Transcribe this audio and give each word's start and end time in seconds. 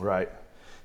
Right. 0.00 0.28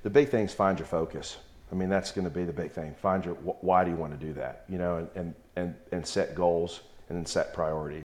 The 0.04 0.10
big 0.10 0.30
thing 0.30 0.46
is 0.46 0.54
find 0.54 0.78
your 0.78 0.88
focus. 0.88 1.38
I 1.72 1.76
mean, 1.76 1.90
that's 1.90 2.12
going 2.12 2.26
to 2.26 2.34
be 2.34 2.44
the 2.44 2.54
big 2.54 2.72
thing. 2.72 2.94
Find 3.02 3.26
your 3.26 3.34
why 3.36 3.84
do 3.84 3.90
you 3.90 3.98
want 3.98 4.18
to 4.20 4.26
do 4.26 4.34
that? 4.34 4.66
You 4.70 4.78
know, 4.78 4.98
and, 4.98 5.10
and, 5.16 5.36
and, 5.56 5.76
and 5.92 6.06
set 6.06 6.36
goals 6.36 6.82
and 7.10 7.18
then 7.18 7.26
set 7.26 7.54
priorities. 7.54 8.04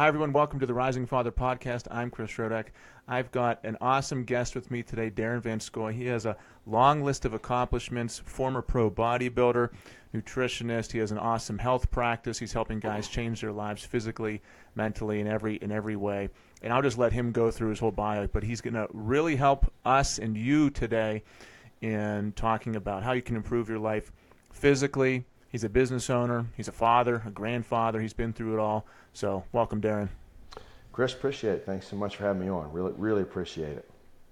Hi, 0.00 0.08
everyone. 0.08 0.32
Welcome 0.32 0.58
to 0.60 0.64
the 0.64 0.72
Rising 0.72 1.04
Father 1.04 1.30
podcast. 1.30 1.86
I'm 1.90 2.08
Chris 2.08 2.30
Rodak. 2.30 2.68
I've 3.06 3.30
got 3.32 3.62
an 3.64 3.76
awesome 3.82 4.24
guest 4.24 4.54
with 4.54 4.70
me 4.70 4.82
today, 4.82 5.10
Darrin 5.10 5.42
VanScoy. 5.42 5.92
He 5.92 6.06
has 6.06 6.24
a 6.24 6.38
long 6.64 7.04
list 7.04 7.26
of 7.26 7.34
accomplishments, 7.34 8.18
former 8.18 8.62
pro 8.62 8.90
bodybuilder, 8.90 9.68
nutritionist. 10.14 10.92
He 10.92 11.00
has 11.00 11.12
an 11.12 11.18
awesome 11.18 11.58
health 11.58 11.90
practice. 11.90 12.38
He's 12.38 12.54
helping 12.54 12.80
guys 12.80 13.08
change 13.08 13.42
their 13.42 13.52
lives 13.52 13.84
physically, 13.84 14.40
mentally, 14.74 15.20
in 15.20 15.26
every, 15.26 15.56
in 15.56 15.70
every 15.70 15.96
way. 15.96 16.30
And 16.62 16.72
I'll 16.72 16.80
just 16.80 16.96
let 16.96 17.12
him 17.12 17.30
go 17.30 17.50
through 17.50 17.68
his 17.68 17.78
whole 17.78 17.90
bio, 17.90 18.26
but 18.26 18.42
he's 18.42 18.62
going 18.62 18.72
to 18.72 18.88
really 18.94 19.36
help 19.36 19.70
us 19.84 20.18
and 20.18 20.34
you 20.34 20.70
today 20.70 21.22
in 21.82 22.32
talking 22.36 22.74
about 22.74 23.02
how 23.02 23.12
you 23.12 23.20
can 23.20 23.36
improve 23.36 23.68
your 23.68 23.78
life 23.78 24.12
physically, 24.50 25.26
He's 25.50 25.64
a 25.64 25.68
business 25.68 26.08
owner. 26.10 26.46
He's 26.56 26.68
a 26.68 26.72
father, 26.72 27.22
a 27.26 27.30
grandfather. 27.30 28.00
He's 28.00 28.12
been 28.12 28.32
through 28.32 28.54
it 28.54 28.60
all. 28.60 28.86
So, 29.12 29.44
welcome, 29.52 29.80
Darrin. 29.80 30.08
Chris, 30.92 31.12
appreciate 31.12 31.54
it. 31.54 31.66
Thanks 31.66 31.88
so 31.88 31.96
much 31.96 32.16
for 32.16 32.24
having 32.24 32.42
me 32.42 32.48
on. 32.48 32.72
Really, 32.72 32.92
really 32.96 33.22
appreciate 33.22 33.76
it. 33.76 33.90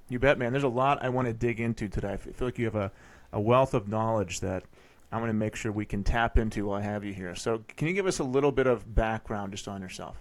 You 0.08 0.18
bet, 0.18 0.38
man. 0.38 0.52
There's 0.52 0.64
a 0.64 0.68
lot 0.68 1.02
I 1.02 1.08
want 1.08 1.26
to 1.26 1.34
dig 1.34 1.60
into 1.60 1.88
today. 1.88 2.12
I 2.12 2.16
feel 2.16 2.46
like 2.46 2.58
you 2.58 2.64
have 2.66 2.76
a, 2.76 2.92
a 3.32 3.40
wealth 3.40 3.74
of 3.74 3.88
knowledge 3.88 4.40
that 4.40 4.62
I'm 5.10 5.18
going 5.18 5.28
to 5.28 5.34
make 5.34 5.56
sure 5.56 5.72
we 5.72 5.84
can 5.84 6.04
tap 6.04 6.38
into 6.38 6.66
while 6.66 6.78
I 6.78 6.82
have 6.82 7.04
you 7.04 7.12
here. 7.12 7.34
So, 7.34 7.64
can 7.76 7.88
you 7.88 7.94
give 7.94 8.06
us 8.06 8.20
a 8.20 8.24
little 8.24 8.52
bit 8.52 8.68
of 8.68 8.94
background 8.94 9.52
just 9.52 9.66
on 9.66 9.82
yourself? 9.82 10.16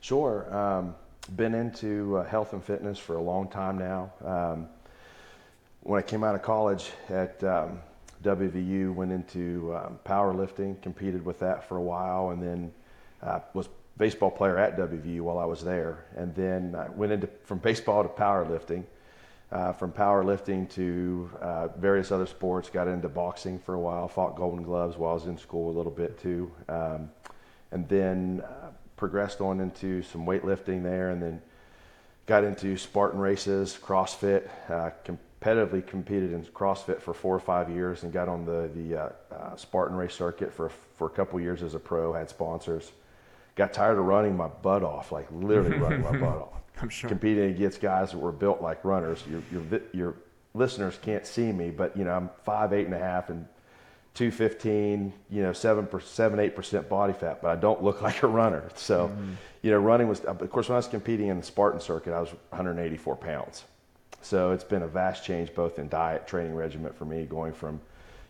Sure. 0.00 0.54
Um, 0.56 0.94
been 1.36 1.54
into 1.54 2.18
uh, 2.18 2.24
health 2.24 2.52
and 2.52 2.62
fitness 2.62 2.98
for 2.98 3.16
a 3.16 3.22
long 3.22 3.48
time 3.48 3.76
now. 3.76 4.12
Um, 4.24 4.68
when 5.80 5.98
I 5.98 6.02
came 6.02 6.22
out 6.22 6.36
of 6.36 6.42
college 6.42 6.92
at 7.08 7.42
um, 7.42 7.80
WVU, 8.22 8.94
went 8.94 9.12
into 9.12 9.74
um, 9.74 9.98
powerlifting, 10.04 10.80
competed 10.82 11.24
with 11.24 11.38
that 11.40 11.68
for 11.68 11.76
a 11.76 11.82
while, 11.82 12.30
and 12.30 12.42
then 12.42 12.72
uh, 13.22 13.40
was 13.54 13.68
baseball 13.98 14.30
player 14.30 14.58
at 14.58 14.76
WVU 14.76 15.20
while 15.20 15.38
I 15.38 15.44
was 15.44 15.62
there. 15.62 16.06
And 16.16 16.34
then 16.34 16.74
I 16.74 16.88
went 16.90 17.12
into 17.12 17.28
from 17.44 17.58
baseball 17.58 18.02
to 18.02 18.08
powerlifting, 18.08 18.84
uh, 19.50 19.72
from 19.72 19.92
powerlifting 19.92 20.70
to 20.70 21.30
uh, 21.40 21.68
various 21.76 22.10
other 22.10 22.26
sports. 22.26 22.70
Got 22.70 22.88
into 22.88 23.08
boxing 23.08 23.58
for 23.58 23.74
a 23.74 23.80
while, 23.80 24.08
fought 24.08 24.36
Golden 24.36 24.62
Gloves 24.62 24.96
while 24.96 25.10
I 25.10 25.14
was 25.14 25.26
in 25.26 25.38
school 25.38 25.70
a 25.70 25.76
little 25.76 25.92
bit 25.92 26.18
too, 26.18 26.50
um, 26.68 27.10
and 27.70 27.88
then 27.88 28.42
uh, 28.44 28.70
progressed 28.96 29.40
on 29.40 29.60
into 29.60 30.02
some 30.02 30.24
weightlifting 30.24 30.82
there, 30.82 31.10
and 31.10 31.22
then 31.22 31.42
got 32.26 32.44
into 32.44 32.76
Spartan 32.76 33.20
races, 33.20 33.78
CrossFit. 33.80 34.48
Uh, 34.70 34.90
competitively 35.42 35.86
competed 35.86 36.32
in 36.32 36.44
CrossFit 36.44 37.00
for 37.00 37.14
four 37.14 37.34
or 37.34 37.40
five 37.40 37.70
years 37.70 38.02
and 38.02 38.12
got 38.12 38.28
on 38.28 38.44
the 38.44 38.70
the 38.74 38.96
uh, 38.96 39.08
uh, 39.34 39.56
Spartan 39.56 39.96
race 39.96 40.14
circuit 40.14 40.52
for 40.52 40.68
for 40.68 41.06
a 41.06 41.10
couple 41.10 41.40
years 41.40 41.62
as 41.62 41.74
a 41.74 41.78
pro. 41.78 42.12
Had 42.12 42.28
sponsors. 42.28 42.92
Got 43.54 43.72
tired 43.72 43.98
of 43.98 44.04
running 44.06 44.36
my 44.36 44.48
butt 44.48 44.82
off, 44.82 45.12
like 45.12 45.26
literally 45.30 45.76
running 45.76 46.02
my 46.02 46.12
butt 46.12 46.22
off. 46.42 46.62
I'm 46.80 46.88
sure. 46.88 47.08
Competing 47.08 47.50
against 47.50 47.80
guys 47.80 48.12
that 48.12 48.18
were 48.18 48.32
built 48.32 48.62
like 48.62 48.84
runners. 48.84 49.22
Your 49.30 49.42
your 49.52 49.80
your 49.92 50.14
listeners 50.54 50.98
can't 51.02 51.26
see 51.26 51.52
me, 51.52 51.70
but 51.70 51.96
you 51.96 52.04
know 52.04 52.12
I'm 52.12 52.30
five 52.44 52.72
eight 52.72 52.86
and 52.86 52.94
a 52.94 52.98
half 52.98 53.28
and 53.30 53.46
215, 54.14 55.10
you 55.30 55.42
know, 55.42 55.54
seven, 55.54 55.88
seven, 56.02 56.38
eight 56.38 56.54
percent 56.54 56.86
body 56.86 57.14
fat, 57.14 57.40
but 57.40 57.48
I 57.48 57.56
don't 57.56 57.82
look 57.82 58.02
like 58.02 58.22
a 58.22 58.26
runner. 58.26 58.68
So, 58.74 59.08
mm-hmm. 59.08 59.32
you 59.62 59.70
know, 59.70 59.78
running 59.78 60.06
was, 60.06 60.20
of 60.20 60.50
course, 60.50 60.68
when 60.68 60.74
I 60.74 60.78
was 60.80 60.86
competing 60.86 61.28
in 61.28 61.38
the 61.38 61.42
Spartan 61.42 61.80
circuit, 61.80 62.12
I 62.12 62.20
was 62.20 62.28
184 62.50 63.16
pounds. 63.16 63.64
So 64.22 64.52
it's 64.52 64.64
been 64.64 64.82
a 64.82 64.88
vast 64.88 65.24
change 65.24 65.54
both 65.54 65.78
in 65.78 65.88
diet, 65.88 66.26
training 66.26 66.54
regimen 66.54 66.92
for 66.92 67.04
me, 67.04 67.24
going 67.24 67.52
from, 67.52 67.80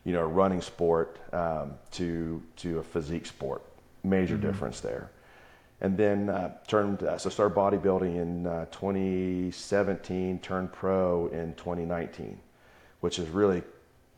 you 0.04 0.12
know, 0.12 0.22
a 0.22 0.26
running 0.26 0.60
sport 0.60 1.19
um, 1.32 1.75
to 1.92 2.42
to 2.56 2.78
a 2.78 2.82
physique 2.82 3.26
sport. 3.26 3.62
Major 4.02 4.34
mm-hmm. 4.34 4.47
difference 4.47 4.81
there. 4.81 5.10
And 5.81 5.97
then 5.97 6.28
uh, 6.28 6.56
turned 6.66 7.02
uh, 7.02 7.19
so 7.19 7.28
started 7.28 7.56
bodybuilding 7.56 8.16
in 8.16 8.47
uh, 8.47 8.66
2017, 8.66 10.38
turned 10.38 10.72
pro 10.72 11.26
in 11.28 11.54
2019, 11.54 12.38
which 13.00 13.19
is 13.19 13.28
really 13.28 13.62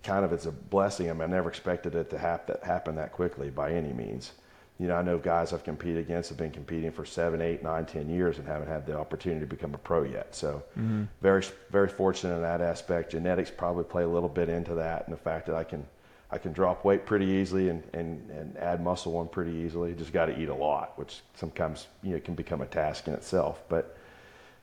kind 0.03 0.25
of 0.25 0.33
it's 0.33 0.47
a 0.47 0.53
blessing. 0.53 1.11
I 1.11 1.13
mean, 1.13 1.23
I 1.23 1.27
never 1.27 1.49
expected 1.49 1.95
it 1.95 2.11
to 2.11 2.19
happen 2.19 2.57
happen 2.63 2.95
that 2.97 3.13
quickly 3.13 3.51
by 3.51 3.73
any 3.73 3.93
means 3.93 4.33
you 4.79 4.89
know, 4.89 4.97
I 4.97 5.03
know 5.03 5.19
guys 5.19 5.53
I've 5.53 5.63
competed 5.63 5.99
against 5.99 6.31
have 6.31 6.39
been 6.39 6.51
competing 6.51 6.91
for 6.91 7.05
seven, 7.05 7.41
eight, 7.41 7.63
nine, 7.63 7.87
ten 7.87 8.09
years 8.09 8.39
and 8.39 8.47
haven't 8.47 8.67
had 8.67 8.87
the 8.87 8.99
opportunity 8.99 9.41
to 9.41 9.47
become 9.47 9.73
a 9.75 9.79
pro 9.79 10.03
yet. 10.03 10.35
So, 10.35 10.63
mm-hmm. 10.77 11.05
very, 11.23 11.45
very 11.71 11.89
fortunate 11.89 12.35
in 12.35 12.43
that 12.43 12.61
aspect. 12.61 13.13
Genetics 13.13 13.51
probably 13.51 13.85
play 13.85 14.03
a 14.03 14.09
little 14.09 14.29
bit 14.29 14.49
into 14.49 14.75
that, 14.75 15.07
and 15.07 15.13
the 15.13 15.21
fact 15.21 15.47
that 15.47 15.55
I 15.55 15.63
can, 15.63 15.87
I 16.33 16.39
can 16.39 16.53
drop 16.53 16.85
weight 16.85 17.07
pretty 17.07 17.27
easily 17.27 17.69
and, 17.69 17.85
and, 17.93 18.29
and 18.31 18.57
add 18.57 18.83
muscle 18.83 19.17
on 19.17 19.29
pretty 19.29 19.53
easily. 19.53 19.95
Just 19.95 20.13
got 20.13 20.27
to 20.27 20.41
eat 20.41 20.49
a 20.49 20.55
lot, 20.55 20.99
which 20.99 21.21
sometimes 21.35 21.87
you 22.03 22.15
know 22.15 22.21
can 22.21 22.35
become 22.35 22.61
a 22.61 22.67
task 22.67 23.07
in 23.07 23.15
itself. 23.15 23.63
But 23.69 23.97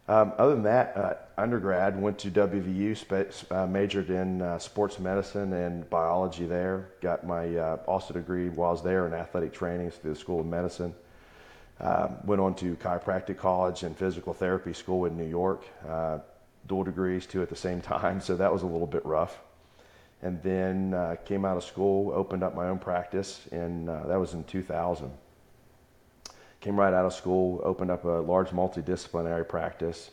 um, 0.08 0.34
other 0.38 0.54
than 0.56 0.64
that, 0.64 0.98
uh, 0.98 1.14
undergrad 1.38 2.02
went 2.02 2.18
to 2.20 2.32
WVU, 2.32 2.98
sp- 2.98 3.52
uh, 3.52 3.68
majored 3.68 4.10
in 4.10 4.42
uh, 4.42 4.58
sports 4.58 5.00
medicine 5.00 5.54
and 5.54 5.90
biology 5.90 6.46
there. 6.46 6.90
Got 7.02 7.26
my 7.26 7.56
uh, 7.56 7.78
also 7.88 8.14
degree 8.14 8.50
while 8.50 8.70
I 8.70 8.72
was 8.72 8.84
there 8.84 9.08
in 9.08 9.14
athletic 9.14 9.54
training 9.54 9.92
through 9.92 10.14
the 10.14 10.20
School 10.20 10.40
of 10.40 10.48
Medicine. 10.48 10.94
Um, 11.80 12.18
went 12.26 12.42
on 12.42 12.56
to 12.56 12.76
chiropractic 12.76 13.38
college 13.38 13.84
and 13.84 13.98
physical 13.98 14.34
therapy 14.34 14.74
school 14.74 15.06
in 15.06 15.18
New 15.18 15.28
York. 15.28 15.66
Uh, 15.88 16.20
dual 16.68 16.84
degrees 16.84 17.26
too 17.26 17.42
at 17.42 17.50
the 17.50 17.56
same 17.56 17.82
time, 17.94 18.22
so 18.22 18.36
that 18.36 18.52
was 18.52 18.64
a 18.64 18.68
little 18.68 18.88
bit 18.88 19.06
rough. 19.06 19.40
And 20.24 20.42
then 20.44 20.94
uh, 20.94 21.16
came 21.26 21.46
out 21.46 21.58
of 21.58 21.64
school, 21.64 22.12
opened 22.12 22.44
up 22.44 22.56
my 22.56 22.68
own 22.68 22.78
practice, 22.78 23.48
and 23.52 23.88
that 23.88 24.20
was 24.20 24.34
in 24.34 24.44
2000 24.44 25.12
came 26.62 26.80
right 26.80 26.94
out 26.94 27.06
of 27.06 27.14
school, 27.14 27.60
opened 27.64 27.92
up 27.92 28.06
a 28.06 28.08
large 28.08 28.50
multidisciplinary 28.50 29.48
practice 29.48 30.12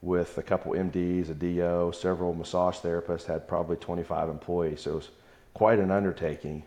with 0.00 0.36
a 0.38 0.42
couple 0.42 0.72
MDs, 0.72 1.30
a 1.30 1.34
DO, 1.34 1.92
several 1.94 2.34
massage 2.34 2.76
therapists, 2.78 3.26
had 3.26 3.46
probably 3.46 3.76
25 3.76 4.28
employees. 4.28 4.80
So 4.80 4.92
it 4.92 4.94
was 4.96 5.10
quite 5.54 5.78
an 5.78 5.90
undertaking 5.90 6.64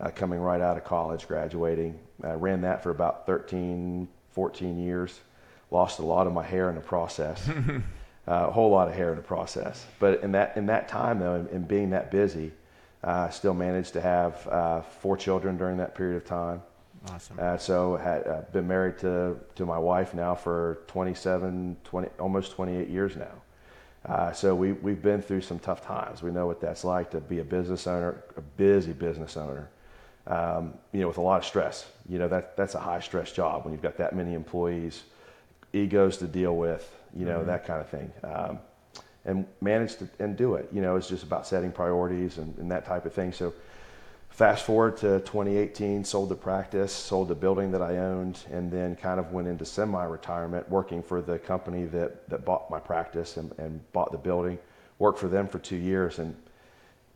uh, 0.00 0.10
coming 0.10 0.40
right 0.40 0.60
out 0.60 0.76
of 0.76 0.84
college, 0.84 1.26
graduating. 1.26 1.98
I 2.22 2.32
ran 2.32 2.60
that 2.62 2.82
for 2.82 2.90
about 2.90 3.24
13, 3.24 4.08
14 4.32 4.78
years. 4.78 5.20
Lost 5.70 6.00
a 6.00 6.02
lot 6.04 6.26
of 6.26 6.32
my 6.32 6.44
hair 6.44 6.68
in 6.68 6.74
the 6.74 6.80
process, 6.80 7.48
uh, 7.48 7.80
a 8.26 8.50
whole 8.50 8.70
lot 8.70 8.88
of 8.88 8.94
hair 8.94 9.10
in 9.10 9.16
the 9.16 9.22
process. 9.22 9.86
But 9.98 10.22
in 10.22 10.32
that, 10.32 10.56
in 10.56 10.66
that 10.66 10.88
time, 10.88 11.18
though, 11.18 11.34
and, 11.34 11.48
and 11.48 11.66
being 11.66 11.90
that 11.90 12.10
busy, 12.10 12.52
uh, 13.02 13.26
I 13.28 13.30
still 13.30 13.54
managed 13.54 13.94
to 13.94 14.00
have 14.00 14.46
uh, 14.48 14.80
four 14.82 15.16
children 15.16 15.56
during 15.56 15.78
that 15.78 15.94
period 15.94 16.16
of 16.16 16.24
time. 16.24 16.62
Awesome. 17.12 17.38
Uh, 17.40 17.56
so 17.56 17.96
had 17.96 18.26
uh, 18.26 18.42
been 18.52 18.66
married 18.66 18.98
to 18.98 19.36
to 19.54 19.66
my 19.66 19.78
wife 19.78 20.14
now 20.14 20.34
for 20.34 20.78
27, 20.86 21.76
20, 21.84 22.08
almost 22.18 22.52
28 22.52 22.88
years 22.88 23.16
now. 23.16 23.32
Uh, 24.04 24.32
so 24.32 24.54
we 24.54 24.72
we've 24.72 25.02
been 25.02 25.20
through 25.20 25.40
some 25.40 25.58
tough 25.58 25.84
times. 25.84 26.22
We 26.22 26.30
know 26.30 26.46
what 26.46 26.60
that's 26.60 26.84
like 26.84 27.10
to 27.10 27.20
be 27.20 27.40
a 27.40 27.44
business 27.44 27.86
owner, 27.86 28.22
a 28.36 28.40
busy 28.40 28.92
business 28.92 29.36
owner. 29.36 29.68
Um, 30.28 30.74
you 30.92 31.00
know, 31.00 31.08
with 31.08 31.18
a 31.18 31.22
lot 31.22 31.38
of 31.38 31.44
stress. 31.44 31.86
You 32.08 32.18
know 32.18 32.28
that 32.28 32.56
that's 32.56 32.74
a 32.74 32.80
high 32.80 33.00
stress 33.00 33.32
job 33.32 33.64
when 33.64 33.72
you've 33.72 33.82
got 33.82 33.96
that 33.98 34.14
many 34.14 34.34
employees, 34.34 35.04
egos 35.72 36.16
to 36.18 36.26
deal 36.26 36.56
with. 36.56 36.92
You 37.16 37.24
know 37.24 37.38
mm-hmm. 37.38 37.48
that 37.48 37.66
kind 37.66 37.80
of 37.80 37.88
thing. 37.88 38.12
Um, 38.24 38.58
and 39.24 39.44
manage 39.60 39.96
to 39.96 40.08
and 40.20 40.36
do 40.36 40.54
it. 40.54 40.68
You 40.72 40.80
know, 40.80 40.96
it's 40.96 41.08
just 41.08 41.24
about 41.24 41.46
setting 41.46 41.72
priorities 41.72 42.38
and, 42.38 42.56
and 42.58 42.70
that 42.70 42.86
type 42.86 43.06
of 43.06 43.12
thing. 43.12 43.32
So 43.32 43.52
Fast 44.36 44.66
forward 44.66 44.98
to 44.98 45.20
2018, 45.20 46.04
sold 46.04 46.28
the 46.28 46.34
practice, 46.34 46.92
sold 46.92 47.28
the 47.28 47.34
building 47.34 47.70
that 47.70 47.80
I 47.80 47.96
owned, 47.96 48.38
and 48.52 48.70
then 48.70 48.94
kind 48.94 49.18
of 49.18 49.32
went 49.32 49.48
into 49.48 49.64
semi 49.64 50.04
retirement 50.04 50.68
working 50.68 51.02
for 51.02 51.22
the 51.22 51.38
company 51.38 51.86
that, 51.86 52.28
that 52.28 52.44
bought 52.44 52.68
my 52.68 52.78
practice 52.78 53.38
and, 53.38 53.50
and 53.56 53.80
bought 53.94 54.12
the 54.12 54.18
building. 54.18 54.58
Worked 54.98 55.20
for 55.20 55.28
them 55.28 55.48
for 55.48 55.58
two 55.58 55.78
years, 55.78 56.18
and 56.18 56.36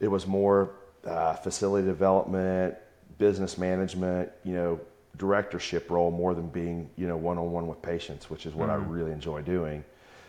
it 0.01 0.09
was 0.09 0.27
more 0.27 0.71
uh, 1.05 1.35
facility 1.35 1.87
development, 1.87 2.77
business 3.19 3.59
management, 3.59 4.31
you 4.43 4.55
know, 4.55 4.81
directorship 5.19 5.91
role 5.91 6.11
more 6.11 6.33
than 6.33 6.49
being, 6.49 6.89
you 6.97 7.07
know, 7.07 7.19
one 7.19 7.37
on 7.37 7.53
one 7.53 7.67
with 7.67 7.83
patients, 7.83 8.31
which 8.31 8.47
is 8.47 8.55
what 8.55 8.71
mm-hmm. 8.71 8.83
I 8.83 8.91
really 8.91 9.13
enjoy 9.13 9.43
doing. 9.43 9.85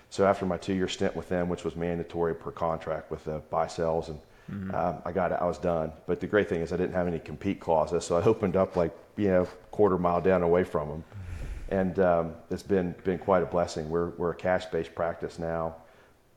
So 0.09 0.27
after 0.27 0.45
my 0.45 0.57
two 0.57 0.73
year 0.73 0.89
stint 0.89 1.15
with 1.15 1.29
them, 1.29 1.47
which 1.47 1.63
was 1.63 1.77
mandatory 1.77 2.35
per 2.35 2.51
contract 2.51 3.11
with 3.11 3.23
the 3.23 3.41
buy 3.49 3.67
sales 3.67 4.09
and 4.09 4.19
Mm-hmm. 4.51 4.75
Um, 4.75 4.97
I 5.05 5.11
got 5.11 5.31
it. 5.31 5.39
I 5.41 5.45
was 5.45 5.57
done. 5.59 5.93
But 6.07 6.19
the 6.19 6.27
great 6.27 6.49
thing 6.49 6.61
is 6.61 6.73
I 6.73 6.77
didn't 6.77 6.93
have 6.95 7.07
any 7.07 7.19
compete 7.19 7.59
clauses, 7.59 8.05
so 8.05 8.17
I 8.17 8.23
opened 8.23 8.55
up 8.57 8.75
like 8.75 8.95
you 9.17 9.29
know 9.29 9.45
quarter 9.71 9.97
mile 9.97 10.21
down 10.21 10.43
away 10.43 10.63
from 10.63 10.89
them, 10.89 11.03
and 11.69 11.99
um, 11.99 12.33
it's 12.49 12.63
been 12.63 12.95
been 13.03 13.19
quite 13.19 13.43
a 13.43 13.45
blessing. 13.47 13.89
We're 13.89 14.09
we're 14.11 14.31
a 14.31 14.35
cash 14.35 14.65
based 14.67 14.95
practice 14.95 15.39
now. 15.39 15.75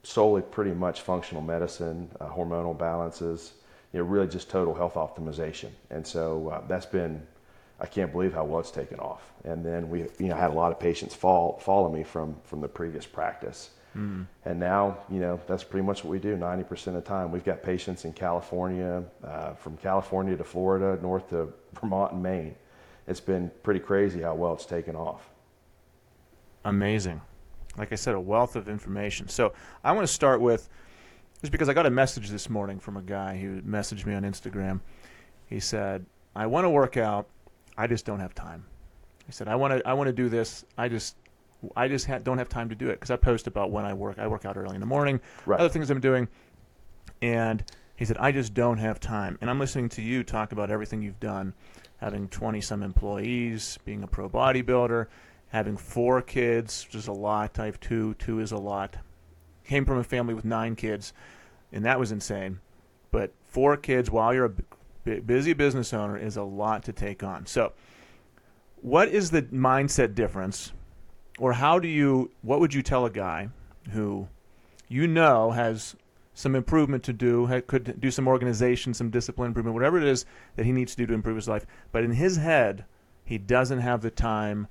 solely 0.03 0.43
pretty 0.43 0.73
much 0.73 1.03
functional 1.03 1.43
medicine, 1.43 2.11
uh, 2.21 2.29
hormonal 2.29 2.77
balances, 2.77 3.55
you 3.93 3.99
know, 4.01 4.05
really 4.05 4.29
just 4.29 4.51
total 4.51 4.75
health 4.75 4.95
optimization. 4.95 5.71
And 5.91 6.07
so 6.07 6.49
uh, 6.51 6.63
that's 6.69 6.87
been, 6.87 7.27
I 7.81 7.87
can't 7.87 8.13
believe 8.13 8.35
how 8.35 8.45
well 8.45 8.61
it's 8.61 8.71
taken 8.71 8.99
off. 9.01 9.23
And 9.45 9.65
then 9.65 9.89
we, 9.89 10.01
you 10.19 10.29
know, 10.29 10.37
had 10.37 10.51
a 10.51 10.55
lot 10.55 10.73
of 10.73 10.81
patients 10.81 11.15
fall, 11.15 11.59
follow 11.59 11.91
me 11.91 12.05
from, 12.05 12.37
from 12.45 12.61
the 12.61 12.69
previous 12.69 13.07
practice. 13.07 13.71
Mm. 13.97 14.27
And 14.45 14.61
now, 14.61 14.99
you 15.11 15.21
know, 15.21 15.41
that's 15.47 15.65
pretty 15.65 15.87
much 15.87 16.05
what 16.05 16.11
we 16.11 16.19
do 16.19 16.37
90% 16.37 16.89
of 16.89 16.95
the 16.95 17.01
time. 17.01 17.31
We've 17.31 17.45
got 17.45 17.63
patients 17.63 18.05
in 18.05 18.13
California, 18.13 19.05
uh, 19.23 19.55
from 19.55 19.77
California 19.77 20.37
to 20.37 20.45
Florida, 20.45 21.01
north 21.01 21.31
to 21.31 21.53
Vermont 21.81 22.13
and 22.13 22.23
Maine. 22.23 22.55
It's 23.07 23.21
been 23.21 23.51
pretty 23.63 23.81
crazy 23.81 24.23
how 24.23 24.35
well 24.35 24.55
it's 24.55 24.67
taken 24.67 24.97
off. 24.97 25.29
Amazing. 26.65 27.21
Like 27.77 27.93
I 27.93 27.97
said, 27.97 28.15
a 28.15 28.21
wealth 28.21 28.57
of 28.57 28.69
information. 28.69 29.29
So 29.29 29.53
I 29.83 29.93
want 29.93 30.07
to 30.07 30.13
start 30.13 30.41
with 30.41 30.69
just 31.41 31.53
because 31.53 31.69
I 31.69 31.75
got 31.75 31.87
a 31.87 31.91
message 31.91 32.31
this 32.31 32.49
morning 32.49 32.79
from 32.79 32.97
a 32.97 33.03
guy 33.03 33.37
who 33.37 33.61
messaged 33.63 34.07
me 34.07 34.15
on 34.15 34.23
Instagram. 34.23 34.81
He 35.47 35.61
said, 35.61 36.07
"I 36.35 36.47
want 36.47 36.65
to 36.65 36.71
work 36.71 36.97
out, 36.97 37.29
I 37.77 37.87
just 37.87 38.07
don't 38.07 38.21
have 38.21 38.35
time." 38.35 38.65
He 39.27 39.33
said, 39.33 39.49
"I 39.49 39.57
want 39.57 39.75
to 39.75 39.87
I 39.87 39.93
want 39.93 40.07
to 40.07 40.13
do 40.13 40.29
this, 40.29 40.65
I 40.79 40.89
just 40.89 41.17
I 41.77 41.89
just 41.89 42.07
ha- 42.07 42.19
don't 42.19 42.39
have 42.39 42.49
time 42.49 42.69
to 42.69 42.75
do 42.75 42.89
it 42.89 42.95
because 42.95 43.11
I 43.11 43.17
post 43.17 43.47
about 43.47 43.71
when 43.71 43.85
I 43.85 43.93
work. 43.93 44.19
I 44.19 44.27
work 44.27 44.45
out 44.45 44.57
early 44.57 44.75
in 44.75 44.81
the 44.81 44.87
morning, 44.87 45.21
right. 45.47 45.61
other 45.61 45.69
things 45.69 45.91
I'm 45.91 46.01
doing, 46.01 46.29
and." 47.23 47.65
He 47.97 48.05
said, 48.05 48.17
I 48.19 48.33
just 48.33 48.55
don't 48.55 48.79
have 48.79 48.99
time. 48.99 49.39
And 49.41 49.49
I'm 49.49 49.61
listening 49.61 49.89
to 49.91 50.03
you 50.03 50.25
talk 50.25 50.51
about 50.51 50.71
everything 50.71 51.01
you've 51.01 51.21
done, 51.21 51.55
having 51.99 52.29
20 52.29 52.61
some 52.61 52.83
employees, 52.83 53.79
being 53.85 54.03
a 54.03 54.07
pro 54.07 54.29
bodybuilder, 54.29 55.07
having 55.49 55.77
four 55.77 56.21
kids, 56.21 56.87
which 56.87 56.97
is 56.97 57.07
a 57.07 57.13
lot. 57.13 57.59
I 57.61 57.67
have 57.67 57.79
two, 57.79 58.15
two 58.15 58.41
is 58.41 58.51
a 58.51 58.57
lot. 58.57 58.97
Came 59.65 59.85
from 59.85 59.99
a 59.99 60.05
family 60.05 60.35
with 60.35 60.45
nine 60.45 60.75
kids, 60.75 61.13
and 61.73 61.85
that 61.85 61.99
was 61.99 62.11
insane. 62.11 62.59
But 63.13 63.33
four 63.45 63.77
kids 63.77 64.11
while 64.11 64.35
you're 64.35 64.53
a 65.07 65.21
busy 65.21 65.53
business 65.53 65.95
owner 65.95 66.19
is 66.19 66.37
a 66.37 66.43
lot 66.43 66.83
to 66.85 66.93
take 66.93 67.23
on. 67.23 67.47
So, 67.47 67.73
what 68.83 69.09
is 69.09 69.31
the 69.31 69.43
mindset 69.43 70.17
difference, 70.17 70.73
or 71.39 71.53
how 71.53 71.79
do 71.79 71.89
you? 71.89 72.31
What 72.43 72.61
would 72.61 72.75
you 72.75 72.83
tell 72.83 73.07
a 73.07 73.11
guy 73.11 73.49
who 73.91 74.29
you 74.89 75.07
know 75.07 75.51
has 75.51 75.97
some 76.35 76.57
improvement 76.57 77.05
to 77.05 77.13
do, 77.13 77.63
could 77.67 78.01
do 78.01 78.11
some 78.11 78.27
organization, 78.27 78.93
some 78.93 79.09
discipline 79.09 79.49
improvement, 79.49 79.75
whatever 79.75 79.99
it 79.99 80.05
is 80.05 80.27
that 80.57 80.67
he 80.67 80.73
needs 80.73 80.93
to 80.93 80.99
do 80.99 81.07
to 81.07 81.15
improve 81.15 81.37
his 81.37 81.49
life. 81.49 81.65
But 81.93 82.03
in 82.03 82.13
his 82.13 82.37
head, 82.37 82.85
he 83.25 83.39
doesn't 83.39 83.79
have 83.79 84.03
the 84.03 84.11
time 84.11 84.67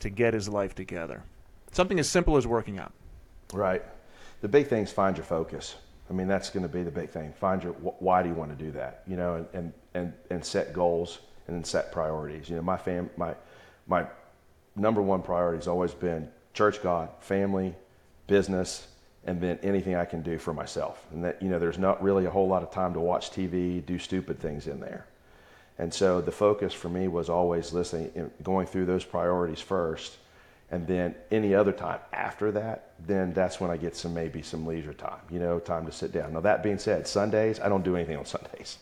to 0.00 0.10
get 0.10 0.34
his 0.34 0.48
life 0.48 0.74
together. 0.74 1.22
Something 1.72 1.98
as 2.00 2.08
simple 2.08 2.36
as 2.36 2.46
working 2.46 2.78
out. 2.78 2.92
Right. 3.52 3.82
The 4.40 4.48
big 4.48 4.66
thing 4.66 4.82
is 4.82 4.92
find 4.92 5.16
your 5.16 5.24
focus. 5.24 5.76
I 6.10 6.12
mean, 6.12 6.26
that's 6.26 6.50
going 6.50 6.62
to 6.62 6.68
be 6.68 6.82
the 6.82 6.90
big 6.90 7.10
thing. 7.10 7.32
Find 7.32 7.62
your 7.62 7.72
why 7.72 8.22
do 8.22 8.28
you 8.28 8.34
want 8.34 8.56
to 8.56 8.64
do 8.64 8.70
that? 8.72 9.02
You 9.06 9.16
know, 9.16 9.34
and 9.34 9.46
and 9.52 9.72
and, 9.94 10.12
and 10.30 10.44
set 10.44 10.72
goals 10.72 11.20
and 11.46 11.56
then 11.56 11.64
set 11.64 11.92
priorities. 11.92 12.48
You 12.48 12.56
know, 12.56 12.62
my 12.62 12.76
fam 12.76 13.10
my 13.16 13.34
my 13.86 14.06
number 14.78 15.02
one 15.02 15.22
priority 15.22 15.58
has 15.58 15.68
always 15.68 15.92
been 15.92 16.28
church, 16.54 16.82
God, 16.82 17.08
family, 17.20 17.74
business, 18.26 18.88
and 19.24 19.40
then 19.40 19.58
anything 19.62 19.94
I 19.94 20.04
can 20.04 20.22
do 20.22 20.38
for 20.38 20.54
myself. 20.54 21.04
And 21.12 21.24
that 21.24 21.42
you 21.42 21.48
know, 21.48 21.58
there's 21.58 21.78
not 21.78 22.02
really 22.02 22.24
a 22.24 22.30
whole 22.30 22.48
lot 22.48 22.62
of 22.62 22.70
time 22.70 22.94
to 22.94 23.00
watch 23.00 23.30
TV, 23.30 23.84
do 23.84 23.98
stupid 23.98 24.38
things 24.40 24.66
in 24.66 24.80
there. 24.80 25.06
And 25.78 25.92
so 25.92 26.20
the 26.20 26.32
focus 26.32 26.72
for 26.72 26.88
me 26.88 27.08
was 27.08 27.28
always 27.28 27.72
listening, 27.72 28.30
going 28.42 28.66
through 28.66 28.86
those 28.86 29.04
priorities 29.04 29.60
first, 29.60 30.16
and 30.70 30.86
then 30.86 31.14
any 31.30 31.54
other 31.54 31.72
time 31.72 32.00
after 32.12 32.50
that, 32.52 32.92
then 33.06 33.32
that's 33.32 33.60
when 33.60 33.70
I 33.70 33.76
get 33.76 33.96
some 33.96 34.12
maybe 34.12 34.42
some 34.42 34.66
leisure 34.66 34.92
time, 34.92 35.20
you 35.30 35.38
know, 35.38 35.58
time 35.58 35.86
to 35.86 35.92
sit 35.92 36.12
down. 36.12 36.32
Now 36.32 36.40
that 36.40 36.62
being 36.62 36.78
said, 36.78 37.06
Sundays 37.06 37.60
I 37.60 37.68
don't 37.68 37.84
do 37.84 37.96
anything 37.96 38.16
on 38.16 38.26
Sundays. 38.26 38.78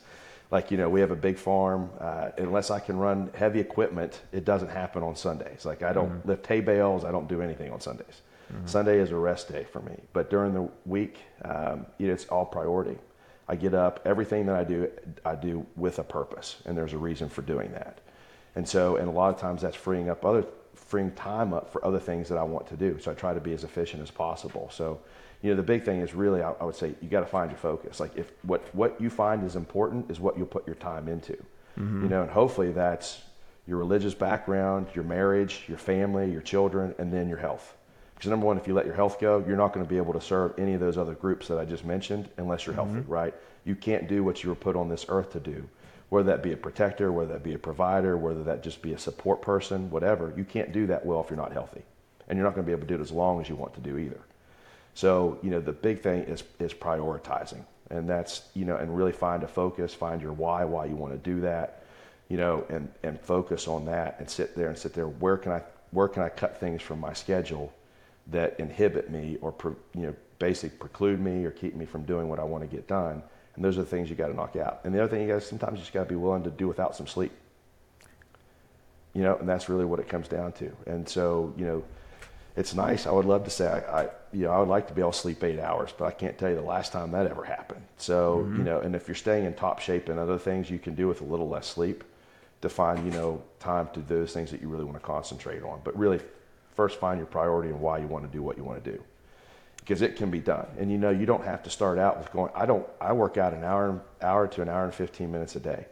Like 0.51 0.71
you 0.71 0.77
know, 0.77 0.89
we 0.89 1.01
have 1.01 1.11
a 1.11 1.17
big 1.17 1.39
farm. 1.39 1.91
Uh, 2.01 2.31
unless 2.39 2.71
I 2.71 2.79
can 2.81 2.97
run 2.97 3.31
heavy 3.35 3.61
equipment, 3.61 4.21
it 4.33 4.45
doesn't 4.45 4.69
happen 4.69 5.03
on 5.03 5.17
Sundays. 5.17 5.65
Like 5.65 5.83
I 5.83 5.93
don't 5.93 6.11
mm-hmm. 6.11 6.29
lift 6.29 6.47
hay 6.47 6.61
bales. 6.61 7.05
I 7.05 7.11
don't 7.11 7.29
do 7.29 7.43
anything 7.43 7.73
on 7.73 7.81
Sundays. 7.81 8.23
Mm-hmm. 8.53 8.67
Sunday 8.67 8.99
is 8.99 9.11
a 9.11 9.17
rest 9.17 9.51
day 9.51 9.65
for 9.65 9.81
me. 9.81 9.97
But 10.13 10.31
during 10.31 10.55
the 10.55 10.69
week, 10.85 11.19
um, 11.45 11.87
it's 11.99 12.27
all 12.27 12.45
priority. 12.45 12.97
I 13.49 13.57
get 13.57 13.75
up, 13.75 14.01
everything 14.05 14.47
that 14.47 14.57
I 14.57 14.65
do, 14.65 14.91
I 15.25 15.35
do 15.37 15.67
with 15.77 15.99
a 15.99 16.05
purpose, 16.05 16.57
and 16.65 16.77
there's 16.77 16.93
a 16.93 16.99
reason 16.99 17.29
for 17.29 17.43
doing 17.43 17.73
that. 17.73 18.01
And 18.57 18.69
so, 18.69 18.97
and 18.97 19.09
a 19.09 19.11
lot 19.11 19.33
of 19.33 19.41
times 19.41 19.63
that's 19.63 19.77
freeing 19.77 20.09
up 20.09 20.25
other, 20.25 20.45
freeing 20.75 21.13
time 21.13 21.53
up 21.53 21.71
for 21.73 21.85
other 21.85 22.01
things 22.01 22.29
that 22.29 22.39
I 22.39 22.43
want 22.43 22.67
to 22.69 22.77
do. 22.77 22.99
So 23.01 23.11
I 23.11 23.15
try 23.15 23.35
to 23.35 23.41
be 23.41 23.53
as 23.53 23.65
efficient 23.65 24.03
as 24.03 24.11
possible. 24.11 24.69
So, 24.73 25.01
you 25.43 25.51
know, 25.51 25.57
the 25.57 25.63
big 25.63 25.85
thing 25.85 26.01
is 26.01 26.15
really, 26.15 26.43
I, 26.43 26.53
I 26.53 26.65
would 26.65 26.75
say, 26.75 26.95
you 27.01 27.09
got 27.09 27.21
to 27.21 27.27
find 27.27 27.51
your 27.51 27.59
focus. 27.59 28.01
Like 28.01 28.17
if 28.17 28.33
what 28.43 28.63
what 28.75 29.01
you 29.01 29.11
find 29.11 29.45
is 29.45 29.57
important 29.57 30.11
is 30.11 30.21
what 30.21 30.37
you'll 30.37 30.47
put 30.47 30.67
your 30.67 30.77
time 30.77 31.09
into. 31.09 31.35
Mm-hmm. 31.79 32.05
You 32.05 32.09
know, 32.09 32.23
and 32.23 32.31
hopefully 32.31 32.73
that's 32.73 33.23
your 33.67 33.79
religious 33.79 34.15
background, 34.15 34.87
your 34.95 35.05
marriage, 35.05 35.65
your 35.69 35.79
family, 35.79 36.31
your 36.31 36.41
children, 36.41 36.95
and 36.99 37.13
then 37.13 37.29
your 37.29 37.39
health. 37.39 37.77
Because 38.15 38.31
number 38.31 38.47
one, 38.47 38.57
if 38.57 38.67
you 38.67 38.73
let 38.73 38.87
your 38.87 38.95
health 38.95 39.21
go, 39.21 39.45
you're 39.47 39.59
not 39.59 39.75
going 39.75 39.85
to 39.85 39.89
be 39.89 39.99
able 39.99 40.15
to 40.15 40.21
serve 40.21 40.55
any 40.59 40.73
of 40.73 40.81
those 40.81 40.97
other 40.97 41.15
groups 41.15 41.49
that 41.49 41.59
I 41.59 41.67
just 41.67 41.85
mentioned 41.85 42.31
unless 42.39 42.65
you're 42.65 42.75
mm-hmm. 42.75 42.95
healthy, 42.95 43.09
right? 43.09 43.35
You 43.65 43.75
can't 43.75 44.09
do 44.09 44.25
what 44.25 44.43
you 44.43 44.49
were 44.49 44.57
put 44.57 44.77
on 44.77 44.89
this 44.89 45.05
earth 45.09 45.33
to 45.33 45.41
do. 45.41 45.69
Whether 46.09 46.31
that 46.31 46.43
be 46.43 46.53
a 46.53 46.57
protector, 46.57 47.13
whether 47.13 47.33
that 47.33 47.43
be 47.43 47.55
a 47.55 47.59
provider, 47.59 48.17
whether 48.17 48.43
that 48.45 48.63
just 48.63 48.81
be 48.81 48.93
a 48.93 48.99
support 48.99 49.43
person, 49.43 49.91
whatever, 49.91 50.33
you 50.37 50.45
can't 50.45 50.73
do 50.73 50.87
that 50.87 51.05
well 51.05 51.21
if 51.21 51.29
you're 51.29 51.37
not 51.37 51.53
healthy. 51.53 51.83
And 52.29 52.37
you're 52.37 52.45
not 52.45 52.55
going 52.55 52.65
to 52.65 52.67
be 52.67 52.73
able 52.73 52.83
to 52.83 52.89
do 52.89 52.95
it 52.95 53.01
as 53.01 53.13
long 53.13 53.41
as 53.41 53.49
you 53.49 53.57
want 53.57 53.75
to 53.75 53.81
do 53.81 53.99
either. 53.99 54.21
So, 54.97 55.39
you 55.43 55.51
know, 55.51 55.61
the 55.61 55.73
big 55.73 56.01
thing 56.01 56.23
is 56.23 56.43
is 56.59 56.73
prioritizing. 56.73 57.63
And 57.91 58.09
that's, 58.09 58.49
you 58.55 58.65
know, 58.65 58.77
and 58.77 58.97
really 58.97 59.13
find 59.13 59.43
a 59.43 59.47
focus, 59.47 59.93
find 59.93 60.23
your 60.23 60.33
why, 60.33 60.65
why 60.65 60.87
you 60.87 60.97
want 60.97 61.13
to 61.13 61.19
do 61.19 61.43
that, 61.43 61.85
you 62.29 62.39
know, 62.39 62.65
and, 62.71 62.91
and 63.03 63.21
focus 63.21 63.69
on 63.69 63.85
that 63.85 64.17
and 64.19 64.29
sit 64.29 64.57
there 64.57 64.69
and 64.69 64.77
sit 64.77 64.95
there. 64.95 65.07
Where 65.07 65.37
can 65.37 65.53
I 65.53 65.63
where 65.91 66.09
can 66.09 66.23
I 66.23 66.31
cut 66.31 66.59
things 66.59 66.81
from 66.81 66.99
my 66.99 67.13
schedule 67.13 67.75
that 68.29 68.59
inhibit 68.59 69.11
me 69.11 69.37
or 69.43 69.55
you 69.95 70.03
know 70.03 70.15
basically 70.39 70.79
preclude 70.79 71.21
me 71.21 71.45
or 71.45 71.51
keep 71.51 71.77
me 71.77 71.85
from 71.85 72.05
doing 72.05 72.29
what 72.31 72.41
I 72.41 72.45
want 72.45 72.69
to 72.69 72.77
get 72.77 72.89
done. 72.89 73.23
And 73.55 73.63
those 73.63 73.77
are 73.77 73.83
the 73.83 73.89
things 73.89 74.09
you 74.09 74.17
got 74.17 74.29
to 74.29 74.35
knock 74.35 74.57
out. 74.57 74.81
And 74.85 74.95
the 74.95 75.03
other 75.03 75.11
thing 75.11 75.21
you 75.21 75.29
got 75.29 75.43
sometimes 75.43 75.75
you 75.75 75.81
just 75.81 75.93
got 75.93 76.05
to 76.05 76.09
be 76.09 76.17
willing 76.17 76.43
to 76.45 76.51
do 76.51 76.67
without 76.67 76.97
some 76.97 77.07
sleep. 77.07 77.33
You 79.13 79.23
know, 79.23 79.37
and 79.37 79.47
that's 79.47 79.69
really 79.69 79.85
what 79.85 80.01
it 80.01 80.09
comes 80.09 80.27
down 80.27 80.53
to. 80.53 80.75
And 80.87 81.07
so 81.07 81.53
you 81.59 81.67
know, 81.67 81.85
it's 82.57 82.75
nice. 82.75 83.07
I 83.07 83.11
would 83.11 83.27
love 83.27 83.45
to 83.45 83.51
say 83.51 83.69
I, 83.69 84.03
I 84.03 84.09
you 84.33 84.45
know 84.45 84.51
I 84.51 84.59
would 84.59 84.69
like 84.69 84.89
to 84.89 84.95
be 84.95 85.01
able 85.01 85.13
to 85.13 85.19
sleep 85.19 85.45
eight 85.45 85.61
hours, 85.61 85.93
but 85.97 86.07
I 86.07 86.11
can't 86.11 86.39
tell 86.39 86.49
you 86.49 86.57
the 86.57 86.63
last 86.63 86.93
time 86.93 87.13
that 87.13 87.27
ever 87.27 87.45
happened. 87.45 87.83
So 87.99 88.39
mm-hmm. 88.39 88.57
you 88.57 88.65
know, 88.65 88.81
and 88.81 88.95
if 88.95 89.09
you're 89.09 89.15
staying 89.15 89.45
in 89.45 89.55
top 89.55 89.81
shape 89.81 90.09
and 90.09 90.19
other 90.19 90.39
things 90.39 90.71
you 90.71 90.79
can 90.79 90.95
do 90.95 91.07
with 91.09 91.21
a 91.21 91.25
little 91.25 91.49
less 91.49 91.67
sleep, 91.67 92.03
to 92.63 92.69
find 92.69 93.05
you 93.05 93.13
know 93.13 93.43
time 93.61 93.89
to 93.95 94.01
do 94.01 94.21
those 94.21 94.33
things 94.33 94.51
that 94.51 94.61
you 94.61 94.69
really 94.69 94.85
want 94.85 94.97
to 94.97 95.05
concentrate 95.05 95.63
on. 95.63 95.81
But 95.85 95.97
really 95.99 96.21
first 96.77 97.01
find 97.01 97.19
your 97.19 97.27
priority 97.27 97.71
and 97.71 97.81
why 97.81 97.99
you 97.99 98.07
want 98.07 98.25
to 98.25 98.31
do 98.31 98.43
what 98.43 98.57
you 98.57 98.65
want 98.65 98.83
to 98.83 98.93
do 98.93 99.03
because 99.77 100.03
it 100.03 100.17
can 100.17 100.31
be 100.31 100.41
done 100.41 100.67
and 100.79 100.91
you 100.91 100.99
know 100.99 101.11
you 101.11 101.27
don't 101.27 101.45
have 101.45 101.63
to 101.63 101.71
start 101.71 101.99
out 101.99 102.19
with 102.19 102.31
going 102.33 102.53
i 102.55 102.67
don't 102.67 102.87
i 103.01 103.13
work 103.13 103.39
out 103.39 103.55
an 103.55 103.65
hour 103.65 104.03
hour 104.21 104.47
to 104.47 104.61
an 104.61 104.69
hour 104.69 104.85
and 104.85 104.95
15 104.95 105.33
minutes 105.33 105.57
a 105.57 105.61
day 105.61 105.87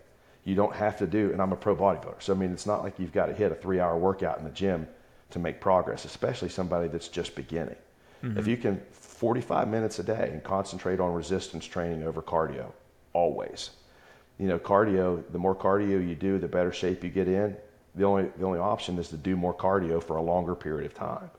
you 0.44 0.54
don't 0.54 0.74
have 0.74 0.98
to 0.98 1.06
do 1.06 1.32
and 1.32 1.40
i'm 1.40 1.52
a 1.52 1.56
pro 1.56 1.74
bodybuilder 1.74 2.20
so 2.20 2.34
i 2.34 2.36
mean 2.36 2.52
it's 2.52 2.66
not 2.66 2.82
like 2.82 2.98
you've 2.98 3.12
got 3.12 3.26
to 3.26 3.32
hit 3.32 3.50
a 3.50 3.54
three 3.54 3.80
hour 3.80 3.96
workout 3.96 4.38
in 4.38 4.44
the 4.44 4.50
gym 4.50 4.86
to 5.34 5.38
make 5.38 5.60
progress 5.60 6.06
especially 6.06 6.48
somebody 6.48 6.88
that's 6.88 7.08
just 7.08 7.34
beginning 7.34 7.76
mm-hmm. 8.22 8.38
if 8.38 8.46
you 8.46 8.56
can 8.56 8.80
45 8.92 9.68
minutes 9.68 9.98
a 9.98 10.02
day 10.02 10.30
and 10.32 10.42
concentrate 10.42 11.00
on 11.00 11.12
resistance 11.12 11.66
training 11.66 12.02
over 12.02 12.22
cardio 12.22 12.72
always 13.12 13.70
you 14.38 14.48
know 14.48 14.58
cardio 14.58 15.22
the 15.32 15.38
more 15.38 15.54
cardio 15.54 16.06
you 16.08 16.14
do 16.14 16.38
the 16.38 16.48
better 16.48 16.72
shape 16.72 17.04
you 17.04 17.10
get 17.10 17.28
in 17.28 17.54
the 17.94 18.04
only, 18.04 18.24
the 18.38 18.44
only 18.44 18.58
option 18.58 18.98
is 18.98 19.08
to 19.08 19.16
do 19.16 19.36
more 19.36 19.54
cardio 19.54 20.02
for 20.02 20.16
a 20.16 20.22
longer 20.22 20.54
period 20.54 20.86
of 20.86 20.94
time. 20.94 21.30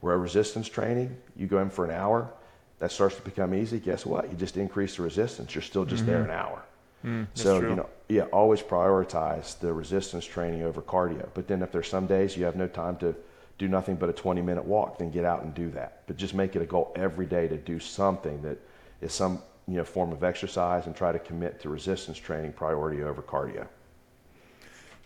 Where 0.00 0.18
resistance 0.18 0.68
training, 0.68 1.16
you 1.34 1.46
go 1.46 1.60
in 1.60 1.70
for 1.70 1.84
an 1.84 1.90
hour, 1.90 2.30
that 2.78 2.92
starts 2.92 3.16
to 3.16 3.22
become 3.22 3.54
easy. 3.54 3.78
Guess 3.78 4.04
what? 4.04 4.30
You 4.30 4.36
just 4.36 4.56
increase 4.56 4.96
the 4.96 5.02
resistance. 5.02 5.54
You're 5.54 5.62
still 5.62 5.84
just 5.84 6.02
mm-hmm. 6.02 6.12
there 6.12 6.24
an 6.24 6.30
hour. 6.30 6.62
Mm, 7.04 7.26
so 7.34 7.60
you 7.60 7.76
know, 7.76 7.88
yeah, 8.08 8.24
always 8.24 8.60
prioritize 8.62 9.58
the 9.58 9.72
resistance 9.72 10.24
training 10.24 10.62
over 10.62 10.82
cardio. 10.82 11.28
But 11.32 11.48
then 11.48 11.62
if 11.62 11.72
there's 11.72 11.88
some 11.88 12.06
days 12.06 12.36
you 12.36 12.44
have 12.44 12.56
no 12.56 12.66
time 12.66 12.96
to 12.96 13.14
do 13.58 13.68
nothing 13.68 13.96
but 13.96 14.08
a 14.08 14.12
20 14.12 14.42
minute 14.42 14.64
walk, 14.64 14.98
then 14.98 15.10
get 15.10 15.24
out 15.24 15.42
and 15.42 15.54
do 15.54 15.70
that. 15.70 16.02
But 16.06 16.16
just 16.16 16.34
make 16.34 16.56
it 16.56 16.62
a 16.62 16.66
goal 16.66 16.92
every 16.96 17.26
day 17.26 17.48
to 17.48 17.56
do 17.56 17.78
something 17.78 18.42
that 18.42 18.58
is 19.00 19.12
some 19.12 19.42
you 19.66 19.76
know 19.76 19.84
form 19.84 20.12
of 20.12 20.24
exercise 20.24 20.86
and 20.86 20.94
try 20.94 21.12
to 21.12 21.18
commit 21.18 21.60
to 21.60 21.68
resistance 21.68 22.18
training 22.18 22.52
priority 22.52 23.02
over 23.02 23.22
cardio. 23.22 23.66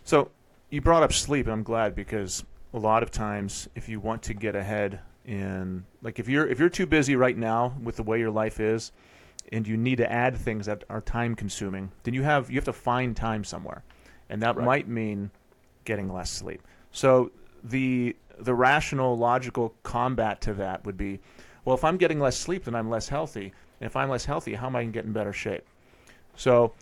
So 0.03 0.31
you 0.69 0.81
brought 0.81 1.03
up 1.03 1.13
sleep, 1.13 1.45
and 1.45 1.53
I'm 1.53 1.63
glad 1.63 1.95
because 1.95 2.43
a 2.73 2.79
lot 2.79 3.03
of 3.03 3.11
times, 3.11 3.67
if 3.75 3.89
you 3.89 3.99
want 3.99 4.23
to 4.23 4.33
get 4.33 4.55
ahead 4.55 4.99
in, 5.25 5.85
like, 6.01 6.19
if 6.19 6.27
you're 6.27 6.47
if 6.47 6.59
you're 6.59 6.69
too 6.69 6.85
busy 6.85 7.15
right 7.15 7.37
now 7.37 7.75
with 7.81 7.95
the 7.95 8.03
way 8.03 8.19
your 8.19 8.31
life 8.31 8.59
is, 8.59 8.91
and 9.51 9.67
you 9.67 9.77
need 9.77 9.97
to 9.97 10.11
add 10.11 10.35
things 10.37 10.65
that 10.65 10.83
are 10.89 11.01
time 11.01 11.35
consuming, 11.35 11.91
then 12.03 12.13
you 12.13 12.23
have 12.23 12.49
you 12.49 12.55
have 12.55 12.65
to 12.65 12.73
find 12.73 13.15
time 13.15 13.43
somewhere, 13.43 13.83
and 14.29 14.41
that 14.41 14.55
right. 14.55 14.65
might 14.65 14.87
mean 14.87 15.31
getting 15.85 16.11
less 16.11 16.29
sleep. 16.29 16.61
So 16.91 17.31
the 17.63 18.15
the 18.39 18.53
rational, 18.53 19.17
logical 19.17 19.73
combat 19.83 20.41
to 20.41 20.53
that 20.55 20.85
would 20.85 20.97
be, 20.97 21.19
well, 21.65 21.75
if 21.75 21.83
I'm 21.83 21.97
getting 21.97 22.19
less 22.19 22.37
sleep, 22.37 22.65
then 22.65 22.75
I'm 22.75 22.89
less 22.89 23.09
healthy. 23.09 23.53
And 23.79 23.87
if 23.87 23.95
I'm 23.95 24.09
less 24.09 24.25
healthy, 24.25 24.53
how 24.53 24.67
am 24.67 24.75
I 24.75 24.81
going 24.81 24.91
to 24.91 24.97
get 24.97 25.05
in 25.05 25.13
better 25.13 25.33
shape? 25.33 25.65
So, 26.35 26.73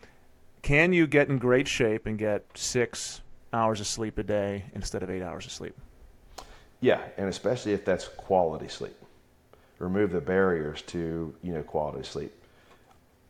can 0.62 0.94
you 0.94 1.08
get 1.08 1.30
in 1.30 1.38
great 1.38 1.68
shape 1.68 2.06
and 2.06 2.18
get 2.18 2.46
six 2.56 3.22
hours 3.54 3.80
of 3.80 3.88
sleep 3.88 4.18
a 4.18 4.24
day 4.24 4.66
instead 4.74 5.04
of 5.04 5.10
eight 5.10 5.22
hours 5.22 5.46
of 5.46 5.52
sleep? 5.52 5.76
Yeah, 6.80 7.02
and 7.18 7.28
especially 7.30 7.74
if 7.74 7.86
that's 7.86 8.08
quality 8.08 8.68
sleep. 8.68 8.96
Remove 9.80 10.12
the 10.12 10.22
barriers 10.22 10.82
to 10.84 11.34
you 11.44 11.54
know 11.54 11.64
quality 11.64 12.04
sleep. 12.04 12.34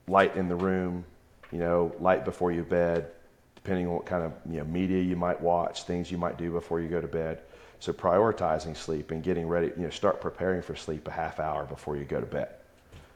Light 0.08 0.36
in 0.38 0.48
the 0.48 0.56
room, 0.56 1.06
you 1.52 1.60
know, 1.60 1.94
light 2.00 2.24
before 2.24 2.52
you 2.52 2.64
bed, 2.64 3.12
depending 3.56 3.88
on 3.88 3.94
what 3.94 4.06
kind 4.06 4.24
of 4.24 4.34
you 4.50 4.60
know 4.60 4.66
media 4.66 5.02
you 5.02 5.16
might 5.16 5.40
watch, 5.42 5.84
things 5.84 6.10
you 6.12 6.18
might 6.18 6.38
do 6.38 6.52
before 6.52 6.80
you 6.80 6.88
go 6.88 7.02
to 7.02 7.08
bed. 7.08 7.42
So 7.80 7.94
prioritizing 7.94 8.76
sleep 8.76 9.12
and 9.12 9.24
getting 9.24 9.48
ready, 9.48 9.68
you 9.78 9.84
know, 9.84 9.90
start 9.90 10.20
preparing 10.20 10.62
for 10.62 10.76
sleep 10.76 11.08
a 11.08 11.12
half 11.12 11.40
hour 11.40 11.66
before 11.66 11.96
you 11.96 12.06
go 12.06 12.20
to 12.20 12.26
bed. 12.26 12.50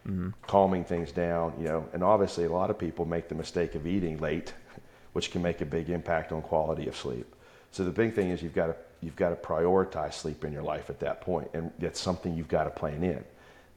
Mm-hmm. 0.08 0.30
Calming 0.48 0.84
things 0.84 1.12
down, 1.12 1.54
you 1.60 1.66
know, 1.66 1.88
and 1.94 2.04
obviously 2.04 2.46
a 2.46 2.52
lot 2.52 2.70
of 2.70 2.78
people 2.78 3.06
make 3.06 3.28
the 3.28 3.36
mistake 3.36 3.76
of 3.76 3.86
eating 3.86 4.18
late, 4.20 4.54
which 5.14 5.32
can 5.32 5.42
make 5.42 5.62
a 5.62 5.66
big 5.66 5.90
impact 5.90 6.32
on 6.32 6.42
quality 6.42 6.88
of 6.88 6.96
sleep. 6.96 7.36
So 7.72 7.84
the 7.84 7.92
big 7.92 8.14
thing 8.14 8.30
is 8.30 8.42
you've 8.42 8.56
got 8.56 8.68
to 8.68 8.76
you've 9.02 9.16
got 9.16 9.30
to 9.30 9.36
prioritize 9.36 10.14
sleep 10.14 10.46
in 10.46 10.54
your 10.54 10.64
life 10.64 10.90
at 10.90 11.00
that 11.00 11.22
point, 11.22 11.50
and 11.54 11.72
it's 11.80 12.00
something 12.00 12.36
you've 12.36 12.48
got 12.48 12.66
to 12.66 12.70
plan 12.70 13.04
in. 13.04 13.24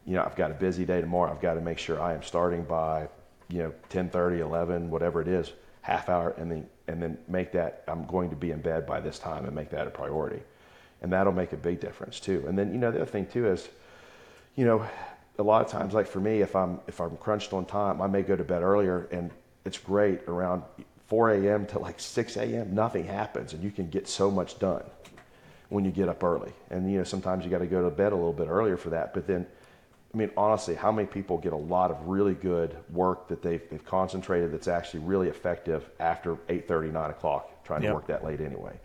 You 0.06 0.16
know, 0.16 0.24
I've 0.24 0.36
got 0.36 0.50
a 0.50 0.54
busy 0.54 0.84
day 0.84 1.00
tomorrow. 1.00 1.32
I've 1.32 1.40
got 1.40 1.54
to 1.54 1.60
make 1.60 1.78
sure 1.78 2.00
I 2.00 2.12
am 2.12 2.22
starting 2.22 2.64
by, 2.64 3.08
you 3.48 3.62
know, 3.62 3.72
10:30, 3.90 4.40
11, 4.40 4.90
whatever 4.90 5.22
it 5.22 5.28
is, 5.28 5.52
half 5.80 6.08
hour, 6.08 6.34
and 6.36 6.50
then 6.50 6.68
and 6.88 7.02
then 7.02 7.18
make 7.28 7.52
that 7.52 7.84
I'm 7.88 8.06
going 8.06 8.30
to 8.30 8.36
be 8.36 8.50
in 8.50 8.60
bed 8.60 8.86
by 8.86 9.00
this 9.00 9.18
time 9.18 9.46
and 9.46 9.54
make 9.54 9.70
that 9.70 9.86
a 9.86 9.90
priority, 9.90 10.42
and 11.04 11.12
that'll 11.12 11.34
make 11.34 11.52
a 11.52 11.56
big 11.56 11.80
difference 11.80 12.18
too. 12.18 12.42
And 12.48 12.58
then 12.58 12.72
you 12.72 12.78
know 12.78 12.90
the 12.90 13.02
other 13.02 13.10
thing 13.10 13.26
too 13.26 13.46
is, 13.46 13.68
you 14.56 14.64
know, 14.64 14.86
a 15.38 15.42
lot 15.42 15.62
of 15.62 15.70
times 15.70 15.92
like 15.92 16.06
for 16.06 16.18
me, 16.18 16.40
if 16.40 16.56
I'm 16.56 16.80
if 16.88 16.98
I'm 16.98 17.18
crunched 17.18 17.52
on 17.52 17.66
time, 17.66 18.00
I 18.00 18.06
may 18.06 18.22
go 18.22 18.34
to 18.34 18.42
bed 18.42 18.62
earlier, 18.62 19.06
and 19.12 19.30
it's 19.66 19.76
great 19.76 20.22
around 20.28 20.62
4 21.08 21.32
a.m. 21.32 21.66
to 21.66 21.78
like 21.78 22.00
6 22.00 22.36
a.m. 22.38 22.74
Nothing 22.74 23.04
happens, 23.04 23.52
and 23.52 23.62
you 23.62 23.70
can 23.70 23.90
get 23.90 24.08
so 24.08 24.30
much 24.30 24.58
done 24.58 24.82
when 25.68 25.84
you 25.84 25.90
get 25.90 26.08
up 26.08 26.24
early. 26.24 26.52
And 26.70 26.90
you 26.90 26.96
know, 26.96 27.04
sometimes 27.04 27.44
you 27.44 27.50
got 27.50 27.58
to 27.58 27.66
go 27.66 27.82
to 27.82 27.94
bed 27.94 28.12
a 28.12 28.16
little 28.16 28.32
bit 28.32 28.48
earlier 28.48 28.78
for 28.78 28.88
that. 28.88 29.12
But 29.12 29.26
then, 29.26 29.46
I 30.14 30.16
mean, 30.16 30.30
honestly, 30.38 30.74
how 30.74 30.90
many 30.90 31.06
people 31.06 31.36
get 31.36 31.52
a 31.52 31.64
lot 31.74 31.90
of 31.90 31.98
really 32.06 32.34
good 32.34 32.78
work 32.90 33.28
that 33.28 33.42
they've, 33.42 33.62
they've 33.68 33.84
concentrated 33.84 34.52
that's 34.52 34.68
actually 34.68 35.00
really 35.00 35.28
effective 35.28 35.90
after 36.00 36.36
8:30, 36.48 36.92
9 36.92 37.10
o'clock, 37.10 37.62
trying 37.62 37.82
yep. 37.82 37.90
to 37.90 37.94
work 37.94 38.06
that 38.06 38.24
late 38.24 38.40
anyway? 38.40 38.80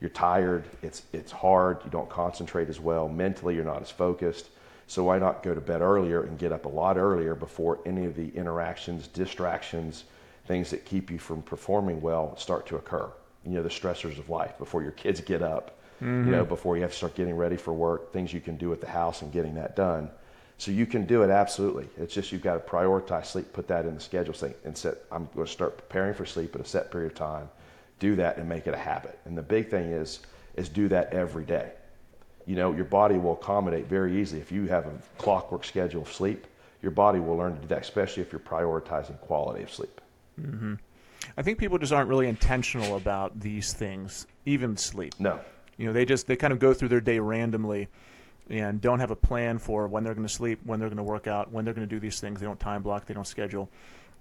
You're 0.00 0.10
tired. 0.10 0.64
It's 0.82 1.02
it's 1.12 1.32
hard. 1.32 1.78
You 1.84 1.90
don't 1.90 2.08
concentrate 2.08 2.68
as 2.68 2.80
well. 2.80 3.08
Mentally, 3.08 3.54
you're 3.54 3.64
not 3.64 3.82
as 3.82 3.90
focused. 3.90 4.50
So 4.86 5.04
why 5.04 5.18
not 5.18 5.42
go 5.42 5.54
to 5.54 5.60
bed 5.60 5.82
earlier 5.82 6.22
and 6.22 6.38
get 6.38 6.50
up 6.50 6.64
a 6.64 6.68
lot 6.68 6.96
earlier 6.96 7.34
before 7.34 7.78
any 7.84 8.06
of 8.06 8.16
the 8.16 8.28
interactions, 8.30 9.06
distractions, 9.06 10.04
things 10.46 10.70
that 10.70 10.86
keep 10.86 11.10
you 11.10 11.18
from 11.18 11.42
performing 11.42 12.00
well 12.00 12.36
start 12.36 12.66
to 12.68 12.76
occur? 12.76 13.10
You 13.44 13.52
know, 13.52 13.62
the 13.62 13.68
stressors 13.68 14.18
of 14.18 14.30
life 14.30 14.56
before 14.58 14.82
your 14.82 14.92
kids 14.92 15.20
get 15.20 15.42
up 15.42 15.78
mm-hmm. 16.02 16.26
you 16.26 16.36
know, 16.36 16.44
before 16.44 16.76
you 16.76 16.82
have 16.82 16.92
to 16.92 16.96
start 16.96 17.14
getting 17.14 17.36
ready 17.36 17.56
for 17.56 17.72
work, 17.72 18.12
things 18.12 18.32
you 18.32 18.40
can 18.40 18.56
do 18.56 18.72
at 18.72 18.80
the 18.80 18.86
house 18.86 19.22
and 19.22 19.32
getting 19.32 19.54
that 19.54 19.76
done. 19.76 20.10
So 20.58 20.72
you 20.72 20.86
can 20.86 21.06
do 21.06 21.22
it 21.22 21.30
absolutely. 21.30 21.88
It's 21.96 22.12
just 22.12 22.32
you've 22.32 22.42
got 22.42 22.54
to 22.54 22.70
prioritize 22.70 23.26
sleep, 23.26 23.52
put 23.52 23.68
that 23.68 23.86
in 23.86 23.94
the 23.94 24.00
schedule, 24.00 24.34
say, 24.34 24.54
and 24.64 24.76
set. 24.76 24.98
I'm 25.12 25.28
going 25.34 25.46
to 25.46 25.52
start 25.52 25.76
preparing 25.76 26.14
for 26.14 26.26
sleep 26.26 26.54
at 26.56 26.60
a 26.60 26.64
set 26.64 26.90
period 26.90 27.12
of 27.12 27.18
time. 27.18 27.48
Do 27.98 28.16
that 28.16 28.36
and 28.36 28.48
make 28.48 28.66
it 28.66 28.74
a 28.74 28.78
habit. 28.78 29.18
And 29.24 29.36
the 29.36 29.42
big 29.42 29.70
thing 29.70 29.92
is 29.92 30.20
is 30.56 30.68
do 30.68 30.88
that 30.88 31.12
every 31.12 31.44
day. 31.44 31.72
You 32.46 32.56
know, 32.56 32.72
your 32.72 32.84
body 32.84 33.18
will 33.18 33.34
accommodate 33.34 33.86
very 33.86 34.20
easily 34.20 34.40
if 34.40 34.50
you 34.50 34.66
have 34.66 34.86
a 34.86 34.92
clockwork 35.18 35.64
schedule 35.64 36.02
of 36.02 36.12
sleep. 36.12 36.46
Your 36.82 36.90
body 36.90 37.20
will 37.20 37.36
learn 37.36 37.54
to 37.54 37.60
do 37.60 37.68
that, 37.68 37.82
especially 37.82 38.22
if 38.22 38.32
you're 38.32 38.40
prioritizing 38.40 39.18
quality 39.20 39.62
of 39.62 39.72
sleep. 39.72 40.00
Mm-hmm. 40.40 40.74
I 41.36 41.42
think 41.42 41.58
people 41.58 41.78
just 41.78 41.92
aren't 41.92 42.08
really 42.08 42.28
intentional 42.28 42.96
about 42.96 43.38
these 43.38 43.72
things, 43.72 44.26
even 44.46 44.76
sleep. 44.76 45.14
No. 45.18 45.40
You 45.76 45.86
know, 45.86 45.92
they 45.92 46.04
just 46.04 46.26
they 46.26 46.36
kind 46.36 46.52
of 46.52 46.58
go 46.58 46.72
through 46.74 46.88
their 46.88 47.00
day 47.00 47.18
randomly 47.18 47.88
and 48.50 48.80
don't 48.80 49.00
have 49.00 49.10
a 49.10 49.16
plan 49.16 49.58
for 49.58 49.86
when 49.86 50.02
they're 50.04 50.14
going 50.14 50.26
to 50.26 50.32
sleep, 50.32 50.60
when 50.64 50.80
they're 50.80 50.88
going 50.88 50.96
to 50.96 51.02
work 51.02 51.26
out, 51.26 51.52
when 51.52 51.64
they're 51.64 51.74
going 51.74 51.86
to 51.86 51.94
do 51.94 52.00
these 52.00 52.18
things. 52.18 52.40
They 52.40 52.46
don't 52.46 52.58
time 52.58 52.82
block, 52.82 53.06
they 53.06 53.14
don't 53.14 53.26
schedule. 53.26 53.68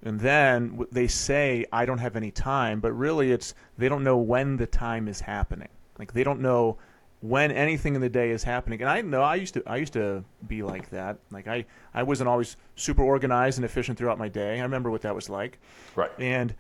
And 0.04 0.20
then 0.20 0.86
they 0.92 1.08
say, 1.08 1.66
I 1.72 1.86
don't 1.86 1.98
have 1.98 2.16
any 2.16 2.32
time, 2.32 2.80
but 2.80 2.94
really 2.94 3.32
it's 3.32 3.56
they 3.78 3.90
don't 3.90 4.04
know 4.04 4.18
when 4.18 4.58
the 4.58 4.68
time 4.68 5.08
is 5.08 5.22
happening. 5.22 5.70
Like 5.98 6.14
they 6.14 6.24
don't 6.24 6.42
know 6.42 6.78
when 7.22 7.52
anything 7.52 7.96
in 7.96 8.02
the 8.02 8.10
day 8.10 8.30
is 8.30 8.44
happening. 8.44 8.82
And 8.82 8.90
I 8.90 9.02
know 9.02 9.22
I 9.22 9.36
used 9.36 9.56
to 9.56 9.64
I 9.66 9.78
used 9.78 9.94
to 9.94 10.24
be 10.48 10.62
like 10.62 10.90
that. 10.92 11.18
Like 11.32 11.48
I, 11.48 11.66
I 11.94 12.04
wasn't 12.04 12.30
always 12.30 12.58
super 12.76 13.02
organized 13.02 13.58
and 13.58 13.66
efficient 13.66 13.98
throughout 13.98 14.20
my 14.20 14.28
day. 14.30 14.60
I 14.60 14.64
remember 14.64 14.92
what 14.92 15.02
that 15.02 15.16
was 15.16 15.30
like. 15.30 15.60
Right. 15.96 16.12
And 16.20 16.54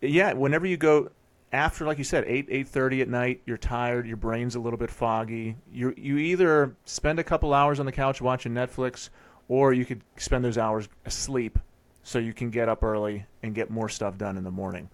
yeah, 0.00 0.32
whenever 0.32 0.66
you 0.66 0.76
go 0.76 1.10
after, 1.52 1.86
like 1.86 1.98
you 1.98 2.04
said, 2.04 2.24
eight 2.26 2.46
eight 2.50 2.68
thirty 2.68 3.00
at 3.00 3.08
night, 3.08 3.42
you're 3.46 3.56
tired, 3.56 4.06
your 4.06 4.16
brain's 4.16 4.56
a 4.56 4.60
little 4.60 4.78
bit 4.78 4.90
foggy. 4.90 5.56
You 5.72 5.94
you 5.96 6.18
either 6.18 6.74
spend 6.84 7.18
a 7.20 7.24
couple 7.24 7.54
hours 7.54 7.78
on 7.78 7.86
the 7.86 7.92
couch 7.92 8.20
watching 8.20 8.52
Netflix, 8.52 9.10
or 9.48 9.72
you 9.72 9.84
could 9.84 10.02
spend 10.16 10.44
those 10.44 10.58
hours 10.58 10.88
asleep, 11.04 11.58
so 12.06 12.20
you 12.20 12.32
can 12.32 12.50
get 12.50 12.68
up 12.68 12.84
early 12.84 13.26
and 13.42 13.52
get 13.52 13.68
more 13.68 13.88
stuff 13.88 14.16
done 14.16 14.36
in 14.38 14.44
the 14.44 14.50
morning. 14.50 14.88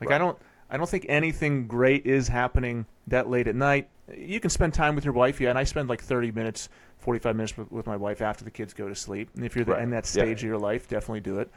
Like 0.00 0.10
right. 0.10 0.16
I 0.16 0.18
don't 0.18 0.38
I 0.70 0.76
don't 0.76 0.88
think 0.88 1.06
anything 1.08 1.66
great 1.66 2.04
is 2.04 2.28
happening 2.28 2.84
that 3.06 3.30
late 3.30 3.48
at 3.48 3.56
night. 3.56 3.88
You 4.14 4.38
can 4.38 4.50
spend 4.50 4.74
time 4.74 4.94
with 4.94 5.02
your 5.04 5.14
wife, 5.14 5.40
yeah, 5.40 5.48
and 5.48 5.58
I 5.58 5.64
spend 5.64 5.88
like 5.88 6.02
thirty 6.02 6.30
minutes, 6.30 6.68
forty 6.98 7.18
five 7.20 7.36
minutes 7.36 7.56
with, 7.56 7.86
my 7.86 7.96
wife 7.96 8.20
after 8.20 8.44
the 8.44 8.50
kids 8.50 8.74
go 8.74 8.86
to 8.86 8.94
sleep. 8.94 9.30
And 9.34 9.46
if 9.46 9.56
you're 9.56 9.64
right. 9.64 9.82
in 9.82 9.88
that 9.90 10.04
stage 10.04 10.26
yeah. 10.26 10.32
of 10.32 10.42
your 10.42 10.58
life, 10.58 10.88
definitely 10.88 11.20
do 11.20 11.38
it. 11.38 11.50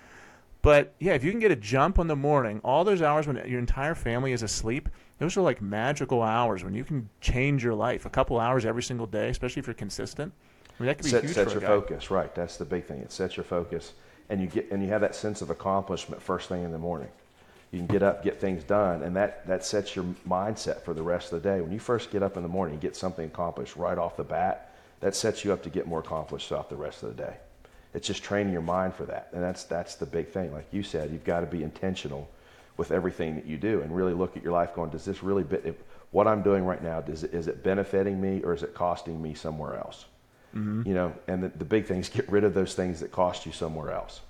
But 0.61 0.93
yeah, 0.99 1.13
if 1.13 1.25
you 1.25 1.31
can 1.31 1.41
get 1.41 1.51
a 1.51 1.57
jump 1.57 1.99
on 1.99 2.07
the 2.07 2.15
morning, 2.15 2.61
all 2.63 2.85
those 2.85 3.01
hours 3.01 3.27
when 3.27 3.35
your 3.35 3.59
entire 3.59 3.95
family 3.95 4.31
is 4.31 4.43
asleep, 4.43 4.87
those 5.17 5.35
are 5.35 5.41
like 5.41 5.61
magical 5.61 6.21
hours 6.21 6.63
when 6.63 6.73
you 6.73 6.85
can 6.85 7.09
change 7.19 7.65
your 7.65 7.73
life. 7.73 8.05
A 8.05 8.09
couple 8.09 8.39
hours 8.39 8.65
every 8.65 8.83
single 8.83 9.07
day, 9.07 9.27
especially 9.27 9.59
if 9.59 9.67
you're 9.67 9.73
consistent. 9.73 10.31
I 10.69 10.73
mean, 10.81 10.87
that 10.87 10.99
could 10.99 11.05
be 11.05 11.09
set, 11.09 11.23
huge 11.23 11.33
set 11.33 11.47
for 11.47 11.59
your 11.59 11.67
focus, 11.67 12.11
right? 12.11 12.33
That's 12.33 12.55
the 12.55 12.65
big 12.65 12.85
thing. 12.85 12.99
It 13.01 13.11
sets 13.11 13.35
your 13.35 13.43
focus, 13.43 13.93
and 14.31 14.41
you 14.41 14.47
get 14.47 14.71
and 14.71 14.81
you 14.81 14.89
have 14.89 15.01
that 15.01 15.15
sense 15.15 15.41
of 15.41 15.51
accomplishment 15.51 16.21
first 16.21 16.49
thing 16.49 16.63
in 16.63 16.71
the 16.71 16.79
morning. 16.79 17.09
You 17.71 17.79
can 17.79 17.87
get 17.87 18.03
up, 18.03 18.23
get 18.23 18.41
things 18.41 18.63
done, 18.63 19.03
and 19.03 19.15
that 19.15 19.45
that 19.47 19.63
sets 19.63 19.95
your 19.95 20.05
mindset 20.27 20.81
for 20.81 20.93
the 20.93 21.03
rest 21.03 21.31
of 21.31 21.43
the 21.43 21.49
day. 21.49 21.61
When 21.61 21.71
you 21.71 21.79
first 21.79 22.09
get 22.11 22.23
up 22.23 22.35
in 22.35 22.43
the 22.43 22.49
morning, 22.49 22.73
and 22.73 22.81
get 22.81 22.95
something 22.95 23.25
accomplished 23.25 23.75
right 23.75 23.97
off 23.97 24.17
the 24.17 24.23
bat. 24.23 24.67
That 25.01 25.15
sets 25.15 25.43
you 25.43 25.51
up 25.51 25.63
to 25.63 25.69
get 25.69 25.87
more 25.87 25.99
accomplished 25.99 26.47
throughout 26.47 26.69
the 26.69 26.75
rest 26.75 27.01
of 27.01 27.15
the 27.15 27.23
day 27.23 27.35
it's 27.93 28.07
just 28.07 28.23
training 28.23 28.53
your 28.53 28.61
mind 28.61 28.93
for 28.93 29.05
that. 29.05 29.29
And 29.33 29.43
that's, 29.43 29.63
that's 29.63 29.95
the 29.95 30.05
big 30.05 30.29
thing. 30.29 30.53
Like 30.53 30.67
you 30.71 30.83
said, 30.83 31.11
you've 31.11 31.25
got 31.25 31.41
to 31.41 31.45
be 31.45 31.63
intentional 31.63 32.29
with 32.77 32.91
everything 32.91 33.35
that 33.35 33.45
you 33.45 33.57
do 33.57 33.81
and 33.81 33.95
really 33.95 34.13
look 34.13 34.37
at 34.37 34.43
your 34.43 34.53
life 34.53 34.73
going, 34.73 34.89
does 34.89 35.05
this 35.05 35.21
really, 35.21 35.43
be, 35.43 35.73
what 36.11 36.27
I'm 36.27 36.41
doing 36.41 36.65
right 36.65 36.81
now, 36.81 37.01
does 37.01 37.23
it, 37.23 37.33
is 37.33 37.47
it 37.47 37.63
benefiting 37.63 38.19
me 38.19 38.41
or 38.43 38.53
is 38.53 38.63
it 38.63 38.73
costing 38.73 39.21
me 39.21 39.33
somewhere 39.33 39.77
else? 39.77 40.05
Mm-hmm. 40.55 40.87
You 40.87 40.93
know, 40.93 41.13
and 41.27 41.43
the, 41.43 41.49
the 41.49 41.65
big 41.65 41.85
things 41.85 42.09
get 42.09 42.29
rid 42.29 42.43
of 42.43 42.53
those 42.53 42.73
things 42.73 42.99
that 42.99 43.11
cost 43.11 43.45
you 43.45 43.51
somewhere 43.51 43.91
else. 43.91 44.21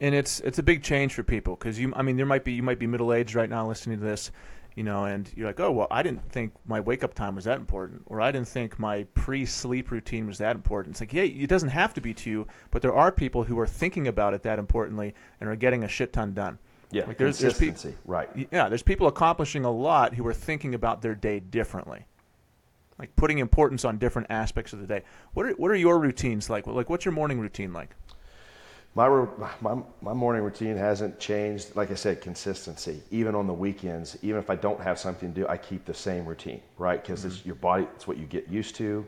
And 0.00 0.14
it's 0.14 0.40
it's 0.40 0.58
a 0.58 0.62
big 0.62 0.82
change 0.82 1.14
for 1.14 1.22
people 1.22 1.56
because 1.56 1.78
you 1.78 1.92
I 1.96 2.02
mean 2.02 2.16
there 2.16 2.26
might 2.26 2.44
be 2.44 2.52
you 2.52 2.62
might 2.62 2.78
be 2.78 2.86
middle 2.86 3.12
aged 3.12 3.34
right 3.34 3.50
now 3.50 3.66
listening 3.66 3.98
to 3.98 4.04
this 4.04 4.30
you 4.78 4.84
know, 4.84 5.06
and 5.06 5.28
you're 5.34 5.48
like, 5.48 5.58
oh, 5.58 5.72
well, 5.72 5.88
I 5.90 6.04
didn't 6.04 6.22
think 6.30 6.52
my 6.64 6.78
wake 6.78 7.02
up 7.02 7.12
time 7.12 7.34
was 7.34 7.46
that 7.46 7.58
important, 7.58 8.00
or 8.06 8.20
I 8.20 8.30
didn't 8.30 8.46
think 8.46 8.78
my 8.78 9.02
pre 9.14 9.44
sleep 9.44 9.90
routine 9.90 10.28
was 10.28 10.38
that 10.38 10.54
important. 10.54 10.94
It's 10.94 11.00
like, 11.00 11.12
yeah, 11.12 11.24
it 11.24 11.48
doesn't 11.48 11.70
have 11.70 11.94
to 11.94 12.00
be 12.00 12.14
to 12.14 12.30
you, 12.30 12.46
but 12.70 12.80
there 12.80 12.94
are 12.94 13.10
people 13.10 13.42
who 13.42 13.58
are 13.58 13.66
thinking 13.66 14.06
about 14.06 14.34
it 14.34 14.44
that 14.44 14.60
importantly 14.60 15.14
and 15.40 15.50
are 15.50 15.56
getting 15.56 15.82
a 15.82 15.88
shit 15.88 16.12
ton 16.12 16.32
done. 16.32 16.60
Yeah, 16.92 17.06
like 17.06 17.18
there's, 17.18 17.40
consistency, 17.40 17.88
there's 17.88 17.96
pe- 17.96 18.02
right. 18.04 18.48
Yeah, 18.52 18.68
there's 18.68 18.84
people 18.84 19.08
accomplishing 19.08 19.64
a 19.64 19.70
lot 19.70 20.14
who 20.14 20.24
are 20.28 20.32
thinking 20.32 20.76
about 20.76 21.02
their 21.02 21.16
day 21.16 21.40
differently. 21.40 22.06
Like 22.98 23.14
putting 23.16 23.38
importance 23.38 23.84
on 23.84 23.98
different 23.98 24.28
aspects 24.30 24.72
of 24.72 24.80
the 24.80 24.86
day. 24.86 25.02
What 25.34 25.46
are, 25.46 25.52
what 25.52 25.70
are 25.70 25.76
your 25.76 25.98
routines 25.98 26.50
like? 26.50 26.66
Like, 26.66 26.90
what's 26.90 27.04
your 27.04 27.12
morning 27.12 27.38
routine 27.38 27.72
like? 27.72 27.94
my, 28.94 29.08
my, 29.60 29.80
my 30.00 30.12
morning 30.12 30.42
routine 30.42 30.76
hasn't 30.76 31.20
changed. 31.20 31.76
Like 31.76 31.92
I 31.92 31.94
said, 31.94 32.20
consistency. 32.20 33.00
Even 33.12 33.36
on 33.36 33.46
the 33.46 33.52
weekends, 33.52 34.18
even 34.22 34.40
if 34.40 34.50
I 34.50 34.56
don't 34.56 34.80
have 34.80 34.98
something 34.98 35.32
to 35.32 35.40
do, 35.42 35.46
I 35.48 35.56
keep 35.56 35.84
the 35.84 35.94
same 35.94 36.26
routine, 36.26 36.60
right? 36.78 37.00
Because 37.00 37.20
mm-hmm. 37.20 37.28
it's 37.28 37.46
your 37.46 37.54
body, 37.54 37.86
it's 37.94 38.08
what 38.08 38.16
you 38.16 38.26
get 38.26 38.48
used 38.48 38.74
to. 38.76 39.06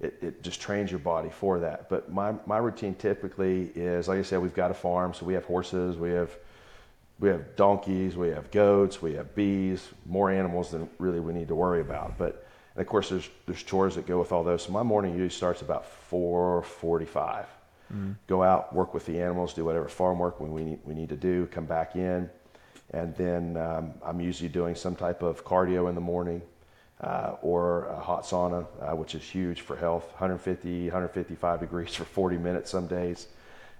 It, 0.00 0.18
it 0.22 0.42
just 0.42 0.60
trains 0.60 0.90
your 0.90 1.00
body 1.00 1.28
for 1.28 1.58
that. 1.60 1.90
But 1.90 2.10
my, 2.10 2.34
my 2.46 2.58
routine 2.58 2.94
typically 2.94 3.70
is, 3.74 4.08
like 4.08 4.18
I 4.18 4.22
said, 4.22 4.40
we've 4.40 4.54
got 4.54 4.70
a 4.70 4.74
farm, 4.74 5.12
so 5.12 5.26
we 5.26 5.34
have 5.34 5.44
horses, 5.44 5.96
we 5.96 6.10
have 6.12 6.30
we 7.18 7.30
have 7.30 7.56
donkeys, 7.56 8.14
we 8.14 8.28
have 8.28 8.50
goats, 8.50 9.00
we 9.00 9.14
have 9.14 9.34
bees, 9.34 9.88
more 10.04 10.30
animals 10.30 10.70
than 10.70 10.88
really 10.98 11.18
we 11.18 11.32
need 11.32 11.48
to 11.48 11.54
worry 11.54 11.80
about. 11.80 12.18
But 12.18 12.45
and 12.76 12.82
of 12.82 12.86
course, 12.86 13.08
there's 13.08 13.28
there's 13.46 13.62
chores 13.62 13.94
that 13.94 14.06
go 14.06 14.18
with 14.18 14.32
all 14.32 14.44
those. 14.44 14.64
So 14.64 14.72
my 14.72 14.82
morning 14.82 15.12
usually 15.12 15.30
starts 15.30 15.62
about 15.62 15.84
4:45 16.10 17.46
mm-hmm. 17.92 18.12
go 18.26 18.42
out, 18.42 18.74
work 18.74 18.92
with 18.92 19.06
the 19.06 19.20
animals, 19.20 19.54
do 19.54 19.64
whatever 19.64 19.88
farm 19.88 20.18
work 20.18 20.40
we 20.40 20.62
need, 20.62 20.78
we 20.84 20.94
need 20.94 21.08
to 21.08 21.16
do, 21.16 21.46
come 21.46 21.64
back 21.64 21.96
in. 21.96 22.28
And 22.90 23.16
then 23.16 23.56
um, 23.56 23.94
I'm 24.04 24.20
usually 24.20 24.50
doing 24.50 24.74
some 24.74 24.94
type 24.94 25.22
of 25.22 25.44
cardio 25.44 25.88
in 25.88 25.94
the 25.94 26.00
morning. 26.02 26.42
uh, 27.00 27.36
or 27.42 27.86
a 27.86 28.00
hot 28.00 28.22
sauna, 28.22 28.66
uh, 28.80 28.96
which 28.96 29.14
is 29.14 29.22
huge 29.22 29.60
for 29.60 29.76
health 29.76 30.04
150, 30.12 30.84
155 30.84 31.60
degrees 31.60 31.94
for 31.94 32.04
40 32.04 32.38
minutes 32.38 32.70
some 32.70 32.86
days. 32.86 33.28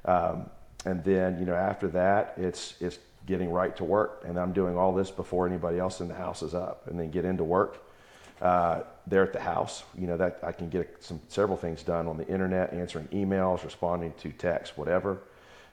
Um, 0.05 0.50
and 0.85 1.03
then, 1.03 1.38
you 1.38 1.47
know, 1.47 1.55
after 1.55 1.88
that, 1.88 2.35
it's, 2.37 2.75
it's 2.81 2.99
getting 3.26 3.50
right 3.50 3.75
to 3.76 3.85
work. 3.85 4.23
And 4.26 4.38
I'm 4.38 4.53
doing 4.53 4.76
all 4.76 4.93
this 4.93 5.11
before 5.11 5.47
anybody 5.47 5.79
else 5.79 6.00
in 6.00 6.09
the 6.09 6.15
house 6.15 6.43
is 6.43 6.55
up. 6.55 6.87
And 6.88 7.00
then 7.00 7.11
get 7.11 7.25
into 7.25 7.43
work 7.43 7.83
uh, 8.40 8.83
there 9.07 9.23
at 9.23 9.33
the 9.33 9.40
house. 9.40 9.85
You 9.99 10.07
know, 10.07 10.16
that 10.16 10.40
I 10.43 10.52
can 10.52 10.69
get 10.69 10.97
some 11.00 11.21
several 11.28 11.57
things 11.57 11.83
done 11.83 12.07
on 12.07 12.16
the 12.16 12.26
internet, 12.28 12.73
answering 12.73 13.09
emails, 13.09 13.64
responding 13.64 14.12
to 14.21 14.33
texts, 14.33 14.76
whatever. 14.76 15.19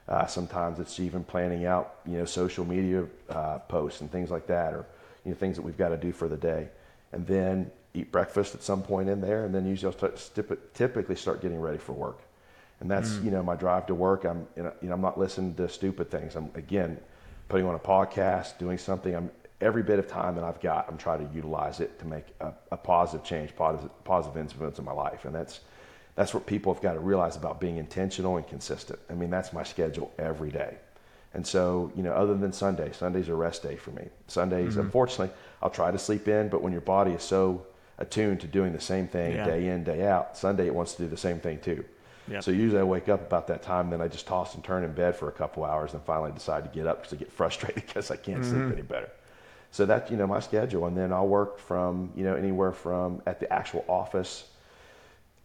Uh, 0.06 0.26
sometimes 0.26 0.78
it's 0.80 1.00
even 1.00 1.24
planning 1.24 1.64
out, 1.64 1.96
you 2.06 2.18
know, 2.18 2.26
social 2.26 2.64
media 2.64 3.06
uh, 3.30 3.58
posts 3.60 4.02
and 4.02 4.12
things 4.12 4.30
like 4.30 4.46
that, 4.46 4.74
or 4.74 4.84
you 5.24 5.30
know, 5.30 5.36
things 5.36 5.56
that 5.56 5.62
we've 5.62 5.78
got 5.78 5.88
to 5.88 5.96
do 5.96 6.12
for 6.12 6.28
the 6.28 6.36
day 6.36 6.68
and 7.14 7.26
then 7.26 7.70
eat 7.94 8.10
breakfast 8.10 8.54
at 8.54 8.62
some 8.62 8.82
point 8.82 9.08
in 9.08 9.20
there, 9.20 9.44
and 9.44 9.54
then 9.54 9.64
usually 9.64 9.92
I'll 9.92 9.96
start, 9.96 10.30
typically 10.74 11.14
start 11.14 11.40
getting 11.40 11.60
ready 11.60 11.78
for 11.78 11.92
work. 11.92 12.18
And 12.80 12.90
that's 12.90 13.12
mm. 13.12 13.24
you 13.26 13.30
know 13.30 13.42
my 13.42 13.54
drive 13.54 13.86
to 13.86 13.94
work. 13.94 14.24
I'm 14.24 14.46
you 14.56 14.64
know, 14.64 14.72
you 14.82 14.88
know 14.88 14.94
I'm 14.94 15.00
not 15.00 15.18
listening 15.18 15.54
to 15.54 15.68
stupid 15.68 16.10
things. 16.10 16.34
I'm 16.34 16.50
again 16.54 16.98
putting 17.48 17.66
on 17.66 17.76
a 17.76 17.78
podcast, 17.78 18.58
doing 18.58 18.78
something. 18.78 19.14
I'm 19.14 19.30
every 19.60 19.82
bit 19.82 19.98
of 19.98 20.06
time 20.08 20.34
that 20.34 20.44
I've 20.44 20.60
got, 20.60 20.86
I'm 20.88 20.98
trying 20.98 21.26
to 21.26 21.34
utilize 21.34 21.80
it 21.80 21.98
to 22.00 22.06
make 22.06 22.26
a, 22.40 22.52
a 22.72 22.76
positive 22.76 23.24
change, 23.24 23.54
positive, 23.56 23.90
positive 24.04 24.36
influence 24.36 24.78
in 24.78 24.84
my 24.84 24.92
life, 24.92 25.24
and 25.24 25.34
that's 25.34 25.60
that's 26.16 26.32
what 26.32 26.46
people 26.46 26.72
have 26.72 26.82
got 26.82 26.92
to 26.92 27.00
realize 27.00 27.36
about 27.36 27.60
being 27.60 27.76
intentional 27.76 28.36
and 28.36 28.46
consistent. 28.46 29.00
I 29.10 29.14
mean, 29.14 29.30
that's 29.30 29.52
my 29.52 29.64
schedule 29.64 30.12
every 30.16 30.50
day. 30.50 30.76
And 31.32 31.44
so, 31.44 31.90
you 31.96 32.04
know, 32.04 32.12
other 32.12 32.36
than 32.36 32.52
Sunday, 32.52 32.92
Sunday's 32.92 33.28
a 33.28 33.34
rest 33.34 33.64
day 33.64 33.74
for 33.74 33.90
me. 33.90 34.04
Sundays, 34.28 34.72
mm-hmm. 34.72 34.82
unfortunately, 34.82 35.34
I'll 35.60 35.70
try 35.70 35.90
to 35.90 35.98
sleep 35.98 36.28
in, 36.28 36.48
but 36.48 36.62
when 36.62 36.70
your 36.70 36.82
body 36.82 37.10
is 37.10 37.24
so 37.24 37.66
attuned 37.98 38.40
to 38.40 38.46
doing 38.46 38.72
the 38.72 38.80
same 38.80 39.08
thing 39.08 39.34
yeah. 39.34 39.44
day 39.44 39.66
in, 39.66 39.82
day 39.82 40.06
out, 40.06 40.36
Sunday 40.36 40.66
it 40.66 40.74
wants 40.74 40.94
to 40.94 41.02
do 41.02 41.08
the 41.08 41.16
same 41.16 41.40
thing 41.40 41.58
too. 41.58 41.84
So 42.40 42.50
usually 42.52 42.80
I 42.80 42.84
wake 42.84 43.08
up 43.08 43.20
about 43.20 43.48
that 43.48 43.62
time, 43.62 43.90
then 43.90 44.00
I 44.00 44.08
just 44.08 44.26
toss 44.26 44.54
and 44.54 44.64
turn 44.64 44.82
in 44.84 44.92
bed 44.92 45.14
for 45.14 45.28
a 45.28 45.32
couple 45.32 45.64
hours, 45.64 45.92
and 45.92 46.02
finally 46.04 46.32
decide 46.32 46.64
to 46.64 46.70
get 46.70 46.86
up 46.86 47.02
because 47.02 47.12
I 47.12 47.16
get 47.16 47.32
frustrated 47.32 47.84
because 47.86 48.10
I 48.10 48.16
can't 48.16 48.40
mm-hmm. 48.40 48.66
sleep 48.68 48.72
any 48.72 48.82
better. 48.82 49.10
So 49.74 49.84
that's 49.86 50.08
you 50.08 50.16
know 50.16 50.28
my 50.28 50.38
schedule, 50.38 50.86
and 50.86 50.96
then 50.96 51.12
I'll 51.12 51.26
work 51.26 51.58
from 51.58 52.12
you 52.14 52.22
know 52.22 52.36
anywhere 52.36 52.70
from 52.70 53.20
at 53.26 53.40
the 53.40 53.52
actual 53.52 53.84
office, 53.88 54.44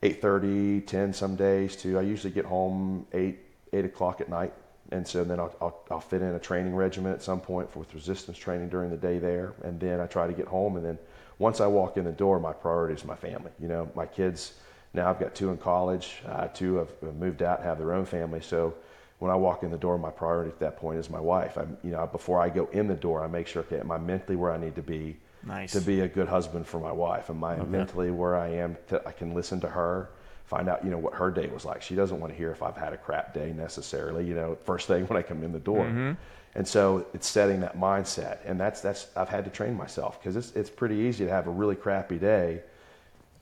8:30, 0.04 0.86
10 0.86 1.14
some 1.14 1.36
days 1.36 1.76
to 1.78 1.98
I 1.98 2.02
usually 2.04 2.32
get 2.32 2.46
home 2.46 3.08
eight 3.12 3.40
eight 3.74 3.86
o'clock 3.86 4.22
at 4.22 4.30
night 4.30 4.54
and 4.92 5.08
so 5.08 5.24
then 5.24 5.40
I'll, 5.40 5.56
I'll, 5.60 5.80
I'll, 5.90 6.00
fit 6.00 6.22
in 6.22 6.36
a 6.36 6.40
training 6.40 6.76
regimen 6.76 7.12
at 7.12 7.24
some 7.24 7.40
point 7.40 7.72
for, 7.72 7.80
with 7.80 7.94
resistance 7.96 8.38
training 8.38 8.70
during 8.70 8.92
the 8.92 8.98
day 8.98 9.18
there, 9.18 9.54
and 9.64 9.80
then 9.80 10.00
I 10.00 10.06
try 10.06 10.28
to 10.28 10.34
get 10.34 10.48
home. 10.48 10.78
And 10.78 10.86
then 10.86 11.00
once 11.40 11.60
I 11.60 11.66
walk 11.68 11.98
in 11.98 12.06
the 12.06 12.12
door, 12.12 12.40
my 12.40 12.54
priority 12.54 12.96
is 12.96 13.06
my 13.06 13.16
family. 13.16 13.52
You 13.60 13.68
know, 13.68 13.92
my 13.96 14.06
kids. 14.06 14.54
Now 14.94 15.10
I've 15.10 15.20
got 15.20 15.36
two 15.36 15.50
in 15.50 15.58
college, 15.58 16.22
uh, 16.28 16.48
two 16.48 16.76
have 16.76 16.90
moved 17.16 17.44
out, 17.44 17.62
have 17.64 17.78
their 17.78 17.94
own 17.94 18.06
family. 18.06 18.42
So 18.42 18.74
when 19.20 19.32
I 19.32 19.36
walk 19.36 19.64
in 19.64 19.72
the 19.72 19.78
door, 19.78 19.98
my 19.98 20.12
priority 20.12 20.50
at 20.50 20.60
that 20.60 20.78
point 20.78 21.00
is 21.00 21.10
my 21.10 21.20
wife. 21.20 21.58
I'm, 21.58 21.78
you 21.84 21.92
know, 21.92 22.08
before 22.08 22.42
I 22.42 22.50
go 22.50 22.68
in 22.72 22.88
the 22.88 22.96
door, 22.96 23.24
I 23.24 23.28
make 23.28 23.48
sure, 23.48 23.62
okay, 23.64 23.80
am 23.80 23.92
I 23.92 23.98
mentally 23.98 24.36
where 24.36 24.52
I 24.52 24.58
need 24.58 24.76
to 24.76 24.82
be 24.82 25.18
nice. 25.44 25.74
to 25.74 25.82
be 25.82 26.02
a 26.02 26.08
good 26.08 26.28
husband 26.28 26.66
for 26.66 26.80
my 26.80 26.92
wife? 26.92 27.30
Am 27.30 27.44
I 27.44 27.54
okay. 27.56 27.66
mentally 27.66 28.12
where 28.12 28.36
I 28.36 28.48
am? 28.48 28.78
To, 28.88 29.06
I 29.06 29.12
can 29.12 29.34
listen 29.34 29.60
to 29.62 29.70
her 29.70 30.10
find 30.50 30.68
out, 30.68 30.84
you 30.84 30.90
know, 30.90 30.98
what 30.98 31.14
her 31.14 31.30
day 31.30 31.46
was 31.46 31.64
like. 31.64 31.84
She 31.84 31.94
doesn't 31.94 32.20
want 32.20 32.34
to 32.34 32.38
hear 32.38 32.52
if 32.52 32.64
I've 32.64 32.76
had 32.76 32.92
a 32.92 32.98
crap 32.98 33.36
day 33.36 33.54
necessarily, 33.54 34.26
you 34.26 34.34
know, 34.34 34.58
first 34.66 34.88
thing 34.88 35.04
when 35.08 35.16
I 35.16 35.22
come 35.22 35.44
in 35.44 35.52
the 35.52 35.60
door. 35.60 35.86
Mm-hmm. 35.86 36.14
And 36.56 36.68
so 36.68 37.06
it's 37.14 37.28
setting 37.28 37.60
that 37.60 37.78
mindset. 37.78 38.40
And 38.46 38.60
that's, 38.60 38.82
that's, 38.82 39.08
I've 39.16 39.30
had 39.30 39.46
to 39.46 39.52
train 39.52 39.76
myself 39.76 40.20
because 40.20 40.36
it's, 40.36 40.52
it's 40.56 40.72
pretty 40.72 40.96
easy 40.96 41.24
to 41.26 41.30
have 41.30 41.46
a 41.46 41.52
really 41.52 41.76
crappy 41.76 42.18
day, 42.18 42.64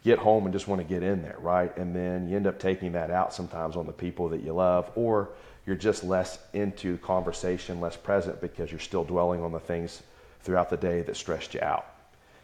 get 0.04 0.20
home 0.20 0.44
and 0.44 0.52
just 0.52 0.68
want 0.68 0.82
to 0.82 0.88
get 0.88 1.02
in 1.02 1.22
there, 1.22 1.38
right? 1.40 1.76
And 1.78 1.96
then 1.96 2.28
you 2.28 2.36
end 2.36 2.46
up 2.46 2.60
taking 2.60 2.92
that 2.92 3.10
out 3.10 3.34
sometimes 3.34 3.78
on 3.78 3.86
the 3.86 3.94
people 3.94 4.28
that 4.30 4.44
you 4.44 4.52
love, 4.52 4.92
or 4.96 5.30
you're 5.68 5.76
just 5.76 6.04
less 6.04 6.40
into 6.54 6.98
conversation, 7.00 7.82
less 7.82 7.98
present 7.98 8.40
because 8.40 8.72
you're 8.72 8.80
still 8.80 9.04
dwelling 9.04 9.44
on 9.44 9.52
the 9.52 9.60
things 9.60 10.02
throughout 10.42 10.70
the 10.70 10.78
day 10.78 11.02
that 11.02 11.18
stressed 11.18 11.54
you 11.54 11.62
out. 11.62 11.86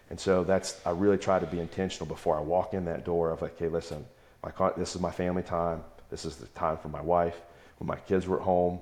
And 0.10 0.20
so 0.20 0.44
that's, 0.44 0.80
I 0.86 0.92
really 0.92 1.18
try 1.18 1.40
to 1.40 1.48
be 1.48 1.60
intentional 1.60 2.06
before 2.06 2.38
I 2.38 2.42
walk 2.42 2.74
in 2.74 2.84
that 2.86 3.06
door 3.06 3.32
of 3.32 3.42
like, 3.42 3.54
okay, 3.54 3.70
listen, 3.70 4.06
my, 4.44 4.52
this 4.78 4.94
is 4.94 5.02
my 5.02 5.10
family 5.10 5.42
time. 5.42 5.82
This 6.10 6.26
is 6.26 6.36
the 6.36 6.48
time 6.48 6.78
for 6.78 6.90
my 6.90 7.02
wife. 7.02 7.42
When 7.78 7.88
my 7.88 7.96
kids 7.96 8.28
were 8.28 8.38
at 8.38 8.44
home, 8.44 8.80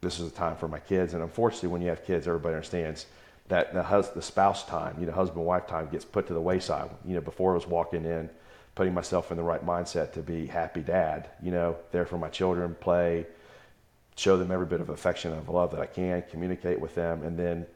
this 0.00 0.20
is 0.20 0.30
the 0.30 0.36
time 0.36 0.56
for 0.56 0.68
my 0.68 0.78
kids. 0.78 1.14
And 1.14 1.22
unfortunately, 1.22 1.70
when 1.70 1.82
you 1.82 1.88
have 1.88 2.06
kids, 2.06 2.28
everybody 2.28 2.54
understands 2.54 3.06
that 3.48 3.74
the, 3.74 3.82
hus- 3.82 4.10
the 4.10 4.22
spouse 4.22 4.64
time, 4.64 4.96
you 5.00 5.06
know, 5.06 5.12
husband 5.12 5.44
wife 5.44 5.66
time 5.66 5.88
gets 5.90 6.04
put 6.04 6.28
to 6.28 6.34
the 6.34 6.40
wayside. 6.40 6.88
You 7.04 7.16
know, 7.16 7.20
before 7.20 7.50
I 7.50 7.54
was 7.56 7.66
walking 7.66 8.04
in, 8.04 8.30
putting 8.76 8.94
myself 8.94 9.32
in 9.32 9.36
the 9.36 9.42
right 9.42 9.66
mindset 9.66 10.12
to 10.12 10.20
be 10.20 10.46
happy 10.46 10.82
dad, 10.82 11.30
you 11.42 11.50
know, 11.50 11.76
there 11.90 12.06
for 12.06 12.18
my 12.18 12.28
children, 12.28 12.76
play, 12.80 13.26
show 14.16 14.36
them 14.36 14.50
every 14.50 14.66
bit 14.66 14.80
of 14.80 14.88
affection 14.88 15.32
and 15.32 15.48
love 15.48 15.70
that 15.70 15.80
I 15.80 15.86
can, 15.86 16.22
communicate 16.30 16.80
with 16.80 16.94
them, 16.94 17.22
and 17.22 17.38
then 17.38 17.66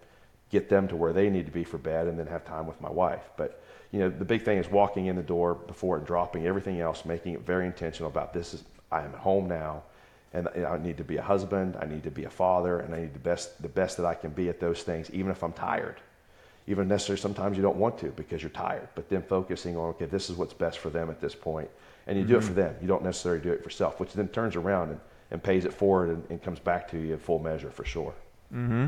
get 0.50 0.68
them 0.68 0.88
to 0.88 0.96
where 0.96 1.12
they 1.12 1.30
need 1.30 1.46
to 1.46 1.52
be 1.52 1.64
for 1.64 1.78
bed 1.78 2.06
and 2.06 2.18
then 2.18 2.26
have 2.26 2.44
time 2.44 2.66
with 2.66 2.80
my 2.80 2.90
wife. 2.90 3.30
But 3.36 3.62
you 3.92 4.00
know, 4.00 4.08
the 4.08 4.24
big 4.24 4.42
thing 4.42 4.58
is 4.58 4.68
walking 4.68 5.06
in 5.06 5.16
the 5.16 5.22
door 5.22 5.54
before 5.54 5.98
dropping 5.98 6.46
everything 6.46 6.80
else, 6.80 7.04
making 7.04 7.34
it 7.34 7.40
very 7.40 7.66
intentional 7.66 8.10
about 8.10 8.32
this 8.32 8.54
is 8.54 8.64
I 8.90 9.02
am 9.02 9.12
at 9.14 9.20
home 9.20 9.48
now, 9.48 9.82
and 10.32 10.48
I 10.48 10.78
need 10.78 10.96
to 10.98 11.04
be 11.04 11.16
a 11.16 11.22
husband, 11.22 11.76
I 11.80 11.86
need 11.86 12.04
to 12.04 12.10
be 12.10 12.24
a 12.24 12.30
father, 12.30 12.80
and 12.80 12.94
I 12.94 13.00
need 13.00 13.14
the 13.14 13.20
best 13.20 13.60
the 13.62 13.68
best 13.68 13.96
that 13.98 14.06
I 14.06 14.14
can 14.14 14.30
be 14.30 14.48
at 14.48 14.60
those 14.60 14.82
things, 14.82 15.10
even 15.10 15.30
if 15.30 15.42
I'm 15.42 15.52
tired. 15.52 16.00
Even 16.66 16.88
necessarily 16.88 17.20
sometimes 17.20 17.56
you 17.56 17.62
don't 17.62 17.78
want 17.78 17.98
to 17.98 18.08
because 18.10 18.42
you're 18.42 18.50
tired, 18.50 18.88
but 18.94 19.08
then 19.08 19.22
focusing 19.22 19.76
on 19.76 19.90
okay, 19.90 20.06
this 20.06 20.30
is 20.30 20.36
what's 20.36 20.54
best 20.54 20.78
for 20.78 20.90
them 20.90 21.10
at 21.10 21.20
this 21.20 21.34
point, 21.34 21.68
and 22.06 22.16
you 22.16 22.24
mm-hmm. 22.24 22.32
do 22.32 22.38
it 22.38 22.44
for 22.44 22.52
them. 22.52 22.74
You 22.80 22.88
don't 22.88 23.04
necessarily 23.04 23.42
do 23.42 23.52
it 23.52 23.58
for 23.58 23.64
yourself, 23.64 24.00
which 24.00 24.12
then 24.12 24.28
turns 24.28 24.56
around 24.56 24.90
and, 24.90 25.00
and 25.30 25.42
pays 25.42 25.64
it 25.64 25.72
forward 25.72 26.10
and, 26.10 26.24
and 26.30 26.42
comes 26.42 26.58
back 26.58 26.88
to 26.90 26.98
you 26.98 27.12
in 27.14 27.18
full 27.18 27.38
measure 27.38 27.70
for 27.70 27.84
sure. 27.84 28.14
Mm-hmm. 28.52 28.86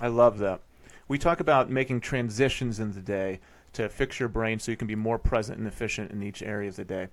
I 0.00 0.08
love 0.08 0.38
that. 0.38 0.60
We 1.08 1.18
talk 1.18 1.40
about 1.40 1.70
making 1.70 2.00
transitions 2.00 2.80
in 2.80 2.92
the 2.92 3.00
day 3.00 3.40
to 3.72 3.88
fix 3.88 4.20
your 4.20 4.28
brain 4.28 4.58
so 4.58 4.70
you 4.70 4.76
can 4.76 4.86
be 4.86 4.94
more 4.94 5.18
present 5.18 5.58
and 5.58 5.66
efficient 5.66 6.10
in 6.10 6.22
each 6.22 6.42
area 6.42 6.68
of 6.68 6.76
the 6.76 6.84
day. 6.84 7.08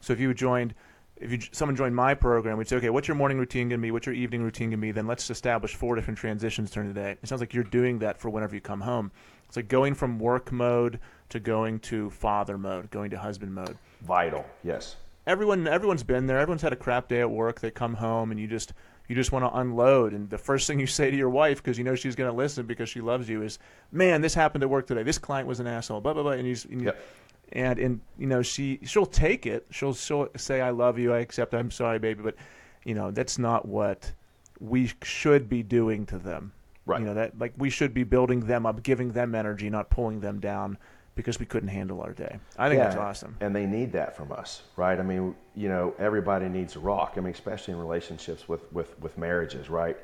So 0.00 0.12
if 0.12 0.20
you 0.20 0.32
joined, 0.34 0.74
if 1.16 1.30
you 1.30 1.38
someone 1.52 1.76
joined 1.76 1.94
my 1.94 2.14
program, 2.14 2.58
we'd 2.58 2.68
say, 2.68 2.76
okay, 2.76 2.90
what's 2.90 3.08
your 3.08 3.14
morning 3.16 3.38
routine 3.38 3.68
going 3.68 3.80
to 3.80 3.82
be? 3.82 3.90
What's 3.90 4.06
your 4.06 4.14
evening 4.14 4.42
routine 4.42 4.70
going 4.70 4.80
to 4.80 4.82
be? 4.82 4.92
Then 4.92 5.06
let's 5.06 5.28
establish 5.30 5.74
four 5.74 5.94
different 5.94 6.18
transitions 6.18 6.70
during 6.70 6.88
the 6.88 6.94
day. 6.94 7.16
It 7.22 7.28
sounds 7.28 7.40
like 7.40 7.54
you're 7.54 7.64
doing 7.64 7.98
that 8.00 8.18
for 8.18 8.30
whenever 8.30 8.54
you 8.54 8.60
come 8.60 8.80
home. 8.80 9.12
It's 9.46 9.56
like 9.56 9.68
going 9.68 9.94
from 9.94 10.18
work 10.18 10.50
mode 10.50 10.98
to 11.28 11.40
going 11.40 11.78
to 11.80 12.10
father 12.10 12.58
mode, 12.58 12.90
going 12.90 13.10
to 13.10 13.18
husband 13.18 13.54
mode. 13.54 13.76
Vital, 14.00 14.44
yes. 14.64 14.96
Everyone, 15.26 15.68
everyone's 15.68 16.02
been 16.02 16.26
there. 16.26 16.38
Everyone's 16.38 16.62
had 16.62 16.72
a 16.72 16.76
crap 16.76 17.08
day 17.08 17.20
at 17.20 17.30
work. 17.30 17.60
They 17.60 17.70
come 17.70 17.94
home 17.94 18.30
and 18.30 18.40
you 18.40 18.46
just 18.48 18.72
you 19.08 19.14
just 19.14 19.32
want 19.32 19.44
to 19.44 19.58
unload. 19.58 20.12
And 20.12 20.28
the 20.30 20.38
first 20.38 20.66
thing 20.66 20.80
you 20.80 20.86
say 20.86 21.10
to 21.10 21.16
your 21.16 21.30
wife 21.30 21.62
because 21.62 21.78
you 21.78 21.84
know 21.84 21.94
she's 21.94 22.16
going 22.16 22.30
to 22.30 22.36
listen 22.36 22.66
because 22.66 22.88
she 22.88 23.00
loves 23.00 23.28
you 23.28 23.42
is 23.42 23.58
man 23.90 24.20
this 24.20 24.34
happened 24.34 24.64
at 24.64 24.70
work 24.70 24.86
today. 24.86 25.02
This 25.02 25.18
client 25.18 25.46
was 25.46 25.60
an 25.60 25.66
asshole. 25.66 26.00
Blah 26.00 26.14
blah 26.14 26.22
blah. 26.22 26.32
And 26.32 26.46
you, 26.46 26.56
and, 26.70 26.82
yep. 26.82 27.04
and 27.52 27.78
and 27.78 28.00
you 28.18 28.26
know 28.26 28.42
she 28.42 28.80
she'll 28.84 29.06
take 29.06 29.46
it. 29.46 29.66
She'll 29.70 29.94
she'll 29.94 30.28
say 30.36 30.60
i 30.60 30.70
love 30.70 30.98
you. 30.98 31.12
I 31.12 31.18
accept. 31.18 31.54
I'm 31.54 31.70
sorry 31.70 31.98
baby. 31.98 32.22
But 32.22 32.36
you 32.84 32.94
know 32.94 33.10
that's 33.10 33.38
not 33.38 33.66
what 33.66 34.12
we 34.60 34.90
should 35.02 35.48
be 35.48 35.62
doing 35.62 36.06
to 36.06 36.18
them. 36.18 36.52
Right. 36.84 36.98
you 36.98 37.06
know 37.06 37.14
that 37.14 37.38
like 37.38 37.52
we 37.56 37.70
should 37.70 37.94
be 37.94 38.02
building 38.02 38.40
them 38.40 38.66
up 38.66 38.82
giving 38.82 39.12
them 39.12 39.36
energy 39.36 39.70
not 39.70 39.88
pulling 39.88 40.18
them 40.18 40.40
down 40.40 40.78
because 41.14 41.38
we 41.38 41.46
couldn't 41.46 41.68
handle 41.68 42.00
our 42.00 42.12
day. 42.12 42.38
I 42.56 42.68
think 42.68 42.78
yeah, 42.78 42.84
that's 42.84 42.96
awesome. 42.96 43.36
And 43.40 43.54
they 43.54 43.66
need 43.66 43.92
that 43.92 44.16
from 44.16 44.32
us, 44.32 44.62
right? 44.76 44.98
I 44.98 45.02
mean, 45.02 45.34
you 45.54 45.68
know, 45.68 45.94
everybody 45.98 46.48
needs 46.48 46.76
a 46.76 46.78
rock. 46.78 47.14
I 47.16 47.20
mean, 47.20 47.32
especially 47.32 47.74
in 47.74 47.80
relationships 47.80 48.48
with, 48.48 48.70
with, 48.72 48.98
with 49.00 49.18
marriages, 49.18 49.68
right? 49.68 49.96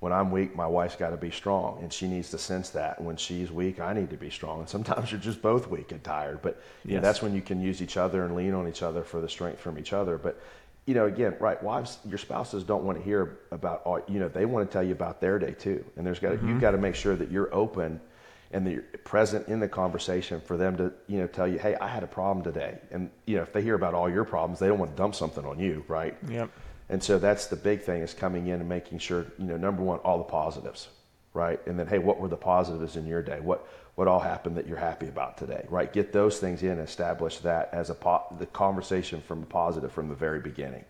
When 0.00 0.12
I'm 0.12 0.30
weak, 0.30 0.54
my 0.54 0.66
wife's 0.66 0.94
got 0.94 1.10
to 1.10 1.16
be 1.16 1.30
strong, 1.30 1.80
and 1.82 1.92
she 1.92 2.06
needs 2.06 2.30
to 2.30 2.38
sense 2.38 2.70
that. 2.70 3.00
When 3.00 3.16
she's 3.16 3.50
weak, 3.50 3.80
I 3.80 3.92
need 3.92 4.10
to 4.10 4.16
be 4.16 4.30
strong. 4.30 4.60
And 4.60 4.68
sometimes 4.68 5.10
you're 5.12 5.20
just 5.20 5.42
both 5.42 5.68
weak 5.68 5.92
and 5.92 6.02
tired, 6.02 6.40
but 6.42 6.60
yes. 6.84 6.94
know, 6.94 7.00
that's 7.00 7.22
when 7.22 7.34
you 7.34 7.42
can 7.42 7.60
use 7.60 7.82
each 7.82 7.96
other 7.96 8.24
and 8.24 8.34
lean 8.34 8.54
on 8.54 8.68
each 8.68 8.82
other 8.82 9.02
for 9.02 9.20
the 9.20 9.28
strength 9.28 9.60
from 9.60 9.78
each 9.78 9.92
other. 9.92 10.18
But 10.18 10.40
you 10.86 10.94
know, 10.94 11.04
again, 11.04 11.36
right? 11.38 11.62
Wives, 11.62 11.98
your 12.08 12.16
spouses 12.16 12.64
don't 12.64 12.82
want 12.82 12.96
to 12.96 13.04
hear 13.04 13.40
about 13.50 13.82
all. 13.84 14.00
You 14.08 14.20
know, 14.20 14.28
they 14.28 14.46
want 14.46 14.68
to 14.68 14.72
tell 14.72 14.82
you 14.82 14.92
about 14.92 15.20
their 15.20 15.38
day 15.38 15.52
too, 15.52 15.84
and 15.96 16.06
there's 16.06 16.18
got 16.18 16.32
mm-hmm. 16.32 16.48
you've 16.48 16.60
got 16.60 16.70
to 16.70 16.78
make 16.78 16.94
sure 16.94 17.14
that 17.14 17.30
you're 17.30 17.54
open 17.54 18.00
and 18.50 18.66
they're 18.66 18.82
present 19.04 19.48
in 19.48 19.60
the 19.60 19.68
conversation 19.68 20.40
for 20.40 20.56
them 20.56 20.76
to 20.76 20.92
you 21.06 21.18
know 21.18 21.26
tell 21.26 21.46
you 21.46 21.58
hey 21.58 21.74
i 21.76 21.86
had 21.86 22.02
a 22.02 22.06
problem 22.06 22.42
today. 22.44 22.78
And 22.90 23.10
you 23.26 23.36
know 23.36 23.42
if 23.42 23.52
they 23.52 23.62
hear 23.62 23.74
about 23.74 23.94
all 23.94 24.08
your 24.08 24.24
problems 24.24 24.58
they 24.58 24.68
don't 24.68 24.78
want 24.78 24.92
to 24.92 24.96
dump 24.96 25.14
something 25.14 25.44
on 25.44 25.58
you 25.58 25.84
right? 25.88 26.16
Yep. 26.28 26.50
And 26.90 27.02
so 27.02 27.18
that's 27.18 27.46
the 27.46 27.56
big 27.56 27.82
thing 27.82 28.00
is 28.02 28.14
coming 28.14 28.46
in 28.46 28.60
and 28.60 28.68
making 28.68 28.98
sure 28.98 29.26
you 29.38 29.46
know 29.46 29.56
number 29.56 29.82
one 29.82 29.98
all 30.00 30.18
the 30.18 30.24
positives 30.24 30.88
right? 31.34 31.64
And 31.66 31.78
then 31.78 31.86
hey 31.86 31.98
what 31.98 32.18
were 32.18 32.28
the 32.28 32.36
positives 32.36 32.96
in 32.96 33.06
your 33.06 33.22
day? 33.22 33.40
What 33.40 33.66
what 33.94 34.06
all 34.06 34.20
happened 34.20 34.56
that 34.56 34.66
you're 34.66 34.78
happy 34.78 35.08
about 35.08 35.36
today 35.36 35.66
right? 35.68 35.92
Get 35.92 36.12
those 36.12 36.38
things 36.38 36.62
in 36.62 36.78
establish 36.78 37.38
that 37.38 37.68
as 37.72 37.90
a 37.90 37.94
po- 37.94 38.34
the 38.38 38.46
conversation 38.46 39.20
from 39.20 39.42
a 39.42 39.46
positive 39.46 39.92
from 39.92 40.08
the 40.08 40.14
very 40.14 40.40
beginning. 40.40 40.84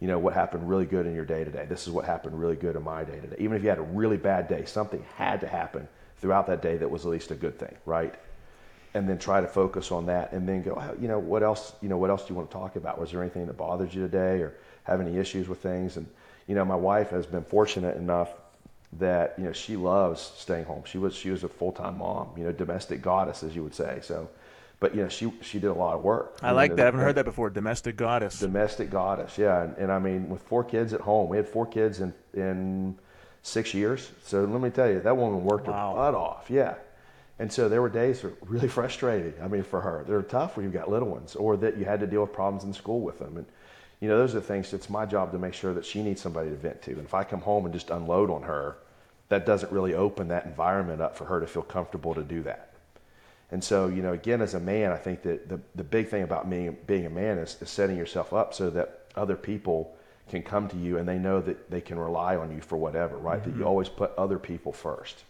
You 0.00 0.08
know 0.08 0.18
what 0.18 0.34
happened 0.34 0.68
really 0.68 0.84
good 0.84 1.06
in 1.06 1.14
your 1.14 1.24
day 1.24 1.42
today? 1.44 1.66
This 1.66 1.86
is 1.86 1.92
what 1.92 2.04
happened 2.04 2.38
really 2.38 2.56
good 2.56 2.76
in 2.76 2.82
my 2.82 3.04
day 3.04 3.18
today. 3.18 3.36
Even 3.38 3.56
if 3.56 3.62
you 3.62 3.68
had 3.68 3.78
a 3.78 3.82
really 3.82 4.16
bad 4.16 4.48
day 4.48 4.64
something 4.64 5.04
had 5.16 5.40
to 5.40 5.46
happen 5.46 5.88
throughout 6.18 6.46
that 6.46 6.62
day 6.62 6.76
that 6.76 6.90
was 6.90 7.04
at 7.04 7.10
least 7.10 7.30
a 7.30 7.34
good 7.34 7.58
thing, 7.58 7.76
right? 7.84 8.14
and 8.96 9.06
then 9.06 9.18
try 9.18 9.42
to 9.42 9.46
focus 9.46 9.92
on 9.92 10.06
that 10.06 10.32
and 10.32 10.48
then 10.48 10.62
go 10.62 10.72
"Oh, 10.74 10.96
you 10.98 11.06
know 11.06 11.18
what 11.18 11.42
else 11.42 11.74
you 11.82 11.88
know 11.90 11.98
what 11.98 12.08
else 12.08 12.22
do 12.24 12.32
you 12.32 12.34
want 12.34 12.50
to 12.50 12.54
talk 12.56 12.76
about 12.76 12.98
was 12.98 13.10
there 13.10 13.20
anything 13.20 13.46
that 13.46 13.56
bothered 13.58 13.92
you 13.92 14.00
today 14.00 14.40
or 14.40 14.54
have 14.84 15.02
any 15.02 15.18
issues 15.18 15.48
with 15.48 15.58
things 15.58 15.98
and 15.98 16.06
you 16.46 16.54
know 16.54 16.64
my 16.64 16.74
wife 16.76 17.10
has 17.10 17.26
been 17.26 17.44
fortunate 17.44 17.96
enough 17.98 18.30
that 18.94 19.34
you 19.36 19.44
know 19.44 19.52
she 19.52 19.76
loves 19.76 20.22
staying 20.38 20.64
home 20.64 20.82
she 20.86 20.96
was 20.96 21.14
she 21.14 21.28
was 21.28 21.44
a 21.44 21.48
full-time 21.48 21.98
mom 21.98 22.30
you 22.38 22.44
know 22.44 22.52
domestic 22.52 23.02
goddess 23.02 23.42
as 23.42 23.54
you 23.54 23.62
would 23.62 23.74
say 23.74 23.98
so 24.02 24.30
but 24.80 24.94
you 24.94 25.02
know 25.02 25.08
she 25.10 25.30
she 25.42 25.58
did 25.58 25.68
a 25.68 25.74
lot 25.74 25.94
of 25.94 26.02
work 26.02 26.38
I 26.42 26.52
like 26.52 26.70
know, 26.70 26.76
that. 26.76 26.82
I 26.82 26.84
haven't 26.86 27.00
heard 27.00 27.16
that 27.16 27.24
before. 27.26 27.50
Domestic 27.50 27.96
goddess. 27.96 28.38
domestic 28.40 28.88
goddess 28.88 29.36
yeah 29.36 29.62
and, 29.62 29.76
and 29.76 29.92
i 29.92 29.98
mean 29.98 30.30
with 30.30 30.40
four 30.42 30.64
kids 30.64 30.94
at 30.94 31.02
home 31.02 31.28
we 31.28 31.36
had 31.36 31.46
four 31.46 31.66
kids 31.66 32.00
in 32.00 32.14
in 32.32 32.96
six 33.46 33.74
years. 33.74 34.10
So 34.24 34.44
let 34.44 34.60
me 34.60 34.70
tell 34.70 34.90
you 34.90 35.00
that 35.00 35.16
woman 35.16 35.44
worked 35.44 35.68
Wow. 35.68 35.90
her 35.90 35.96
butt 35.96 36.14
off 36.14 36.50
yeah. 36.50 36.74
And 37.38 37.52
so 37.52 37.68
there 37.68 37.82
were 37.82 37.90
days 37.90 38.22
that 38.22 38.40
were 38.40 38.48
really 38.48 38.68
frustrating 38.78 39.34
i 39.42 39.48
mean 39.48 39.62
for 39.62 39.80
her. 39.80 40.04
They're 40.06 40.22
tough 40.22 40.56
when 40.56 40.64
you've 40.64 40.72
got 40.72 40.90
little 40.90 41.08
ones 41.08 41.36
or 41.36 41.56
that 41.58 41.76
you 41.76 41.84
had 41.84 42.00
to 42.00 42.06
deal 42.06 42.22
with 42.22 42.32
problems 42.32 42.64
in 42.64 42.72
school 42.72 43.00
with 43.00 43.18
them. 43.18 43.36
And 43.36 43.46
you 44.00 44.08
know 44.08 44.18
those 44.18 44.34
are 44.34 44.40
the 44.40 44.46
things 44.46 44.72
it's 44.72 44.90
my 44.90 45.06
job 45.06 45.32
to 45.32 45.38
make 45.38 45.54
sure 45.54 45.72
that 45.74 45.84
she 45.86 46.02
needs 46.02 46.20
somebody 46.20 46.50
to 46.50 46.56
vent 46.56 46.82
to. 46.82 46.92
And 46.92 47.04
if 47.04 47.14
i 47.14 47.24
come 47.24 47.40
home 47.40 47.64
and 47.64 47.72
just 47.74 47.90
unload 47.90 48.30
on 48.30 48.42
her 48.42 48.76
that 49.28 49.46
doesn't 49.46 49.72
really 49.72 49.94
open 49.94 50.28
that 50.28 50.44
environment 50.44 51.00
up 51.00 51.16
for 51.16 51.24
her 51.24 51.40
to 51.40 51.46
feel 51.46 51.62
comfortable 51.62 52.14
to 52.14 52.22
do 52.22 52.42
that. 52.44 52.70
And 53.50 53.62
so, 53.62 53.88
you 53.88 54.02
know, 54.02 54.12
again, 54.12 54.40
as 54.40 54.54
a 54.54 54.60
man, 54.60 54.92
I 54.92 54.96
think 54.96 55.22
that 55.22 55.48
the, 55.48 55.60
the 55.74 55.84
big 55.84 56.08
thing 56.08 56.22
about 56.22 56.48
being, 56.48 56.76
being 56.86 57.06
a 57.06 57.10
man 57.10 57.38
is, 57.38 57.56
is 57.60 57.70
setting 57.70 57.96
yourself 57.96 58.32
up 58.32 58.54
so 58.54 58.70
that 58.70 59.06
other 59.16 59.36
people 59.36 59.96
can 60.30 60.42
come 60.42 60.68
to 60.68 60.76
you 60.76 60.98
and 60.98 61.08
they 61.08 61.18
know 61.18 61.40
that 61.40 61.70
they 61.70 61.80
can 61.80 61.98
rely 61.98 62.36
on 62.36 62.52
you 62.52 62.60
for 62.60 62.76
whatever, 62.76 63.16
right? 63.16 63.42
That 63.42 63.50
you 63.50 63.56
mm-hmm. 63.56 63.66
always 63.66 63.88
put 63.88 64.12
other 64.16 64.38
people 64.38 64.72
first. 64.72 65.22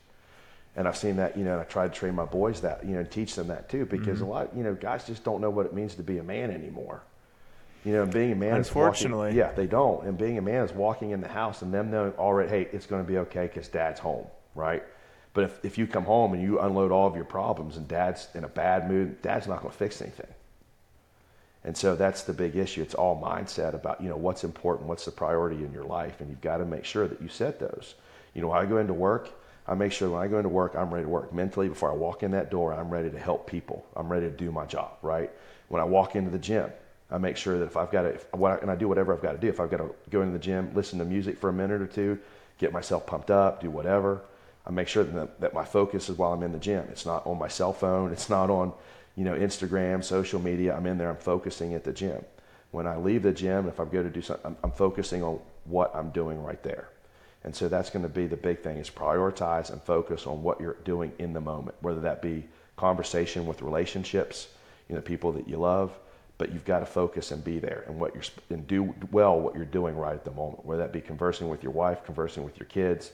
And 0.75 0.87
I've 0.87 0.97
seen 0.97 1.17
that, 1.17 1.37
you 1.37 1.45
know, 1.45 1.53
and 1.53 1.61
I 1.61 1.65
try 1.65 1.89
to 1.89 1.93
train 1.93 2.15
my 2.15 2.25
boys 2.25 2.61
that, 2.61 2.85
you 2.85 2.93
know, 2.93 3.01
and 3.01 3.11
teach 3.11 3.35
them 3.35 3.49
that 3.49 3.69
too, 3.69 3.87
because 3.87 4.21
a 4.21 4.25
mm-hmm. 4.25 4.31
lot, 4.31 4.57
you 4.57 4.63
know, 4.63 4.75
guys 4.75 5.07
just 5.07 5.25
don't 5.25 5.41
know 5.41 5.51
what 5.51 5.67
it 5.67 5.75
means 5.75 5.95
to 5.97 6.03
be 6.03 6.19
a 6.19 6.23
man 6.23 6.51
anymore. 6.51 7.03
You 7.85 7.93
know, 7.93 8.07
being 8.07 8.33
a 8.33 8.37
man 8.37 8.61
is 8.61 8.69
walking- 8.75 8.83
Unfortunately. 8.83 9.37
yeah, 9.37 9.53
they 9.53 9.67
don't. 9.67 10.07
And 10.07 10.19
being 10.19 10.39
a 10.39 10.43
man 10.43 10.65
is 10.65 10.73
walking 10.73 11.11
in 11.11 11.21
the 11.21 11.29
house 11.29 11.63
and 11.63 11.73
them 11.73 11.91
knowing 11.91 12.13
already, 12.13 12.49
hey, 12.49 12.69
it's 12.73 12.87
going 12.87 13.05
to 13.05 13.11
be 13.11 13.19
okay 13.19 13.47
because 13.47 13.69
dad's 13.69 14.01
home, 14.01 14.27
right? 14.55 14.83
But 15.35 15.45
if, 15.45 15.65
if 15.65 15.79
you 15.79 15.87
come 15.87 16.05
home 16.05 16.33
and 16.33 16.43
you 16.43 16.59
unload 16.59 16.91
all 16.91 17.07
of 17.07 17.15
your 17.15 17.27
problems 17.27 17.77
and 17.77 17.87
dad's 17.87 18.29
in 18.35 18.45
a 18.45 18.49
bad 18.49 18.91
mood, 18.91 19.23
dad's 19.23 19.47
not 19.47 19.61
going 19.61 19.71
to 19.71 19.79
fix 19.79 20.03
anything. 20.03 20.27
And 21.66 21.76
so 21.76 21.96
that's 21.96 22.22
the 22.22 22.33
big 22.33 22.57
issue. 22.57 22.81
It's 22.81 22.94
all 22.94 23.20
mindset 23.20 23.74
about, 23.74 24.00
you 24.00 24.09
know, 24.09 24.16
what's 24.16 24.44
important, 24.44 24.88
what's 24.88 25.05
the 25.05 25.11
priority 25.11 25.64
in 25.64 25.72
your 25.72 25.85
life, 25.85 26.20
and 26.20 26.31
you've 26.31 26.40
got 26.40 26.59
to 26.59 26.64
make 26.64 26.85
sure 26.85 27.07
that 27.09 27.20
you 27.20 27.29
set 27.29 27.59
those. 27.59 27.96
You 28.35 28.40
know, 28.40 28.52
I 28.52 28.64
go 28.66 28.79
into 28.79 28.94
work, 28.94 29.31
I 29.66 29.74
make 29.74 29.92
sure 29.92 30.09
when 30.09 30.22
I 30.22 30.29
go 30.29 30.37
into 30.38 30.48
work, 30.48 30.76
I'm 30.76 30.94
ready 30.94 31.05
to 31.05 31.11
work. 31.11 31.35
Mentally, 31.35 31.68
before 31.68 31.90
I 31.90 31.94
walk 31.94 32.22
in 32.22 32.31
that 32.31 32.50
door, 32.50 32.72
I'm 32.72 32.88
ready 32.88 33.11
to 33.11 33.18
help 33.18 33.50
people. 33.50 33.85
I'm 33.96 34.09
ready 34.09 34.26
to 34.26 34.33
do 34.33 34.52
my 34.52 34.64
job, 34.64 34.92
right? 35.02 35.31
When 35.68 35.83
I 35.83 35.85
walk 35.85 36.14
into 36.14 36.31
the 36.31 36.38
gym, 36.38 36.70
I 37.11 37.18
make 37.18 37.37
sure 37.37 37.59
that 37.59 37.64
if 37.64 37.76
I've 37.76 37.90
got 37.90 38.02
to, 38.02 38.09
if, 38.11 38.26
and 38.33 38.70
I 38.70 38.76
do 38.76 38.87
whatever 38.87 39.12
I've 39.12 39.22
got 39.22 39.33
to 39.33 39.38
do. 39.38 39.48
If 39.48 39.59
I've 39.59 39.70
got 39.70 39.79
to 39.79 39.90
go 40.09 40.22
into 40.22 40.33
the 40.33 40.38
gym, 40.38 40.70
listen 40.74 41.00
to 41.00 41.05
music 41.05 41.38
for 41.38 41.50
a 41.50 41.52
minute 41.52 41.83
or 41.83 41.87
two, 41.87 42.18
get 42.59 42.72
myself 42.72 43.07
pumped 43.07 43.31
up, 43.31 43.61
do 43.61 43.70
whatever, 43.70 44.22
I 44.66 44.70
make 44.70 44.88
sure 44.88 45.05
that, 45.05 45.40
that 45.40 45.55
my 45.55 45.64
focus 45.64 46.09
is 46.09 46.18
while 46.18 46.33
I'm 46.33 46.42
in 46.42 46.52
the 46.52 46.59
gym. 46.59 46.87
It's 46.90 47.07
not 47.07 47.26
on 47.26 47.38
my 47.38 47.48
cell 47.48 47.72
phone. 47.72 48.12
It's 48.12 48.29
not 48.29 48.50
on, 48.50 48.72
you 49.16 49.24
know, 49.24 49.35
Instagram, 49.35 50.05
social 50.05 50.40
media. 50.40 50.76
I'm 50.76 50.87
in 50.87 50.98
there. 50.98 51.11
I'm 51.11 51.16
focusing 51.16 51.74
at 51.74 51.85
the 51.85 51.92
gym. 51.92 52.24
When 52.70 52.87
I 52.87 52.96
leave 52.96 53.22
the 53.22 53.33
gym, 53.33 53.68
if 53.68 53.81
I 53.81 53.85
go 53.85 54.02
to 54.02 54.11
do 54.11 54.20
something, 54.20 54.46
I'm, 54.46 54.57
I'm 54.64 54.70
focusing 54.70 55.22
on 55.22 55.40
what 55.64 55.94
I'm 55.94 56.11
doing 56.11 56.42
right 56.42 56.62
there. 56.62 56.88
And 57.44 57.55
so 57.55 57.68
that's 57.68 57.90
going 57.90 58.02
to 58.02 58.09
be 58.09 58.26
the 58.26 58.37
big 58.37 58.61
thing 58.61 58.76
is 58.76 58.90
prioritize 58.90 59.70
and 59.70 59.81
focus 59.81 60.26
on 60.26 60.42
what 60.42 60.61
you're 60.61 60.76
doing 60.85 61.12
in 61.18 61.33
the 61.33 61.40
moment, 61.40 61.76
whether 61.81 62.00
that 62.00 62.20
be 62.20 62.44
conversation 62.76 63.46
with 63.46 63.62
relationships, 63.62 64.48
you 64.88 64.94
know, 64.94 65.00
people 65.00 65.33
that 65.33 65.48
you 65.48 65.57
love, 65.57 65.96
but 66.38 66.52
you've 66.52 66.64
got 66.64 66.81
to 66.81 66.87
focus 66.87 67.31
and 67.31 67.42
be 67.42 67.59
there 67.59 67.85
and 67.87 67.98
what 67.98 68.14
you're 68.14 68.24
and 68.50 68.66
do 68.66 68.94
well 69.11 69.40
what 69.40 69.55
you're 69.55 69.64
doing 69.64 69.96
right 69.96 70.14
at 70.14 70.24
the 70.24 70.31
moment, 70.33 70.64
whether 70.66 70.83
that 70.83 70.92
be 70.92 71.00
conversing 71.00 71.48
with 71.48 71.62
your 71.62 71.72
wife, 71.72 72.05
conversing 72.05 72.44
with 72.44 72.59
your 72.59 72.66
kids, 72.66 73.12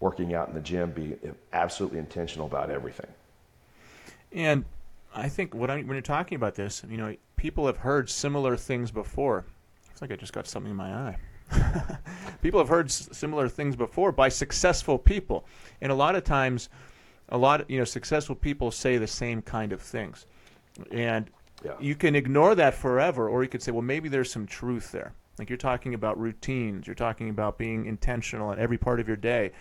working 0.00 0.34
out 0.34 0.48
in 0.48 0.54
the 0.54 0.60
gym, 0.60 0.90
be 0.90 1.16
absolutely 1.52 1.98
intentional 1.98 2.46
about 2.46 2.70
everything. 2.70 3.10
And 4.32 4.64
I 5.14 5.28
think 5.28 5.54
what 5.54 5.70
I, 5.70 5.76
when 5.76 5.88
you're 5.90 6.00
talking 6.00 6.36
about 6.36 6.54
this, 6.54 6.82
you 6.88 6.96
know, 6.96 7.14
people 7.36 7.66
have 7.66 7.78
heard 7.78 8.10
similar 8.10 8.56
things 8.56 8.90
before. 8.90 9.44
It's 9.90 10.02
like 10.02 10.10
I 10.10 10.16
just 10.16 10.32
got 10.32 10.46
something 10.46 10.70
in 10.70 10.76
my 10.76 10.92
eye. 10.92 11.16
people 12.42 12.58
have 12.58 12.68
heard 12.68 12.86
s- 12.86 13.08
similar 13.12 13.48
things 13.48 13.76
before 13.76 14.10
by 14.12 14.28
successful 14.28 14.98
people, 14.98 15.46
and 15.80 15.92
a 15.92 15.94
lot 15.94 16.16
of 16.16 16.24
times, 16.24 16.68
a 17.28 17.38
lot 17.38 17.60
of 17.60 17.70
you 17.70 17.78
know 17.78 17.84
successful 17.84 18.34
people 18.34 18.70
say 18.70 18.96
the 18.96 19.06
same 19.06 19.40
kind 19.42 19.72
of 19.72 19.80
things, 19.80 20.26
and 20.90 21.30
Yeah. 21.64 21.72
you 21.78 21.94
can 21.94 22.16
ignore 22.16 22.54
that 22.56 22.74
forever, 22.74 23.28
or 23.28 23.42
you 23.42 23.48
could 23.48 23.62
say, 23.62 23.72
well, 23.72 23.82
maybe 23.82 24.08
there's 24.08 24.32
some 24.32 24.46
truth 24.46 24.90
there. 24.90 25.12
Like 25.38 25.48
you're 25.50 25.56
talking 25.58 25.94
about 25.94 26.18
routines, 26.18 26.86
you're 26.86 26.94
talking 26.94 27.28
about 27.28 27.58
being 27.58 27.86
intentional 27.86 28.50
in 28.52 28.58
every 28.58 28.78
part 28.78 28.98
of 29.00 29.06
your 29.06 29.16
day. 29.16 29.52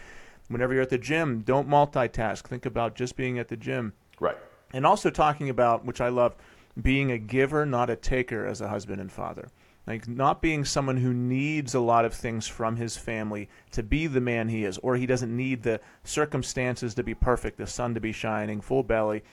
Whenever 0.48 0.74
you're 0.74 0.84
at 0.84 0.90
the 0.90 0.98
gym, 0.98 1.42
don't 1.42 1.68
multitask. 1.70 2.44
Think 2.48 2.66
about 2.66 2.96
just 2.96 3.16
being 3.16 3.40
at 3.40 3.48
the 3.50 3.58
gym 3.58 3.94
Right. 4.20 4.38
And 4.74 4.86
also 4.86 5.10
talking 5.10 5.50
about 5.50 5.86
which 5.86 6.02
I 6.02 6.10
love 6.10 6.36
being 6.82 7.12
a 7.12 7.18
giver, 7.18 7.66
not 7.66 7.90
a 7.90 7.96
taker, 7.96 8.46
as 8.46 8.60
a 8.60 8.68
husband 8.68 9.00
and 9.00 9.12
father. 9.12 9.50
Like 9.86 10.08
not 10.08 10.42
being 10.42 10.64
someone 10.64 10.98
who 10.98 11.14
needs 11.14 11.76
a 11.76 11.80
lot 11.80 12.06
of 12.06 12.14
things 12.14 12.48
from 12.48 12.78
his 12.78 12.96
family 12.96 13.50
to 13.72 13.84
be 13.84 14.08
the 14.08 14.22
man 14.22 14.48
he 14.48 14.64
is, 14.64 14.78
or 14.78 14.96
he 14.96 15.06
doesn't 15.06 15.36
need 15.36 15.62
the 15.62 15.82
circumstances 16.06 16.94
to 16.96 17.04
be 17.04 17.14
perfect, 17.14 17.58
the 17.58 17.68
sun 17.68 17.94
to 17.94 18.00
be 18.00 18.14
shining, 18.14 18.62
full 18.62 18.82
belly, 18.82 19.24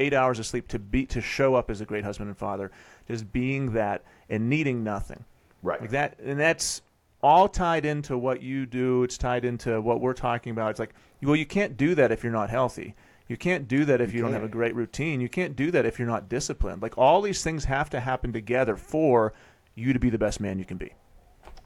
eight 0.00 0.12
hours 0.12 0.40
of 0.40 0.46
sleep 0.46 0.66
to 0.68 0.80
be 0.80 1.06
to 1.06 1.20
show 1.20 1.54
up 1.54 1.70
as 1.70 1.80
a 1.80 1.84
great 1.84 2.04
husband 2.04 2.28
and 2.28 2.36
father. 2.36 2.72
Just 3.06 3.32
being 3.32 3.72
that 3.72 4.02
and 4.28 4.50
needing 4.50 4.82
nothing. 4.82 5.24
Right. 5.62 5.80
Like 5.80 5.90
that, 5.90 6.18
and 6.18 6.40
that's 6.40 6.82
all 7.22 7.48
tied 7.48 7.84
into 7.84 8.18
what 8.18 8.42
you 8.42 8.66
do. 8.66 9.04
It's 9.04 9.18
tied 9.18 9.44
into 9.44 9.80
what 9.80 10.00
we're 10.00 10.14
talking 10.14 10.50
about. 10.50 10.70
It's 10.70 10.80
like, 10.80 10.94
well, 11.22 11.36
you 11.36 11.46
can't 11.46 11.76
do 11.76 11.94
that 11.94 12.10
if 12.10 12.24
you're 12.24 12.32
not 12.32 12.50
healthy. 12.50 12.94
You 13.30 13.36
can't 13.36 13.68
do 13.68 13.84
that 13.84 14.00
if 14.00 14.12
you, 14.12 14.22
don't 14.22 14.32
have 14.32 14.42
a 14.42 14.48
great 14.48 14.74
routine. 14.74 15.20
You 15.20 15.28
can't 15.28 15.54
do 15.54 15.70
that 15.70 15.86
if 15.86 16.00
you're 16.00 16.08
not 16.08 16.28
disciplined. 16.28 16.82
Like 16.82 16.98
all 16.98 17.22
these 17.22 17.44
things 17.44 17.64
have 17.66 17.88
to 17.90 18.00
happen 18.00 18.32
together 18.32 18.74
for 18.74 19.32
you 19.76 19.92
to 19.92 20.00
be 20.00 20.10
the 20.10 20.18
best 20.18 20.40
man 20.40 20.58
you 20.58 20.64
can 20.64 20.78
be. 20.78 20.94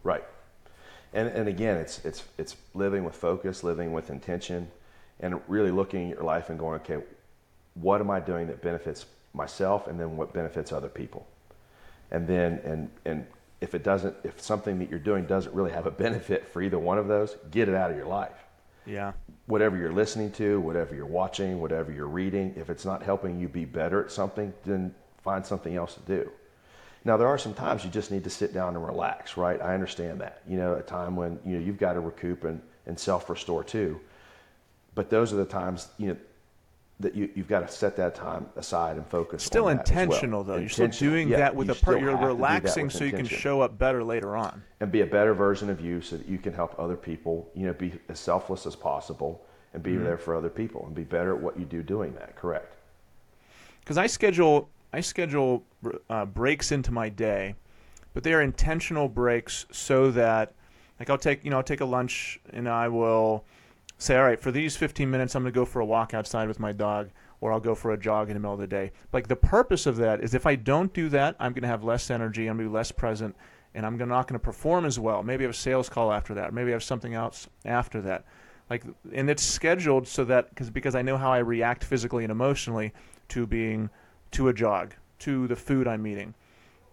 Right. 0.02 0.24
And 1.14 1.26
and 1.28 1.48
again, 1.48 1.78
it's 1.78 2.04
it's 2.04 2.24
it's 2.36 2.56
living 2.74 3.02
with 3.02 3.14
focus, 3.14 3.64
living 3.64 3.94
with 3.94 4.10
intention, 4.10 4.70
and 5.20 5.40
really 5.48 5.70
looking 5.70 6.10
at 6.10 6.16
your 6.18 6.24
life 6.24 6.50
and 6.50 6.58
going, 6.58 6.82
okay, 6.82 6.98
what 7.72 7.98
am 8.02 8.10
I 8.10 8.20
doing 8.20 8.46
that 8.48 8.60
benefits 8.60 9.06
myself, 9.32 9.86
and 9.86 9.98
then 9.98 10.18
what 10.18 10.34
benefits 10.34 10.70
other 10.70 10.90
people, 10.90 11.26
and 12.10 12.28
then 12.28 12.60
and 12.62 12.90
and 13.06 13.26
if 13.62 13.74
it 13.74 13.82
doesn't, 13.82 14.14
if 14.22 14.38
something 14.38 14.78
that 14.80 14.90
you're 14.90 14.98
doing 14.98 15.24
doesn't 15.24 15.54
really 15.54 15.72
have 15.72 15.86
a 15.86 15.90
benefit 15.90 16.46
for 16.46 16.60
either 16.60 16.78
one 16.78 16.98
of 16.98 17.08
those, 17.08 17.38
get 17.50 17.70
it 17.70 17.74
out 17.74 17.90
of 17.90 17.96
your 17.96 18.04
life. 18.04 18.44
Yeah. 18.84 19.12
Whatever 19.46 19.76
you're 19.76 19.92
listening 19.92 20.32
to, 20.32 20.60
whatever 20.60 20.94
you're 20.94 21.06
watching, 21.06 21.60
whatever 21.60 21.92
you're 21.92 22.06
reading, 22.06 22.54
if 22.56 22.70
it's 22.70 22.84
not 22.84 23.02
helping 23.02 23.38
you 23.38 23.48
be 23.48 23.64
better 23.64 24.02
at 24.02 24.10
something, 24.10 24.52
then 24.64 24.94
find 25.22 25.44
something 25.44 25.76
else 25.76 25.94
to 25.94 26.00
do. 26.00 26.30
Now 27.04 27.18
there 27.18 27.28
are 27.28 27.36
some 27.36 27.52
times 27.52 27.84
you 27.84 27.90
just 27.90 28.10
need 28.10 28.24
to 28.24 28.30
sit 28.30 28.54
down 28.54 28.74
and 28.76 28.84
relax, 28.84 29.36
right? 29.36 29.60
I 29.60 29.74
understand 29.74 30.20
that. 30.22 30.40
You 30.48 30.56
know, 30.56 30.74
a 30.74 30.82
time 30.82 31.16
when 31.16 31.38
you 31.44 31.58
know 31.58 31.64
you've 31.64 31.78
got 31.78 31.92
to 31.94 32.00
recoup 32.00 32.44
and, 32.44 32.60
and 32.86 32.98
self 32.98 33.28
restore 33.28 33.62
too. 33.62 34.00
But 34.94 35.10
those 35.10 35.32
are 35.32 35.36
the 35.36 35.44
times 35.44 35.88
you 35.98 36.08
know 36.08 36.16
that 37.00 37.14
you, 37.14 37.28
you've 37.34 37.48
got 37.48 37.66
to 37.66 37.68
set 37.74 37.96
that 37.96 38.14
time 38.14 38.46
aside 38.56 38.96
and 38.96 39.06
focus. 39.08 39.42
Still 39.42 39.66
on 39.66 39.76
that 39.76 39.88
as 39.88 39.94
well. 39.94 40.02
intentional 40.04 40.44
though. 40.44 40.56
You're 40.56 40.68
still 40.68 40.88
doing 40.88 41.28
Yeah, 41.28 41.38
that 41.38 41.54
with 41.56 41.68
a 41.70 41.74
part. 41.74 42.00
You're 42.00 42.10
have 42.10 42.20
to 42.20 42.26
do 42.26 42.28
that 42.28 42.34
relaxing 42.34 42.88
so 42.90 43.04
you 43.04 43.10
can 43.12 43.26
show 43.26 43.60
up 43.60 43.76
better 43.78 44.04
later 44.04 44.36
on. 44.36 44.62
and 44.80 44.92
be 44.92 45.00
a 45.00 45.06
better 45.06 45.34
version 45.34 45.70
of 45.70 45.80
you, 45.80 46.00
so 46.00 46.16
that 46.16 46.26
you 46.28 46.38
can 46.38 46.52
help 46.52 46.78
other 46.78 46.96
people. 46.96 47.50
You 47.54 47.66
know, 47.66 47.72
be 47.72 47.92
as 48.08 48.20
selfless 48.20 48.64
as 48.66 48.76
possible 48.76 49.44
and 49.72 49.82
be 49.82 49.92
Mm-hmm. 49.92 50.04
there 50.04 50.18
for 50.18 50.36
other 50.36 50.48
people 50.50 50.84
and 50.86 50.94
be 50.94 51.02
better 51.02 51.34
at 51.34 51.40
what 51.42 51.58
you 51.58 51.64
do 51.64 51.82
doing 51.82 52.14
that. 52.14 52.36
Correct. 52.36 52.76
because 53.80 53.98
I 53.98 54.06
schedule 54.06 54.68
I 54.92 55.00
schedule 55.00 55.64
uh, 56.08 56.24
breaks 56.26 56.70
into 56.70 56.92
my 56.92 57.08
day, 57.08 57.56
but 58.12 58.22
they 58.22 58.32
are 58.32 58.42
intentional 58.42 59.08
breaks 59.08 59.66
so 59.72 60.12
that 60.12 60.52
like 61.00 61.10
I'll 61.10 61.18
take 61.18 61.44
you 61.44 61.50
know 61.50 61.56
I'll 61.56 61.62
take 61.64 61.80
a 61.80 61.84
lunch 61.84 62.38
and 62.52 62.68
I 62.68 62.86
will 62.86 63.44
say 63.98 64.16
all 64.16 64.24
right 64.24 64.40
for 64.40 64.50
these 64.50 64.76
15 64.76 65.10
minutes 65.10 65.34
I'm 65.34 65.42
going 65.42 65.52
to 65.52 65.58
go 65.58 65.64
for 65.64 65.80
a 65.80 65.86
walk 65.86 66.14
outside 66.14 66.48
with 66.48 66.60
my 66.60 66.72
dog 66.72 67.10
or 67.40 67.52
I'll 67.52 67.60
go 67.60 67.74
for 67.74 67.92
a 67.92 67.98
jog 67.98 68.28
in 68.28 68.34
the 68.34 68.40
middle 68.40 68.54
of 68.54 68.60
the 68.60 68.66
day. 68.66 68.92
Like 69.12 69.28
the 69.28 69.36
purpose 69.36 69.86
of 69.86 69.96
that 69.96 70.22
is 70.22 70.34
if 70.34 70.46
I 70.46 70.56
don't 70.56 70.92
do 70.92 71.08
that 71.10 71.36
I'm 71.38 71.52
going 71.52 71.62
to 71.62 71.68
have 71.68 71.84
less 71.84 72.10
energy 72.10 72.46
I'm 72.46 72.56
going 72.56 72.66
to 72.66 72.70
be 72.70 72.74
less 72.74 72.92
present 72.92 73.36
and 73.74 73.84
I'm 73.84 73.96
not 73.96 74.28
going 74.28 74.38
to 74.38 74.44
perform 74.44 74.84
as 74.84 75.00
well. 75.00 75.22
Maybe 75.22 75.44
I 75.44 75.46
have 75.46 75.54
a 75.54 75.58
sales 75.58 75.88
call 75.88 76.12
after 76.12 76.34
that. 76.34 76.54
Maybe 76.54 76.70
I 76.70 76.74
have 76.74 76.82
something 76.84 77.14
else 77.14 77.48
after 77.64 78.00
that. 78.02 78.24
Like 78.70 78.84
and 79.12 79.28
it's 79.28 79.42
scheduled 79.42 80.08
so 80.08 80.24
that 80.24 80.50
because 80.50 80.70
because 80.70 80.94
I 80.94 81.02
know 81.02 81.16
how 81.18 81.32
I 81.32 81.38
react 81.38 81.84
physically 81.84 82.24
and 82.24 82.30
emotionally 82.30 82.92
to 83.28 83.46
being 83.46 83.90
to 84.32 84.48
a 84.48 84.54
jog, 84.54 84.94
to 85.20 85.46
the 85.46 85.56
food 85.56 85.86
I'm 85.86 86.06
eating. 86.06 86.34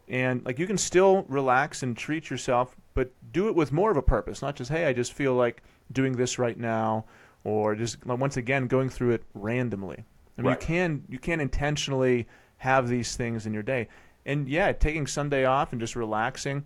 And 0.08 0.44
like 0.46 0.60
you 0.60 0.68
can 0.68 0.78
still 0.78 1.24
relax 1.30 1.84
and 1.84 1.96
treat 1.96 2.30
yourself, 2.30 2.76
but 2.94 3.12
do 3.32 3.48
it 3.48 3.56
with 3.56 3.72
more 3.72 3.92
of 3.92 3.98
a 3.98 4.02
purpose, 4.02 4.42
not 4.42 4.56
just 4.56 4.70
hey, 4.70 4.86
I 4.86 4.94
just 4.94 5.14
feel 5.14 5.34
like 5.34 5.64
doing 5.92 6.14
this 6.14 6.40
right 6.40 6.58
now 6.58 7.06
or 7.44 7.76
just 7.76 8.06
once 8.06 8.38
again 8.38 8.68
going 8.68 8.90
through 8.90 9.12
it 9.12 9.24
randomly. 9.34 10.06
I 10.38 10.42
mean, 10.42 10.48
Right. 10.52 10.62
you 10.62 10.66
can 10.68 11.04
you 11.10 11.20
can 11.20 11.40
intentionally 11.40 12.28
have 12.58 12.88
these 12.88 13.16
things 13.16 13.46
in 13.46 13.54
your 13.54 13.64
day, 13.64 13.88
and 14.26 14.48
yeah, 14.48 14.72
taking 14.72 15.08
Sunday 15.08 15.46
off 15.46 15.72
and 15.72 15.82
just 15.82 15.96
relaxing. 15.96 16.64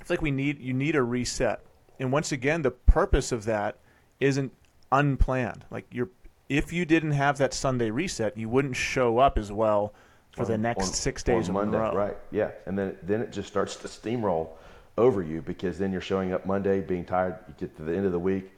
It's 0.00 0.10
like 0.10 0.22
we 0.22 0.30
need 0.30 0.60
you 0.60 0.72
need 0.74 0.94
a 0.94 1.02
reset, 1.02 1.60
and 1.98 2.12
once 2.12 2.32
again, 2.32 2.62
the 2.62 2.70
purpose 2.70 3.32
of 3.32 3.44
that 3.46 3.78
isn't 4.20 4.52
unplanned. 4.92 5.64
Like 5.70 5.86
you're 5.90 6.10
if 6.48 6.72
you 6.72 6.84
didn't 6.84 7.10
have 7.12 7.36
that 7.38 7.52
Sunday 7.52 7.90
reset, 7.90 8.36
you 8.36 8.48
wouldn't 8.48 8.76
show 8.76 9.18
up 9.18 9.36
as 9.36 9.52
well 9.52 9.92
for 10.32 10.44
the 10.46 10.56
next 10.56 10.86
on- 10.88 10.92
six 10.94 11.22
days 11.22 11.48
on 11.48 11.54
Monday, 11.54 11.78
right? 11.78 12.16
Yeah, 12.30 12.50
and 12.66 12.78
then 12.78 12.96
then 13.02 13.20
it 13.22 13.32
just 13.32 13.48
starts 13.48 13.76
to 13.76 13.88
steamroll 13.88 14.50
over 14.98 15.22
you 15.22 15.40
because 15.40 15.78
then 15.78 15.92
you're 15.92 16.00
showing 16.00 16.32
up 16.32 16.44
Monday 16.44 16.80
being 16.80 17.04
tired. 17.04 17.38
You 17.48 17.54
get 17.58 17.76
to 17.76 17.84
the 17.84 17.96
end 17.96 18.04
of 18.04 18.12
the 18.12 18.18
week, 18.18 18.50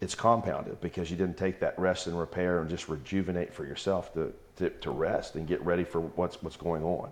it's 0.00 0.14
compounded 0.14 0.80
because 0.80 1.10
you 1.10 1.16
didn't 1.16 1.38
take 1.38 1.58
that 1.60 1.78
rest 1.78 2.06
and 2.06 2.18
repair 2.18 2.60
and 2.60 2.68
just 2.68 2.88
rejuvenate 2.88 3.52
for 3.52 3.64
yourself 3.64 4.12
to 4.14 4.32
to, 4.56 4.70
to 4.70 4.90
rest 4.90 5.34
and 5.34 5.46
get 5.46 5.60
ready 5.62 5.84
for 5.84 6.00
what's 6.00 6.42
what's 6.42 6.56
going 6.56 6.84
on, 6.84 7.10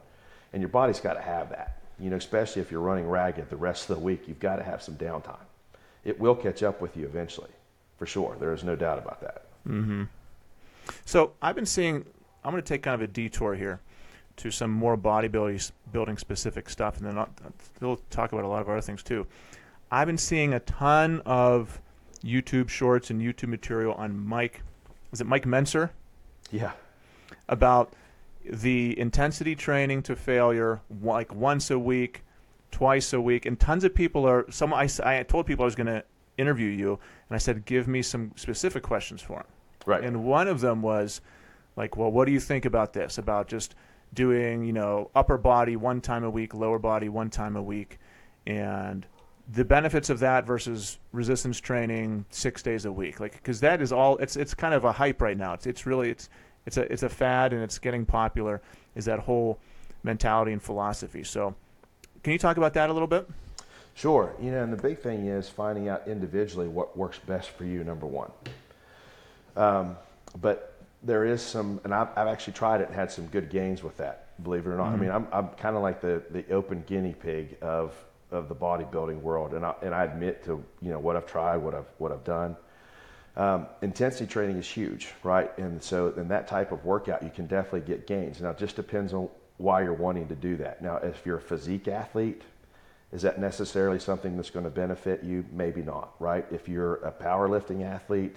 and 0.53 0.61
your 0.63 0.69
body's 0.69 1.01
got 1.01 1.15
to 1.15 1.21
have 1.21 1.51
that. 1.51 1.81
You 1.99 2.11
know, 2.11 2.17
especially 2.17 2.63
if 2.63 2.71
you're 2.71 2.81
running 2.81 3.09
ragged 3.09 3.51
the 3.51 3.57
rest 3.57 3.89
of 3.89 3.97
the 3.97 4.03
week, 4.03 4.27
you've 4.27 4.41
got 4.41 4.57
to 4.57 4.63
have 4.63 4.83
some 4.83 4.97
downtime. 4.97 5.47
It 6.05 6.19
will 6.21 6.35
catch 6.35 6.63
up 6.63 6.81
with 6.81 6.97
you 6.97 7.05
eventually, 7.07 7.51
for 7.97 8.07
sure. 8.07 8.37
There 8.39 8.53
is 8.53 8.65
no 8.65 8.77
doubt 8.77 8.99
about 8.99 9.21
that. 9.21 9.47
Mm-hmm. 9.67 10.05
So 11.05 11.33
I've 11.41 11.55
been 11.55 11.67
seeing. 11.67 12.05
I'm 12.45 12.51
going 12.51 12.63
to 12.63 12.69
take 12.69 12.83
kind 12.83 12.95
of 12.95 13.01
a 13.01 13.07
detour 13.07 13.55
here 13.55 13.81
to 14.37 14.51
some 14.51 14.71
more 14.71 14.97
bodybuilding 14.97 15.71
building 15.93 16.19
specific 16.19 16.69
stuff, 16.69 16.99
and 16.99 17.07
then 17.07 17.19
I'll, 17.19 17.29
we'll 17.81 18.01
talk 18.11 18.33
about 18.33 18.45
a 18.45 18.49
lot 18.49 18.61
of 18.63 18.69
other 18.69 18.81
things 18.81 19.03
too. 19.03 19.27
I've 19.91 20.07
been 20.07 20.19
seeing 20.19 20.55
a 20.55 20.61
ton 20.61 21.23
of 21.25 21.81
YouTube 22.25 22.69
shorts 22.69 23.11
and 23.11 23.21
YouTube 23.21 23.49
material 23.49 23.95
on 23.95 24.19
Mike. 24.27 24.63
Is 25.13 25.21
it 25.21 25.27
Mike 25.27 25.45
Mentzer 25.45 25.91
Yeah, 26.51 26.73
about 27.49 27.93
the 28.45 28.99
intensity 28.99 29.55
training 29.55 30.03
to 30.03 30.17
failure, 30.17 30.81
like 31.03 31.35
once 31.35 31.71
a 31.71 31.79
week, 31.79 32.23
twice 32.71 33.13
a 33.13 33.21
week, 33.21 33.47
and 33.47 33.59
tons 33.59 33.85
of 33.85 33.95
people 33.95 34.27
are. 34.27 34.45
Some 34.51 34.75
I, 34.75 34.89
I 35.05 35.23
told 35.23 35.47
people 35.47 35.63
I 35.63 35.67
was 35.67 35.77
going 35.77 35.87
to 35.87 36.05
interview 36.37 36.69
you, 36.69 36.99
and 37.29 37.37
I 37.37 37.39
said 37.39 37.65
give 37.65 37.87
me 37.87 38.03
some 38.03 38.33
specific 38.37 38.83
questions 38.83 39.23
for 39.23 39.39
him. 39.39 39.47
right. 39.87 40.03
And 40.03 40.25
one 40.25 40.49
of 40.49 40.61
them 40.61 40.83
was 40.83 41.21
like, 41.77 41.97
well, 41.97 42.11
what 42.11 42.27
do 42.27 42.33
you 42.33 42.41
think 42.41 42.65
about 42.65 42.93
this? 42.93 43.19
About 43.19 43.49
just 43.49 43.75
doing, 44.15 44.65
you 44.65 44.73
know, 44.73 45.11
upper 45.15 45.37
body 45.37 45.77
one 45.77 46.01
time 46.01 46.25
a 46.25 46.31
week, 46.31 46.55
lower 46.55 46.79
body 46.79 47.09
one 47.09 47.31
time 47.31 47.57
a 47.57 47.63
week, 47.63 47.99
and 48.47 49.07
the 49.53 49.65
benefits 49.65 50.09
of 50.09 50.21
that 50.21 50.47
versus 50.47 50.99
resistance 51.13 51.61
training 51.61 52.25
six 52.31 52.63
days 52.63 52.85
a 52.85 52.93
week. 52.93 53.21
Like, 53.21 53.35
because 53.35 53.61
that 53.61 53.83
is 53.83 53.93
all. 53.93 54.17
It's 54.19 54.37
it's 54.37 54.55
kind 54.55 54.75
of 54.75 54.85
a 54.85 54.93
hype 54.93 55.21
right 55.21 55.37
now. 55.37 55.55
It's 55.55 55.67
it's 55.67 55.87
really 55.87 56.11
it's 56.11 56.29
it's 56.67 56.77
a 56.77 56.93
it's 56.93 57.03
a 57.03 57.09
fad 57.09 57.53
and 57.53 57.63
it's 57.63 57.79
getting 57.79 58.07
popular. 58.07 58.63
Is 58.95 59.05
that 59.07 59.19
whole 59.19 59.59
mentality 60.03 60.53
and 60.53 60.63
philosophy? 60.63 61.25
So, 61.25 61.55
can 62.23 62.33
you 62.33 62.39
talk 62.39 62.57
about 62.57 62.75
that 62.75 62.91
a 62.91 62.93
little 62.93 63.09
bit? 63.09 63.29
Sure. 63.95 64.35
You 64.41 64.51
know, 64.51 64.63
and 64.63 64.73
the 64.73 64.83
big 64.83 64.99
thing 64.99 65.27
is 65.27 65.49
finding 65.49 65.89
out 65.89 66.09
individually 66.09 66.67
what 66.67 66.97
works 66.97 67.19
best 67.27 67.51
for 67.51 67.65
you, 67.65 67.85
number 67.85 68.07
one. 68.07 68.31
Um, 69.57 69.97
but 70.41 70.74
there 71.05 71.25
is 71.25 71.43
some, 71.43 71.81
and 71.85 71.95
I've, 71.95 72.09
I've 72.17 72.29
actually 72.29 72.55
tried 72.55 72.81
it 72.81 72.89
and 72.89 72.95
had 72.95 73.11
some 73.11 73.27
good 73.27 73.51
gains 73.51 73.83
with 73.83 73.97
that, 73.99 74.43
believe 74.43 74.67
it 74.67 74.71
or 74.71 74.77
not. 74.77 74.93
I 74.93 74.97
mean, 74.97 75.11
I'm, 75.11 75.27
I'm 75.33 75.49
kind 75.49 75.77
of 75.77 75.83
like 75.83 76.01
the, 76.01 76.23
the 76.31 76.51
open 76.51 76.83
guinea 76.87 77.15
pig 77.15 77.57
of, 77.61 77.95
of 78.31 78.49
the 78.49 78.55
bodybuilding 78.55 79.21
world. 79.21 79.55
And 79.55 79.65
I, 79.65 79.75
and 79.83 79.95
I 79.95 80.05
admit 80.05 80.45
to, 80.47 80.65
you 80.81 80.91
know, 80.91 80.99
what 80.99 81.17
I've 81.17 81.27
tried, 81.27 81.59
what 81.59 81.75
I've, 81.75 81.87
what 81.99 82.11
I've 82.11 82.25
done. 82.25 82.57
Um, 83.37 83.67
intensity 83.83 84.27
training 84.27 84.57
is 84.57 84.67
huge, 84.67 85.09
right? 85.23 85.57
And 85.59 85.83
so 85.83 86.09
in 86.17 86.29
that 86.29 86.47
type 86.49 86.73
of 86.73 86.85
workout, 86.85 87.23
you 87.23 87.31
can 87.31 87.47
definitely 87.47 87.81
get 87.81 88.07
gains. 88.07 88.41
Now, 88.41 88.51
it 88.51 88.59
just 88.59 88.77
depends 88.77 89.13
on 89.13 89.29
why 89.59 89.83
you're 89.83 89.93
wanting 89.93 90.29
to 90.29 90.35
do 90.35 90.57
that. 90.57 90.83
Now, 90.83 90.97
if 90.97 91.23
you're 91.27 91.39
a 91.39 91.43
physique 91.43 91.89
athlete, 91.89 92.43
is 93.13 93.23
that 93.23 93.39
necessarily 93.39 93.99
something 93.99 94.37
that's 94.37 94.51
going 94.51 94.65
to 94.65 94.71
benefit 94.71 95.23
you? 95.23 95.45
Maybe 95.53 95.83
not, 95.83 96.15
right? 96.19 96.47
If 96.51 96.69
you're 96.69 96.97
a 96.97 97.13
powerlifting 97.13 97.85
athlete, 97.85 98.37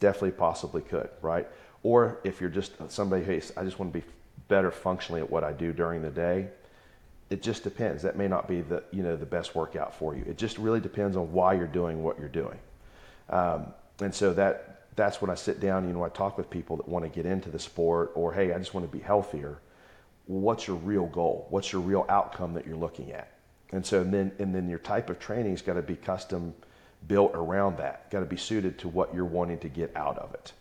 definitely 0.00 0.32
possibly 0.32 0.82
could, 0.82 1.08
right? 1.22 1.48
Or 1.82 2.18
if 2.24 2.40
you're 2.40 2.50
just 2.50 2.72
somebody, 2.90 3.24
hey, 3.24 3.40
I 3.56 3.64
just 3.64 3.78
want 3.78 3.92
to 3.92 4.00
be 4.00 4.04
better 4.48 4.70
functionally 4.70 5.20
at 5.20 5.30
what 5.30 5.44
I 5.44 5.52
do 5.52 5.72
during 5.72 6.02
the 6.02 6.10
day. 6.10 6.48
It 7.30 7.42
just 7.42 7.64
depends. 7.64 8.02
That 8.02 8.16
may 8.16 8.28
not 8.28 8.46
be 8.46 8.60
the 8.60 8.84
you 8.92 9.02
know 9.02 9.16
the 9.16 9.26
best 9.26 9.54
workout 9.54 9.94
for 9.94 10.14
you. 10.14 10.24
It 10.28 10.38
just 10.38 10.58
really 10.58 10.80
depends 10.80 11.16
on 11.16 11.32
why 11.32 11.54
you're 11.54 11.66
doing 11.66 12.02
what 12.02 12.18
you're 12.18 12.28
doing. 12.28 12.58
Um, 13.30 13.66
and 14.00 14.14
so 14.14 14.32
that 14.34 14.86
that's 14.94 15.20
when 15.20 15.30
I 15.30 15.34
sit 15.34 15.60
down. 15.60 15.88
You 15.88 15.94
know, 15.94 16.04
I 16.04 16.08
talk 16.08 16.38
with 16.38 16.48
people 16.48 16.76
that 16.76 16.88
want 16.88 17.04
to 17.04 17.08
get 17.08 17.26
into 17.26 17.50
the 17.50 17.58
sport, 17.58 18.12
or 18.14 18.32
hey, 18.32 18.52
I 18.52 18.58
just 18.58 18.74
want 18.74 18.90
to 18.90 18.96
be 18.96 19.02
healthier. 19.02 19.58
What's 20.26 20.66
your 20.66 20.76
real 20.76 21.06
goal? 21.06 21.46
What's 21.50 21.72
your 21.72 21.82
real 21.82 22.06
outcome 22.08 22.54
that 22.54 22.66
you're 22.66 22.76
looking 22.76 23.12
at? 23.12 23.32
And 23.72 23.84
so 23.84 24.04
then 24.04 24.30
and 24.38 24.54
then 24.54 24.68
your 24.68 24.78
type 24.78 25.10
of 25.10 25.18
training 25.18 25.50
has 25.52 25.62
got 25.62 25.74
to 25.74 25.82
be 25.82 25.96
custom 25.96 26.54
built 27.08 27.32
around 27.34 27.78
that. 27.78 28.10
Got 28.10 28.20
to 28.20 28.26
be 28.26 28.36
suited 28.36 28.78
to 28.80 28.88
what 28.88 29.14
you're 29.14 29.24
wanting 29.24 29.58
to 29.58 29.68
get 29.68 29.94
out 29.96 30.18
of 30.18 30.32
it. 30.34 30.52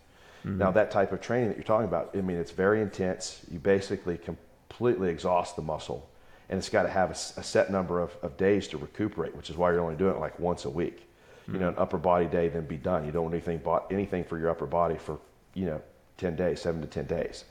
Mm-hmm. 0.45 0.60
Now 0.60 0.71
that 0.71 0.91
type 0.91 1.12
of 1.12 1.21
training 1.21 1.49
that 1.49 1.58
you're 1.58 1.63
talking 1.63 1.88
about, 1.88 2.12
I 2.13 2.21
mean, 2.21 2.38
it's 2.38 2.51
very 2.51 2.81
intense. 2.81 3.41
You 3.51 3.60
basically 3.60 4.17
completely 4.17 5.10
exhaust 5.10 5.55
the 5.55 5.63
muscle, 5.63 6.08
and 6.49 6.60
it's 6.60 6.69
got 6.69 6.84
to 6.84 6.89
have 6.89 7.12
a 7.12 7.15
set 7.15 7.71
number 7.71 7.99
of, 7.99 8.15
of 8.21 8.38
days 8.38 8.67
to 8.69 8.77
recuperate, 8.77 9.36
which 9.36 9.49
is 9.49 9.58
why 9.58 9.71
you're 9.71 9.81
only 9.81 9.95
doing 9.95 10.15
it 10.15 10.19
like 10.19 10.39
once 10.39 10.65
a 10.65 10.69
week. 10.69 11.10
You 11.47 11.60
know, 11.60 11.67
an 11.67 11.73
mm-hmm. 11.73 11.81
upper 11.84 11.97
body 11.99 12.25
day, 12.25 12.47
then 12.49 12.65
be 12.65 12.77
done. 12.77 13.05
You 13.05 13.12
don't 13.12 13.25
want 13.25 13.36
anything 13.36 13.62
anything 13.91 14.23
for 14.23 14.39
your 14.39 14.49
upper 14.49 14.65
body 14.65 14.97
for 14.97 15.19
you 15.53 15.65
know 15.65 15.81
ten 16.17 16.36
days, 16.36 16.62
seven 16.62 16.81
to 16.81 16.88
ten 16.88 17.05
days. 17.05 17.45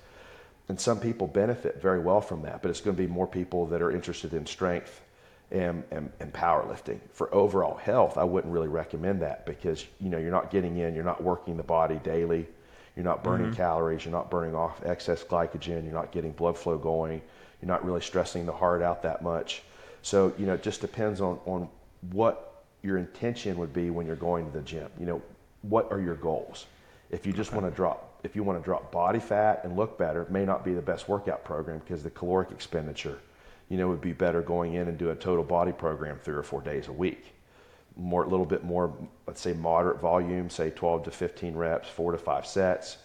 And 0.69 0.81
some 0.81 0.99
people 0.99 1.27
benefit 1.27 1.81
very 1.81 2.01
well 2.01 2.21
from 2.21 2.43
that, 2.43 2.63
but 2.63 2.71
it's 2.71 2.81
going 2.81 2.97
to 2.97 3.03
be 3.03 3.07
more 3.07 3.27
people 3.27 3.67
that 3.67 3.83
are 3.83 3.91
interested 3.91 4.33
in 4.33 4.47
strength 4.47 5.03
and, 5.51 5.85
and, 5.91 6.11
and 6.21 6.33
powerlifting. 6.33 6.99
For 7.13 7.33
overall 7.35 7.77
health, 7.77 8.17
I 8.17 8.25
wouldn't 8.25 8.53
really 8.53 8.69
recommend 8.69 9.23
that 9.23 9.47
because 9.47 9.87
you 10.01 10.09
know 10.09 10.19
you're 10.19 10.31
not 10.31 10.51
getting 10.51 10.79
in, 10.79 10.95
you're 10.95 11.05
not 11.05 11.23
working 11.23 11.57
the 11.57 11.63
body 11.63 12.01
daily, 12.03 12.49
you're 12.97 13.05
not 13.05 13.25
burning 13.25 13.49
mm-hmm. 13.49 13.57
calories, 13.57 14.05
you're 14.05 14.13
not 14.13 14.31
burning 14.31 14.55
off 14.55 14.81
excess 14.85 15.25
glycogen, 15.25 15.85
you're 15.85 15.93
not 15.93 16.13
getting 16.13 16.33
blood 16.33 16.57
flow 16.57 16.79
going, 16.79 17.21
you're 17.61 17.69
not 17.69 17.85
really 17.85 18.01
stressing 18.01 18.47
the 18.47 18.53
heart 18.53 18.83
out 18.83 19.03
that 19.03 19.23
much. 19.23 19.63
So 20.03 20.33
you 20.39 20.47
know, 20.47 20.55
it 20.55 20.63
just 20.63 20.81
depends 20.81 21.21
on 21.21 21.39
on 21.47 21.69
what 22.13 22.63
your 22.83 22.99
intention 22.99 23.57
would 23.59 23.73
be 23.73 23.91
when 23.91 24.07
you're 24.07 24.15
going 24.15 24.45
to 24.45 24.53
the 24.53 24.63
gym. 24.63 24.89
You 25.01 25.07
know, 25.07 25.23
what 25.63 25.91
are 25.91 26.01
your 26.01 26.15
goals? 26.15 26.67
If 27.11 27.27
you 27.27 27.33
just 27.33 27.53
want 27.53 27.67
to 27.67 27.71
drop, 27.71 28.21
if 28.23 28.37
you 28.37 28.43
want 28.43 28.59
to 28.59 28.65
drop 28.65 28.93
body 28.93 29.19
fat 29.19 29.63
and 29.65 29.77
look 29.77 29.99
better, 29.99 30.23
it 30.23 30.31
may 30.31 30.45
not 30.45 30.65
be 30.65 30.75
the 30.75 30.83
best 30.83 31.09
workout 31.09 31.45
program 31.45 31.79
because 31.79 32.03
the 32.03 32.11
caloric 32.11 32.51
expenditure, 32.51 33.19
you 33.69 33.79
know, 33.79 33.89
would 33.89 34.01
be 34.01 34.13
better 34.13 34.43
going 34.43 34.75
in 34.75 34.89
and 34.89 34.99
do 34.99 35.11
a 35.11 35.15
total 35.15 35.45
body 35.45 35.73
program 35.73 36.19
three 36.23 36.35
or 36.35 36.43
four 36.43 36.61
days 36.61 36.89
a 36.89 36.93
week. 36.93 37.35
More, 37.97 38.25
a 38.25 38.29
little 38.29 38.47
bit 38.47 38.65
more, 38.65 38.93
let's 39.27 39.41
say 39.41 39.53
moderate 39.53 40.01
volume, 40.01 40.51
say 40.51 40.71
12 40.71 41.05
to 41.05 41.11
15 41.11 41.55
reps, 41.55 41.89
four 41.89 42.13
to 42.13 42.19
five 42.19 42.47
sets. 42.47 42.99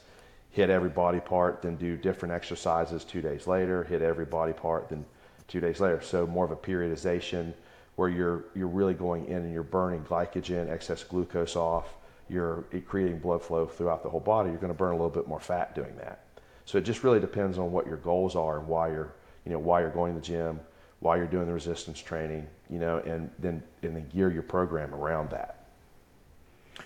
Hit 0.51 0.71
every 0.71 0.89
body 0.89 1.19
part, 1.19 1.61
then 1.61 1.75
do 1.75 1.95
different 1.95 2.33
exercises 2.33 3.03
two 3.03 3.21
days 3.21 3.45
later. 3.45 3.83
Hit 3.83 4.01
every 4.01 4.25
body 4.25 4.53
part, 4.53 4.89
then 4.89 5.05
two 5.47 5.59
days 5.59 5.79
later. 5.79 6.01
So 6.01 6.25
more 6.25 6.43
of 6.43 6.51
a 6.51 6.55
periodization 6.55 7.53
where 7.97 8.09
you're 8.09 8.45
you're 8.55 8.67
really 8.67 8.93
going 8.93 9.25
in 9.27 9.37
and 9.37 9.53
you're 9.53 9.61
burning 9.61 10.03
glycogen, 10.05 10.69
excess 10.69 11.03
glucose 11.03 11.55
off. 11.55 11.95
You're 12.29 12.63
creating 12.87 13.19
blood 13.19 13.41
flow 13.41 13.65
throughout 13.65 14.03
the 14.03 14.09
whole 14.09 14.19
body. 14.19 14.49
You're 14.49 14.59
going 14.59 14.71
to 14.71 14.77
burn 14.77 14.91
a 14.91 14.95
little 14.95 15.09
bit 15.09 15.27
more 15.27 15.39
fat 15.39 15.75
doing 15.75 15.95
that. 15.97 16.23
So 16.65 16.77
it 16.77 16.85
just 16.85 17.03
really 17.03 17.19
depends 17.19 17.57
on 17.57 17.71
what 17.71 17.87
your 17.87 17.97
goals 17.97 18.35
are 18.35 18.59
and 18.59 18.67
why 18.67 18.89
you're 18.89 19.13
you 19.45 19.51
know 19.51 19.59
why 19.59 19.81
you're 19.81 19.89
going 19.89 20.13
to 20.13 20.19
the 20.19 20.25
gym, 20.25 20.59
why 20.99 21.15
you're 21.15 21.27
doing 21.27 21.47
the 21.47 21.53
resistance 21.53 21.99
training, 21.99 22.45
you 22.69 22.79
know, 22.79 22.97
and 22.99 23.29
then 23.39 23.63
and 23.83 23.95
then 23.95 24.07
gear 24.09 24.31
your 24.31 24.43
program 24.43 24.93
around 24.93 25.29
that. 25.31 25.59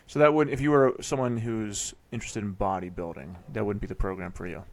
So 0.07 0.19
that 0.19 0.33
would, 0.33 0.49
if 0.49 0.61
you 0.61 0.71
were 0.71 0.95
someone 1.01 1.37
who's 1.37 1.93
interested 2.11 2.43
in 2.43 2.55
bodybuilding, 2.55 3.35
that 3.53 3.65
wouldn't 3.65 3.81
be 3.81 3.87
the 3.87 3.95
program 3.95 4.31
for 4.31 4.47
you. 4.47 4.63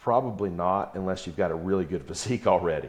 Probably 0.00 0.50
not 0.50 0.94
unless 0.94 1.26
you've 1.26 1.36
got 1.36 1.50
a 1.50 1.54
really 1.54 1.84
good 1.84 2.02
physique 2.08 2.46
already. 2.46 2.88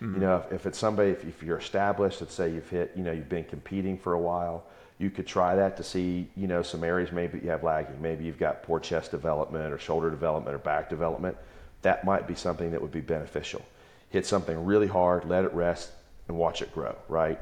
You 0.00 0.08
mm-hmm. 0.08 0.20
know, 0.20 0.36
if, 0.38 0.52
if 0.52 0.66
it's 0.66 0.78
somebody, 0.78 1.10
if, 1.10 1.24
if 1.24 1.42
you're 1.42 1.58
established, 1.58 2.20
let's 2.20 2.34
say 2.34 2.52
you've 2.52 2.68
hit, 2.68 2.92
you 2.96 3.04
know, 3.04 3.12
you've 3.12 3.28
been 3.28 3.44
competing 3.44 3.96
for 3.96 4.14
a 4.14 4.18
while, 4.18 4.64
you 4.98 5.10
could 5.10 5.26
try 5.26 5.54
that 5.54 5.76
to 5.76 5.84
see, 5.84 6.28
you 6.36 6.48
know, 6.48 6.62
some 6.62 6.82
areas 6.82 7.12
maybe 7.12 7.38
you 7.38 7.50
have 7.50 7.62
lagging. 7.62 8.00
Maybe 8.02 8.24
you've 8.24 8.38
got 8.38 8.62
poor 8.62 8.80
chest 8.80 9.12
development 9.12 9.72
or 9.72 9.78
shoulder 9.78 10.10
development 10.10 10.54
or 10.54 10.58
back 10.58 10.90
development. 10.90 11.36
That 11.82 12.04
might 12.04 12.26
be 12.26 12.34
something 12.34 12.70
that 12.72 12.82
would 12.82 12.90
be 12.92 13.00
beneficial. 13.00 13.64
Hit 14.12 14.26
something 14.26 14.64
really 14.66 14.86
hard, 14.86 15.24
let 15.24 15.44
it 15.44 15.52
rest, 15.54 15.90
and 16.28 16.36
watch 16.36 16.60
it 16.60 16.72
grow, 16.74 16.94
right? 17.08 17.40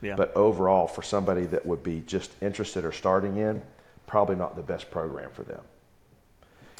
Yeah. 0.00 0.16
But 0.16 0.34
overall, 0.34 0.86
for 0.86 1.02
somebody 1.02 1.44
that 1.46 1.64
would 1.66 1.82
be 1.82 2.02
just 2.06 2.30
interested 2.40 2.86
or 2.86 2.92
starting 2.92 3.36
in, 3.36 3.62
probably 4.06 4.34
not 4.34 4.56
the 4.56 4.62
best 4.62 4.90
program 4.90 5.30
for 5.30 5.42
them. 5.42 5.60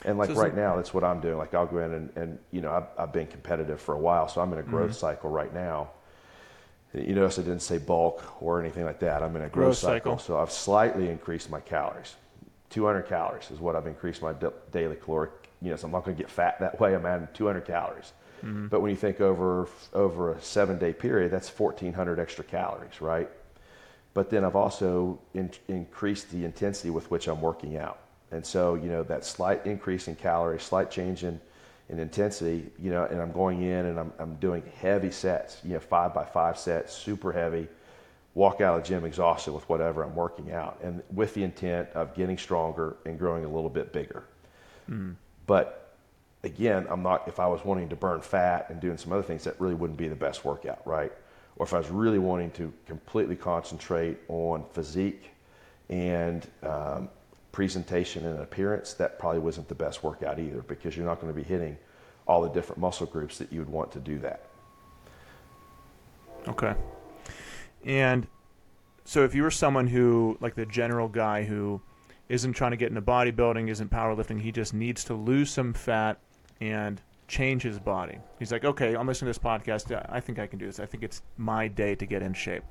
And 0.06 0.16
like 0.16 0.30
So 0.30 0.36
right 0.36 0.56
now, 0.56 0.76
that's 0.76 0.94
what 0.94 1.04
I'm 1.04 1.20
doing. 1.20 1.36
Like 1.36 1.52
I'll 1.52 1.66
go 1.66 1.78
in 1.78 1.92
and, 1.92 2.10
and 2.16 2.38
you 2.50 2.62
know, 2.62 2.70
I've, 2.72 2.86
I've 2.98 3.12
been 3.12 3.26
competitive 3.26 3.78
for 3.78 3.94
a 3.94 3.98
while, 3.98 4.26
so 4.26 4.40
I'm 4.40 4.52
in 4.54 4.58
a 4.58 4.62
growth 4.62 4.90
Mm-hmm. 4.90 4.98
cycle 4.98 5.28
right 5.30 5.52
now. 5.52 5.90
You 6.94 7.14
notice 7.14 7.38
I 7.38 7.42
didn't 7.42 7.60
say 7.60 7.76
bulk 7.76 8.22
or 8.42 8.58
anything 8.58 8.86
like 8.86 9.00
that. 9.00 9.22
I'm 9.22 9.36
in 9.36 9.42
a 9.42 9.48
growth, 9.50 9.52
Growth 9.52 9.76
cycle. 9.78 10.12
cycle. 10.16 10.18
So 10.18 10.40
I've 10.40 10.50
slightly 10.52 11.10
increased 11.10 11.50
my 11.50 11.60
calories. 11.60 12.14
200 12.70 13.02
calories 13.02 13.50
is 13.50 13.60
what 13.60 13.76
I've 13.76 13.86
increased 13.86 14.22
my 14.22 14.34
daily 14.72 14.96
caloric. 14.96 15.32
You 15.60 15.70
know, 15.70 15.76
so 15.76 15.86
I'm 15.86 15.92
not 15.92 16.04
going 16.04 16.16
to 16.16 16.22
get 16.22 16.30
fat 16.30 16.58
that 16.60 16.80
way. 16.80 16.94
I'm 16.94 17.04
adding 17.04 17.28
200 17.34 17.66
calories. 17.66 18.12
Mm-hmm. 18.44 18.68
But 18.68 18.80
when 18.80 18.90
you 18.90 18.96
think 18.96 19.20
over 19.20 19.68
over 19.92 20.32
a 20.32 20.40
seven 20.40 20.78
day 20.78 20.92
period, 20.92 21.30
that's 21.30 21.48
1,400 21.48 22.18
extra 22.18 22.44
calories, 22.44 23.00
right? 23.00 23.28
But 24.14 24.30
then 24.30 24.44
I've 24.44 24.56
also 24.56 25.18
in, 25.34 25.50
increased 25.68 26.30
the 26.30 26.44
intensity 26.44 26.90
with 26.90 27.10
which 27.10 27.28
I'm 27.28 27.40
working 27.40 27.76
out, 27.76 27.98
and 28.30 28.44
so 28.44 28.74
you 28.74 28.88
know 28.88 29.02
that 29.04 29.24
slight 29.24 29.66
increase 29.66 30.08
in 30.08 30.16
calories, 30.16 30.62
slight 30.62 30.90
change 30.90 31.24
in 31.24 31.40
in 31.88 32.00
intensity, 32.00 32.66
you 32.80 32.90
know, 32.90 33.04
and 33.04 33.20
I'm 33.20 33.30
going 33.32 33.62
in 33.62 33.86
and 33.86 33.98
I'm 33.98 34.12
I'm 34.18 34.34
doing 34.36 34.62
heavy 34.80 35.10
sets, 35.10 35.60
you 35.64 35.74
know, 35.74 35.80
five 35.80 36.14
by 36.14 36.24
five 36.24 36.58
sets, 36.58 36.92
super 36.92 37.32
heavy. 37.32 37.68
Walk 38.34 38.60
out 38.60 38.76
of 38.76 38.82
the 38.82 38.88
gym 38.88 39.04
exhausted 39.06 39.52
with 39.52 39.66
whatever 39.68 40.02
I'm 40.02 40.14
working 40.14 40.52
out, 40.52 40.78
and 40.82 41.02
with 41.14 41.32
the 41.34 41.42
intent 41.42 41.88
of 41.94 42.14
getting 42.14 42.36
stronger 42.36 42.96
and 43.06 43.18
growing 43.18 43.44
a 43.44 43.48
little 43.48 43.70
bit 43.70 43.92
bigger. 43.92 44.24
Mm-hmm. 44.90 45.12
But 45.46 45.85
again, 46.46 46.86
I'm 46.88 47.02
not, 47.02 47.26
if 47.26 47.38
I 47.40 47.46
was 47.46 47.64
wanting 47.64 47.88
to 47.90 47.96
burn 47.96 48.20
fat 48.20 48.70
and 48.70 48.80
doing 48.80 48.96
some 48.96 49.12
other 49.12 49.22
things, 49.22 49.44
that 49.44 49.60
really 49.60 49.74
wouldn't 49.74 49.98
be 49.98 50.08
the 50.08 50.16
best 50.16 50.44
workout, 50.44 50.80
right? 50.86 51.12
Or 51.56 51.66
if 51.66 51.74
I 51.74 51.78
was 51.78 51.90
really 51.90 52.18
wanting 52.18 52.52
to 52.52 52.72
completely 52.86 53.36
concentrate 53.36 54.18
on 54.28 54.64
physique 54.72 55.30
and 55.90 56.46
um, 56.62 57.08
presentation 57.52 58.24
and 58.24 58.40
appearance, 58.40 58.94
that 58.94 59.18
probably 59.18 59.40
wasn't 59.40 59.68
the 59.68 59.74
best 59.74 60.02
workout 60.02 60.38
either 60.38 60.62
because 60.62 60.96
you're 60.96 61.06
not 61.06 61.20
going 61.20 61.32
to 61.32 61.36
be 61.36 61.46
hitting 61.46 61.76
all 62.28 62.42
the 62.42 62.50
different 62.50 62.80
muscle 62.80 63.06
groups 63.06 63.38
that 63.38 63.52
you 63.52 63.58
would 63.58 63.68
want 63.68 63.90
to 63.92 63.98
do 63.98 64.18
that. 64.18 64.46
Okay. 66.48 66.74
And 67.84 68.26
so 69.04 69.24
if 69.24 69.34
you 69.34 69.42
were 69.42 69.50
someone 69.50 69.86
who, 69.88 70.36
like 70.40 70.54
the 70.54 70.66
general 70.66 71.08
guy 71.08 71.44
who 71.44 71.80
isn't 72.28 72.52
trying 72.52 72.72
to 72.72 72.76
get 72.76 72.88
into 72.88 73.02
bodybuilding, 73.02 73.68
isn't 73.68 73.90
powerlifting, 73.90 74.40
he 74.40 74.52
just 74.52 74.74
needs 74.74 75.04
to 75.04 75.14
lose 75.14 75.50
some 75.50 75.72
fat 75.72 76.18
and 76.60 77.00
change 77.28 77.62
his 77.62 77.78
body. 77.78 78.18
He's 78.38 78.52
like, 78.52 78.64
okay, 78.64 78.94
I'm 78.94 79.06
listening 79.06 79.32
to 79.32 79.38
this 79.38 79.44
podcast. 79.44 80.06
I 80.10 80.20
think 80.20 80.38
I 80.38 80.46
can 80.46 80.58
do 80.58 80.66
this. 80.66 80.80
I 80.80 80.86
think 80.86 81.02
it's 81.02 81.22
my 81.36 81.68
day 81.68 81.94
to 81.94 82.06
get 82.06 82.22
in 82.22 82.32
shape. 82.32 82.62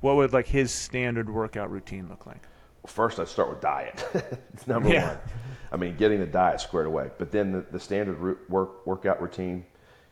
What 0.00 0.16
would 0.16 0.32
like 0.32 0.46
his 0.46 0.72
standard 0.72 1.28
workout 1.28 1.70
routine 1.70 2.08
look 2.08 2.26
like? 2.26 2.42
Well, 2.82 2.88
first, 2.90 3.18
I'd 3.18 3.28
start 3.28 3.50
with 3.50 3.60
diet. 3.60 4.06
it's 4.54 4.66
number 4.66 4.88
Yeah. 4.88 5.08
one. 5.08 5.18
I 5.72 5.76
mean, 5.76 5.96
getting 5.96 6.20
the 6.20 6.26
diet 6.26 6.60
squared 6.60 6.86
away. 6.86 7.10
But 7.18 7.30
then 7.30 7.52
the, 7.52 7.60
the 7.70 7.80
standard 7.80 8.48
work, 8.48 8.86
workout 8.86 9.20
routine, 9.20 9.64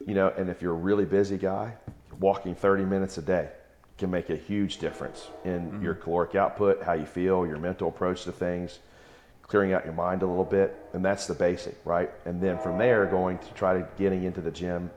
you 0.07 0.14
know, 0.14 0.33
and 0.37 0.51
if 0.51 0.61
you're 0.61 0.75
a 0.75 0.77
really 0.77 1.05
busy 1.05 1.38
guy, 1.38 1.75
walking 2.21 2.55
30 2.55 2.85
minutes 2.85 3.18
a 3.18 3.23
day 3.23 3.49
can 3.97 4.11
make 4.11 4.31
a 4.31 4.37
huge 4.37 4.79
difference 4.79 5.29
in 5.44 5.71
mm-hmm. 5.71 5.83
your 5.83 5.94
caloric 5.94 6.35
output, 6.35 6.83
how 6.83 6.92
you 6.92 7.07
feel, 7.07 7.47
your 7.47 7.59
mental 7.59 7.88
approach 7.88 8.25
to 8.25 8.33
things, 8.33 8.79
clearing 9.49 9.73
out 9.73 9.85
your 9.85 9.95
mind 9.95 10.23
a 10.23 10.27
little 10.27 10.45
bit. 10.45 10.77
And 10.93 11.05
that's 11.05 11.27
the 11.27 11.35
basic, 11.35 11.77
right? 11.85 12.11
And 12.27 12.41
then 12.41 12.59
from 12.59 12.79
there, 12.79 13.07
going 13.07 13.39
to 13.39 13.55
try 13.55 13.75
to 13.75 13.89
getting 13.99 14.25
into 14.25 14.41
the 14.41 14.51
gym 14.51 14.91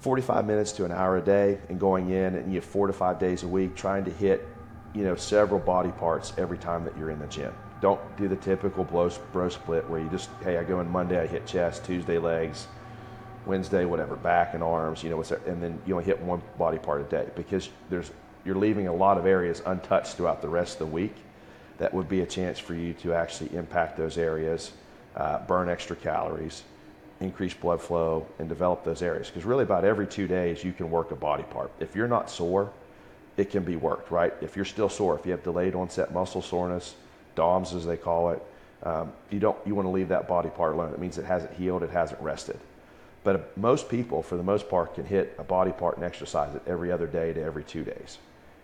45 0.00 0.46
minutes 0.46 0.72
to 0.72 0.84
an 0.84 0.92
hour 0.92 1.18
a 1.18 1.22
day 1.22 1.58
and 1.68 1.78
going 1.78 2.10
in 2.10 2.34
and 2.34 2.48
you 2.52 2.60
have 2.60 2.64
four 2.64 2.86
to 2.86 2.92
five 2.92 3.18
days 3.18 3.42
a 3.42 3.48
week 3.48 3.74
trying 3.76 4.04
to 4.04 4.10
hit 4.10 4.48
you 4.94 5.04
know 5.04 5.14
several 5.14 5.60
body 5.60 5.90
parts 5.92 6.32
every 6.38 6.56
time 6.56 6.84
that 6.84 6.96
you're 6.96 7.10
in 7.10 7.18
the 7.18 7.26
gym 7.26 7.52
don't 7.82 8.00
do 8.16 8.28
the 8.28 8.36
typical 8.36 8.82
blow, 8.82 9.10
bro 9.32 9.48
split 9.50 9.88
where 9.90 10.00
you 10.00 10.08
just 10.08 10.30
hey 10.42 10.56
i 10.56 10.64
go 10.64 10.80
in 10.80 10.88
monday 10.88 11.20
i 11.20 11.26
hit 11.26 11.46
chest 11.46 11.84
tuesday 11.84 12.16
legs 12.16 12.66
wednesday 13.44 13.84
whatever 13.84 14.16
back 14.16 14.54
and 14.54 14.62
arms 14.62 15.04
you 15.04 15.10
know 15.10 15.22
and 15.46 15.62
then 15.62 15.78
you 15.86 15.92
only 15.92 16.04
hit 16.04 16.18
one 16.22 16.40
body 16.56 16.78
part 16.78 17.02
a 17.02 17.04
day 17.04 17.28
because 17.36 17.68
there's 17.90 18.10
you're 18.46 18.56
leaving 18.56 18.88
a 18.88 18.94
lot 18.94 19.18
of 19.18 19.26
areas 19.26 19.62
untouched 19.66 20.16
throughout 20.16 20.40
the 20.40 20.48
rest 20.48 20.74
of 20.74 20.78
the 20.78 20.94
week 20.94 21.14
that 21.80 21.92
would 21.92 22.08
be 22.08 22.20
a 22.20 22.26
chance 22.26 22.60
for 22.60 22.74
you 22.74 22.92
to 22.92 23.12
actually 23.12 23.52
impact 23.56 23.96
those 23.96 24.16
areas 24.16 24.72
uh, 25.16 25.40
burn 25.46 25.68
extra 25.68 25.96
calories 25.96 26.62
increase 27.20 27.52
blood 27.52 27.80
flow 27.80 28.26
and 28.38 28.48
develop 28.48 28.82
those 28.82 29.02
areas. 29.02 29.28
Because 29.28 29.44
really, 29.44 29.62
about 29.62 29.84
every 29.84 30.06
two 30.06 30.26
days, 30.26 30.64
you 30.64 30.72
can 30.72 30.90
work 30.90 31.10
a 31.10 31.16
body 31.16 31.42
part. 31.42 31.70
If 31.78 31.94
you're 31.94 32.08
not 32.08 32.30
sore, 32.30 32.72
it 33.36 33.50
can 33.50 33.62
be 33.62 33.76
worked, 33.76 34.10
right? 34.10 34.32
If 34.40 34.56
you're 34.56 34.64
still 34.64 34.88
sore, 34.88 35.18
if 35.18 35.26
you 35.26 35.32
have 35.32 35.42
delayed 35.42 35.74
onset 35.74 36.12
muscle 36.12 36.42
soreness, 36.42 36.94
DOMS 37.34 37.74
as 37.74 37.84
they 37.84 37.96
call 37.96 38.30
it, 38.30 38.42
um, 38.82 39.12
you 39.30 39.38
don't 39.38 39.58
you 39.66 39.74
want 39.74 39.86
to 39.86 39.90
leave 39.90 40.08
that 40.08 40.26
body 40.26 40.48
part 40.48 40.74
alone. 40.74 40.92
It 40.94 40.98
means 40.98 41.18
it 41.18 41.26
hasn't 41.26 41.52
healed, 41.52 41.82
it 41.82 41.90
hasn't 41.90 42.20
rested. 42.22 42.58
But 43.22 43.36
uh, 43.36 43.40
most 43.56 43.90
people, 43.90 44.22
for 44.22 44.36
the 44.36 44.42
most 44.42 44.70
part, 44.70 44.94
can 44.94 45.04
hit 45.04 45.34
a 45.38 45.44
body 45.44 45.72
part 45.72 45.96
and 45.96 46.04
exercise 46.04 46.54
it 46.54 46.62
every 46.66 46.90
other 46.90 47.06
day 47.06 47.34
to 47.34 47.42
every 47.42 47.64
two 47.64 47.84
days. 47.84 48.16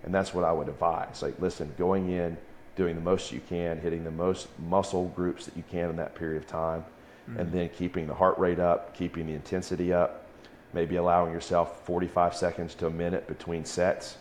And 0.02 0.14
that's 0.14 0.33
what 0.33 0.44
I 0.44 0.52
would 0.52 0.68
advise. 0.68 1.20
Like, 1.20 1.38
listen, 1.40 1.74
going 1.76 2.11
in, 2.11 2.38
doing 2.76 2.94
the 2.94 3.00
most 3.00 3.32
you 3.32 3.40
can, 3.48 3.80
hitting 3.80 4.04
the 4.04 4.10
most 4.10 4.48
muscle 4.68 5.08
groups 5.16 5.46
that 5.46 5.56
you 5.56 5.64
can 5.70 5.90
in 5.90 5.96
that 5.96 6.14
period 6.14 6.42
of 6.42 6.46
time, 6.46 6.84
and 7.26 7.38
mm-hmm. 7.38 7.50
then 7.56 7.68
keeping 7.70 8.06
the 8.06 8.14
heart 8.14 8.38
rate 8.38 8.60
up, 8.60 8.94
keeping 8.94 9.26
the 9.26 9.32
intensity 9.32 9.92
up, 9.92 10.26
maybe 10.72 10.96
allowing 10.96 11.32
yourself 11.32 11.84
45 11.84 12.36
seconds 12.36 12.74
to 12.76 12.86
a 12.86 12.90
minute 12.90 13.26
between 13.26 13.64
sets, 13.64 14.18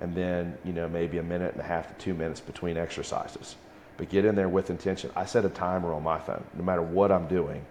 and 0.00 0.14
then, 0.14 0.56
you 0.64 0.72
know, 0.72 0.88
maybe 0.88 1.18
a 1.18 1.22
minute 1.22 1.52
and 1.52 1.60
a 1.60 1.64
half 1.64 1.88
to 1.88 1.94
two 2.02 2.14
minutes 2.14 2.40
between 2.40 2.78
exercises. 2.78 3.56
But 3.98 4.08
get 4.08 4.24
in 4.24 4.34
there 4.34 4.48
with 4.48 4.70
intention. 4.70 5.10
I 5.14 5.26
set 5.26 5.44
a 5.44 5.50
timer 5.50 5.92
on 5.92 6.02
my 6.02 6.18
phone. 6.18 6.42
No 6.54 6.64
matter 6.64 6.80
what 6.80 7.12
I'm 7.12 7.28
doing, 7.28 7.64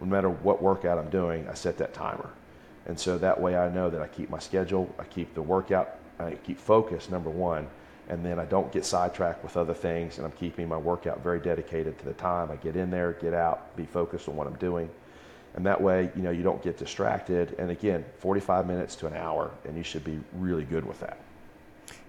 no 0.00 0.06
matter 0.06 0.28
what 0.28 0.60
workout 0.60 0.98
I'm 0.98 1.10
doing, 1.10 1.48
I 1.48 1.54
set 1.54 1.78
that 1.78 1.94
timer. 1.94 2.28
And 2.86 2.98
so 2.98 3.18
that 3.18 3.40
way 3.40 3.56
I 3.56 3.68
know 3.68 3.88
that 3.90 4.02
I 4.02 4.08
keep 4.08 4.28
my 4.28 4.40
schedule, 4.40 4.92
I 4.98 5.04
keep 5.04 5.34
the 5.34 5.42
workout, 5.42 5.98
I 6.18 6.32
keep 6.32 6.58
focus, 6.58 7.08
number 7.08 7.30
one, 7.30 7.68
and 8.08 8.24
then 8.24 8.38
I 8.38 8.44
don't 8.44 8.70
get 8.72 8.84
sidetracked 8.84 9.42
with 9.42 9.56
other 9.56 9.74
things, 9.74 10.18
and 10.18 10.26
I'm 10.26 10.32
keeping 10.32 10.68
my 10.68 10.76
workout 10.76 11.22
very 11.22 11.40
dedicated 11.40 11.98
to 11.98 12.04
the 12.04 12.14
time. 12.14 12.50
I 12.50 12.56
get 12.56 12.76
in 12.76 12.90
there, 12.90 13.12
get 13.12 13.34
out, 13.34 13.76
be 13.76 13.84
focused 13.84 14.28
on 14.28 14.36
what 14.36 14.46
I'm 14.46 14.56
doing. 14.56 14.88
And 15.54 15.64
that 15.66 15.80
way, 15.80 16.10
you 16.14 16.22
know, 16.22 16.30
you 16.30 16.42
don't 16.42 16.62
get 16.62 16.76
distracted. 16.76 17.56
And 17.58 17.70
again, 17.70 18.04
45 18.18 18.66
minutes 18.66 18.94
to 18.96 19.06
an 19.06 19.14
hour, 19.14 19.50
and 19.64 19.76
you 19.76 19.82
should 19.82 20.04
be 20.04 20.20
really 20.34 20.64
good 20.64 20.84
with 20.84 21.00
that. 21.00 21.18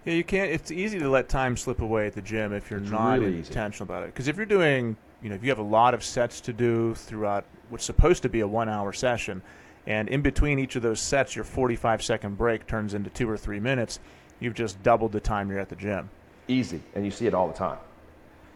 Yeah, 0.05 0.13
you 0.13 0.23
can't. 0.23 0.51
It's 0.51 0.69
easy 0.71 0.99
to 0.99 1.10
let 1.10 1.29
time 1.29 1.57
slip 1.57 1.81
away 1.81 2.07
at 2.07 2.13
the 2.13 2.21
gym 2.21 2.53
if 2.53 2.69
you're 2.69 2.79
It's 2.81 2.91
not 2.91 3.19
really 3.19 3.39
easy. 3.39 3.49
intentional 3.49 3.86
about 3.91 4.03
it. 4.03 4.07
Because 4.07 4.27
if 4.27 4.38
you're 4.38 4.45
doing, 4.45 4.95
you 5.21 5.29
know, 5.29 5.36
if 5.36 5.43
you 5.43 5.49
have 5.49 5.60
a 5.60 5.63
lot 5.63 5.93
of 5.93 6.03
sets 6.03 6.41
to 6.41 6.53
do 6.53 6.93
throughout 6.95 7.45
what's 7.69 7.86
supposed 7.86 8.21
to 8.23 8.29
be 8.29 8.41
a 8.41 8.47
one-hour 8.47 8.93
session, 8.93 9.41
and 9.86 10.10
in 10.10 10.21
between 10.21 10.60
each 10.60 10.75
of 10.75 10.81
those 10.81 10.99
sets, 10.99 11.36
your 11.36 11.45
45-second 11.45 12.38
break 12.38 12.67
turns 12.67 12.93
into 12.93 13.10
two 13.10 13.29
or 13.29 13.38
three 13.38 13.60
minutes, 13.60 13.99
you've 14.39 14.54
just 14.54 14.82
doubled 14.84 15.12
the 15.12 15.19
time 15.19 15.50
you're 15.50 15.60
at 15.60 15.69
the 15.69 15.76
gym. 15.76 16.10
Easy, 16.47 16.82
and 16.95 17.04
you 17.04 17.12
see 17.12 17.28
it 17.28 17.34
all 17.34 17.47
the 17.47 17.54
time. 17.54 17.78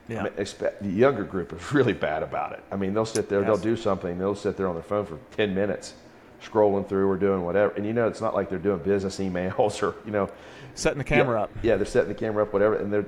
Yeah. 0.08 0.22
I 0.22 0.24
mean, 0.24 0.34
expect, 0.38 0.82
the 0.84 0.90
younger 0.90 1.24
group 1.24 1.54
is 1.54 1.74
really 1.74 1.94
bad 1.94 2.24
about 2.24 2.54
it. 2.54 2.64
I 2.72 2.76
mean, 2.76 2.94
they'll 2.94 3.06
sit 3.06 3.30
there, 3.30 3.42
Yes. 3.42 3.48
they'll 3.48 3.58
do 3.58 3.76
something, 3.76 4.18
they'll 4.18 4.36
sit 4.36 4.58
there 4.58 4.68
on 4.68 4.76
their 4.76 4.84
phone 4.84 5.06
for 5.06 5.20
10 5.36 5.54
minutes, 5.54 5.94
scrolling 6.44 6.88
through 6.88 7.10
or 7.10 7.18
doing 7.18 7.44
whatever. 7.44 7.74
And 7.76 7.86
you 7.86 7.94
know, 7.94 8.08
it's 8.08 8.22
not 8.22 8.34
like 8.34 8.50
they're 8.50 8.60
doing 8.60 8.80
business 8.80 9.20
emails 9.20 9.82
or, 9.88 9.96
you 10.06 10.12
know, 10.12 10.30
Setting 10.76 11.00
the 11.00 11.04
camera 11.04 11.38
yeah, 11.38 11.44
up. 11.44 11.52
Yeah, 11.64 11.76
they're 11.76 11.86
setting 11.86 12.10
the 12.10 12.16
camera 12.16 12.44
up, 12.44 12.54
whatever, 12.54 12.76
and 12.78 12.92
they're 12.94 13.06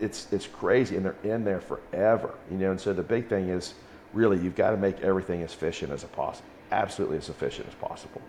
it's 0.00 0.30
it's 0.32 0.46
crazy, 0.46 0.96
and 0.96 1.04
they're 1.04 1.16
in 1.24 1.44
there 1.44 1.60
forever, 1.60 2.34
you 2.50 2.58
know. 2.58 2.72
And 2.72 2.80
so 2.80 2.92
the 2.92 3.02
big 3.02 3.28
thing 3.28 3.48
is 3.48 3.74
really 4.12 4.38
you've 4.38 4.54
got 4.54 4.70
to 4.72 4.76
make 4.76 5.00
everything 5.00 5.42
as 5.42 5.52
efficient 5.54 5.92
as 5.92 6.04
possible, 6.04 6.48
absolutely 6.72 7.16
as 7.16 7.28
efficient 7.28 7.68
as 7.68 7.74
possible. 7.76 8.20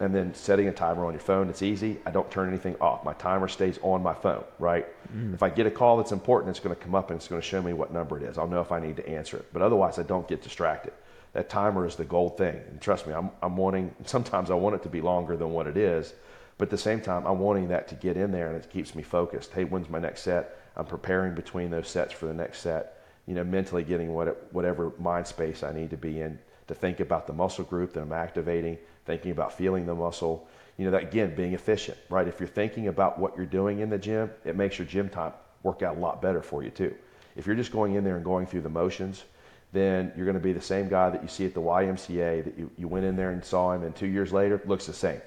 And 0.00 0.14
then 0.14 0.32
setting 0.32 0.68
a 0.68 0.72
timer 0.72 1.04
on 1.06 1.12
your 1.12 1.20
phone, 1.20 1.48
it's 1.48 1.62
easy. 1.62 1.98
I 2.06 2.10
don't 2.10 2.30
turn 2.30 2.48
anything 2.48 2.76
off. 2.80 3.04
My 3.04 3.14
timer 3.14 3.48
stays 3.48 3.80
on 3.82 4.00
my 4.02 4.14
phone, 4.14 4.44
right? 4.60 4.86
Mm. 5.12 5.34
If 5.34 5.42
I 5.42 5.50
get 5.50 5.66
a 5.66 5.72
call 5.72 5.96
that's 5.96 6.12
important, 6.12 6.50
it's 6.50 6.60
going 6.60 6.74
to 6.74 6.80
come 6.80 6.94
up 6.94 7.10
and 7.10 7.18
it's 7.18 7.26
going 7.26 7.40
to 7.40 7.46
show 7.46 7.60
me 7.60 7.72
what 7.72 7.92
number 7.92 8.16
it 8.16 8.22
is. 8.22 8.38
I'll 8.38 8.46
know 8.46 8.60
if 8.60 8.70
I 8.70 8.78
need 8.78 8.96
to 8.96 9.08
answer 9.08 9.36
it. 9.38 9.46
But 9.52 9.62
otherwise, 9.62 9.98
I 9.98 10.04
don't 10.04 10.28
get 10.28 10.40
distracted. 10.40 10.92
That 11.32 11.48
timer 11.50 11.84
is 11.84 11.96
the 11.96 12.04
gold 12.04 12.38
thing. 12.38 12.60
And 12.70 12.80
trust 12.80 13.08
me, 13.08 13.12
I'm, 13.12 13.30
I'm 13.42 13.56
wanting, 13.56 13.94
sometimes 14.04 14.50
I 14.50 14.54
want 14.54 14.76
it 14.76 14.82
to 14.84 14.88
be 14.88 15.00
longer 15.00 15.36
than 15.36 15.50
what 15.50 15.66
it 15.66 15.76
is. 15.76 16.14
But 16.58 16.66
at 16.66 16.70
the 16.70 16.78
same 16.78 17.00
time, 17.00 17.26
I'm 17.26 17.40
wanting 17.40 17.68
that 17.68 17.88
to 17.88 17.94
get 17.96 18.16
in 18.16 18.30
there 18.30 18.48
and 18.48 18.56
it 18.56 18.70
keeps 18.70 18.94
me 18.94 19.02
focused. 19.02 19.52
Hey, 19.52 19.64
when's 19.64 19.88
my 19.88 19.98
next 19.98 20.22
set? 20.22 20.60
I'm 20.76 20.86
preparing 20.86 21.34
between 21.34 21.70
those 21.70 21.88
sets 21.88 22.12
for 22.12 22.26
the 22.26 22.34
next 22.34 22.60
set. 22.60 23.04
You 23.26 23.34
know, 23.34 23.44
mentally 23.44 23.82
getting 23.82 24.14
what, 24.14 24.52
whatever 24.52 24.92
mind 24.98 25.26
space 25.26 25.62
I 25.62 25.72
need 25.72 25.90
to 25.90 25.96
be 25.96 26.20
in 26.20 26.38
to 26.68 26.74
think 26.74 27.00
about 27.00 27.26
the 27.26 27.32
muscle 27.32 27.64
group 27.64 27.92
that 27.94 28.00
I'm 28.00 28.12
activating, 28.12 28.78
thinking 29.08 29.32
about 29.32 29.52
feeling 29.52 29.86
the 29.86 29.94
muscle. 29.94 30.46
You 30.76 30.84
know, 30.84 30.92
that 30.92 31.02
again, 31.02 31.34
being 31.34 31.54
efficient, 31.54 31.98
right? 32.08 32.28
If 32.28 32.38
you're 32.38 32.48
thinking 32.48 32.86
about 32.86 33.18
what 33.18 33.36
you're 33.36 33.46
doing 33.46 33.80
in 33.80 33.90
the 33.90 33.98
gym, 33.98 34.30
it 34.44 34.54
makes 34.54 34.78
your 34.78 34.86
gym 34.86 35.08
time 35.08 35.32
work 35.64 35.82
out 35.82 35.96
a 35.96 35.98
lot 35.98 36.22
better 36.22 36.40
for 36.40 36.62
you 36.62 36.70
too. 36.70 36.94
If 37.34 37.46
you're 37.46 37.56
just 37.56 37.72
going 37.72 37.94
in 37.94 38.04
there 38.04 38.16
and 38.16 38.24
going 38.24 38.46
through 38.46 38.60
the 38.60 38.68
motions, 38.68 39.24
then 39.72 40.12
you're 40.16 40.24
going 40.24 40.36
to 40.36 40.42
be 40.42 40.52
the 40.52 40.60
same 40.60 40.88
guy 40.88 41.10
that 41.10 41.22
you 41.22 41.28
see 41.28 41.46
at 41.46 41.54
the 41.54 41.60
YMCA 41.60 42.44
that 42.44 42.58
you, 42.58 42.70
you 42.78 42.86
went 42.86 43.04
in 43.04 43.16
there 43.16 43.30
and 43.30 43.44
saw 43.44 43.72
him, 43.72 43.82
and 43.82 43.94
two 43.96 44.06
years 44.06 44.32
later 44.32 44.60
looks 44.66 44.86
the 44.86 44.92
same, 44.92 45.20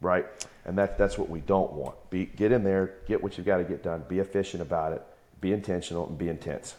right? 0.00 0.26
And 0.64 0.76
that, 0.78 0.98
that's 0.98 1.16
what 1.16 1.28
we 1.30 1.40
don't 1.40 1.72
want. 1.72 1.94
Be, 2.10 2.26
get 2.26 2.52
in 2.52 2.64
there, 2.64 2.94
get 3.06 3.22
what 3.22 3.36
you've 3.36 3.46
got 3.46 3.58
to 3.58 3.64
get 3.64 3.82
done, 3.82 4.04
be 4.08 4.18
efficient 4.18 4.62
about 4.62 4.92
it, 4.92 5.02
be 5.40 5.52
intentional, 5.52 6.06
and 6.06 6.18
be 6.18 6.28
intense. 6.28 6.74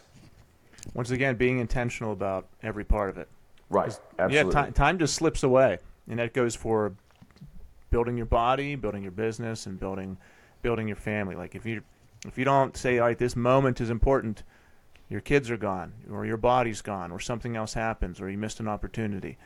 Once 0.92 1.10
again, 1.10 1.36
being 1.36 1.58
intentional 1.58 2.12
about 2.12 2.46
every 2.62 2.84
part 2.84 3.10
of 3.10 3.18
it. 3.18 3.28
Right, 3.74 3.98
absolutely. 4.18 4.54
Yeah, 4.54 4.66
ti- 4.66 4.72
time 4.72 4.98
just 4.98 5.14
slips 5.14 5.42
away, 5.42 5.78
and 6.08 6.18
that 6.18 6.32
goes 6.32 6.54
for 6.54 6.92
building 7.90 8.16
your 8.16 8.26
body, 8.26 8.74
building 8.74 9.02
your 9.02 9.12
business, 9.12 9.66
and 9.66 9.78
building 9.78 10.16
building 10.62 10.86
your 10.88 10.96
family. 10.96 11.34
Like 11.36 11.54
if 11.54 11.66
you 11.66 11.82
if 12.26 12.38
you 12.38 12.44
don't 12.44 12.76
say, 12.76 12.98
all 12.98 13.06
right, 13.06 13.18
this 13.18 13.36
moment 13.36 13.80
is 13.80 13.90
important, 13.90 14.42
your 15.10 15.20
kids 15.20 15.50
are 15.50 15.56
gone, 15.58 15.92
or 16.10 16.24
your 16.24 16.36
body's 16.38 16.80
gone, 16.82 17.10
or 17.12 17.20
something 17.20 17.56
else 17.56 17.74
happens, 17.74 18.20
or 18.20 18.30
you 18.30 18.38
missed 18.38 18.60
an 18.60 18.68
opportunity. 18.68 19.36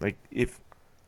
Like 0.00 0.16
if, 0.30 0.60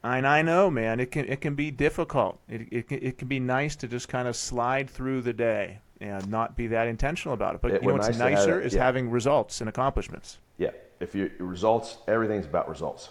and 0.04 0.26
I 0.26 0.42
know, 0.42 0.70
man, 0.70 1.00
it 1.00 1.10
can 1.10 1.24
it 1.26 1.40
can 1.40 1.54
be 1.54 1.70
difficult. 1.70 2.38
It 2.48 2.68
it 2.70 2.88
can, 2.88 2.98
it 3.02 3.18
can 3.18 3.28
be 3.28 3.40
nice 3.40 3.74
to 3.76 3.88
just 3.88 4.08
kind 4.08 4.28
of 4.28 4.36
slide 4.36 4.88
through 4.88 5.22
the 5.22 5.32
day 5.32 5.80
and 6.00 6.28
not 6.28 6.56
be 6.56 6.68
that 6.68 6.86
intentional 6.86 7.34
about 7.34 7.56
it. 7.56 7.60
But 7.60 7.72
It- 7.72 7.82
you 7.82 7.88
know 7.88 7.94
what's 7.94 8.06
nice 8.08 8.16
to 8.18 8.22
have 8.24 8.32
nicer 8.32 8.60
is 8.60 8.74
yeah. 8.74 8.84
having 8.84 9.10
results 9.10 9.60
and 9.60 9.68
accomplishments. 9.68 10.38
Yeah. 10.58 10.70
If 11.00 11.14
your 11.14 11.30
results, 11.38 11.98
everything's 12.06 12.46
about 12.46 12.68
results. 12.68 13.10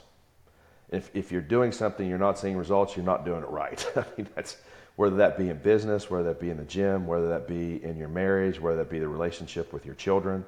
If 0.89 1.09
if 1.13 1.31
you're 1.31 1.41
doing 1.41 1.71
something, 1.71 2.07
you're 2.07 2.17
not 2.17 2.39
seeing 2.39 2.57
results, 2.57 2.95
you're 2.95 3.05
not 3.05 3.25
doing 3.25 3.43
it 3.43 3.49
right. 3.49 3.85
I 3.95 4.05
mean, 4.17 4.27
that's 4.35 4.57
whether 4.95 5.17
that 5.17 5.37
be 5.37 5.49
in 5.49 5.57
business, 5.57 6.09
whether 6.09 6.25
that 6.25 6.39
be 6.39 6.49
in 6.49 6.57
the 6.57 6.65
gym, 6.65 7.07
whether 7.07 7.29
that 7.29 7.47
be 7.47 7.83
in 7.83 7.97
your 7.97 8.07
marriage, 8.07 8.59
whether 8.59 8.77
that 8.77 8.89
be 8.89 8.99
the 8.99 9.07
relationship 9.07 9.73
with 9.73 9.85
your 9.85 9.95
children. 9.95 10.45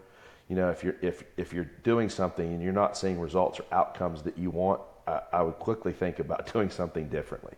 You 0.47 0.55
know, 0.55 0.69
if 0.69 0.83
you're 0.83 0.95
if 1.01 1.23
if 1.37 1.53
you're 1.53 1.69
doing 1.83 2.09
something 2.09 2.45
and 2.45 2.61
you're 2.61 2.73
not 2.73 2.97
seeing 2.97 3.19
results 3.19 3.59
or 3.59 3.65
outcomes 3.71 4.21
that 4.23 4.37
you 4.37 4.49
want, 4.49 4.81
I, 5.07 5.21
I 5.33 5.41
would 5.41 5.59
quickly 5.59 5.93
think 5.93 6.19
about 6.19 6.51
doing 6.53 6.69
something 6.69 7.09
differently, 7.09 7.53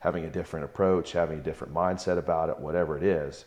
having 0.00 0.24
a 0.24 0.30
different 0.30 0.64
approach, 0.64 1.12
having 1.12 1.38
a 1.38 1.42
different 1.42 1.74
mindset 1.74 2.18
about 2.18 2.48
it, 2.48 2.58
whatever 2.58 2.96
it 2.96 3.04
is 3.04 3.44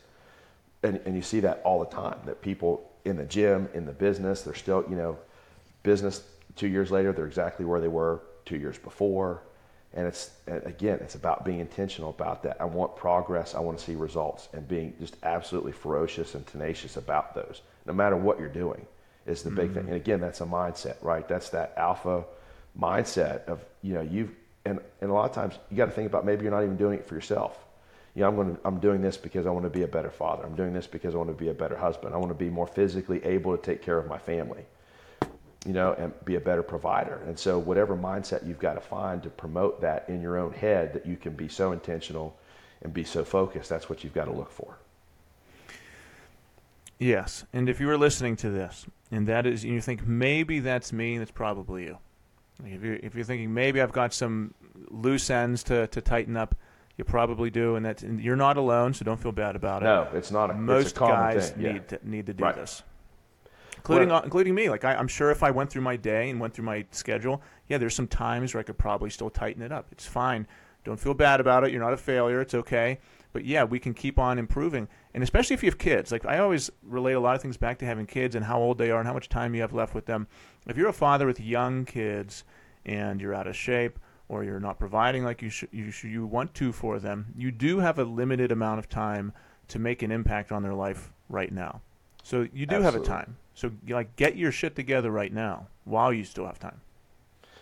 and, 0.84 1.00
and 1.06 1.16
you 1.16 1.22
see 1.22 1.40
that 1.42 1.62
all 1.64 1.80
the 1.80 1.90
time 1.90 2.18
that 2.26 2.42
people 2.42 2.90
in 3.06 3.18
the 3.18 3.26
gym 3.26 3.70
in 3.74 3.86
the 3.86 3.92
business 3.92 4.42
they're 4.42 4.56
still 4.56 4.86
you 4.90 4.96
know 4.96 5.18
business 5.88 6.24
two 6.56 6.68
years 6.68 6.92
later 6.92 7.12
they're 7.14 7.26
exactly 7.26 7.66
where 7.66 7.80
they 7.80 7.88
were 7.88 8.22
two 8.46 8.58
years 8.58 8.78
before. 8.78 9.42
And 9.94 10.06
it's 10.06 10.32
again 10.48 11.00
it's 11.02 11.16
about 11.16 11.46
being 11.46 11.60
intentional 11.60 12.10
about 12.10 12.44
that. 12.44 12.58
I 12.60 12.66
want 12.66 12.96
progress. 12.96 13.56
I 13.56 13.62
want 13.62 13.78
to 13.80 13.84
see 13.84 13.96
results 13.96 14.50
and 14.54 14.68
being 14.68 14.94
just 15.00 15.16
absolutely 15.24 15.72
ferocious 15.72 16.36
and 16.36 16.46
tenacious 16.46 16.98
about 16.98 17.34
those 17.34 17.62
no 17.86 17.94
matter 17.94 18.18
what 18.18 18.38
you're 18.40 18.58
doing 18.66 18.86
is 19.26 19.44
the 19.44 19.50
big 19.50 19.74
thing. 19.74 19.84
Mm-hmm. 19.84 19.94
And 19.94 19.96
again 19.96 20.20
that's 20.20 20.42
a 20.42 20.46
mindset 20.46 20.98
right? 21.02 21.26
That's 21.28 21.50
that 21.52 21.74
alpha 21.78 22.26
mindset 22.80 23.46
of 23.46 23.64
you 23.82 23.94
know 23.94 24.02
you've 24.02 24.32
and, 24.68 24.80
and 25.02 25.10
a 25.10 25.14
lot 25.14 25.30
of 25.30 25.36
times 25.36 25.54
you 25.72 25.78
got 25.78 25.86
to 25.86 25.92
think 25.92 26.08
about 26.08 26.26
maybe 26.26 26.44
you're 26.44 26.52
not 26.52 26.64
even 26.64 26.78
doing 26.78 27.00
it 27.00 27.08
for 27.08 27.16
yourself. 27.16 27.58
You 28.14 28.22
know, 28.22 28.30
I'm 28.30 28.36
going 28.36 28.56
to, 28.56 28.62
I'm 28.66 28.80
doing 28.80 29.02
this 29.02 29.16
because 29.16 29.46
I 29.46 29.52
want 29.52 29.66
to 29.66 29.70
be 29.70 29.84
a 29.84 29.88
better 29.88 30.10
father. 30.10 30.44
I'm 30.44 30.56
doing 30.56 30.74
this 30.74 30.88
because 30.88 31.14
I 31.14 31.18
want 31.18 31.30
to 31.30 31.36
be 31.36 31.50
a 31.50 31.54
better 31.54 31.78
husband. 31.78 32.14
I 32.14 32.18
want 32.18 32.32
to 32.32 32.44
be 32.46 32.50
more 32.50 32.68
physically 32.68 33.24
able 33.24 33.56
to 33.56 33.62
take 33.62 33.82
care 33.82 33.98
of 33.98 34.08
my 34.08 34.18
family, 34.18 34.66
you 35.68 35.74
know, 35.74 35.94
and 35.94 36.14
be 36.26 36.36
a 36.36 36.40
better 36.40 36.64
provider. 36.64 37.22
And 37.28 37.38
so 37.38 37.60
whatever 37.60 37.96
mindset 37.98 38.48
you've 38.48 38.58
got 38.60 38.76
to 38.76 38.80
find 38.80 39.22
to 39.24 39.30
promote 39.30 39.82
that 39.82 40.08
in 40.08 40.22
your 40.22 40.38
own 40.38 40.54
head 40.54 40.94
that 40.94 41.06
you 41.06 41.18
can 41.18 41.34
be 41.34 41.50
so 41.50 41.74
intentional 41.74 42.38
and 42.82 42.94
be 42.94 43.04
so 43.04 43.26
focused, 43.26 43.70
that's 43.70 43.90
what 43.90 44.04
you've 44.04 44.14
got 44.14 44.26
to 44.26 44.32
look 44.32 44.50
for. 44.50 44.78
Yes, 47.00 47.46
and 47.54 47.70
if 47.70 47.80
you 47.80 47.90
are 47.92 47.98
listening 47.98 48.36
to 48.38 48.50
this, 48.50 48.86
and 49.12 49.28
that 49.28 49.46
is, 49.46 49.64
and 49.64 49.74
you 49.74 49.82
think 49.82 50.08
maybe 50.08 50.60
that's 50.60 50.92
me, 50.92 51.18
that's 51.20 51.32
probably 51.32 51.84
you. 51.84 51.98
If 52.66 52.82
you're 52.84 52.96
if 52.96 53.14
you're 53.14 53.24
thinking 53.24 53.54
maybe 53.54 53.82
I've 53.82 53.92
got 53.92 54.14
some 54.16 54.54
loose 54.90 55.30
ends 55.30 55.62
to, 55.66 55.86
to 55.88 56.02
tighten 56.02 56.36
up, 56.36 56.56
you 56.98 57.04
probably 57.04 57.52
do, 57.52 57.76
and 57.76 57.86
that's 57.86 58.02
and 58.02 58.20
you're 58.20 58.36
not 58.36 58.58
alone, 58.58 58.96
so 58.96 59.06
don't 59.06 59.20
feel 59.20 59.32
bad 59.32 59.56
about 59.56 59.84
it. 59.84 59.86
No, 59.86 60.08
it's 60.14 60.32
not 60.32 60.50
a, 60.50 60.54
Most 60.56 60.88
it's 60.88 60.98
a 60.98 61.00
guys 61.02 61.52
thing. 61.52 61.62
Yeah. 61.64 61.74
need 61.74 61.88
to, 61.90 62.00
need 62.04 62.26
to 62.26 62.34
do 62.34 62.44
Right. 62.44 62.56
this, 62.56 62.82
including 63.78 64.10
Well- 64.10 64.24
including 64.24 64.56
me. 64.56 64.70
Like 64.70 64.84
I, 64.86 64.96
I'm 64.96 65.08
sure 65.08 65.32
if 65.32 65.44
I 65.44 65.52
went 65.52 65.70
through 65.70 65.82
my 65.84 65.96
day 65.96 66.30
and 66.30 66.40
went 66.40 66.54
through 66.54 66.66
my 66.66 66.86
schedule, 66.92 67.42
yeah, 67.68 67.78
there's 67.78 67.96
some 67.96 68.08
times 68.08 68.54
where 68.54 68.60
I 68.60 68.64
could 68.64 68.78
probably 68.78 69.10
still 69.10 69.30
tighten 69.30 69.62
it 69.62 69.72
up. 69.72 69.88
It's 69.92 70.06
fine. 70.06 70.48
Don't 70.84 71.00
feel 71.00 71.14
bad 71.14 71.40
about 71.40 71.64
it. 71.64 71.72
You're 71.72 71.82
not 71.84 71.94
a 71.94 71.98
failure. 71.98 72.40
It's 72.40 72.54
okay. 72.54 73.00
But 73.34 73.46
yeah, 73.46 73.66
we 73.66 73.78
can 73.78 73.94
keep 73.94 74.18
on 74.18 74.40
improving, 74.40 74.88
and 75.14 75.22
especially 75.22 75.54
if 75.54 75.62
you 75.62 75.70
have 75.70 75.78
kids. 75.78 76.12
Like 76.12 76.26
I 76.26 76.40
always 76.40 76.72
relate 76.82 77.14
a 77.14 77.20
lot 77.20 77.36
of 77.36 77.42
things 77.42 77.58
back 77.58 77.78
to 77.80 77.86
having 77.86 78.06
kids 78.06 78.36
and 78.36 78.46
how 78.46 78.60
old 78.60 78.78
they 78.78 78.90
are 78.90 79.00
and 79.00 79.08
how 79.08 79.14
much 79.14 79.30
time 79.30 79.54
you 79.54 79.62
have 79.62 79.74
left 79.74 79.94
with 79.94 80.06
them. 80.06 80.28
If 80.66 80.78
you're 80.78 80.88
a 80.90 80.94
father 80.94 81.26
with 81.28 81.40
young 81.40 81.86
kids 81.86 82.44
and 82.86 83.22
you're 83.22 83.34
out 83.36 83.48
of 83.48 83.56
shape 83.56 84.00
or 84.30 84.44
you're 84.44 84.60
not 84.62 84.80
providing 84.80 85.24
like 85.24 85.42
you 85.42 85.50
should, 85.50 85.70
you 85.72 85.92
should, 85.92 86.10
you 86.10 86.26
want 86.26 86.54
to 86.56 86.72
for 86.72 87.00
them, 87.00 87.34
you 87.38 87.52
do 87.52 87.80
have 87.80 88.00
a 88.00 88.04
limited 88.04 88.52
amount 88.52 88.80
of 88.80 88.90
time 88.90 89.34
to 89.68 89.80
make 89.80 90.02
an 90.02 90.12
impact 90.12 90.52
on 90.52 90.64
their 90.64 90.74
life 90.74 91.12
right 91.30 91.52
now. 91.52 91.82
So 92.24 92.48
you 92.54 92.66
do 92.66 92.82
have 92.82 92.96
a 92.96 93.00
time. 93.02 93.38
So 93.58 93.72
like 93.90 94.16
get 94.18 94.38
your 94.38 94.52
shit 94.52 94.76
together 94.76 95.10
right 95.10 95.34
now 95.34 95.66
while 95.84 96.14
you 96.14 96.24
still 96.24 96.46
have 96.46 96.60
time. 96.60 96.80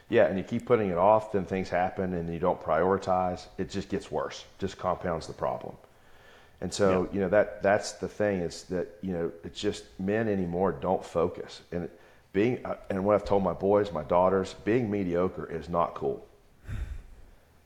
Yeah, 0.09 0.25
and 0.25 0.37
you 0.37 0.43
keep 0.43 0.65
putting 0.65 0.89
it 0.89 0.97
off, 0.97 1.31
then 1.31 1.45
things 1.45 1.69
happen, 1.69 2.13
and 2.13 2.31
you 2.31 2.37
don't 2.37 2.61
prioritize. 2.61 3.45
It 3.57 3.69
just 3.69 3.87
gets 3.87 4.11
worse. 4.11 4.43
Just 4.59 4.77
compounds 4.77 5.25
the 5.25 5.33
problem. 5.33 5.77
And 6.59 6.73
so, 6.73 7.03
Yeah. 7.03 7.13
you 7.13 7.19
know 7.21 7.29
that 7.29 7.63
that's 7.63 7.93
the 7.93 8.09
thing 8.09 8.41
is 8.41 8.63
that 8.63 8.87
you 9.01 9.13
know 9.13 9.31
it's 9.45 9.57
just 9.59 9.85
men 9.97 10.27
anymore 10.27 10.73
don't 10.73 11.03
focus. 11.03 11.61
And 11.71 11.89
being 12.33 12.65
uh, 12.65 12.75
and 12.89 13.05
what 13.05 13.15
I've 13.15 13.23
told 13.23 13.43
my 13.43 13.53
boys, 13.53 13.93
my 13.93 14.03
daughters, 14.03 14.53
being 14.65 14.91
mediocre 14.91 15.49
is 15.49 15.69
not 15.69 15.93
cool. 15.93 16.27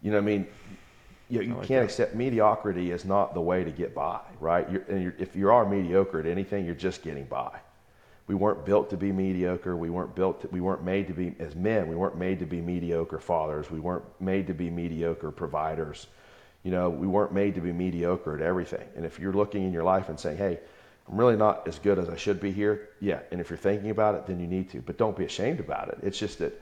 You 0.03 0.11
know, 0.11 0.17
what 0.17 0.23
I 0.23 0.25
mean, 0.27 0.47
you, 1.29 1.41
you 1.41 1.55
like 1.55 1.67
can't 1.67 1.81
that. 1.81 1.85
accept 1.85 2.13
mediocrity 2.13 2.91
is 2.91 3.05
not 3.05 3.33
the 3.33 3.41
way 3.41 3.63
to 3.63 3.71
get 3.71 3.95
by, 3.95 4.19
right? 4.39 4.69
You're, 4.71 4.83
and 4.83 5.01
you're, 5.01 5.15
if 5.17 5.35
you 5.35 5.49
are 5.51 5.67
mediocre 5.67 6.19
at 6.19 6.27
anything, 6.27 6.63
you're 6.63 6.75
just 6.75 7.01
getting 7.01 7.25
by. 7.25 7.59
We 8.29 8.35
weren't 8.35 8.63
built 8.63 8.91
to 8.91 8.95
be 8.95 9.11
mediocre. 9.11 9.75
We 9.75 9.89
weren't 9.89 10.13
built. 10.13 10.41
To, 10.41 10.49
we 10.49 10.61
weren't 10.61 10.83
made 10.83 11.07
to 11.07 11.13
be 11.13 11.35
as 11.39 11.55
men. 11.55 11.87
We 11.87 11.95
weren't 11.95 12.15
made 12.15 12.37
to 12.41 12.45
be 12.45 12.61
mediocre 12.61 13.17
fathers. 13.17 13.71
We 13.71 13.79
weren't 13.79 14.05
made 14.21 14.45
to 14.47 14.53
be 14.53 14.69
mediocre 14.69 15.31
providers. 15.31 16.05
You 16.61 16.69
know, 16.69 16.91
we 16.91 17.07
weren't 17.07 17.33
made 17.33 17.55
to 17.55 17.61
be 17.61 17.71
mediocre 17.71 18.35
at 18.35 18.43
everything. 18.43 18.87
And 18.95 19.03
if 19.03 19.17
you're 19.17 19.33
looking 19.33 19.63
in 19.63 19.73
your 19.73 19.81
life 19.83 20.09
and 20.09 20.19
saying, 20.19 20.37
"Hey, 20.37 20.59
I'm 21.09 21.17
really 21.17 21.37
not 21.37 21.67
as 21.67 21.79
good 21.79 21.97
as 21.97 22.07
I 22.07 22.17
should 22.17 22.39
be 22.39 22.51
here," 22.51 22.89
yeah. 22.99 23.21
And 23.31 23.41
if 23.41 23.49
you're 23.49 23.57
thinking 23.57 23.89
about 23.89 24.13
it, 24.13 24.27
then 24.27 24.39
you 24.39 24.45
need 24.45 24.69
to. 24.73 24.81
But 24.81 24.99
don't 24.99 25.17
be 25.17 25.25
ashamed 25.25 25.59
about 25.59 25.87
it. 25.87 25.97
It's 26.03 26.19
just 26.19 26.37
that 26.37 26.53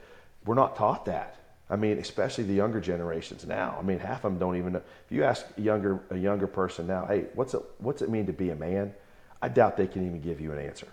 we're 0.46 0.54
not 0.54 0.74
taught 0.74 1.04
that. 1.04 1.36
I 1.68 1.76
mean, 1.76 1.98
especially 1.98 2.44
the 2.44 2.54
younger 2.54 2.80
generations 2.80 3.44
now. 3.46 3.76
I 3.78 3.82
mean, 3.82 3.98
half 3.98 4.24
of 4.24 4.32
them 4.32 4.38
don't 4.38 4.56
even 4.56 4.72
know. 4.72 4.82
If 5.04 5.12
you 5.12 5.22
ask 5.22 5.44
a 5.58 5.60
younger 5.60 6.00
a 6.08 6.16
younger 6.16 6.46
person 6.46 6.86
now, 6.86 7.04
"Hey, 7.04 7.26
what's 7.34 7.52
it 7.52 7.62
what's 7.76 8.00
it 8.00 8.08
mean 8.08 8.24
to 8.24 8.32
be 8.32 8.48
a 8.48 8.56
man?" 8.56 8.94
I 9.42 9.48
doubt 9.48 9.76
they 9.76 9.86
can 9.86 10.06
even 10.06 10.22
give 10.22 10.40
you 10.40 10.50
an 10.52 10.58
answer. 10.58 10.88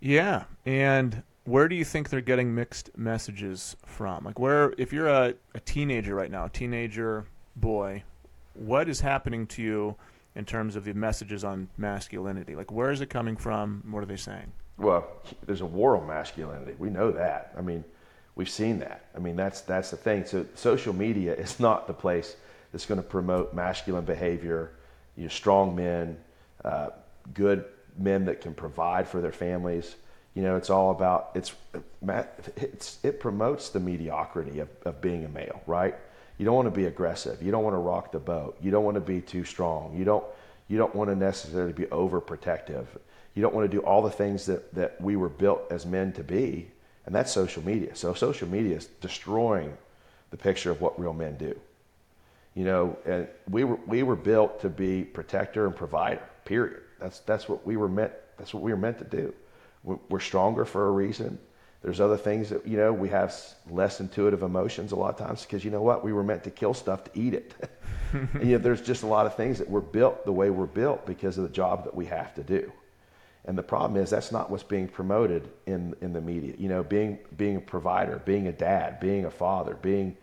Yeah, 0.00 0.44
and 0.64 1.22
where 1.44 1.68
do 1.68 1.74
you 1.74 1.84
think 1.84 2.08
they're 2.08 2.20
getting 2.20 2.54
mixed 2.54 2.96
messages 2.96 3.76
from? 3.84 4.24
Like, 4.24 4.38
where, 4.38 4.72
if 4.78 4.92
you're 4.92 5.08
a, 5.08 5.34
a 5.54 5.60
teenager 5.60 6.14
right 6.14 6.30
now, 6.30 6.46
a 6.46 6.48
teenager 6.48 7.26
boy, 7.56 8.02
what 8.54 8.88
is 8.88 9.00
happening 9.00 9.46
to 9.48 9.62
you 9.62 9.96
in 10.34 10.44
terms 10.44 10.76
of 10.76 10.84
the 10.84 10.94
messages 10.94 11.44
on 11.44 11.68
masculinity? 11.76 12.54
Like, 12.54 12.70
where 12.70 12.90
is 12.90 13.00
it 13.00 13.10
coming 13.10 13.36
from? 13.36 13.82
What 13.90 14.02
are 14.02 14.06
they 14.06 14.16
saying? 14.16 14.52
Well, 14.78 15.06
there's 15.44 15.60
a 15.60 15.66
war 15.66 15.96
on 15.96 16.06
masculinity. 16.06 16.74
We 16.78 16.88
know 16.88 17.10
that. 17.10 17.52
I 17.56 17.60
mean, 17.60 17.84
we've 18.34 18.48
seen 18.48 18.78
that. 18.78 19.06
I 19.14 19.18
mean, 19.18 19.36
that's 19.36 19.60
that's 19.60 19.90
the 19.90 19.96
thing. 19.96 20.24
So 20.24 20.46
social 20.54 20.94
media 20.94 21.34
is 21.34 21.60
not 21.60 21.86
the 21.86 21.92
place 21.92 22.36
that's 22.72 22.86
going 22.86 23.02
to 23.02 23.06
promote 23.06 23.52
masculine 23.52 24.04
behavior. 24.04 24.72
You 25.16 25.24
know, 25.24 25.28
strong 25.28 25.76
men, 25.76 26.16
uh, 26.64 26.90
good 27.34 27.66
men 27.98 28.24
that 28.26 28.40
can 28.40 28.54
provide 28.54 29.08
for 29.08 29.20
their 29.20 29.32
families. 29.32 29.96
You 30.34 30.42
know, 30.42 30.56
it's 30.56 30.70
all 30.70 30.90
about 30.90 31.30
it's 31.34 31.52
it's 32.56 32.98
it 33.02 33.20
promotes 33.20 33.70
the 33.70 33.80
mediocrity 33.80 34.60
of, 34.60 34.68
of 34.84 35.00
being 35.00 35.24
a 35.24 35.28
male, 35.28 35.60
right? 35.66 35.94
You 36.38 36.46
don't 36.46 36.54
want 36.54 36.66
to 36.66 36.80
be 36.80 36.86
aggressive. 36.86 37.42
You 37.42 37.50
don't 37.50 37.64
want 37.64 37.74
to 37.74 37.80
rock 37.80 38.12
the 38.12 38.18
boat. 38.18 38.56
You 38.62 38.70
don't 38.70 38.84
want 38.84 38.94
to 38.94 39.00
be 39.00 39.20
too 39.20 39.44
strong. 39.44 39.94
You 39.96 40.04
don't 40.04 40.24
you 40.68 40.78
don't 40.78 40.94
want 40.94 41.10
to 41.10 41.16
necessarily 41.16 41.72
be 41.72 41.84
overprotective. 41.86 42.86
You 43.34 43.42
don't 43.42 43.54
want 43.54 43.70
to 43.70 43.76
do 43.76 43.82
all 43.82 44.02
the 44.02 44.10
things 44.10 44.46
that, 44.46 44.72
that 44.74 45.00
we 45.00 45.16
were 45.16 45.28
built 45.28 45.62
as 45.70 45.84
men 45.84 46.12
to 46.12 46.24
be, 46.24 46.70
and 47.06 47.14
that's 47.14 47.32
social 47.32 47.64
media. 47.64 47.94
So 47.94 48.14
social 48.14 48.48
media 48.48 48.76
is 48.76 48.86
destroying 49.00 49.76
the 50.30 50.36
picture 50.36 50.70
of 50.70 50.80
what 50.80 50.98
real 50.98 51.12
men 51.12 51.36
do. 51.36 51.58
You 52.54 52.64
know, 52.64 52.96
and 53.04 53.28
we 53.48 53.64
were 53.64 53.78
we 53.86 54.02
were 54.02 54.16
built 54.16 54.60
to 54.60 54.68
be 54.68 55.02
protector 55.02 55.66
and 55.66 55.74
provider. 55.74 56.22
Period. 56.44 56.80
That's 57.00 57.20
that's 57.20 57.48
what 57.48 57.66
we 57.66 57.76
were 57.76 57.88
meant. 57.88 58.12
That's 58.38 58.54
what 58.54 58.62
we 58.62 58.72
were 58.72 58.78
meant 58.78 58.98
to 58.98 59.04
do. 59.04 59.34
We're 59.82 60.20
stronger 60.20 60.64
for 60.64 60.88
a 60.88 60.90
reason. 60.90 61.38
There's 61.82 62.00
other 62.00 62.18
things 62.18 62.50
that 62.50 62.66
you 62.66 62.76
know 62.76 62.92
we 62.92 63.08
have 63.08 63.34
less 63.70 64.00
intuitive 64.00 64.42
emotions 64.42 64.92
a 64.92 64.96
lot 64.96 65.18
of 65.18 65.26
times 65.26 65.42
because 65.42 65.64
you 65.64 65.70
know 65.70 65.80
what 65.80 66.04
we 66.04 66.12
were 66.12 66.22
meant 66.22 66.44
to 66.44 66.50
kill 66.50 66.74
stuff 66.74 67.04
to 67.04 67.10
eat 67.14 67.32
it. 67.32 67.54
and 68.12 68.44
you 68.44 68.52
know, 68.52 68.58
there's 68.58 68.82
just 68.82 69.02
a 69.02 69.06
lot 69.06 69.24
of 69.24 69.34
things 69.34 69.58
that 69.58 69.68
we're 69.68 69.80
built 69.80 70.24
the 70.26 70.32
way 70.32 70.50
we're 70.50 70.66
built 70.66 71.06
because 71.06 71.38
of 71.38 71.44
the 71.44 71.50
job 71.50 71.84
that 71.84 71.94
we 71.94 72.04
have 72.06 72.34
to 72.34 72.42
do. 72.42 72.70
And 73.46 73.56
the 73.56 73.62
problem 73.62 74.00
is 74.02 74.10
that's 74.10 74.30
not 74.30 74.50
what's 74.50 74.62
being 74.62 74.88
promoted 74.88 75.48
in 75.66 75.94
in 76.02 76.12
the 76.12 76.20
media. 76.20 76.54
You 76.58 76.68
know, 76.68 76.82
being 76.82 77.18
being 77.38 77.56
a 77.56 77.60
provider, 77.60 78.20
being 78.26 78.48
a 78.48 78.52
dad, 78.52 79.00
being 79.00 79.24
a 79.24 79.30
father, 79.30 79.74
being 79.74 80.16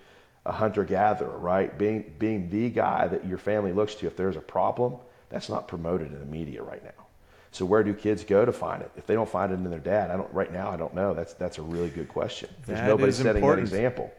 a 0.46 0.52
hunter 0.52 0.84
gatherer, 0.84 1.38
right? 1.38 1.76
Being 1.76 2.14
being 2.20 2.50
the 2.52 2.70
guy 2.70 3.08
that 3.08 3.26
your 3.26 3.40
family 3.40 3.74
looks 3.74 3.96
to 3.96 4.06
if 4.08 4.16
there's 4.16 4.36
a 4.36 4.42
problem, 4.42 4.98
that's 5.30 5.50
not 5.50 5.68
promoted 5.68 6.12
in 6.14 6.20
the 6.20 6.26
media 6.26 6.62
right 6.64 6.84
now. 6.84 7.06
So 7.52 7.66
where 7.66 7.84
do 7.84 7.94
kids 7.94 8.24
go 8.24 8.46
to 8.46 8.52
find 8.52 8.82
it? 8.82 8.92
If 8.98 9.08
they 9.08 9.14
don't 9.16 9.30
find 9.30 9.52
it 9.52 9.56
in 9.56 9.70
their 9.70 9.80
dad, 9.80 10.12
I 10.12 10.18
don't 10.18 10.32
right 10.34 10.52
now 10.52 10.70
I 10.70 10.78
don't 10.78 10.94
know. 10.94 11.14
That's 11.14 11.34
that's 11.34 11.58
a 11.58 11.62
really 11.62 11.90
good 11.90 12.08
question. 12.10 12.50
There's 12.66 12.80
That 12.80 12.88
nobody 12.88 13.12
setting 13.12 13.38
important. 13.38 13.70
that 13.70 13.76
example. 13.76 14.12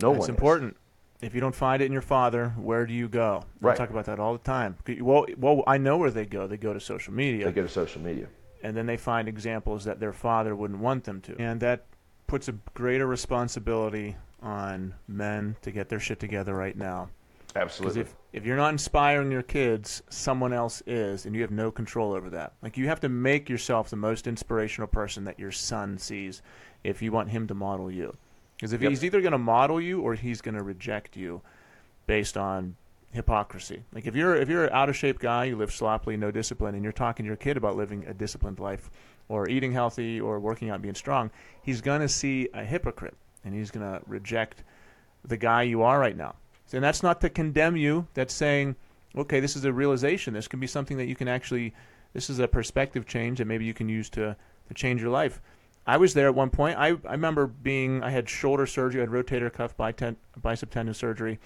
No 0.00 0.10
one. 0.10 0.18
It's 0.20 0.28
important. 0.28 0.76
if 1.20 1.34
you 1.34 1.40
don't 1.40 1.54
find 1.54 1.82
it 1.82 1.86
in 1.86 1.92
your 1.92 2.02
father, 2.02 2.50
where 2.56 2.86
do 2.86 2.92
you 2.94 3.08
go? 3.08 3.42
I 3.62 3.66
Right. 3.66 3.76
talk 3.76 3.90
about 3.90 4.04
that 4.04 4.20
all 4.20 4.32
the 4.34 4.38
time. 4.44 4.76
Well, 5.00 5.26
well, 5.36 5.64
I 5.66 5.76
know 5.76 5.96
where 5.96 6.12
they 6.12 6.24
go. 6.26 6.46
They 6.46 6.56
go 6.56 6.72
to 6.72 6.78
social 6.78 7.12
media, 7.12 7.46
They 7.46 7.50
go 7.52 7.62
to 7.62 7.68
social 7.68 8.00
media. 8.00 8.28
and 8.62 8.76
then 8.76 8.86
they 8.86 8.96
find 8.96 9.26
examples 9.26 9.84
that 9.84 9.98
their 9.98 10.12
father 10.12 10.54
wouldn't 10.54 10.78
want 10.78 11.02
them 11.04 11.20
to, 11.22 11.34
and 11.40 11.58
that 11.60 11.86
puts 12.28 12.46
a 12.46 12.52
greater 12.74 13.06
responsibility 13.06 14.14
on 14.40 14.94
men 15.08 15.56
to 15.62 15.72
get 15.72 15.88
their 15.88 15.98
shit 15.98 16.20
together 16.20 16.54
right 16.54 16.76
now. 16.76 17.08
Because 17.58 17.96
Absolutely. 17.96 18.00
if, 18.00 18.16
if 18.32 18.46
you're 18.46 18.56
not 18.56 18.72
inspiring 18.72 19.30
your 19.30 19.42
kids, 19.42 20.02
someone 20.10 20.52
else 20.52 20.82
is, 20.86 21.26
and 21.26 21.34
you 21.34 21.42
have 21.42 21.50
no 21.50 21.70
control 21.70 22.12
over 22.12 22.30
that. 22.30 22.52
Like 22.62 22.76
you 22.76 22.86
have 22.88 23.00
to 23.00 23.08
make 23.08 23.48
yourself 23.48 23.90
the 23.90 23.96
most 23.96 24.26
inspirational 24.26 24.88
person 24.88 25.24
that 25.24 25.38
your 25.38 25.52
son 25.52 25.98
sees 25.98 26.42
if 26.84 27.02
you 27.02 27.10
want 27.12 27.30
him 27.30 27.46
to 27.48 27.54
model 27.54 27.90
you. 27.90 28.14
Because 28.56 28.72
if 28.72 28.82
Yep. 28.82 28.90
he's 28.90 29.04
either 29.04 29.20
going 29.20 29.32
to 29.32 29.38
model 29.38 29.80
you 29.80 30.00
or 30.00 30.14
he's 30.14 30.40
going 30.40 30.56
to 30.56 30.62
reject 30.62 31.16
you 31.16 31.40
based 32.06 32.36
on 32.36 32.76
hypocrisy. 33.12 33.82
Like 33.92 34.06
if 34.06 34.14
you're 34.14 34.36
if 34.36 34.48
you're 34.48 34.64
an 34.64 34.72
out 34.72 34.88
of 34.88 34.96
shape 34.96 35.18
guy, 35.18 35.44
you 35.44 35.56
live 35.56 35.72
sloppily, 35.72 36.16
no 36.16 36.30
discipline, 36.30 36.74
and 36.74 36.84
you're 36.84 36.92
talking 36.92 37.24
to 37.24 37.28
your 37.28 37.36
kid 37.36 37.56
about 37.56 37.76
living 37.76 38.04
a 38.06 38.14
disciplined 38.14 38.58
life 38.60 38.90
or 39.28 39.48
eating 39.48 39.72
healthy 39.72 40.20
or 40.20 40.40
working 40.40 40.70
out 40.70 40.74
and 40.74 40.82
being 40.82 40.94
strong, 40.94 41.30
he's 41.62 41.80
going 41.80 42.00
to 42.00 42.08
see 42.08 42.48
a 42.54 42.64
hypocrite 42.64 43.14
and 43.44 43.54
he's 43.54 43.70
going 43.70 43.84
to 43.86 44.00
reject 44.06 44.64
the 45.24 45.36
guy 45.36 45.62
you 45.62 45.82
are 45.82 45.98
right 45.98 46.16
now. 46.16 46.34
And 46.72 46.84
that's 46.84 47.02
not 47.02 47.20
to 47.22 47.30
condemn 47.30 47.76
you. 47.76 48.06
That's 48.14 48.34
saying, 48.34 48.76
okay, 49.16 49.40
this 49.40 49.56
is 49.56 49.64
a 49.64 49.72
realization. 49.72 50.34
This 50.34 50.48
can 50.48 50.60
be 50.60 50.66
something 50.66 50.96
that 50.98 51.06
you 51.06 51.16
can 51.16 51.28
actually, 51.28 51.74
this 52.12 52.28
is 52.28 52.38
a 52.38 52.48
perspective 52.48 53.06
change 53.06 53.38
that 53.38 53.46
maybe 53.46 53.64
you 53.64 53.74
can 53.74 53.88
use 53.88 54.10
to, 54.10 54.36
to 54.68 54.74
change 54.74 55.00
your 55.00 55.10
life. 55.10 55.40
I 55.86 55.96
was 55.96 56.12
there 56.12 56.28
at 56.28 56.34
one 56.34 56.50
point. 56.50 56.78
I, 56.78 56.88
I 56.88 57.12
remember 57.12 57.46
being, 57.46 58.02
I 58.02 58.10
had 58.10 58.28
shoulder 58.28 58.66
surgery, 58.66 59.00
I 59.00 59.04
had 59.04 59.10
rotator 59.10 59.50
cuff 59.50 59.74
bicep 59.76 60.70
tendon 60.70 60.94
surgery, 60.94 61.38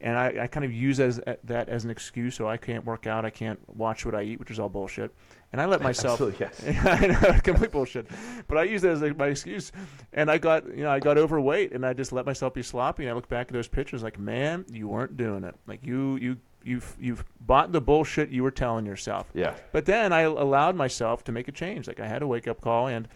and 0.00 0.16
I, 0.16 0.42
I 0.42 0.46
kind 0.46 0.64
of 0.64 0.72
use 0.72 1.00
as, 1.00 1.20
that 1.44 1.68
as 1.68 1.84
an 1.84 1.90
excuse 1.90 2.36
so 2.36 2.48
I 2.48 2.56
can't 2.56 2.84
work 2.84 3.06
out, 3.06 3.24
I 3.24 3.30
can't 3.30 3.58
watch 3.76 4.06
what 4.06 4.14
I 4.14 4.22
eat, 4.22 4.38
which 4.38 4.50
is 4.50 4.60
all 4.60 4.68
bullshit. 4.68 5.12
And 5.52 5.60
I 5.60 5.66
let 5.66 5.82
myself, 5.82 6.20
Absolutely, 6.20 6.46
yes. 6.46 6.84
I 6.86 7.06
know, 7.06 7.40
complete 7.42 7.72
bullshit. 7.72 8.06
But 8.46 8.58
I 8.58 8.62
use 8.64 8.82
that 8.82 8.92
as 8.92 9.02
like, 9.02 9.16
my 9.16 9.26
excuse. 9.26 9.72
And 10.12 10.30
I 10.30 10.38
got, 10.38 10.66
you 10.68 10.84
know, 10.84 10.90
I 10.90 11.00
got 11.00 11.18
overweight, 11.18 11.72
and 11.72 11.84
I 11.84 11.94
just 11.94 12.12
let 12.12 12.26
myself 12.26 12.54
be 12.54 12.62
sloppy. 12.62 13.04
And 13.04 13.10
I 13.10 13.14
look 13.14 13.28
back 13.28 13.48
at 13.48 13.52
those 13.52 13.68
pictures, 13.68 14.02
like, 14.02 14.18
man, 14.18 14.64
you 14.70 14.86
weren't 14.86 15.16
doing 15.16 15.42
it. 15.42 15.56
Like 15.66 15.84
you, 15.84 16.16
you, 16.16 16.36
you've, 16.62 16.96
you've 17.00 17.24
bought 17.40 17.72
the 17.72 17.80
bullshit 17.80 18.30
you 18.30 18.44
were 18.44 18.52
telling 18.52 18.86
yourself. 18.86 19.30
Yeah. 19.34 19.54
But 19.72 19.84
then 19.84 20.12
I 20.12 20.20
allowed 20.20 20.76
myself 20.76 21.24
to 21.24 21.32
make 21.32 21.48
a 21.48 21.52
change. 21.52 21.88
Like 21.88 21.98
I 21.98 22.06
had 22.06 22.22
a 22.22 22.26
wake 22.26 22.46
up 22.46 22.60
call, 22.60 22.86
and 22.86 23.08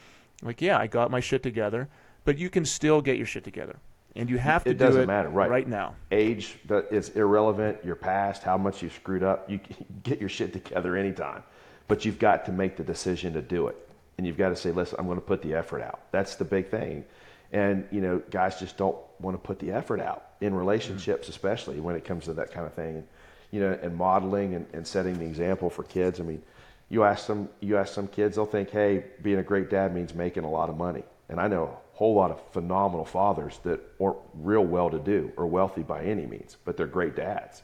like, 0.42 0.60
yeah, 0.60 0.78
I 0.78 0.88
got 0.88 1.12
my 1.12 1.20
shit 1.20 1.44
together. 1.44 1.88
But 2.24 2.38
you 2.38 2.50
can 2.50 2.64
still 2.64 3.00
get 3.00 3.16
your 3.16 3.26
shit 3.26 3.44
together, 3.44 3.78
and 4.16 4.28
you 4.28 4.38
have 4.38 4.64
to 4.64 4.70
It 4.70 4.74
do 4.74 4.84
doesn't 4.84 5.02
it 5.02 5.06
matter, 5.06 5.28
right. 5.28 5.50
right 5.50 5.68
now. 5.68 5.94
Age 6.10 6.58
that 6.66 6.92
is 6.92 7.10
irrelevant. 7.10 7.78
Your 7.84 7.96
past, 7.96 8.42
how 8.42 8.58
much 8.58 8.82
you 8.82 8.90
screwed 8.90 9.22
up. 9.22 9.50
You 9.50 9.58
can 9.58 9.86
get 10.02 10.20
your 10.20 10.28
shit 10.28 10.52
together 10.52 10.96
anytime, 10.96 11.42
but 11.88 12.04
you've 12.04 12.18
got 12.18 12.44
to 12.46 12.52
make 12.52 12.76
the 12.76 12.84
decision 12.84 13.32
to 13.34 13.42
do 13.42 13.68
it, 13.68 13.76
and 14.18 14.26
you've 14.26 14.36
got 14.36 14.50
to 14.50 14.56
say, 14.56 14.70
"Listen, 14.70 14.96
I'm 14.98 15.06
going 15.06 15.18
to 15.18 15.24
put 15.26 15.42
the 15.42 15.54
effort 15.54 15.82
out." 15.82 16.00
That's 16.10 16.34
the 16.36 16.44
big 16.44 16.68
thing, 16.68 17.04
and 17.52 17.86
you 17.90 18.00
know, 18.00 18.22
guys 18.30 18.58
just 18.58 18.76
don't 18.76 18.96
want 19.20 19.34
to 19.34 19.38
put 19.46 19.58
the 19.58 19.72
effort 19.72 20.00
out 20.00 20.26
in 20.40 20.54
relationships, 20.54 21.28
especially 21.28 21.80
when 21.80 21.96
it 21.96 22.04
comes 22.04 22.24
to 22.24 22.34
that 22.34 22.50
kind 22.50 22.66
of 22.66 22.74
thing, 22.74 23.04
you 23.50 23.60
know, 23.60 23.78
and 23.82 23.96
modeling 23.96 24.54
and, 24.54 24.66
and 24.72 24.86
setting 24.86 25.18
the 25.18 25.24
example 25.24 25.70
for 25.70 25.84
kids. 25.84 26.20
I 26.20 26.24
mean, 26.24 26.42
you 26.90 27.04
ask 27.04 27.24
some, 27.26 27.48
you 27.60 27.78
ask 27.78 27.94
some 27.94 28.08
kids, 28.08 28.36
they'll 28.36 28.44
think, 28.46 28.70
"Hey, 28.70 29.04
being 29.22 29.38
a 29.38 29.42
great 29.42 29.70
dad 29.70 29.94
means 29.94 30.14
making 30.14 30.44
a 30.44 30.50
lot 30.50 30.68
of 30.68 30.76
money," 30.76 31.04
and 31.30 31.40
I 31.40 31.48
know 31.48 31.78
whole 31.92 32.14
lot 32.14 32.30
of 32.30 32.40
phenomenal 32.52 33.04
fathers 33.04 33.58
that 33.64 33.80
aren't 34.00 34.18
real 34.34 34.64
well-to-do 34.64 35.32
or 35.36 35.46
wealthy 35.46 35.82
by 35.82 36.02
any 36.02 36.26
means, 36.26 36.56
but 36.64 36.76
they're 36.76 36.86
great 36.86 37.14
dads. 37.14 37.62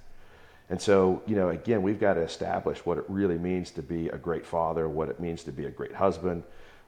And 0.70 0.80
so, 0.80 1.22
you 1.26 1.34
know, 1.34 1.48
again, 1.48 1.82
we've 1.82 1.98
got 1.98 2.14
to 2.14 2.20
establish 2.20 2.84
what 2.84 2.98
it 2.98 3.04
really 3.08 3.38
means 3.38 3.70
to 3.72 3.82
be 3.82 4.08
a 4.08 4.18
great 4.18 4.44
father, 4.44 4.88
what 4.88 5.08
it 5.08 5.18
means 5.18 5.42
to 5.44 5.52
be 5.52 5.64
a 5.64 5.70
great 5.70 5.94
husband, 5.94 6.42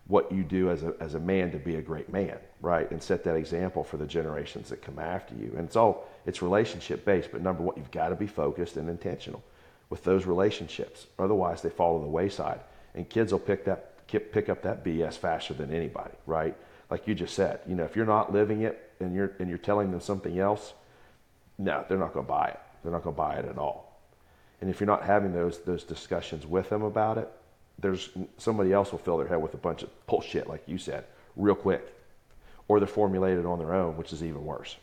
what 0.07 0.31
you 0.31 0.43
do 0.43 0.71
as 0.71 0.83
a, 0.83 0.93
as 1.01 1.15
a 1.15 1.21
man 1.21 1.51
to 1.53 1.59
be 1.59 1.77
a 1.77 1.83
great 1.83 2.13
man, 2.13 2.37
right? 2.61 2.91
And 2.91 3.03
set 3.03 3.25
that 3.25 3.37
example 3.37 3.83
for 3.83 3.97
the 3.97 4.07
generations 4.07 4.69
that 4.69 4.83
come 4.83 4.99
after 4.99 5.35
you. 5.35 5.55
And 5.57 5.67
it's 5.67 5.77
all, 5.77 6.09
it's 6.27 6.43
relationship 6.43 7.05
based, 7.05 7.31
but 7.33 7.41
number 7.41 7.63
one, 7.63 7.77
you've 7.77 7.91
got 7.91 8.11
to 8.11 8.17
be 8.17 8.27
focused 8.27 8.77
and 8.77 8.91
intentional 8.91 9.43
with 9.89 10.05
those 10.05 10.27
relationships. 10.27 11.07
Otherwise, 11.19 11.63
they 11.63 11.71
fall 11.71 11.99
to 11.99 12.05
the 12.05 12.11
wayside. 12.11 12.61
And 12.95 13.09
kids 13.09 13.33
will 13.33 13.39
pick, 13.39 13.65
that, 13.65 14.07
pick 14.09 14.49
up 14.49 14.63
that 14.63 14.85
BS 14.85 15.15
faster 15.15 15.55
than 15.55 15.73
anybody, 15.73 16.15
right? 16.27 16.57
Like 16.91 17.07
you 17.07 17.15
just 17.15 17.35
said, 17.35 17.61
you 17.69 17.75
know, 17.75 17.85
if 17.85 17.95
you're 17.95 18.07
not 18.07 18.33
living 18.33 18.63
it 18.63 18.91
and 19.01 19.15
you're, 19.15 19.33
and 19.39 19.49
you're 19.49 19.59
telling 19.59 19.91
them 19.91 20.01
something 20.01 20.39
else, 20.39 20.73
no, 21.59 21.85
they're 21.89 21.99
not 21.99 22.13
going 22.13 22.27
to 22.27 22.33
buy 22.33 22.49
it. 22.49 22.61
They're 22.83 22.93
not 22.93 23.05
going 23.05 23.15
to 23.15 23.23
buy 23.23 23.35
it 23.37 23.45
at 23.45 23.59
all. 23.59 23.91
And 24.61 24.69
if 24.69 24.81
you're 24.81 24.87
not 24.87 25.03
having 25.03 25.33
those 25.33 25.61
those 25.61 25.85
discussions 25.85 26.47
with 26.47 26.69
them 26.69 26.83
about 26.83 27.19
it, 27.19 27.31
there's 27.79 28.11
somebody 28.37 28.73
else 28.73 28.93
will 28.93 28.99
fill 28.99 29.17
their 29.17 29.29
head 29.29 29.41
with 29.41 29.55
a 29.55 29.59
bunch 29.59 29.83
of 29.83 30.07
bullshit, 30.07 30.49
like 30.49 30.63
you 30.67 30.79
said, 30.79 31.05
real 31.37 31.55
quick, 31.55 31.95
or 32.69 32.79
they're 32.79 32.87
formulated 32.87 33.47
on 33.47 33.59
their 33.59 33.75
own, 33.75 33.97
which 33.97 34.13
is 34.13 34.23
even 34.23 34.45
worse. 34.45 34.77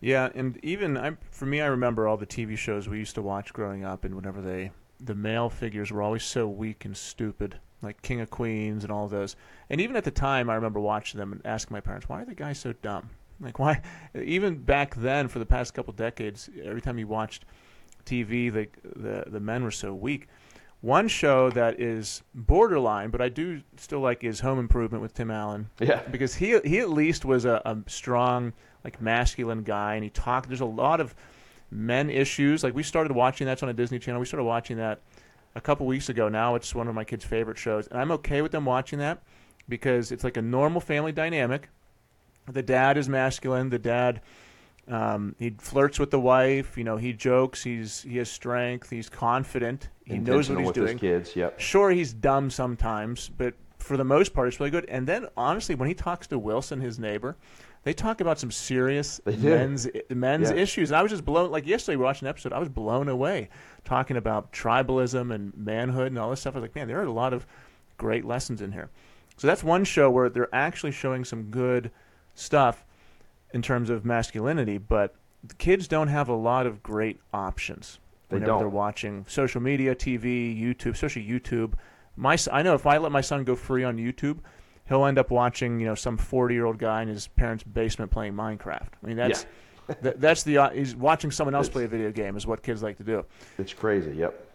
Yeah, 0.00 0.30
and 0.34 0.58
even 0.64 0.96
I, 0.96 1.12
for 1.30 1.46
me, 1.46 1.60
I 1.60 1.66
remember 1.66 2.08
all 2.08 2.16
the 2.16 2.26
TV 2.26 2.58
shows 2.58 2.88
we 2.88 2.98
used 2.98 3.14
to 3.14 3.22
watch 3.22 3.52
growing 3.52 3.84
up, 3.84 4.04
and 4.04 4.16
whenever 4.16 4.40
they, 4.40 4.72
the 4.98 5.14
male 5.14 5.48
figures 5.48 5.92
were 5.92 6.02
always 6.02 6.24
so 6.24 6.48
weak 6.48 6.84
and 6.84 6.96
stupid, 6.96 7.60
like 7.82 8.00
King 8.02 8.20
of 8.20 8.30
Queens 8.30 8.84
and 8.84 8.92
all 8.92 9.08
those. 9.08 9.36
And 9.70 9.80
even 9.80 9.96
at 9.96 10.04
the 10.04 10.10
time, 10.10 10.48
I 10.48 10.54
remember 10.54 10.80
watching 10.80 11.18
them 11.18 11.32
and 11.32 11.40
asking 11.44 11.74
my 11.74 11.80
parents, 11.80 12.08
"Why 12.08 12.22
are 12.22 12.24
the 12.24 12.34
guys 12.34 12.58
so 12.58 12.72
dumb? 12.82 13.10
Like, 13.40 13.58
why?" 13.58 13.82
Even 14.14 14.56
back 14.58 14.94
then, 14.94 15.28
for 15.28 15.38
the 15.38 15.46
past 15.46 15.74
couple 15.74 15.92
decades, 15.92 16.48
every 16.64 16.80
time 16.80 16.98
you 16.98 17.06
watched 17.06 17.44
TV, 18.06 18.52
the 18.52 18.68
the 18.96 19.24
the 19.30 19.40
men 19.40 19.62
were 19.64 19.70
so 19.70 19.92
weak. 19.94 20.28
One 20.80 21.06
show 21.06 21.48
that 21.50 21.80
is 21.80 22.22
borderline, 22.34 23.10
but 23.10 23.20
I 23.20 23.28
do 23.28 23.62
still 23.76 24.00
like 24.00 24.24
is 24.24 24.40
Home 24.40 24.58
Improvement 24.58 25.00
with 25.00 25.14
Tim 25.14 25.30
Allen 25.30 25.70
Yeah. 25.78 26.02
because 26.10 26.34
he 26.34 26.58
he 26.64 26.80
at 26.80 26.90
least 26.90 27.24
was 27.24 27.44
a, 27.44 27.62
a 27.64 27.78
strong 27.86 28.52
like 28.84 29.00
masculine 29.00 29.62
guy 29.62 29.94
and 29.94 30.02
he 30.02 30.10
talked 30.10 30.48
there's 30.48 30.60
a 30.60 30.64
lot 30.64 31.00
of 31.00 31.14
men 31.70 32.10
issues 32.10 32.64
like 32.64 32.74
we 32.74 32.82
started 32.82 33.12
watching 33.12 33.46
that's 33.46 33.62
on 33.62 33.68
a 33.68 33.72
disney 33.72 33.98
channel 34.00 34.18
we 34.18 34.26
started 34.26 34.42
watching 34.44 34.76
that 34.76 35.00
a 35.54 35.60
couple 35.60 35.86
weeks 35.86 36.08
ago 36.08 36.28
now 36.28 36.54
it's 36.54 36.74
one 36.74 36.88
of 36.88 36.94
my 36.94 37.04
kids 37.04 37.24
favorite 37.24 37.58
shows 37.58 37.86
and 37.88 38.00
i'm 38.00 38.10
okay 38.10 38.42
with 38.42 38.52
them 38.52 38.64
watching 38.64 38.98
that 38.98 39.22
because 39.68 40.12
it's 40.12 40.24
like 40.24 40.36
a 40.36 40.42
normal 40.42 40.80
family 40.80 41.12
dynamic 41.12 41.68
the 42.50 42.62
dad 42.62 42.96
is 42.96 43.08
masculine 43.08 43.70
the 43.70 43.78
dad 43.78 44.20
um, 44.88 45.36
he 45.38 45.50
flirts 45.58 46.00
with 46.00 46.10
the 46.10 46.18
wife 46.18 46.76
you 46.76 46.82
know 46.82 46.96
he 46.96 47.12
jokes 47.12 47.62
he's 47.62 48.02
he 48.02 48.16
has 48.16 48.28
strength 48.28 48.90
he's 48.90 49.08
confident 49.08 49.88
he 50.04 50.18
knows 50.18 50.48
what 50.48 50.58
he's 50.58 50.66
with 50.66 50.74
doing 50.74 50.98
his 50.98 51.00
kids. 51.00 51.36
Yep. 51.36 51.60
sure 51.60 51.90
he's 51.90 52.12
dumb 52.12 52.50
sometimes, 52.50 53.28
but 53.28 53.54
for 53.78 53.96
the 53.96 54.04
most 54.04 54.32
part, 54.32 54.48
it's 54.48 54.60
really 54.60 54.70
good. 54.70 54.84
And 54.86 55.06
then 55.06 55.28
honestly, 55.36 55.74
when 55.74 55.88
he 55.88 55.94
talks 55.94 56.26
to 56.28 56.38
Wilson, 56.38 56.80
his 56.80 56.98
neighbor, 56.98 57.36
they 57.84 57.92
talk 57.92 58.20
about 58.20 58.38
some 58.38 58.50
serious 58.50 59.20
men's 59.26 59.88
men's 60.10 60.50
Yeah. 60.50 60.56
issues. 60.56 60.90
And 60.90 60.96
I 60.96 61.02
was 61.02 61.10
just 61.10 61.24
blown. 61.24 61.50
Like 61.50 61.66
yesterday, 61.66 61.96
we 61.96 62.04
watched 62.04 62.22
an 62.22 62.28
episode. 62.28 62.52
I 62.52 62.58
was 62.58 62.68
blown 62.68 63.08
away 63.08 63.48
talking 63.84 64.16
about 64.16 64.52
tribalism 64.52 65.34
and 65.34 65.52
manhood 65.56 66.06
and 66.08 66.18
all 66.18 66.30
this 66.30 66.40
stuff. 66.40 66.54
I 66.54 66.58
was 66.60 66.62
like, 66.62 66.74
man, 66.74 66.86
there 66.88 67.00
are 67.00 67.04
a 67.04 67.10
lot 67.12 67.32
of 67.32 67.46
great 67.98 68.24
lessons 68.24 68.62
in 68.62 68.72
here. 68.72 68.88
So 69.36 69.46
that's 69.46 69.64
one 69.64 69.84
show 69.84 70.10
where 70.10 70.28
they're 70.28 70.54
actually 70.54 70.92
showing 70.92 71.24
some 71.24 71.44
good 71.44 71.90
stuff 72.34 72.84
in 73.52 73.62
terms 73.62 73.90
of 73.90 74.04
masculinity, 74.04 74.78
but 74.78 75.14
the 75.44 75.54
kids 75.54 75.88
don't 75.88 76.08
have 76.08 76.28
a 76.28 76.34
lot 76.34 76.66
of 76.66 76.82
great 76.82 77.18
options 77.34 77.98
They 78.28 78.36
whenever 78.36 78.46
don't. 78.52 78.58
they're 78.60 78.68
watching 78.68 79.24
social 79.28 79.60
media, 79.60 79.94
TV, 79.94 80.56
YouTube, 80.58 80.92
especially 80.92 81.26
YouTube. 81.26 81.74
My, 82.16 82.36
I 82.52 82.62
know 82.62 82.74
if 82.74 82.86
I 82.86 82.98
let 82.98 83.10
my 83.12 83.20
son 83.20 83.42
go 83.44 83.56
free 83.56 83.82
on 83.84 83.96
YouTube, 83.96 84.38
he'll 84.88 85.04
end 85.04 85.18
up 85.18 85.30
watching 85.30 85.80
you 85.80 85.86
know 85.86 85.94
some 85.94 86.16
40 86.16 86.54
year 86.54 86.64
old 86.64 86.78
guy 86.78 87.02
in 87.02 87.08
his 87.08 87.28
parents' 87.28 87.64
basement 87.64 88.10
playing 88.10 88.34
Minecraft. 88.34 88.88
I 89.02 89.06
mean 89.06 89.16
that's 89.16 89.46
that, 90.02 90.20
that's 90.20 90.42
the 90.42 90.58
uh, 90.58 90.70
he's 90.70 90.94
watching 90.94 91.30
someone 91.30 91.54
else 91.54 91.66
It's- 91.66 91.74
play 91.74 91.84
a 91.84 91.88
video 91.88 92.10
game 92.10 92.36
is 92.36 92.46
what 92.46 92.62
kids 92.62 92.82
like 92.82 92.96
to 92.98 93.04
do. 93.04 93.24
It's 93.58 93.72
crazy. 93.72 94.12
Yep. 94.16 94.48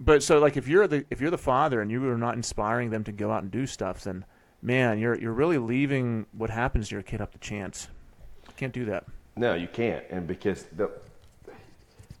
But 0.00 0.22
so 0.22 0.38
like 0.38 0.56
if 0.56 0.66
you're 0.68 0.86
the 0.86 1.04
if 1.10 1.20
you're 1.20 1.30
the 1.30 1.38
father 1.38 1.80
and 1.80 1.90
you 1.90 2.08
are 2.10 2.18
not 2.18 2.34
inspiring 2.34 2.90
them 2.90 3.04
to 3.04 3.12
go 3.12 3.30
out 3.30 3.42
and 3.42 3.50
do 3.50 3.66
stuff, 3.66 4.04
then 4.04 4.24
man, 4.62 4.98
you're 4.98 5.14
you're 5.18 5.32
really 5.32 5.58
leaving 5.58 6.26
what 6.32 6.50
happens 6.50 6.88
to 6.88 6.96
your 6.96 7.02
kid 7.02 7.20
up 7.20 7.32
to 7.32 7.38
chance. 7.38 7.88
You 8.48 8.54
can't 8.56 8.72
do 8.72 8.84
that. 8.86 9.04
No, 9.36 9.54
you 9.54 9.66
can't, 9.66 10.04
and 10.10 10.26
because 10.28 10.64
the, 10.76 10.90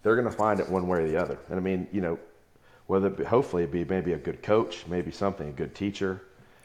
they're 0.02 0.16
going 0.16 0.28
to 0.28 0.36
find 0.36 0.58
it 0.58 0.68
one 0.68 0.88
way 0.88 1.04
or 1.04 1.08
the 1.08 1.16
other. 1.16 1.38
And 1.48 1.56
I 1.56 1.62
mean, 1.62 1.86
you 1.92 2.00
know, 2.00 2.18
whether 2.86 3.06
it 3.06 3.16
be, 3.18 3.24
hopefully 3.24 3.62
it 3.62 3.70
be 3.70 3.84
maybe 3.84 4.12
a 4.14 4.18
good 4.18 4.42
coach, 4.42 4.84
maybe 4.88 5.12
something, 5.12 5.48
a 5.48 5.52
good 5.52 5.74
teacher, 5.76 6.22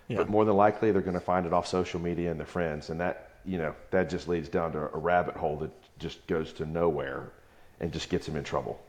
Yeah. 0.10 0.18
but 0.18 0.30
more 0.30 0.44
than 0.44 0.58
likely 0.58 0.92
they're 0.92 1.02
going 1.02 1.14
to 1.14 1.20
find 1.22 1.46
it 1.46 1.54
off 1.54 1.68
social 1.68 2.00
media 2.02 2.32
and 2.32 2.40
their 2.40 2.48
friends, 2.48 2.90
and 2.90 3.00
that 3.00 3.30
you 3.46 3.58
know 3.58 3.74
that 3.92 4.10
just 4.10 4.28
leads 4.28 4.50
down 4.50 4.74
to 4.74 4.80
a 4.94 4.98
rabbit 4.98 5.36
hole 5.38 5.56
that 5.58 5.72
just 6.00 6.26
goes 6.28 6.52
to 6.54 6.66
nowhere, 6.66 7.32
and 7.80 7.94
just 7.94 8.10
gets 8.10 8.26
them 8.26 8.36
in 8.36 8.44
trouble, 8.44 8.82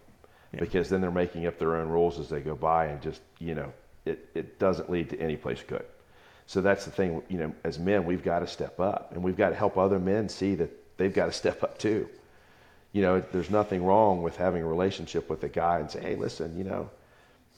Yeah. 0.53 0.61
because 0.61 0.89
then 0.89 1.01
they're 1.01 1.11
making 1.13 1.47
up 1.47 1.59
their 1.59 1.77
own 1.77 1.89
rules 1.89 2.19
as 2.19 2.29
they 2.29 2.41
go 2.41 2.55
by, 2.57 2.87
and 2.87 3.01
just 3.03 3.21
you 3.39 3.55
know 3.55 3.73
it 4.07 4.29
it 4.35 4.59
doesn't 4.59 4.91
lead 4.91 5.11
to 5.11 5.21
any 5.21 5.37
place 5.37 5.63
good. 5.67 5.85
So 6.47 6.61
that's 6.61 6.85
the 6.85 6.91
thing, 6.91 7.23
you 7.29 7.39
know, 7.39 7.55
as 7.63 7.79
men, 7.79 8.05
we've 8.07 8.25
got 8.25 8.41
to 8.41 8.47
step 8.49 8.81
up 8.81 9.13
and 9.13 9.23
we've 9.23 9.37
got 9.37 9.51
to 9.51 9.55
help 9.55 9.79
other 9.79 10.01
men 10.01 10.29
see 10.29 10.57
that 10.57 10.97
they've 10.97 11.15
got 11.15 11.27
to 11.27 11.33
step 11.33 11.63
up 11.63 11.79
too. 11.79 12.09
You 12.93 13.03
know, 13.03 13.21
there's 13.21 13.51
nothing 13.51 13.85
wrong 13.85 14.21
with 14.23 14.37
having 14.37 14.63
a 14.63 14.67
relationship 14.67 15.31
with 15.31 15.45
a 15.45 15.49
guy 15.49 15.79
and 15.79 15.89
say, 15.89 16.01
hey, 16.01 16.17
listen, 16.17 16.59
you 16.59 16.65
know, 16.65 16.91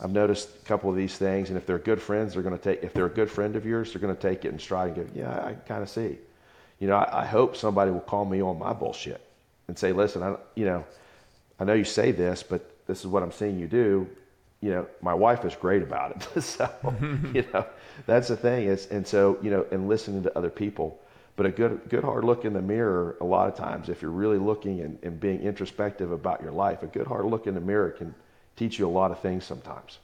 I've 0.02 0.10
noticed 0.10 0.48
a 0.48 0.66
couple 0.66 0.90
of 0.90 0.96
these 0.96 1.16
things, 1.16 1.48
and 1.48 1.56
if 1.56 1.64
they're 1.64 1.78
good 1.78 2.02
friends, 2.02 2.34
they're 2.34 2.42
going 2.42 2.58
to 2.58 2.62
take. 2.62 2.82
If 2.82 2.92
they're 2.92 3.06
a 3.06 3.10
good 3.10 3.30
friend 3.30 3.54
of 3.54 3.64
yours, 3.64 3.92
they're 3.92 4.00
going 4.00 4.14
to 4.14 4.20
take 4.20 4.44
it 4.44 4.48
and 4.48 4.60
stride 4.60 4.96
and 4.96 5.14
go, 5.14 5.20
yeah, 5.20 5.46
I 5.46 5.52
kind 5.68 5.80
of 5.80 5.88
see. 5.88 6.18
You 6.80 6.88
know, 6.88 6.96
I, 6.96 7.22
I 7.22 7.24
hope 7.24 7.56
somebody 7.56 7.92
will 7.92 8.00
call 8.00 8.24
me 8.24 8.42
on 8.42 8.58
my 8.58 8.72
bullshit 8.72 9.20
and 9.68 9.78
say, 9.78 9.92
listen, 9.92 10.24
I, 10.24 10.34
you 10.56 10.64
know, 10.64 10.84
I 11.60 11.64
know 11.64 11.74
you 11.74 11.84
say 11.84 12.10
this, 12.10 12.42
but 12.42 12.84
this 12.88 13.00
is 13.00 13.06
what 13.06 13.22
I'm 13.22 13.30
seeing 13.30 13.60
you 13.60 13.68
do. 13.68 14.08
You 14.60 14.70
know, 14.70 14.86
my 15.00 15.14
wife 15.14 15.44
is 15.44 15.54
great 15.54 15.82
about 15.82 16.16
it. 16.16 16.42
so, 16.42 16.68
you 17.32 17.44
know, 17.54 17.64
that's 18.04 18.26
the 18.26 18.36
thing 18.36 18.66
is, 18.66 18.86
and 18.86 19.06
so, 19.06 19.38
you 19.40 19.52
know, 19.52 19.64
and 19.70 19.88
listening 19.88 20.24
to 20.24 20.36
other 20.36 20.50
people, 20.50 20.98
but 21.36 21.46
a 21.46 21.50
good, 21.50 21.80
good 21.88 22.02
hard 22.02 22.24
look 22.24 22.44
in 22.44 22.52
the 22.54 22.60
mirror, 22.60 23.16
a 23.20 23.24
lot 23.24 23.48
of 23.48 23.54
times, 23.54 23.88
if 23.88 24.02
you're 24.02 24.10
really 24.10 24.38
looking 24.38 24.80
and, 24.80 24.98
and 25.04 25.20
being 25.20 25.42
introspective 25.42 26.10
about 26.10 26.42
your 26.42 26.52
life, 26.52 26.82
a 26.82 26.88
good 26.88 27.06
hard 27.06 27.26
look 27.26 27.46
in 27.46 27.54
the 27.54 27.60
mirror 27.60 27.90
can 27.90 28.12
teach 28.56 28.78
you 28.78 28.86
a 28.86 28.90
lot 28.90 29.10
of 29.10 29.20
things 29.20 29.44
sometimes. 29.44 29.98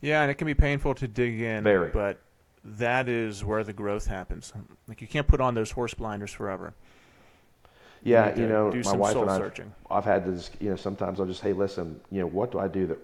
Yeah, 0.00 0.22
and 0.22 0.30
it 0.30 0.34
can 0.34 0.46
be 0.46 0.54
painful 0.54 0.94
to 0.96 1.08
dig 1.08 1.40
in. 1.40 1.62
Very. 1.62 1.90
But 1.90 2.20
that 2.64 3.08
is 3.08 3.44
where 3.44 3.64
the 3.64 3.72
growth 3.72 4.06
happens. 4.06 4.52
Like 4.88 5.00
you 5.00 5.06
can't 5.06 5.26
put 5.26 5.40
on 5.40 5.54
those 5.54 5.70
horse 5.70 5.94
blinders 5.94 6.32
forever. 6.32 6.74
Yeah, 8.02 8.34
You 8.34 8.42
you, 8.42 8.48
know, 8.48 8.72
my 8.84 8.96
wife 8.96 9.16
and 9.16 9.30
I. 9.30 9.50
I've 9.90 10.04
had 10.04 10.24
this. 10.24 10.50
You 10.58 10.70
know, 10.70 10.76
sometimes 10.76 11.20
I'll 11.20 11.26
just, 11.26 11.42
hey, 11.42 11.52
listen, 11.52 12.00
you 12.10 12.20
know, 12.20 12.26
what 12.26 12.50
do 12.50 12.58
I 12.58 12.66
do 12.66 12.86
that 12.86 12.98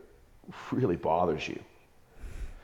really 0.72 0.96
bothers 0.96 1.46
you? 1.46 1.58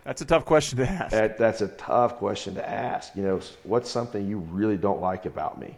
That's 0.04 0.20
a 0.20 0.24
tough 0.24 0.44
question 0.44 0.78
to 0.78 0.88
ask. 0.88 1.10
That, 1.12 1.38
that's 1.38 1.60
a 1.60 1.68
tough 1.68 2.16
question 2.16 2.54
to 2.54 2.68
ask. 2.68 3.14
You 3.14 3.22
know, 3.22 3.40
what's 3.62 3.90
something 3.90 4.26
you 4.26 4.38
really 4.38 4.76
don't 4.76 5.00
like 5.00 5.26
about 5.26 5.60
me? 5.60 5.76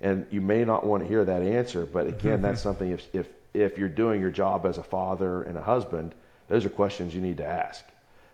And 0.00 0.26
you 0.30 0.40
may 0.40 0.64
not 0.64 0.86
want 0.86 1.02
to 1.02 1.08
hear 1.08 1.24
that 1.24 1.42
answer, 1.42 1.86
but 1.86 2.06
again, 2.06 2.42
that's 2.42 2.60
something 2.60 2.90
if, 2.90 3.06
if, 3.14 3.28
if 3.54 3.78
you're 3.78 3.88
doing 3.88 4.20
your 4.20 4.30
job 4.30 4.66
as 4.66 4.78
a 4.78 4.82
father 4.82 5.42
and 5.44 5.56
a 5.56 5.62
husband, 5.62 6.14
those 6.48 6.64
are 6.64 6.70
questions 6.70 7.14
you 7.14 7.20
need 7.20 7.38
to 7.38 7.46
ask. 7.46 7.84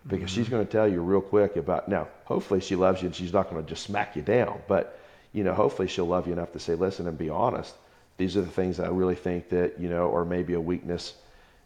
Because 0.07 0.31
she's 0.31 0.45
mm-hmm. 0.45 0.55
going 0.55 0.65
to 0.65 0.71
tell 0.71 0.87
you 0.87 0.99
real 0.99 1.21
quick 1.21 1.55
about, 1.55 1.87
now, 1.87 2.07
hopefully 2.25 2.59
she 2.59 2.75
loves 2.75 3.01
you 3.01 3.05
and 3.05 3.15
she's 3.15 3.31
not 3.31 3.49
going 3.49 3.63
to 3.63 3.69
just 3.69 3.83
smack 3.83 4.15
you 4.15 4.23
down, 4.23 4.59
but, 4.67 4.99
you 5.31 5.43
know, 5.43 5.53
hopefully 5.53 5.87
she'll 5.87 6.07
love 6.07 6.25
you 6.25 6.33
enough 6.33 6.51
to 6.53 6.59
say, 6.59 6.73
listen 6.73 7.07
and 7.07 7.17
be 7.17 7.29
honest. 7.29 7.75
These 8.17 8.35
are 8.35 8.41
the 8.41 8.47
things 8.47 8.77
that 8.77 8.87
I 8.87 8.89
really 8.89 9.15
think 9.15 9.49
that, 9.49 9.79
you 9.79 9.89
know, 9.89 10.07
or 10.07 10.25
maybe 10.25 10.55
a 10.55 10.59
weakness 10.59 11.13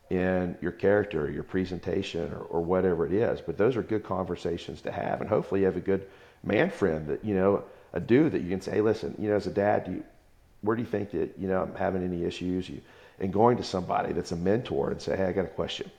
in 0.10 0.56
your 0.62 0.72
character, 0.72 1.26
or 1.26 1.32
your 1.32 1.44
presentation, 1.44 2.32
or, 2.32 2.42
or 2.42 2.62
whatever 2.62 3.06
it 3.08 3.14
is. 3.14 3.42
But 3.42 3.58
those 3.58 3.76
are 3.76 3.82
good 3.82 4.04
conversations 4.04 4.82
to 4.82 4.92
have, 4.92 5.22
and 5.22 5.30
hopefully 5.30 5.62
you 5.62 5.66
have 5.66 5.78
a 5.78 5.82
good 5.82 6.06
man 6.44 6.70
friend 6.70 7.08
that 7.08 7.26
you 7.26 7.34
know, 7.34 7.64
a 7.94 8.00
dude 8.00 8.34
that 8.34 8.42
you 8.42 8.50
can 8.50 8.62
say, 8.62 8.74
hey, 8.74 8.82
listen, 8.82 9.16
you 9.18 9.30
know, 9.30 9.36
as 9.36 9.48
a 9.48 9.52
dad, 9.52 9.86
do 9.86 9.92
you, 9.94 10.04
where 10.62 10.76
do 10.76 10.84
you 10.84 10.88
think 10.88 11.12
that 11.12 11.34
you 11.40 11.48
know 11.48 11.62
I'm 11.62 11.74
having 11.76 12.04
any 12.04 12.24
issues? 12.24 12.70
You, 12.70 12.82
and 13.20 13.32
going 13.32 13.58
to 13.58 13.64
somebody 13.64 14.14
that's 14.14 14.32
a 14.32 14.36
mentor 14.36 14.92
and 14.92 15.02
say, 15.02 15.16
hey, 15.16 15.26
I 15.26 15.32
got 15.32 15.46
a 15.46 15.50
question. 15.50 15.90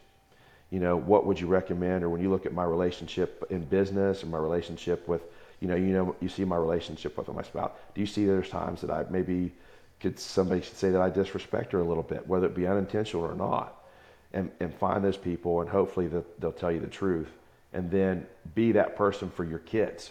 You 0.70 0.80
know, 0.80 0.96
what 0.96 1.26
would 1.26 1.40
you 1.40 1.46
recommend? 1.46 2.04
Or 2.04 2.10
when 2.10 2.20
you 2.20 2.30
look 2.30 2.46
at 2.46 2.52
my 2.52 2.64
relationship 2.64 3.44
in 3.50 3.64
business 3.64 4.22
or 4.22 4.26
my 4.26 4.38
relationship 4.38 5.06
with, 5.08 5.22
you 5.60 5.68
know, 5.68 5.76
you 5.76 5.86
know, 5.86 6.16
you 6.20 6.28
see 6.28 6.44
my 6.44 6.56
relationship 6.56 7.16
with 7.16 7.28
my 7.28 7.42
spouse. 7.42 7.72
Do 7.94 8.00
you 8.00 8.06
see 8.06 8.26
there's 8.26 8.48
times 8.48 8.80
that 8.80 8.90
I 8.90 9.04
maybe 9.10 9.52
could 10.00 10.18
somebody 10.18 10.60
should 10.60 10.76
say 10.76 10.90
that 10.90 11.00
I 11.00 11.08
disrespect 11.08 11.72
her 11.72 11.80
a 11.80 11.84
little 11.84 12.02
bit, 12.02 12.26
whether 12.26 12.46
it 12.46 12.54
be 12.54 12.66
unintentional 12.66 13.24
or 13.24 13.34
not? 13.34 13.76
and, 14.32 14.50
and 14.60 14.72
find 14.74 15.02
those 15.02 15.16
people 15.16 15.60
and 15.60 15.70
hopefully 15.70 16.06
the, 16.06 16.24
they'll 16.38 16.52
tell 16.52 16.70
you 16.70 16.80
the 16.80 16.86
truth 16.86 17.30
and 17.72 17.90
then 17.90 18.26
be 18.54 18.72
that 18.72 18.96
person 18.96 19.30
for 19.30 19.44
your 19.44 19.58
kids 19.60 20.10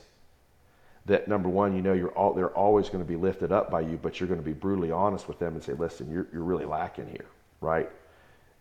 that 1.05 1.27
number 1.27 1.49
one 1.49 1.75
you 1.75 1.81
know 1.81 1.93
you're 1.93 2.11
all 2.11 2.33
they're 2.33 2.49
always 2.49 2.89
going 2.89 3.03
to 3.03 3.07
be 3.07 3.15
lifted 3.15 3.51
up 3.51 3.69
by 3.69 3.81
you 3.81 3.99
but 4.01 4.19
you're 4.19 4.27
going 4.27 4.39
to 4.39 4.45
be 4.45 4.53
brutally 4.53 4.91
honest 4.91 5.27
with 5.27 5.39
them 5.39 5.53
and 5.53 5.63
say 5.63 5.73
listen 5.73 6.11
you're, 6.11 6.27
you're 6.33 6.43
really 6.43 6.65
lacking 6.65 7.07
here 7.07 7.25
right? 7.65 7.89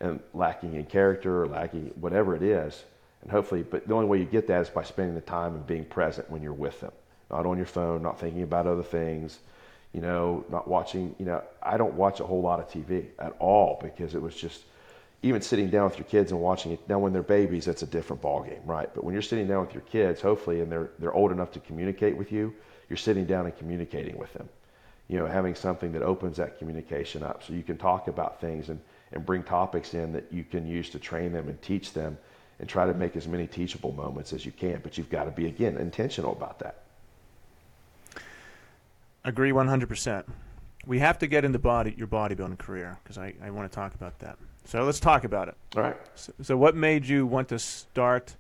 And 0.01 0.20
lacking 0.32 0.74
in 0.74 0.86
character 0.86 1.42
or 1.42 1.47
lacking 1.47 1.92
whatever 2.01 2.34
it 2.34 2.42
is. 2.42 2.84
And 3.22 3.30
hopefully 3.30 3.62
but 3.62 3.86
the 3.86 3.95
only 3.95 4.07
way 4.07 4.18
you 4.18 4.24
get 4.24 4.47
that 4.49 4.62
is 4.62 4.68
by 4.68 4.82
spending 4.82 5.14
the 5.14 5.20
time 5.20 5.55
and 5.55 5.66
being 5.66 5.84
present 5.84 6.30
when 6.30 6.42
you're 6.42 6.53
with 6.53 6.80
them. 6.80 6.92
Not 7.30 7.47
on 7.47 7.57
your 7.57 7.66
phone 7.66 8.03
not 8.03 8.18
thinking 8.18 8.42
about 8.42 8.66
other 8.66 8.82
things 8.82 9.38
you 9.92 10.01
know 10.01 10.45
not 10.51 10.68
watching 10.68 11.14
you 11.18 11.24
know 11.24 11.42
i 11.62 11.76
don't 11.76 11.95
watch 11.95 12.20
a 12.20 12.24
whole 12.24 12.42
lot 12.42 12.59
of 12.61 12.68
tv 12.68 13.07
at 13.18 13.34
all 13.38 13.78
because 13.82 14.14
it 14.14 14.20
was 14.20 14.34
just 14.34 14.62
even 15.25 15.41
sitting 15.41 15.70
down 15.70 15.85
with 15.85 15.99
your 15.99 16.07
kids 16.07 16.33
and 16.33 16.41
watching 16.41 16.72
it 16.72 16.89
now 16.89 16.99
when 16.99 17.12
they're 17.12 17.22
babies 17.22 17.64
that's 17.64 17.83
a 17.83 17.87
different 17.87 18.20
ballgame 18.22 18.61
right 18.64 18.91
but 18.95 19.05
when 19.05 19.12
you're 19.12 19.22
sitting 19.22 19.47
down 19.47 19.64
with 19.64 19.75
your 19.75 19.83
kids 19.83 20.20
hopefully 20.20 20.61
and 20.61 20.70
they're 20.70 20.91
they're 20.99 21.14
old 21.14 21.33
enough 21.33 21.51
to 21.51 21.61
communicate 21.61 22.16
with 22.16 22.31
you 22.31 22.55
you're 22.89 22.97
sitting 22.97 23.25
down 23.25 23.47
and 23.47 23.57
communicating 23.57 24.16
with 24.18 24.33
them 24.35 24.49
you 25.09 25.18
know 25.18 25.27
having 25.27 25.55
something 25.55 25.93
that 25.93 26.03
opens 26.03 26.37
that 26.37 26.59
communication 26.59 27.22
up 27.22 27.43
so 27.43 27.53
you 27.53 27.62
can 27.62 27.77
talk 27.77 28.09
about 28.09 28.41
things 28.41 28.68
and 28.68 28.81
and 29.12 29.25
bring 29.25 29.43
topics 29.43 29.95
in 29.95 30.12
that 30.12 30.25
you 30.33 30.45
can 30.45 30.66
use 30.66 30.91
to 30.91 30.99
train 30.99 31.33
them 31.33 31.49
and 31.49 31.61
teach 31.62 31.93
them 31.93 32.18
and 32.61 32.68
try 32.68 32.87
to 32.87 32.95
make 32.95 33.16
as 33.16 33.27
many 33.27 33.47
teachable 33.47 33.93
moments 33.93 34.33
as 34.33 34.45
you 34.45 34.53
can 34.53 34.81
but 34.83 34.97
you've 34.99 35.11
got 35.11 35.25
to 35.25 35.31
be 35.31 35.47
again 35.47 35.77
intentional 35.79 36.33
about 36.33 36.59
that 36.59 36.85
Agree 39.25 39.53
100%. 39.53 40.25
We 40.87 40.99
have 40.99 41.18
to 41.20 41.27
get 41.27 41.47
into 41.47 41.59
body 41.59 41.95
your 41.97 42.07
bodybuilding 42.07 42.59
career 42.59 42.99
because 43.03 43.16
I, 43.16 43.33
I 43.43 43.51
want 43.51 43.70
to 43.70 43.75
talk 43.75 43.95
about 43.95 44.18
that. 44.18 44.39
So 44.64 44.82
let's 44.84 45.00
talk 45.00 45.24
about 45.24 45.48
it. 45.48 45.54
all 45.76 45.82
right 45.82 45.96
So, 46.14 46.32
so 46.42 46.56
what 46.56 46.74
made 46.74 47.06
you 47.06 47.26
want 47.26 47.48
to 47.48 47.58
start 47.58 48.36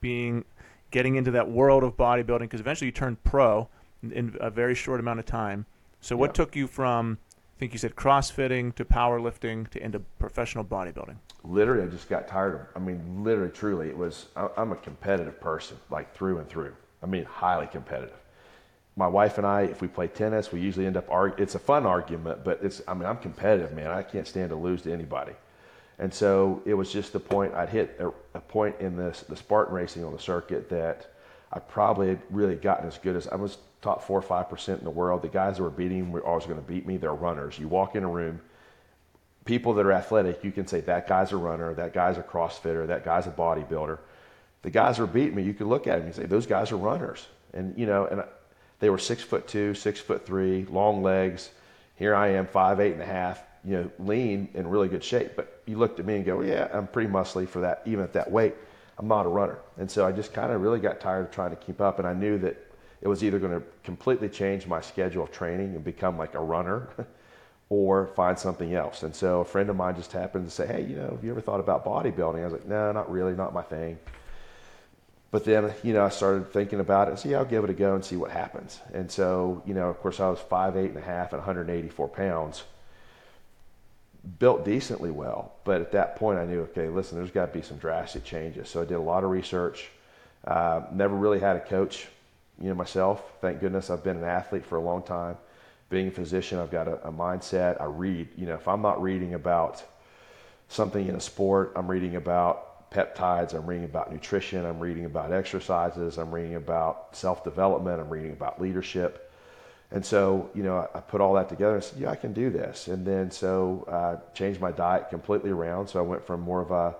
being 0.00 0.44
getting 0.90 1.14
into 1.16 1.30
that 1.32 1.48
world 1.50 1.84
of 1.84 1.96
bodybuilding? 1.96 2.40
Because 2.40 2.60
eventually 2.60 2.86
you 2.86 2.92
turned 2.92 3.22
pro 3.24 3.68
in, 4.02 4.12
in 4.12 4.36
a 4.40 4.50
very 4.50 4.74
short 4.74 4.98
amount 5.00 5.20
of 5.20 5.26
time. 5.26 5.66
So 6.00 6.16
what 6.16 6.30
Yeah. 6.30 6.32
took 6.44 6.56
you 6.56 6.66
from 6.66 7.18
I 7.56 7.60
think 7.60 7.72
you 7.74 7.78
said 7.78 7.94
CrossFitting 7.94 8.74
to 8.76 8.84
powerlifting 8.86 9.68
to 9.70 9.82
into 9.82 10.00
professional 10.18 10.64
bodybuilding? 10.64 11.16
literally 11.42 11.82
i 11.82 11.86
just 11.86 12.06
got 12.10 12.28
tired 12.28 12.54
of 12.54 12.60
i 12.76 12.78
mean 12.78 13.24
literally 13.24 13.50
truly 13.50 13.88
it 13.88 13.96
was 13.96 14.26
I- 14.36 14.50
i'm 14.58 14.72
a 14.72 14.76
competitive 14.76 15.40
person 15.40 15.78
like 15.88 16.14
through 16.14 16.36
and 16.38 16.46
through 16.46 16.74
i 17.02 17.06
mean 17.06 17.24
highly 17.24 17.66
competitive 17.66 18.18
my 18.94 19.06
wife 19.06 19.38
and 19.38 19.46
i 19.46 19.62
if 19.62 19.80
we 19.80 19.88
play 19.88 20.06
tennis 20.06 20.52
we 20.52 20.60
usually 20.60 20.84
end 20.84 20.98
up 20.98 21.06
arguing 21.10 21.42
it's 21.42 21.54
a 21.54 21.58
fun 21.58 21.86
argument 21.86 22.44
but 22.44 22.60
it's 22.62 22.82
i 22.86 22.92
mean 22.92 23.06
i'm 23.06 23.16
competitive 23.16 23.72
man 23.72 23.86
i 23.90 24.02
can't 24.02 24.26
stand 24.26 24.50
to 24.50 24.54
lose 24.54 24.82
to 24.82 24.92
anybody 24.92 25.32
and 26.00 26.12
so 26.12 26.60
it 26.64 26.74
was 26.74 26.92
just 26.92 27.12
the 27.12 27.20
point 27.20 27.54
i'd 27.54 27.68
hit 27.68 27.96
a, 28.00 28.08
a 28.36 28.40
point 28.40 28.74
in 28.80 28.96
this 28.96 29.20
the 29.28 29.36
spartan 29.36 29.72
racing 29.72 30.04
on 30.04 30.12
the 30.12 30.18
circuit 30.18 30.68
that 30.68 31.12
i 31.52 31.58
probably 31.60 32.08
had 32.08 32.20
really 32.30 32.56
gotten 32.56 32.88
as 32.88 32.98
good 32.98 33.14
as 33.14 33.28
i 33.28 33.36
was 33.36 33.58
top 33.80 34.02
four 34.02 34.18
or 34.18 34.22
five 34.22 34.50
percent 34.50 34.78
in 34.78 34.84
the 34.84 34.90
world 34.90 35.22
the 35.22 35.28
guys 35.28 35.56
that 35.56 35.62
were 35.62 35.70
beating 35.70 36.06
me 36.06 36.10
were 36.10 36.26
always 36.26 36.44
going 36.44 36.60
to 36.60 36.66
beat 36.66 36.86
me 36.86 36.96
they're 36.96 37.14
runners 37.14 37.58
you 37.58 37.68
walk 37.68 37.94
in 37.94 38.02
a 38.02 38.08
room 38.08 38.40
people 39.44 39.74
that 39.74 39.86
are 39.86 39.92
athletic, 39.92 40.44
you 40.44 40.52
can 40.52 40.66
say 40.66 40.80
that 40.80 41.08
guy's 41.08 41.32
a 41.32 41.36
runner, 41.36 41.74
that 41.74 41.92
guy's 41.92 42.18
a 42.18 42.22
CrossFitter, 42.22 42.86
that 42.86 43.04
guy's 43.04 43.26
a 43.26 43.30
bodybuilder. 43.30 43.98
The 44.62 44.70
guys 44.70 44.98
who 44.98 45.04
are 45.04 45.08
beating 45.08 45.34
me, 45.34 45.42
you 45.42 45.54
could 45.54 45.66
look 45.66 45.86
at 45.86 45.98
them 45.98 46.06
and 46.06 46.14
say 46.14 46.26
those 46.26 46.46
guys 46.46 46.70
are 46.70 46.76
runners, 46.76 47.26
and 47.54 47.76
you 47.78 47.86
know, 47.86 48.06
and 48.06 48.22
they 48.78 48.90
were 48.90 48.98
six 48.98 49.22
foot 49.22 49.48
two, 49.48 49.74
six 49.74 49.98
foot 49.98 50.26
three, 50.26 50.66
long 50.66 51.02
legs. 51.02 51.50
Here 51.96 52.14
I 52.14 52.28
am, 52.28 52.46
five 52.46 52.80
eight 52.80 52.92
and 52.92 53.02
a 53.02 53.06
half, 53.06 53.42
you 53.64 53.76
know, 53.76 53.90
lean 53.98 54.48
in 54.54 54.66
really 54.66 54.88
good 54.88 55.04
shape. 55.04 55.32
But 55.36 55.62
you 55.66 55.78
looked 55.78 56.00
at 56.00 56.06
me 56.06 56.16
and 56.16 56.24
go, 56.24 56.40
yeah, 56.40 56.68
I'm 56.72 56.86
pretty 56.86 57.10
muscly 57.10 57.48
for 57.48 57.60
that, 57.60 57.82
even 57.86 58.04
at 58.04 58.12
that 58.14 58.30
weight. 58.30 58.54
I'm 58.98 59.08
not 59.08 59.24
a 59.24 59.30
runner, 59.30 59.58
and 59.78 59.90
so 59.90 60.06
I 60.06 60.12
just 60.12 60.34
kind 60.34 60.52
of 60.52 60.60
really 60.60 60.78
got 60.78 61.00
tired 61.00 61.24
of 61.24 61.30
trying 61.30 61.50
to 61.50 61.56
keep 61.56 61.80
up, 61.80 61.98
and 61.98 62.06
I 62.06 62.12
knew 62.12 62.38
that 62.38 62.56
it 63.00 63.08
was 63.08 63.24
either 63.24 63.38
going 63.38 63.58
to 63.58 63.66
completely 63.82 64.28
change 64.28 64.66
my 64.66 64.82
schedule 64.82 65.24
of 65.24 65.30
training 65.30 65.74
and 65.74 65.82
become 65.82 66.18
like 66.18 66.34
a 66.34 66.40
runner. 66.40 66.88
or 67.70 68.08
find 68.08 68.36
something 68.36 68.74
else. 68.74 69.04
And 69.04 69.14
so 69.14 69.40
a 69.40 69.44
friend 69.44 69.70
of 69.70 69.76
mine 69.76 69.94
just 69.94 70.12
happened 70.12 70.44
to 70.44 70.50
say, 70.50 70.66
Hey, 70.66 70.82
you 70.82 70.96
know, 70.96 71.10
have 71.10 71.24
you 71.24 71.30
ever 71.30 71.40
thought 71.40 71.60
about 71.60 71.84
bodybuilding? 71.84 72.40
I 72.40 72.44
was 72.44 72.52
like, 72.52 72.66
No, 72.66 72.92
not 72.92 73.10
really, 73.10 73.32
not 73.32 73.54
my 73.54 73.62
thing. 73.62 73.98
But 75.30 75.44
then, 75.44 75.72
you 75.84 75.92
know, 75.92 76.04
I 76.04 76.08
started 76.08 76.52
thinking 76.52 76.80
about 76.80 77.06
it 77.06 77.12
and 77.12 77.20
see, 77.20 77.34
I'll 77.36 77.44
give 77.44 77.62
it 77.62 77.70
a 77.70 77.72
go 77.72 77.94
and 77.94 78.04
see 78.04 78.16
what 78.16 78.32
happens. 78.32 78.80
And 78.92 79.08
so, 79.08 79.62
you 79.64 79.74
know, 79.74 79.88
of 79.88 80.00
course 80.00 80.18
I 80.18 80.28
was 80.28 80.40
five, 80.40 80.76
eight 80.76 80.90
and 80.90 80.98
a 80.98 81.02
half 81.02 81.32
and 81.32 81.38
184 81.38 82.08
pounds, 82.08 82.64
built 84.38 84.64
decently 84.64 85.10
well. 85.10 85.52
But 85.64 85.80
at 85.80 85.92
that 85.92 86.16
point 86.16 86.38
I 86.38 86.44
knew, 86.44 86.60
okay, 86.62 86.88
listen, 86.88 87.18
there's 87.18 87.30
got 87.30 87.46
to 87.46 87.52
be 87.52 87.62
some 87.62 87.78
drastic 87.78 88.24
changes. 88.24 88.68
So 88.68 88.82
I 88.82 88.84
did 88.84 88.94
a 88.94 89.00
lot 89.00 89.24
of 89.24 89.30
research. 89.30 89.88
Uh, 90.44 90.82
never 90.92 91.14
really 91.14 91.40
had 91.40 91.56
a 91.56 91.60
coach, 91.60 92.08
you 92.60 92.68
know, 92.68 92.74
myself. 92.74 93.22
Thank 93.40 93.60
goodness 93.60 93.90
I've 93.90 94.04
been 94.04 94.18
an 94.18 94.24
athlete 94.24 94.64
for 94.64 94.76
a 94.76 94.82
long 94.82 95.02
time 95.02 95.36
being 95.90 96.06
a 96.06 96.10
physician, 96.10 96.58
I've 96.58 96.70
got 96.70 96.88
a, 96.88 97.08
a, 97.08 97.12
mindset. 97.12 97.80
I 97.80 97.84
read. 97.84 98.28
You 98.36 98.46
know, 98.46 98.54
if 98.54 98.66
I'm 98.68 98.80
not 98.80 99.02
reading 99.02 99.34
about 99.34 99.82
something 100.68 101.06
in 101.06 101.16
a 101.16 101.20
sport, 101.20 101.72
I'm 101.74 101.90
reading 101.90 102.14
about 102.14 102.90
peptides. 102.92 103.54
I'm 103.54 103.66
reading 103.66 103.84
about 103.84 104.10
nutrition. 104.12 104.64
I'm 104.64 104.78
reading 104.78 105.04
about 105.04 105.32
exercises. 105.32 106.16
I'm 106.16 106.32
reading 106.32 106.54
about 106.54 107.14
self 107.14 107.42
development. 107.42 108.00
I'm 108.00 108.08
reading 108.08 108.30
about 108.30 108.62
leadership. 108.62 109.29
And 109.92 110.04
so, 110.04 110.50
you 110.54 110.62
know, 110.62 110.78
I, 110.78 110.98
I 110.98 111.00
put 111.00 111.20
all 111.20 111.34
that 111.34 111.48
together 111.48 111.74
and 111.74 111.84
said, 111.84 111.98
yeah, 111.98 112.10
I 112.10 112.16
can 112.16 112.32
do 112.32 112.50
this. 112.50 112.88
And 112.88 113.04
then 113.06 113.30
so 113.30 113.84
uh, 113.88 114.32
changed 114.34 114.60
my 114.60 114.72
diet 114.72 115.10
completely 115.10 115.50
around. 115.50 115.88
So 115.88 115.98
I 115.98 116.02
went 116.02 116.24
from 116.24 116.40
more 116.42 116.60
of 116.62 116.70
a, 116.70 116.94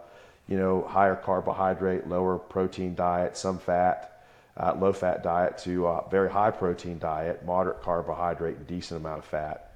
you 0.48 0.58
know, 0.58 0.82
higher 0.88 1.16
carbohydrate, 1.16 2.08
lower 2.08 2.38
protein 2.38 2.94
diet, 2.96 3.36
some 3.36 3.58
fat, 3.58 4.24
uh, 4.56 4.74
low 4.74 4.92
fat 4.92 5.22
diet 5.22 5.56
to 5.58 5.86
a 5.86 6.04
very 6.10 6.28
high 6.28 6.50
protein 6.50 6.98
diet, 6.98 7.44
moderate 7.44 7.80
carbohydrate, 7.80 8.56
and 8.56 8.66
decent 8.66 9.00
amount 9.00 9.18
of 9.18 9.24
fat. 9.24 9.70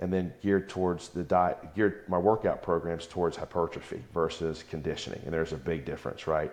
and 0.00 0.10
then 0.12 0.32
geared 0.42 0.68
towards 0.68 1.10
the 1.10 1.22
diet, 1.22 1.58
geared 1.74 2.02
my 2.08 2.18
workout 2.18 2.62
programs 2.62 3.06
towards 3.06 3.36
hypertrophy 3.36 4.02
versus 4.14 4.64
conditioning. 4.68 5.20
And 5.24 5.32
there's 5.32 5.52
a 5.52 5.58
big 5.58 5.84
difference, 5.84 6.26
right? 6.26 6.50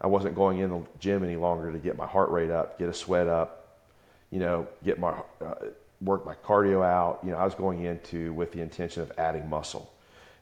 I 0.00 0.06
wasn't 0.06 0.34
going 0.34 0.58
in 0.60 0.70
the 0.70 0.82
gym 0.98 1.22
any 1.22 1.36
longer 1.36 1.70
to 1.70 1.78
get 1.78 1.96
my 1.96 2.06
heart 2.06 2.30
rate 2.30 2.50
up, 2.50 2.78
get 2.78 2.88
a 2.88 2.94
sweat 2.94 3.28
up, 3.28 3.65
you 4.30 4.38
know, 4.38 4.66
get 4.84 4.98
my 4.98 5.14
uh, 5.44 5.54
work 6.00 6.24
my 6.26 6.34
cardio 6.34 6.84
out. 6.84 7.20
You 7.22 7.30
know, 7.30 7.38
I 7.38 7.44
was 7.44 7.54
going 7.54 7.84
into 7.84 8.32
with 8.32 8.52
the 8.52 8.60
intention 8.60 9.02
of 9.02 9.12
adding 9.18 9.48
muscle. 9.48 9.92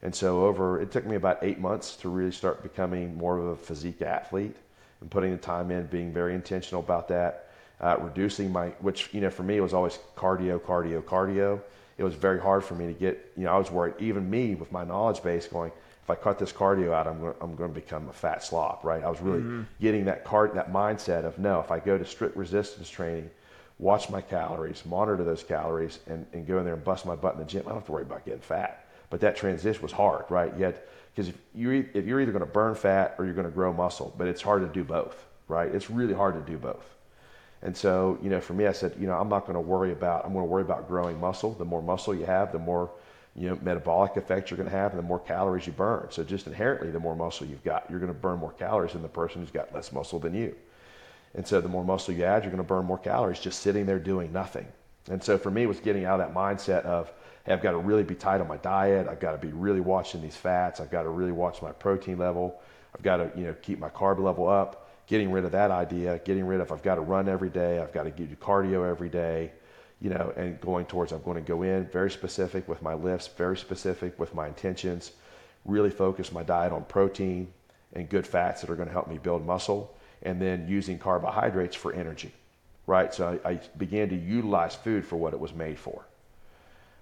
And 0.02 0.14
so 0.14 0.44
over 0.44 0.80
it 0.80 0.90
took 0.92 1.06
me 1.06 1.16
about 1.16 1.38
8 1.42 1.58
months 1.58 1.96
to 1.96 2.08
really 2.08 2.32
start 2.32 2.62
becoming 2.62 3.16
more 3.16 3.38
of 3.38 3.46
a 3.46 3.56
physique 3.56 4.02
athlete 4.02 4.56
and 5.00 5.10
putting 5.10 5.32
the 5.32 5.38
time 5.38 5.70
in, 5.70 5.86
being 5.86 6.12
very 6.12 6.34
intentional 6.34 6.82
about 6.82 7.08
that. 7.08 7.50
Uh, 7.80 7.96
reducing 8.00 8.52
my, 8.52 8.68
which, 8.80 9.12
you 9.12 9.20
know, 9.20 9.30
for 9.30 9.42
me, 9.42 9.56
it 9.56 9.60
was 9.60 9.74
always 9.74 9.98
cardio, 10.16 10.60
cardio, 10.60 11.02
cardio. 11.02 11.60
It 11.98 12.04
was 12.04 12.14
very 12.14 12.40
hard 12.40 12.64
for 12.64 12.74
me 12.74 12.86
to 12.86 12.92
get, 12.92 13.32
you 13.36 13.44
know, 13.44 13.52
I 13.52 13.58
was 13.58 13.70
worried, 13.70 13.94
even 13.98 14.28
me 14.28 14.54
with 14.54 14.70
my 14.72 14.84
knowledge 14.84 15.22
base 15.22 15.46
going, 15.46 15.72
if 16.02 16.10
I 16.10 16.14
cut 16.14 16.38
this 16.38 16.52
cardio 16.52 16.92
out, 16.92 17.06
I'm 17.06 17.18
going, 17.18 17.34
I'm 17.40 17.56
going 17.56 17.72
to 17.72 17.80
become 17.80 18.08
a 18.08 18.12
fat 18.12 18.44
slob, 18.44 18.80
right? 18.82 19.02
I 19.02 19.08
was 19.08 19.20
really 19.20 19.40
mm-hmm. 19.40 19.62
getting 19.80 20.04
that 20.04 20.24
card, 20.24 20.54
that 20.54 20.70
mindset 20.70 21.24
of 21.24 21.38
no, 21.38 21.60
if 21.60 21.70
I 21.70 21.78
go 21.78 21.96
to 21.96 22.04
strict 22.04 22.36
resistance 22.36 22.90
training, 22.90 23.30
watch 23.78 24.08
my 24.08 24.20
calories, 24.20 24.84
monitor 24.86 25.24
those 25.24 25.42
calories, 25.42 25.98
and, 26.06 26.26
and 26.32 26.46
go 26.46 26.58
in 26.58 26.64
there 26.64 26.74
and 26.74 26.84
bust 26.84 27.06
my 27.06 27.16
butt 27.16 27.34
in 27.34 27.40
the 27.40 27.46
gym, 27.46 27.62
I 27.62 27.70
don't 27.70 27.78
have 27.78 27.86
to 27.86 27.92
worry 27.92 28.02
about 28.02 28.24
getting 28.24 28.40
fat. 28.40 28.86
But 29.10 29.20
that 29.20 29.36
transition 29.36 29.82
was 29.82 29.92
hard, 29.92 30.24
right? 30.28 30.52
Yet, 30.58 30.88
because 31.14 31.28
if, 31.28 31.38
you, 31.54 31.88
if 31.94 32.06
you're 32.06 32.20
either 32.20 32.32
going 32.32 32.44
to 32.44 32.50
burn 32.50 32.74
fat 32.74 33.14
or 33.18 33.24
you're 33.24 33.34
going 33.34 33.46
to 33.46 33.52
grow 33.52 33.72
muscle, 33.72 34.14
but 34.18 34.26
it's 34.26 34.42
hard 34.42 34.62
to 34.62 34.68
do 34.68 34.84
both, 34.84 35.24
right? 35.48 35.72
It's 35.72 35.90
really 35.90 36.14
hard 36.14 36.34
to 36.34 36.52
do 36.52 36.58
both. 36.58 36.84
And 37.62 37.76
so, 37.76 38.18
you 38.22 38.28
know, 38.28 38.40
for 38.40 38.52
me, 38.52 38.66
I 38.66 38.72
said, 38.72 38.94
you 38.98 39.06
know, 39.06 39.14
I'm 39.14 39.28
not 39.28 39.42
going 39.42 39.54
to 39.54 39.60
worry 39.60 39.92
about, 39.92 40.24
I'm 40.24 40.32
going 40.32 40.44
to 40.44 40.50
worry 40.50 40.62
about 40.62 40.86
growing 40.86 41.18
muscle. 41.18 41.52
The 41.52 41.64
more 41.64 41.82
muscle 41.82 42.14
you 42.14 42.26
have, 42.26 42.52
the 42.52 42.58
more, 42.58 42.90
you 43.34 43.48
know, 43.48 43.58
metabolic 43.62 44.16
effects 44.16 44.50
you're 44.50 44.58
going 44.58 44.68
to 44.68 44.76
have 44.76 44.92
and 44.92 44.98
the 44.98 45.06
more 45.06 45.18
calories 45.18 45.66
you 45.66 45.72
burn. 45.72 46.08
So 46.10 46.22
just 46.24 46.46
inherently, 46.46 46.90
the 46.90 47.00
more 47.00 47.16
muscle 47.16 47.46
you've 47.46 47.64
got, 47.64 47.86
you're 47.88 48.00
going 48.00 48.12
to 48.12 48.18
burn 48.18 48.38
more 48.38 48.52
calories 48.52 48.92
than 48.92 49.02
the 49.02 49.08
person 49.08 49.40
who's 49.40 49.50
got 49.50 49.74
less 49.74 49.92
muscle 49.92 50.18
than 50.18 50.34
you. 50.34 50.54
And 51.34 51.46
so 51.46 51.60
the 51.60 51.68
more 51.68 51.84
muscle 51.84 52.14
you 52.14 52.24
add, 52.24 52.44
you're 52.44 52.52
going 52.52 52.62
to 52.62 52.68
burn 52.68 52.84
more 52.84 52.98
calories 52.98 53.40
just 53.40 53.60
sitting 53.60 53.86
there 53.86 53.98
doing 53.98 54.32
nothing. 54.32 54.66
And 55.10 55.22
so 55.22 55.36
for 55.36 55.50
me, 55.50 55.64
it 55.64 55.66
was 55.66 55.80
getting 55.80 56.04
out 56.04 56.20
of 56.20 56.26
that 56.26 56.34
mindset 56.34 56.84
of, 56.84 57.12
hey, 57.44 57.52
I've 57.52 57.62
got 57.62 57.72
to 57.72 57.78
really 57.78 58.04
be 58.04 58.14
tight 58.14 58.40
on 58.40 58.48
my 58.48 58.56
diet. 58.58 59.08
I've 59.08 59.20
got 59.20 59.32
to 59.32 59.38
be 59.38 59.52
really 59.52 59.80
watching 59.80 60.22
these 60.22 60.36
fats. 60.36 60.80
I've 60.80 60.90
got 60.90 61.02
to 61.02 61.10
really 61.10 61.32
watch 61.32 61.60
my 61.60 61.72
protein 61.72 62.18
level. 62.18 62.60
I've 62.94 63.02
got 63.02 63.16
to, 63.18 63.30
you 63.36 63.44
know, 63.44 63.54
keep 63.60 63.78
my 63.78 63.88
carb 63.88 64.18
level 64.18 64.48
up 64.48 64.84
getting 65.06 65.30
rid 65.30 65.44
of 65.44 65.52
that 65.52 65.70
idea, 65.70 66.18
getting 66.24 66.46
rid 66.46 66.60
of 66.60 66.72
I've 66.72 66.82
got 66.82 66.94
to 66.94 67.00
run 67.00 67.28
every 67.28 67.50
day, 67.50 67.80
I've 67.80 67.92
got 67.92 68.04
to 68.04 68.10
do 68.10 68.26
cardio 68.36 68.88
every 68.88 69.08
day, 69.08 69.52
you 70.00 70.10
know, 70.10 70.32
and 70.36 70.60
going 70.60 70.86
towards 70.86 71.12
I'm 71.12 71.22
going 71.22 71.36
to 71.36 71.42
go 71.42 71.62
in 71.62 71.86
very 71.86 72.10
specific 72.10 72.68
with 72.68 72.82
my 72.82 72.94
lifts, 72.94 73.28
very 73.28 73.56
specific 73.56 74.18
with 74.18 74.34
my 74.34 74.46
intentions, 74.46 75.12
really 75.64 75.90
focus 75.90 76.32
my 76.32 76.42
diet 76.42 76.72
on 76.72 76.84
protein 76.84 77.52
and 77.92 78.08
good 78.08 78.26
fats 78.26 78.60
that 78.60 78.70
are 78.70 78.76
going 78.76 78.88
to 78.88 78.92
help 78.92 79.08
me 79.08 79.18
build 79.18 79.44
muscle, 79.46 79.94
and 80.24 80.40
then 80.40 80.66
using 80.68 80.98
carbohydrates 80.98 81.76
for 81.76 81.92
energy, 81.92 82.32
right? 82.86 83.12
So 83.12 83.38
I, 83.44 83.50
I 83.50 83.60
began 83.76 84.08
to 84.08 84.16
utilize 84.16 84.74
food 84.74 85.04
for 85.04 85.16
what 85.16 85.32
it 85.32 85.40
was 85.40 85.52
made 85.54 85.78
for 85.78 86.04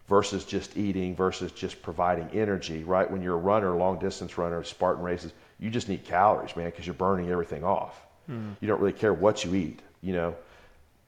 versus 0.09 0.45
just 0.45 0.77
eating 0.77 1.15
versus 1.15 1.53
just 1.53 1.81
providing 1.83 2.29
energy, 2.33 2.85
right? 2.85 3.11
When 3.11 3.23
you're 3.23 3.35
a 3.35 3.39
runner, 3.39 3.77
long 3.77 3.99
distance 3.99 4.37
runner, 4.37 4.63
Spartan 4.65 5.03
races, 5.03 5.33
you 5.59 5.71
just 5.71 5.89
need 5.89 6.05
calories, 6.05 6.55
man, 6.57 6.67
because 6.67 6.87
you're 6.87 6.95
burning 6.95 7.31
everything 7.31 7.65
off. 7.65 8.01
Mm. 8.29 8.57
You 8.61 8.69
don't 8.69 8.81
really 8.81 8.93
care 8.93 9.15
what 9.15 9.45
you 9.45 9.55
eat, 9.55 9.81
you 10.03 10.13
know. 10.13 10.35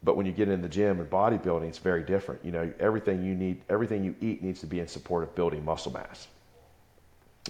But 0.03 0.17
when 0.17 0.27
you 0.27 0.33
get 0.33 0.49
in 0.49 0.63
the 0.63 0.69
gym 0.69 1.01
and 1.01 1.11
bodybuilding, 1.11 1.67
it's 1.67 1.79
very 1.79 2.03
different. 2.03 2.45
You 2.45 2.53
know, 2.53 2.73
everything 2.79 3.25
you 3.25 3.35
need, 3.35 3.63
everything 3.69 4.05
you 4.05 4.15
eat 4.21 4.43
needs 4.43 4.61
to 4.61 4.67
be 4.67 4.81
in 4.81 4.87
support 4.87 5.23
of 5.23 5.35
building 5.35 5.65
muscle 5.65 5.93
mass. 5.93 6.29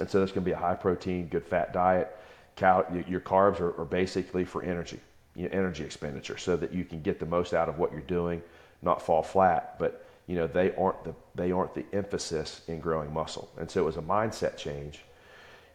And 0.00 0.08
so 0.08 0.20
this 0.20 0.32
can 0.32 0.44
be 0.44 0.52
a 0.52 0.56
high 0.56 0.74
protein, 0.74 1.28
good 1.28 1.44
fat 1.44 1.72
diet. 1.72 2.16
Cal- 2.56 2.86
your 3.08 3.20
carbs 3.20 3.60
are, 3.60 3.78
are 3.80 3.84
basically 3.84 4.44
for 4.44 4.62
energy, 4.62 5.00
you 5.34 5.44
know, 5.44 5.50
energy 5.52 5.84
expenditure, 5.84 6.38
so 6.38 6.56
that 6.56 6.72
you 6.72 6.84
can 6.84 7.00
get 7.00 7.18
the 7.18 7.26
most 7.26 7.54
out 7.54 7.68
of 7.68 7.78
what 7.78 7.92
you're 7.92 8.00
doing, 8.02 8.42
not 8.82 9.02
fall 9.02 9.22
flat. 9.22 9.76
But 9.78 10.06
you 10.26 10.36
know, 10.36 10.46
they 10.46 10.74
aren't 10.76 11.02
the 11.04 11.14
they 11.34 11.52
aren't 11.52 11.74
the 11.74 11.84
emphasis 11.92 12.62
in 12.68 12.80
growing 12.80 13.12
muscle. 13.12 13.50
And 13.58 13.70
so 13.70 13.82
it 13.82 13.84
was 13.84 13.96
a 13.96 14.02
mindset 14.02 14.56
change 14.56 15.00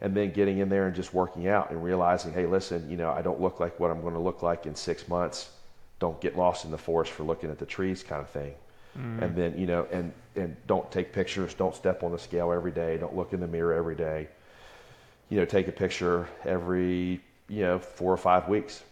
and 0.00 0.16
then 0.16 0.32
getting 0.32 0.58
in 0.58 0.68
there 0.68 0.86
and 0.86 0.96
just 0.96 1.12
working 1.12 1.48
out 1.48 1.70
and 1.70 1.82
realizing, 1.84 2.32
hey, 2.32 2.46
listen, 2.46 2.88
you 2.90 2.96
know, 2.96 3.10
I 3.10 3.22
don't 3.22 3.40
look 3.40 3.60
like 3.60 3.78
what 3.78 3.90
I'm 3.90 4.00
going 4.00 4.14
to 4.14 4.20
look 4.20 4.42
like 4.42 4.66
in 4.66 4.74
six 4.74 5.06
months. 5.08 5.50
Don't 5.98 6.18
get 6.20 6.36
lost 6.36 6.64
in 6.64 6.70
the 6.70 6.78
forest 6.78 7.12
for 7.12 7.24
looking 7.24 7.50
at 7.50 7.58
the 7.58 7.66
trees, 7.66 8.02
kind 8.02 8.22
of 8.22 8.30
thing. 8.30 8.54
Mm. 8.98 9.22
And 9.22 9.36
then, 9.36 9.58
you 9.58 9.66
know, 9.66 9.86
and 9.92 10.12
and 10.36 10.56
don't 10.66 10.90
take 10.90 11.12
pictures. 11.12 11.54
Don't 11.54 11.74
step 11.74 12.02
on 12.02 12.12
the 12.12 12.18
scale 12.18 12.50
every 12.52 12.70
day. 12.70 12.96
Don't 12.96 13.14
look 13.14 13.32
in 13.32 13.40
the 13.40 13.46
mirror 13.46 13.74
every 13.74 13.94
day. 13.94 14.28
You 15.30 15.38
know, 15.38 15.44
take 15.46 15.68
a 15.68 15.72
picture 15.72 16.28
every 16.44 17.20
you 17.48 17.62
know 17.62 17.78
four 17.78 18.12
or 18.12 18.18
five 18.18 18.48
weeks, 18.48 18.82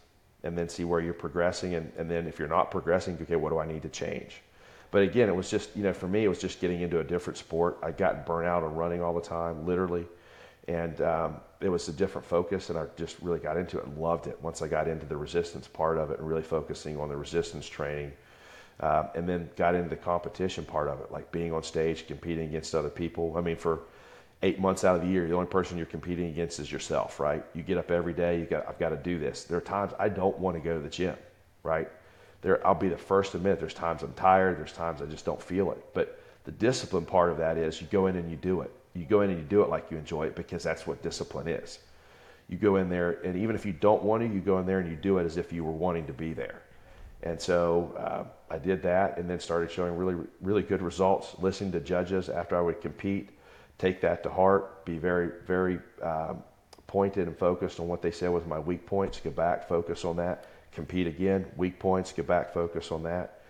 and 0.45 0.57
then 0.57 0.69
see 0.69 0.85
where 0.85 1.01
you're 1.01 1.15
progressing. 1.15 1.75
And 1.75 1.93
and 1.99 2.11
then 2.11 2.27
if 2.27 2.39
you're 2.39 2.49
not 2.49 2.71
progressing, 2.71 3.19
okay, 3.21 3.37
what 3.37 3.51
do 3.51 3.59
I 3.59 3.67
need 3.67 3.83
to 3.83 3.91
change? 3.91 4.41
But 4.91 5.03
again, 5.03 5.29
it 5.29 5.37
was 5.37 5.51
just 5.51 5.77
you 5.77 5.83
know 5.83 5.93
for 5.93 6.09
me, 6.09 6.25
it 6.25 6.29
was 6.29 6.41
just 6.41 6.61
getting 6.61 6.81
into 6.81 7.01
a 7.01 7.05
different 7.05 7.37
sport. 7.37 7.79
I'd 7.83 7.99
gotten 7.99 8.23
burnt 8.25 8.49
out 8.49 8.63
on 8.63 8.75
running 8.75 9.03
all 9.03 9.13
the 9.13 9.21
time, 9.21 9.67
literally 9.67 10.07
and 10.69 11.01
um, 11.01 11.37
it 11.61 11.69
was 11.71 11.89
a 11.89 11.93
different 11.93 12.27
focus 12.27 12.69
and 12.69 12.79
i 12.79 12.85
just 12.97 13.17
really 13.21 13.39
got 13.41 13.57
into 13.57 13.79
it 13.79 13.87
and 13.87 13.97
loved 13.97 14.27
it 14.27 14.39
once 14.43 14.63
i 14.63 14.69
got 14.69 14.87
into 14.87 15.07
the 15.07 15.17
resistance 15.17 15.67
part 15.67 15.99
of 15.99 16.11
it 16.11 16.21
and 16.21 16.29
really 16.29 16.43
focusing 16.43 17.01
on 17.01 17.09
the 17.09 17.17
resistance 17.17 17.67
training 17.67 18.13
uh, 18.81 19.09
and 19.17 19.29
then 19.29 19.51
got 19.57 19.75
into 19.75 19.89
the 19.89 19.97
competition 19.97 20.65
part 20.65 20.87
of 20.87 21.01
it 21.01 21.11
like 21.11 21.33
being 21.33 21.53
on 21.53 21.63
stage 21.63 22.07
competing 22.07 22.49
against 22.49 22.75
other 22.75 22.91
people 22.91 23.35
i 23.37 23.41
mean 23.41 23.57
for 23.57 23.81
eight 24.43 24.61
months 24.61 24.85
out 24.85 24.97
of 24.97 25.03
the 25.03 25.09
year 25.09 25.27
the 25.27 25.35
only 25.35 25.47
person 25.47 25.77
you're 25.77 25.87
competing 25.87 26.29
against 26.29 26.61
is 26.61 26.71
yourself 26.71 27.19
right 27.19 27.45
you 27.55 27.63
get 27.63 27.79
up 27.79 27.91
every 27.91 28.13
day 28.13 28.39
you 28.39 28.47
got 28.47 28.69
i've 28.69 28.79
got 28.79 28.91
to 28.91 28.97
do 28.97 29.19
this 29.19 29.45
there 29.45 29.59
are 29.59 29.63
times 29.63 29.93
i 29.99 30.09
don't 30.09 30.39
want 30.39 30.57
to 30.57 30.61
go 30.61 30.75
to 30.75 30.81
the 30.81 30.89
gym 30.89 31.17
right 31.63 31.89
there 32.43 32.65
i'll 32.67 32.75
be 32.75 32.89
the 32.89 32.97
first 32.97 33.33
to 33.33 33.39
admit 33.39 33.59
there's 33.59 33.75
times 33.75 34.03
i'm 34.03 34.13
tired 34.15 34.59
there's 34.59 34.73
times 34.73 35.03
i 35.03 35.07
just 35.07 35.25
don't 35.25 35.43
feel 35.43 35.73
it 35.73 35.85
but 35.93 36.21
the 36.45 36.53
discipline 36.53 37.05
part 37.05 37.31
of 37.31 37.37
that 37.39 37.57
is 37.57 37.81
you 37.81 37.87
go 37.91 38.07
in 38.07 38.17
and 38.17 38.31
you 38.31 38.37
do 38.37 38.61
it 38.61 38.73
you 38.99 39.05
go 39.05 39.21
in 39.23 39.31
and 39.31 39.39
you 39.39 39.45
do 39.45 39.63
it 39.63 39.69
like 39.69 39.91
you 39.91 39.97
enjoy 39.97 40.27
it 40.27 40.35
because 40.35 40.63
that's 40.63 40.87
what 40.87 41.03
discipline 41.03 41.49
is. 41.49 41.79
You 42.49 42.57
go 42.57 42.77
in 42.77 42.89
there, 42.89 43.21
and 43.25 43.37
even 43.37 43.55
if 43.55 43.67
you 43.67 43.73
don't 43.73 44.03
want 44.03 44.23
to, 44.23 44.29
you 44.29 44.41
go 44.41 44.59
in 44.59 44.67
there 44.67 44.81
and 44.81 44.91
you 44.91 44.97
do 44.97 45.19
it 45.19 45.25
as 45.25 45.37
if 45.37 45.53
you 45.53 45.65
were 45.65 45.73
wanting 45.73 46.07
to 46.07 46.13
be 46.13 46.33
there. 46.33 46.63
And 47.23 47.41
so 47.41 47.95
uh, 47.99 48.25
I 48.53 48.59
did 48.59 48.83
that, 48.83 49.19
and 49.19 49.29
then 49.29 49.39
started 49.39 49.71
showing 49.71 49.97
really, 49.97 50.17
really 50.41 50.63
good 50.63 50.81
results. 50.81 51.35
Listening 51.41 51.73
to 51.73 51.81
judges 51.81 52.29
after 52.29 52.57
I 52.57 52.61
would 52.61 52.81
compete, 52.81 53.31
take 53.79 54.01
that 54.01 54.23
to 54.25 54.31
heart, 54.31 54.85
be 54.85 54.99
very, 54.99 55.31
very 55.47 55.79
um, 56.03 56.43
pointed 56.87 57.29
and 57.29 57.37
focused 57.37 57.81
on 57.81 57.89
what 57.89 58.03
they 58.03 58.11
said 58.11 58.31
was 58.31 58.45
my 58.47 58.59
weak 58.59 58.87
points. 58.87 59.21
Go 59.21 59.31
back, 59.31 59.69
focus 59.69 60.05
on 60.05 60.17
that. 60.17 60.47
Compete 60.73 61.07
again, 61.07 61.47
weak 61.57 61.79
points. 61.79 62.13
Go 62.13 62.23
back, 62.23 62.53
focus 62.53 62.91
on 62.91 63.03
that. 63.05 63.41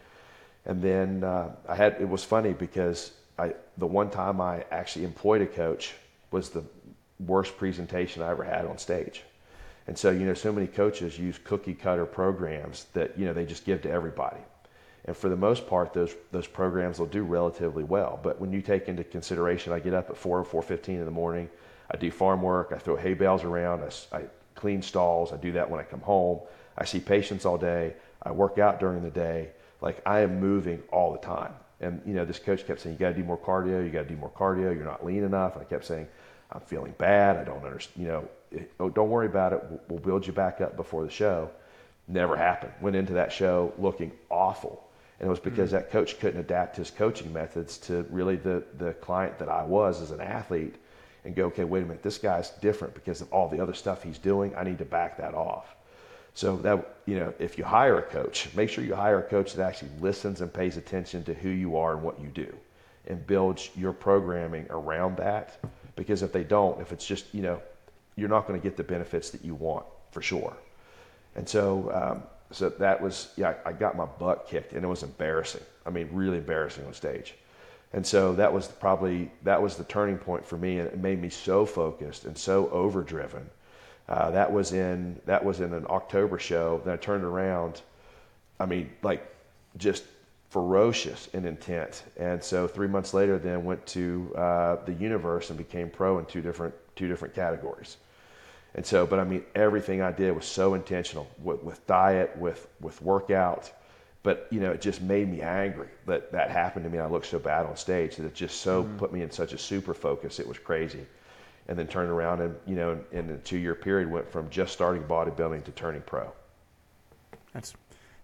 And 0.66 0.82
then 0.82 1.24
uh, 1.24 1.50
I 1.68 1.74
had 1.74 1.96
it 2.00 2.08
was 2.08 2.24
funny 2.24 2.52
because 2.52 3.12
I, 3.38 3.54
the 3.78 3.86
one 3.86 4.10
time 4.10 4.40
I 4.40 4.64
actually 4.70 5.04
employed 5.04 5.40
a 5.40 5.46
coach 5.46 5.94
was 6.30 6.50
the 6.50 6.64
worst 7.20 7.56
presentation 7.56 8.22
I 8.22 8.30
ever 8.30 8.44
had 8.44 8.66
on 8.66 8.78
stage. 8.78 9.22
And 9.86 9.96
so, 9.96 10.10
you 10.10 10.26
know, 10.26 10.34
so 10.34 10.52
many 10.52 10.66
coaches 10.66 11.18
use 11.18 11.38
cookie 11.42 11.74
cutter 11.74 12.04
programs 12.04 12.86
that, 12.92 13.18
you 13.18 13.24
know, 13.24 13.32
they 13.32 13.46
just 13.46 13.64
give 13.64 13.80
to 13.82 13.90
everybody. 13.90 14.40
And 15.04 15.16
for 15.16 15.28
the 15.28 15.36
most 15.36 15.66
part, 15.66 15.92
those, 15.92 16.14
those 16.32 16.46
programs 16.46 16.98
will 16.98 17.06
do 17.06 17.22
relatively 17.22 17.84
well. 17.84 18.20
But 18.22 18.40
when 18.40 18.52
you 18.52 18.60
take 18.60 18.88
into 18.88 19.04
consideration, 19.04 19.72
I 19.72 19.78
get 19.78 19.94
up 19.94 20.10
at 20.10 20.16
4 20.16 20.40
or 20.40 20.62
4.15 20.62 20.88
in 20.88 21.04
the 21.04 21.10
morning, 21.10 21.48
I 21.90 21.96
do 21.96 22.10
farm 22.10 22.42
work, 22.42 22.72
I 22.74 22.78
throw 22.78 22.96
hay 22.96 23.14
bales 23.14 23.44
around, 23.44 23.82
I, 23.82 24.16
I 24.16 24.24
clean 24.54 24.82
stalls, 24.82 25.32
I 25.32 25.36
do 25.36 25.52
that 25.52 25.70
when 25.70 25.80
I 25.80 25.84
come 25.84 26.00
home, 26.00 26.40
I 26.76 26.84
see 26.84 27.00
patients 27.00 27.46
all 27.46 27.56
day, 27.56 27.94
I 28.22 28.32
work 28.32 28.58
out 28.58 28.80
during 28.80 29.02
the 29.02 29.10
day. 29.10 29.50
Like 29.80 30.02
I 30.04 30.20
am 30.20 30.40
moving 30.40 30.82
all 30.92 31.12
the 31.12 31.18
time. 31.18 31.52
And 31.80 32.02
you 32.04 32.14
know, 32.14 32.24
this 32.24 32.38
coach 32.38 32.66
kept 32.66 32.80
saying, 32.80 32.96
"You 32.96 32.98
got 32.98 33.10
to 33.10 33.14
do 33.14 33.22
more 33.22 33.38
cardio. 33.38 33.84
You 33.84 33.90
got 33.90 34.02
to 34.02 34.08
do 34.08 34.16
more 34.16 34.30
cardio. 34.30 34.74
You're 34.74 34.84
not 34.84 35.04
lean 35.04 35.22
enough." 35.22 35.54
And 35.54 35.62
I 35.62 35.64
kept 35.64 35.84
saying, 35.84 36.08
"I'm 36.50 36.60
feeling 36.60 36.94
bad. 36.98 37.36
I 37.36 37.44
don't 37.44 37.64
understand. 37.64 38.04
You 38.04 38.12
know, 38.12 38.28
oh, 38.80 38.90
don't 38.90 39.10
worry 39.10 39.26
about 39.26 39.52
it. 39.52 39.62
We'll, 39.68 39.80
we'll 39.88 39.98
build 40.00 40.26
you 40.26 40.32
back 40.32 40.60
up 40.60 40.76
before 40.76 41.04
the 41.04 41.10
show." 41.10 41.50
Never 42.08 42.36
happened. 42.36 42.72
Went 42.80 42.96
into 42.96 43.12
that 43.12 43.30
show 43.30 43.72
looking 43.78 44.12
awful, 44.30 44.87
and 45.20 45.26
it 45.26 45.30
was 45.30 45.40
because 45.40 45.70
mm-hmm. 45.70 45.78
that 45.78 45.90
coach 45.90 46.18
couldn't 46.20 46.40
adapt 46.40 46.76
his 46.76 46.90
coaching 46.90 47.32
methods 47.32 47.78
to 47.78 48.06
really 48.10 48.36
the 48.36 48.62
the 48.78 48.94
client 48.94 49.38
that 49.38 49.48
I 49.48 49.64
was 49.64 50.00
as 50.00 50.10
an 50.10 50.20
athlete, 50.20 50.76
and 51.24 51.34
go, 51.34 51.46
"Okay, 51.46 51.64
wait 51.64 51.82
a 51.82 51.86
minute. 51.86 52.02
This 52.02 52.18
guy's 52.18 52.50
different 52.50 52.94
because 52.94 53.20
of 53.20 53.32
all 53.32 53.48
the 53.48 53.60
other 53.60 53.74
stuff 53.74 54.02
he's 54.02 54.18
doing. 54.18 54.54
I 54.56 54.64
need 54.64 54.78
to 54.78 54.84
back 54.84 55.16
that 55.18 55.34
off." 55.34 55.74
So 56.34 56.56
that 56.58 56.98
you 57.06 57.18
know, 57.18 57.34
if 57.38 57.58
you 57.58 57.64
hire 57.64 57.98
a 57.98 58.02
coach, 58.02 58.48
make 58.54 58.70
sure 58.70 58.84
you 58.84 58.94
hire 58.94 59.18
a 59.18 59.28
coach 59.28 59.54
that 59.54 59.66
actually 59.66 59.90
listens 60.00 60.40
and 60.40 60.52
pays 60.52 60.76
attention 60.76 61.24
to 61.24 61.34
who 61.34 61.48
you 61.48 61.76
are 61.76 61.94
and 61.94 62.02
what 62.02 62.20
you 62.20 62.28
do, 62.28 62.54
and 63.08 63.26
builds 63.26 63.70
your 63.76 63.92
programming 63.92 64.66
around 64.70 65.16
that. 65.16 65.58
Because 65.96 66.22
if 66.22 66.32
they 66.32 66.44
don't, 66.44 66.80
if 66.80 66.92
it's 66.92 67.04
just 67.04 67.34
you 67.34 67.42
know, 67.42 67.60
you're 68.14 68.28
not 68.28 68.46
going 68.46 68.60
to 68.60 68.62
get 68.62 68.76
the 68.76 68.84
benefits 68.84 69.30
that 69.30 69.44
you 69.44 69.56
want 69.56 69.84
for 70.12 70.22
sure. 70.22 70.56
And 71.34 71.48
so, 71.48 71.90
um, 71.92 72.22
so 72.50 72.68
that 72.70 73.00
was 73.00 73.32
yeah, 73.36 73.54
I 73.64 73.72
got 73.72 73.96
my 73.96 74.06
butt 74.06 74.46
kicked, 74.48 74.72
and 74.72 74.84
it 74.84 74.88
was 74.88 75.02
embarrassing. 75.02 75.62
I 75.84 75.90
mean, 75.90 76.08
really 76.12 76.38
embarrassing 76.38 76.86
on 76.86 76.94
stage. 76.94 77.34
And 77.92 78.06
so 78.06 78.34
that 78.34 78.52
was 78.52 78.68
probably 78.68 79.30
that 79.42 79.60
was 79.60 79.76
the 79.76 79.84
turning 79.84 80.18
point 80.18 80.44
for 80.44 80.56
me, 80.56 80.78
and 80.78 80.88
it 80.88 80.98
made 80.98 81.20
me 81.20 81.30
so 81.30 81.64
focused 81.64 82.24
and 82.24 82.36
so 82.36 82.68
overdriven. 82.70 83.48
Uh, 84.08 84.30
that 84.30 84.50
was 84.50 84.72
in 84.72 85.20
that 85.26 85.44
was 85.44 85.60
in 85.60 85.72
an 85.72 85.86
October 85.88 86.38
show. 86.38 86.80
Then 86.84 86.94
I 86.94 86.96
turned 86.96 87.24
around. 87.24 87.82
I 88.60 88.66
mean, 88.66 88.90
like 89.02 89.34
just 89.76 90.04
ferocious 90.50 91.28
in 91.28 91.46
intent. 91.46 92.04
And 92.16 92.42
so 92.42 92.66
three 92.66 92.88
months 92.88 93.12
later, 93.14 93.38
then 93.38 93.64
went 93.64 93.84
to 93.88 94.32
uh, 94.36 94.76
the 94.86 94.94
universe 94.94 95.50
and 95.50 95.58
became 95.58 95.90
pro 95.90 96.18
in 96.18 96.24
two 96.24 96.40
different 96.40 96.74
two 96.96 97.08
different 97.08 97.34
categories. 97.34 97.98
And 98.78 98.86
so, 98.86 99.08
but 99.08 99.18
I 99.18 99.24
mean, 99.24 99.42
everything 99.56 100.02
I 100.02 100.12
did 100.12 100.30
was 100.36 100.44
so 100.44 100.74
intentional 100.74 101.28
with, 101.42 101.64
with 101.64 101.84
diet, 101.88 102.36
with 102.38 102.68
with 102.80 103.02
workout. 103.02 103.72
But 104.22 104.46
you 104.52 104.60
know, 104.60 104.70
it 104.70 104.80
just 104.80 105.02
made 105.02 105.28
me 105.28 105.42
angry 105.42 105.88
that 106.06 106.30
that 106.30 106.48
happened 106.52 106.84
to 106.84 106.88
me. 106.88 107.00
I 107.00 107.08
looked 107.08 107.26
so 107.26 107.40
bad 107.40 107.66
on 107.66 107.76
stage 107.76 108.14
that 108.14 108.24
it 108.24 108.36
just 108.36 108.60
so 108.60 108.84
mm-hmm. 108.84 108.96
put 108.96 109.12
me 109.12 109.22
in 109.22 109.32
such 109.32 109.52
a 109.52 109.58
super 109.58 109.94
focus. 109.94 110.38
It 110.38 110.46
was 110.46 110.58
crazy. 110.58 111.04
And 111.66 111.76
then 111.76 111.88
turned 111.88 112.08
around 112.08 112.40
and 112.40 112.54
you 112.68 112.76
know, 112.76 113.00
in 113.10 113.28
a 113.30 113.38
two 113.38 113.58
year 113.58 113.74
period, 113.74 114.12
went 114.12 114.30
from 114.30 114.48
just 114.48 114.74
starting 114.74 115.02
bodybuilding 115.02 115.64
to 115.64 115.72
turning 115.72 116.02
pro. 116.02 116.30
That's 117.52 117.74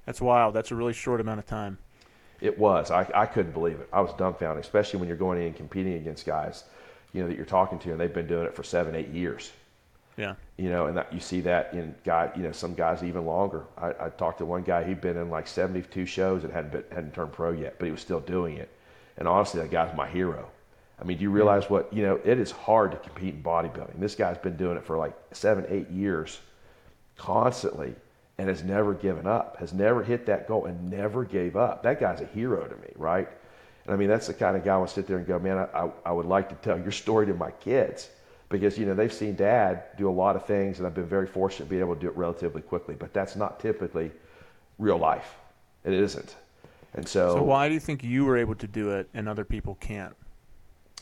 that's 0.07 0.21
wild. 0.21 0.55
That's 0.55 0.71
a 0.71 0.77
really 0.77 0.93
short 0.93 1.21
amount 1.21 1.41
of 1.41 1.47
time. 1.47 1.79
It 2.41 2.57
was. 2.57 2.93
I, 2.93 3.11
I 3.13 3.27
couldn't 3.27 3.55
believe 3.55 3.81
it. 3.81 3.89
I 3.93 4.03
was 4.03 4.13
dumbfounded, 4.13 4.63
especially 4.63 5.01
when 5.01 5.09
you're 5.09 5.19
going 5.19 5.41
in 5.41 5.47
and 5.47 5.57
competing 5.57 5.95
against 5.95 6.25
guys, 6.25 6.63
you 7.13 7.23
know, 7.23 7.29
that 7.29 7.35
you're 7.35 7.45
talking 7.45 7.81
to, 7.81 7.91
and 7.91 7.99
they've 7.99 8.15
been 8.15 8.29
doing 8.29 8.47
it 8.47 8.55
for 8.55 8.63
seven, 8.63 8.95
eight 8.95 9.09
years. 9.09 9.51
Yeah. 10.17 10.35
You 10.57 10.71
know, 10.71 10.87
and 10.87 10.97
that, 10.97 11.13
you 11.13 11.19
see 11.19 11.41
that 11.41 11.75
in 11.75 11.95
guy, 12.05 12.31
you 12.37 12.43
know, 12.43 12.53
some 12.53 12.75
guys 12.75 13.03
even 13.03 13.27
longer. 13.27 13.65
I, 13.77 13.89
I 13.89 14.09
talked 14.11 14.39
to 14.39 14.45
one 14.45 14.63
guy. 14.63 14.85
He'd 14.85 15.01
been 15.01 15.17
in 15.17 15.29
like 15.29 15.49
72 15.49 16.07
shows 16.07 16.45
and 16.45 16.53
hadn't 16.53 16.71
been, 16.71 16.85
hadn't 16.91 17.15
turned 17.15 17.33
pro 17.33 17.51
yet, 17.51 17.77
but 17.79 17.87
he 17.87 17.91
was 17.91 18.01
still 18.01 18.21
doing 18.21 18.57
it. 18.59 18.71
And 19.17 19.27
honestly, 19.27 19.61
that 19.61 19.73
guy's 19.73 19.95
my 19.97 20.09
hero. 20.09 20.49
I 21.01 21.05
mean, 21.05 21.19
do 21.19 21.25
you 21.25 21.31
realize 21.31 21.69
what 21.69 21.93
you 21.93 22.03
know? 22.03 22.21
It 22.25 22.39
is 22.39 22.53
hard 22.53 22.93
to 22.93 22.97
compete 22.99 23.35
in 23.35 23.43
bodybuilding. 23.43 23.99
This 23.99 24.15
guy's 24.15 24.39
been 24.39 24.57
doing 24.57 24.77
it 24.77 24.87
for 24.87 24.97
like 24.97 25.15
seven, 25.33 25.67
eight 25.69 25.91
years, 25.91 26.39
constantly, 27.17 27.95
and 28.39 28.49
has 28.49 28.63
never 28.63 28.95
given 28.95 29.27
up, 29.27 29.57
has 29.59 29.73
never 29.73 30.05
hit 30.05 30.27
that 30.27 30.47
goal 30.47 30.67
and 30.67 30.91
never 30.91 31.25
gave 31.25 31.57
up. 31.57 31.83
That 31.83 31.99
guy's 31.99 32.21
a 32.21 32.27
hero 32.27 32.67
to 32.67 32.77
me, 32.77 32.89
right? 32.97 33.29
And 33.85 33.93
I 33.95 33.97
mean, 33.97 34.09
that's 34.09 34.29
the 34.29 34.35
kind 34.35 34.57
of 34.57 34.65
guy 34.65 34.75
I 34.75 34.79
would 34.79 34.89
sit 34.89 35.07
there 35.07 35.19
and 35.19 35.27
go, 35.27 35.39
man, 35.39 35.59
I, 35.59 35.91
I 36.05 36.13
would 36.13 36.27
like 36.27 36.49
to 36.49 36.55
tell 36.57 36.79
your 36.81 36.93
story 36.93 37.27
to 37.27 37.35
my 37.35 37.51
kids 37.51 38.09
because, 38.59 38.79
you 38.79 38.87
know, 38.87 38.95
they've 38.95 39.13
seen 39.13 39.35
dad 39.35 39.83
do 39.99 40.09
a 40.09 40.13
lot 40.13 40.37
of 40.37 40.47
things 40.47 40.79
and 40.79 40.87
I've 40.87 40.95
been 40.95 41.09
very 41.09 41.27
fortunate 41.27 41.65
to 41.67 41.71
be 41.71 41.81
able 41.81 41.97
to 41.97 42.01
do 42.01 42.07
it 42.07 42.17
relatively 42.17 42.63
quickly, 42.63 42.95
but 42.95 43.13
that's 43.13 43.35
not 43.35 43.59
typically 43.59 44.13
real 44.79 44.97
life. 44.97 45.35
It 45.83 45.93
isn't. 45.93 46.37
And 46.95 47.07
so. 47.09 47.35
So 47.35 47.43
why 47.43 47.67
do 47.67 47.75
you 47.75 47.81
think 47.81 48.05
you 48.05 48.25
were 48.25 48.37
able 48.37 48.55
to 48.55 48.69
do 48.69 48.91
it 48.91 49.09
and 49.13 49.29
other 49.29 49.45
people 49.45 49.75
can't? 49.81 50.15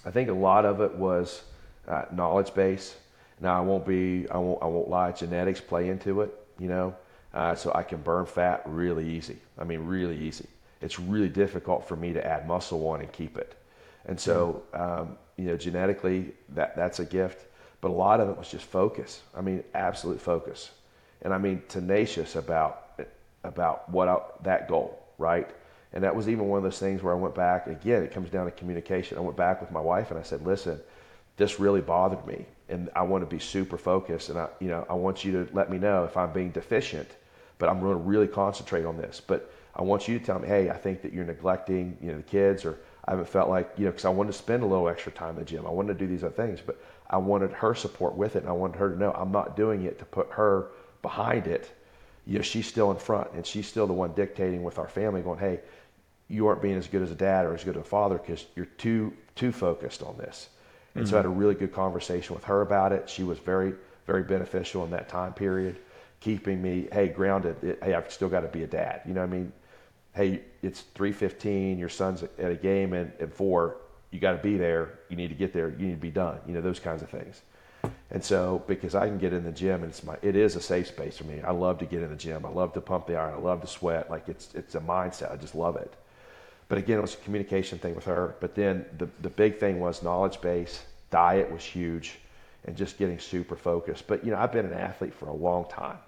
I 0.06 0.10
think 0.10 0.30
a 0.30 0.32
lot 0.32 0.64
of 0.64 0.80
it 0.80 0.94
was 0.94 1.42
uh, 1.86 2.06
knowledge 2.10 2.54
base. 2.54 2.96
Now 3.38 3.58
I 3.58 3.60
won't 3.60 3.86
be, 3.86 4.26
I 4.30 4.38
won't, 4.38 4.62
I 4.62 4.66
won't 4.66 4.88
lie. 4.88 5.12
Genetics 5.12 5.60
play 5.60 5.90
into 5.90 6.22
it, 6.22 6.34
you 6.58 6.68
know. 6.68 6.96
Uh, 7.34 7.54
so 7.54 7.70
I 7.74 7.82
can 7.82 8.00
burn 8.00 8.24
fat 8.24 8.62
really 8.64 9.06
easy. 9.06 9.36
I 9.58 9.64
mean, 9.64 9.80
really 9.84 10.18
easy. 10.18 10.46
It's 10.80 10.98
really 10.98 11.28
difficult 11.28 11.86
for 11.86 11.96
me 11.96 12.14
to 12.14 12.26
add 12.26 12.48
muscle 12.48 12.86
on 12.88 13.00
and 13.00 13.12
keep 13.12 13.36
it. 13.36 13.56
And 14.06 14.18
so, 14.18 14.62
um, 14.74 15.16
you 15.36 15.46
know, 15.46 15.56
genetically, 15.56 16.32
that 16.50 16.76
that's 16.76 17.00
a 17.00 17.04
gift. 17.04 17.46
But 17.80 17.90
a 17.90 17.94
lot 17.94 18.20
of 18.20 18.28
it 18.28 18.36
was 18.36 18.48
just 18.48 18.64
focus. 18.64 19.22
I 19.36 19.40
mean, 19.40 19.64
absolute 19.74 20.20
focus. 20.20 20.70
And 21.22 21.32
I 21.34 21.38
mean, 21.38 21.62
tenacious 21.68 22.36
about 22.36 23.00
about 23.44 23.88
what 23.90 24.08
I, 24.08 24.18
that 24.42 24.68
goal, 24.68 25.02
right? 25.18 25.48
And 25.92 26.02
that 26.04 26.14
was 26.14 26.28
even 26.28 26.48
one 26.48 26.58
of 26.58 26.62
those 26.62 26.78
things 26.78 27.02
where 27.02 27.12
I 27.12 27.16
went 27.16 27.34
back. 27.34 27.66
Again, 27.66 28.02
it 28.02 28.12
comes 28.12 28.30
down 28.30 28.46
to 28.46 28.50
communication. 28.52 29.18
I 29.18 29.20
went 29.20 29.36
back 29.36 29.60
with 29.60 29.70
my 29.70 29.80
wife 29.80 30.10
and 30.10 30.18
I 30.18 30.22
said, 30.22 30.44
"Listen, 30.46 30.80
this 31.36 31.60
really 31.60 31.80
bothered 31.80 32.26
me, 32.26 32.46
and 32.68 32.88
I 32.94 33.02
want 33.02 33.22
to 33.22 33.26
be 33.26 33.40
super 33.40 33.76
focused. 33.76 34.28
And 34.30 34.38
I, 34.38 34.48
you 34.60 34.68
know, 34.68 34.86
I 34.88 34.94
want 34.94 35.24
you 35.24 35.32
to 35.32 35.48
let 35.52 35.70
me 35.70 35.78
know 35.78 36.04
if 36.04 36.16
I'm 36.16 36.32
being 36.32 36.50
deficient." 36.50 37.08
but 37.62 37.68
I'm 37.68 37.78
going 37.78 37.92
to 37.92 38.02
really 38.02 38.26
concentrate 38.26 38.84
on 38.84 38.96
this. 38.96 39.22
But 39.24 39.52
I 39.76 39.82
want 39.82 40.08
you 40.08 40.18
to 40.18 40.24
tell 40.24 40.40
me, 40.40 40.48
hey, 40.48 40.68
I 40.68 40.76
think 40.76 41.00
that 41.02 41.12
you're 41.12 41.24
neglecting, 41.24 41.96
you 42.02 42.10
know, 42.10 42.16
the 42.16 42.24
kids, 42.24 42.64
or 42.64 42.80
I 43.04 43.12
haven't 43.12 43.28
felt 43.28 43.48
like, 43.48 43.72
you 43.76 43.84
know, 43.84 43.90
because 43.90 44.04
I 44.04 44.10
wanted 44.10 44.32
to 44.32 44.38
spend 44.38 44.62
a 44.62 44.66
little 44.66 44.88
extra 44.88 45.10
time 45.10 45.30
in 45.30 45.36
the 45.36 45.44
gym. 45.44 45.66
I 45.66 45.70
wanted 45.70 45.98
to 45.98 45.98
do 45.98 46.06
these 46.06 46.22
other 46.22 46.34
things, 46.34 46.60
but 46.64 46.80
I 47.10 47.16
wanted 47.16 47.50
her 47.52 47.74
support 47.74 48.14
with 48.14 48.36
it, 48.36 48.40
and 48.40 48.48
I 48.48 48.52
wanted 48.52 48.78
her 48.78 48.90
to 48.90 48.98
know 48.98 49.12
I'm 49.12 49.32
not 49.32 49.56
doing 49.56 49.84
it 49.84 49.98
to 49.98 50.04
put 50.04 50.30
her 50.30 50.68
behind 51.02 51.46
it. 51.46 51.70
You 52.26 52.38
know, 52.38 52.42
she's 52.42 52.66
still 52.66 52.90
in 52.92 52.96
front, 52.96 53.32
and 53.32 53.44
she's 53.44 53.66
still 53.66 53.86
the 53.86 53.92
one 53.92 54.12
dictating 54.12 54.62
with 54.62 54.78
our 54.78 54.88
family, 54.88 55.20
going, 55.20 55.40
hey, 55.40 55.60
you 56.28 56.46
aren't 56.46 56.62
being 56.62 56.76
as 56.76 56.86
good 56.86 57.02
as 57.02 57.10
a 57.10 57.16
dad 57.16 57.44
or 57.44 57.54
as 57.54 57.64
good 57.64 57.76
as 57.76 57.82
a 57.82 57.84
father 57.84 58.18
because 58.18 58.46
you're 58.54 58.66
too 58.66 59.12
too 59.34 59.52
focused 59.52 60.02
on 60.02 60.16
this. 60.16 60.48
And 60.94 61.04
mm-hmm. 61.04 61.10
so 61.10 61.16
I 61.16 61.18
had 61.18 61.26
a 61.26 61.30
really 61.30 61.54
good 61.54 61.72
conversation 61.72 62.34
with 62.34 62.44
her 62.44 62.62
about 62.62 62.92
it. 62.92 63.10
She 63.10 63.24
was 63.24 63.38
very 63.38 63.74
very 64.06 64.22
beneficial 64.22 64.84
in 64.84 64.90
that 64.92 65.08
time 65.08 65.32
period 65.32 65.78
keeping 66.22 66.62
me, 66.62 66.88
hey, 66.92 67.08
grounded. 67.08 67.62
It, 67.62 67.78
hey, 67.82 67.94
I've 67.94 68.10
still 68.12 68.28
got 68.28 68.40
to 68.40 68.48
be 68.48 68.62
a 68.62 68.66
dad. 68.66 69.02
You 69.06 69.14
know 69.14 69.20
what 69.20 69.30
I 69.30 69.32
mean? 69.32 69.52
Hey, 70.14 70.42
it's 70.62 70.84
3:15. 70.94 71.78
Your 71.78 71.88
son's 71.88 72.22
at 72.22 72.50
a 72.50 72.54
game, 72.54 72.92
and 72.92 73.12
at 73.20 73.32
four, 73.32 73.76
you 74.10 74.20
got 74.20 74.32
to 74.32 74.38
be 74.38 74.56
there. 74.56 75.00
You 75.08 75.16
need 75.16 75.28
to 75.28 75.34
get 75.34 75.52
there. 75.52 75.70
You 75.70 75.86
need 75.86 75.94
to 75.94 76.00
be 76.00 76.10
done. 76.10 76.38
You 76.46 76.54
know 76.54 76.60
those 76.60 76.80
kinds 76.80 77.02
of 77.02 77.10
things. 77.10 77.42
And 78.10 78.22
so, 78.22 78.62
because 78.66 78.94
I 78.94 79.08
can 79.08 79.18
get 79.18 79.32
in 79.32 79.42
the 79.42 79.50
gym, 79.52 79.82
and 79.82 79.90
it's 79.90 80.04
my, 80.04 80.16
it 80.22 80.36
is 80.36 80.54
a 80.54 80.60
safe 80.60 80.86
space 80.86 81.16
for 81.18 81.24
me. 81.24 81.40
I 81.40 81.50
love 81.50 81.78
to 81.78 81.86
get 81.86 82.02
in 82.02 82.10
the 82.10 82.16
gym. 82.16 82.44
I 82.44 82.50
love 82.50 82.72
to 82.74 82.80
pump 82.80 83.06
the 83.06 83.16
iron. 83.16 83.34
I 83.34 83.38
love 83.38 83.60
to 83.62 83.66
sweat. 83.66 84.10
Like 84.10 84.28
it's, 84.28 84.54
it's 84.54 84.74
a 84.74 84.80
mindset. 84.80 85.32
I 85.32 85.36
just 85.36 85.54
love 85.54 85.76
it. 85.76 85.92
But 86.68 86.78
again, 86.78 86.98
it 86.98 87.02
was 87.02 87.14
a 87.14 87.18
communication 87.18 87.78
thing 87.78 87.94
with 87.94 88.04
her. 88.04 88.36
But 88.40 88.54
then 88.54 88.84
the, 88.98 89.08
the 89.22 89.30
big 89.30 89.58
thing 89.58 89.80
was 89.80 90.02
knowledge 90.02 90.40
base. 90.40 90.84
Diet 91.10 91.50
was 91.50 91.64
huge, 91.64 92.18
and 92.66 92.76
just 92.76 92.98
getting 92.98 93.18
super 93.18 93.56
focused. 93.56 94.06
But 94.06 94.24
you 94.24 94.30
know, 94.30 94.38
I've 94.38 94.52
been 94.52 94.66
an 94.66 94.74
athlete 94.74 95.14
for 95.14 95.26
a 95.26 95.34
long 95.34 95.68
time. 95.68 95.98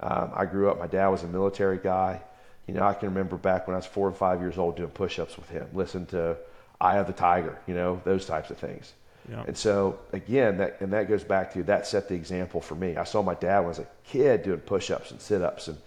Um, 0.00 0.32
I 0.34 0.44
grew 0.46 0.70
up, 0.70 0.78
my 0.78 0.86
dad 0.86 1.08
was 1.08 1.22
a 1.22 1.28
military 1.28 1.78
guy. 1.78 2.20
You 2.66 2.74
know, 2.74 2.82
I 2.82 2.94
can 2.94 3.08
remember 3.08 3.36
back 3.36 3.66
when 3.66 3.74
I 3.74 3.78
was 3.78 3.86
four 3.86 4.08
or 4.08 4.12
five 4.12 4.40
years 4.40 4.58
old 4.58 4.76
doing 4.76 4.90
push 4.90 5.18
ups 5.18 5.36
with 5.36 5.48
him, 5.50 5.66
listen 5.74 6.06
to 6.06 6.36
Eye 6.80 6.96
of 6.98 7.06
the 7.06 7.12
Tiger, 7.12 7.58
you 7.66 7.74
know, 7.74 8.00
those 8.04 8.26
types 8.26 8.50
of 8.50 8.58
things. 8.58 8.92
Yeah. 9.30 9.44
And 9.46 9.56
so, 9.56 9.98
again, 10.12 10.58
that, 10.58 10.80
and 10.80 10.92
that 10.92 11.08
goes 11.08 11.24
back 11.24 11.52
to 11.54 11.62
that 11.64 11.86
set 11.86 12.08
the 12.08 12.14
example 12.14 12.60
for 12.60 12.74
me. 12.74 12.96
I 12.96 13.04
saw 13.04 13.22
my 13.22 13.34
dad 13.34 13.60
when 13.60 13.66
I 13.66 13.68
was 13.68 13.78
a 13.78 13.86
kid 14.04 14.42
doing 14.42 14.60
push 14.60 14.90
ups 14.90 15.10
and 15.10 15.20
sit 15.20 15.40
ups 15.40 15.68
and, 15.68 15.78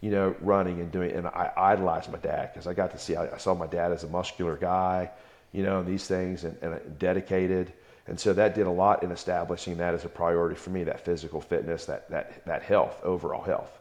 you 0.00 0.10
know, 0.10 0.34
running 0.40 0.80
and 0.80 0.90
doing, 0.90 1.12
and 1.12 1.26
I 1.26 1.52
idolized 1.56 2.10
my 2.10 2.18
dad 2.18 2.52
because 2.52 2.66
I 2.66 2.74
got 2.74 2.92
to 2.92 2.98
see, 2.98 3.16
I, 3.16 3.34
I, 3.34 3.38
saw 3.38 3.54
my 3.54 3.66
dad 3.66 3.92
as 3.92 4.04
a 4.04 4.08
muscular 4.08 4.56
guy, 4.56 5.10
you 5.52 5.62
know, 5.62 5.80
and 5.80 5.88
these 5.88 6.06
things 6.06 6.44
and, 6.44 6.56
and 6.62 6.98
dedicated. 6.98 7.72
And 8.06 8.18
so 8.18 8.32
that 8.32 8.54
did 8.54 8.66
a 8.66 8.70
lot 8.70 9.02
in 9.02 9.10
establishing 9.10 9.78
that 9.78 9.94
as 9.94 10.04
a 10.04 10.08
priority 10.08 10.56
for 10.56 10.70
me, 10.70 10.84
that 10.84 11.00
physical 11.00 11.40
fitness, 11.40 11.86
that, 11.86 12.08
that, 12.10 12.44
that 12.46 12.62
health, 12.62 12.98
overall 13.02 13.42
health. 13.42 13.78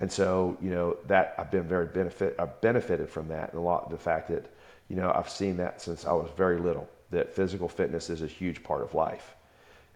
And 0.00 0.10
so, 0.10 0.56
you 0.60 0.70
know, 0.70 0.96
that 1.06 1.34
I've 1.38 1.50
been 1.50 1.68
very 1.68 1.86
benefit, 1.86 2.34
I've 2.38 2.60
benefited 2.62 3.08
from 3.08 3.28
that 3.28 3.50
and 3.50 3.58
a 3.58 3.62
lot, 3.62 3.90
the 3.90 3.98
fact 3.98 4.28
that, 4.28 4.50
you 4.88 4.96
know, 4.96 5.12
I've 5.14 5.28
seen 5.28 5.58
that 5.58 5.80
since 5.80 6.06
I 6.06 6.12
was 6.12 6.30
very 6.36 6.58
little, 6.58 6.88
that 7.10 7.34
physical 7.34 7.68
fitness 7.68 8.08
is 8.08 8.22
a 8.22 8.26
huge 8.26 8.62
part 8.62 8.82
of 8.82 8.94
life. 8.94 9.34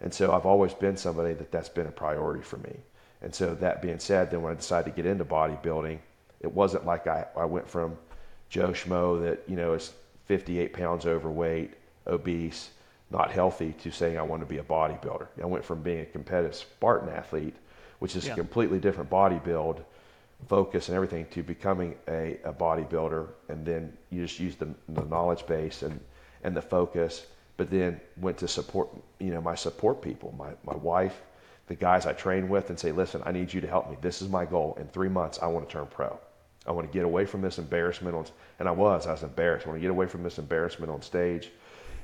And 0.01 0.13
so 0.13 0.31
I've 0.31 0.45
always 0.45 0.73
been 0.73 0.95
somebody 0.95 1.33
that 1.33 1.51
that's 1.51 1.69
been 1.69 1.87
a 1.87 1.91
priority 1.91 2.43
for 2.43 2.57
me. 2.57 2.75
And 3.21 3.33
so 3.33 3.55
that 3.55 3.81
being 3.81 3.97
said, 3.97 4.29
then 4.29 4.43
when 4.43 4.53
I 4.53 4.55
decided 4.55 4.91
to 4.91 4.95
get 4.95 5.09
into 5.09 5.25
bodybuilding, 5.25 5.97
it 6.41 6.51
wasn't 6.51 6.85
like 6.85 7.07
I, 7.07 7.25
I 7.35 7.45
went 7.45 7.67
from 7.67 7.97
Joe 8.49 8.69
Schmo 8.69 9.21
that, 9.23 9.43
you 9.47 9.55
know, 9.55 9.73
is 9.73 9.93
58 10.25 10.73
pounds 10.73 11.07
overweight, 11.07 11.73
obese, 12.05 12.69
not 13.09 13.31
healthy 13.31 13.73
to 13.81 13.91
saying 13.91 14.19
I 14.19 14.21
want 14.21 14.41
to 14.41 14.45
be 14.45 14.59
a 14.59 14.63
bodybuilder. 14.63 15.27
I 15.41 15.45
went 15.45 15.65
from 15.65 15.81
being 15.81 16.01
a 16.01 16.05
competitive 16.05 16.53
Spartan 16.53 17.09
athlete, 17.09 17.55
which 17.99 18.15
is 18.15 18.27
yeah. 18.27 18.33
a 18.33 18.35
completely 18.35 18.79
different 18.79 19.09
body 19.09 19.39
build, 19.43 19.83
focus 20.47 20.89
and 20.89 20.95
everything, 20.95 21.25
to 21.31 21.43
becoming 21.43 21.95
a, 22.07 22.37
a 22.43 22.53
bodybuilder. 22.53 23.27
And 23.49 23.65
then 23.65 23.93
you 24.09 24.23
just 24.23 24.39
use 24.39 24.55
the, 24.55 24.73
the 24.89 25.05
knowledge 25.05 25.45
base 25.47 25.81
and, 25.81 25.99
and 26.43 26.55
the 26.55 26.61
focus, 26.61 27.27
but 27.57 27.69
then 27.69 27.99
went 28.17 28.37
to 28.39 28.47
support, 28.47 28.89
you 29.19 29.31
know, 29.31 29.41
my 29.41 29.55
support 29.55 30.01
people, 30.01 30.33
my, 30.37 30.51
my 30.63 30.75
wife, 30.75 31.21
the 31.67 31.75
guys 31.75 32.05
I 32.05 32.13
train 32.13 32.47
with, 32.49 32.69
and 32.69 32.79
say, 32.79 32.91
listen, 32.91 33.21
I 33.25 33.31
need 33.31 33.51
you 33.53 33.61
to 33.61 33.67
help 33.67 33.89
me. 33.89 33.97
This 34.01 34.21
is 34.21 34.29
my 34.29 34.45
goal. 34.45 34.77
In 34.79 34.87
three 34.87 35.09
months, 35.09 35.39
I 35.41 35.47
want 35.47 35.67
to 35.67 35.73
turn 35.73 35.87
pro. 35.87 36.19
I 36.67 36.71
want 36.71 36.87
to 36.87 36.93
get 36.93 37.05
away 37.05 37.25
from 37.25 37.41
this 37.41 37.57
embarrassment 37.57 38.15
on, 38.15 38.25
and 38.59 38.67
I 38.67 38.71
was, 38.71 39.07
I 39.07 39.11
was 39.11 39.23
embarrassed. 39.23 39.65
I 39.65 39.69
want 39.69 39.79
to 39.79 39.81
get 39.81 39.91
away 39.91 40.07
from 40.07 40.23
this 40.23 40.37
embarrassment 40.37 40.91
on 40.91 41.01
stage 41.01 41.51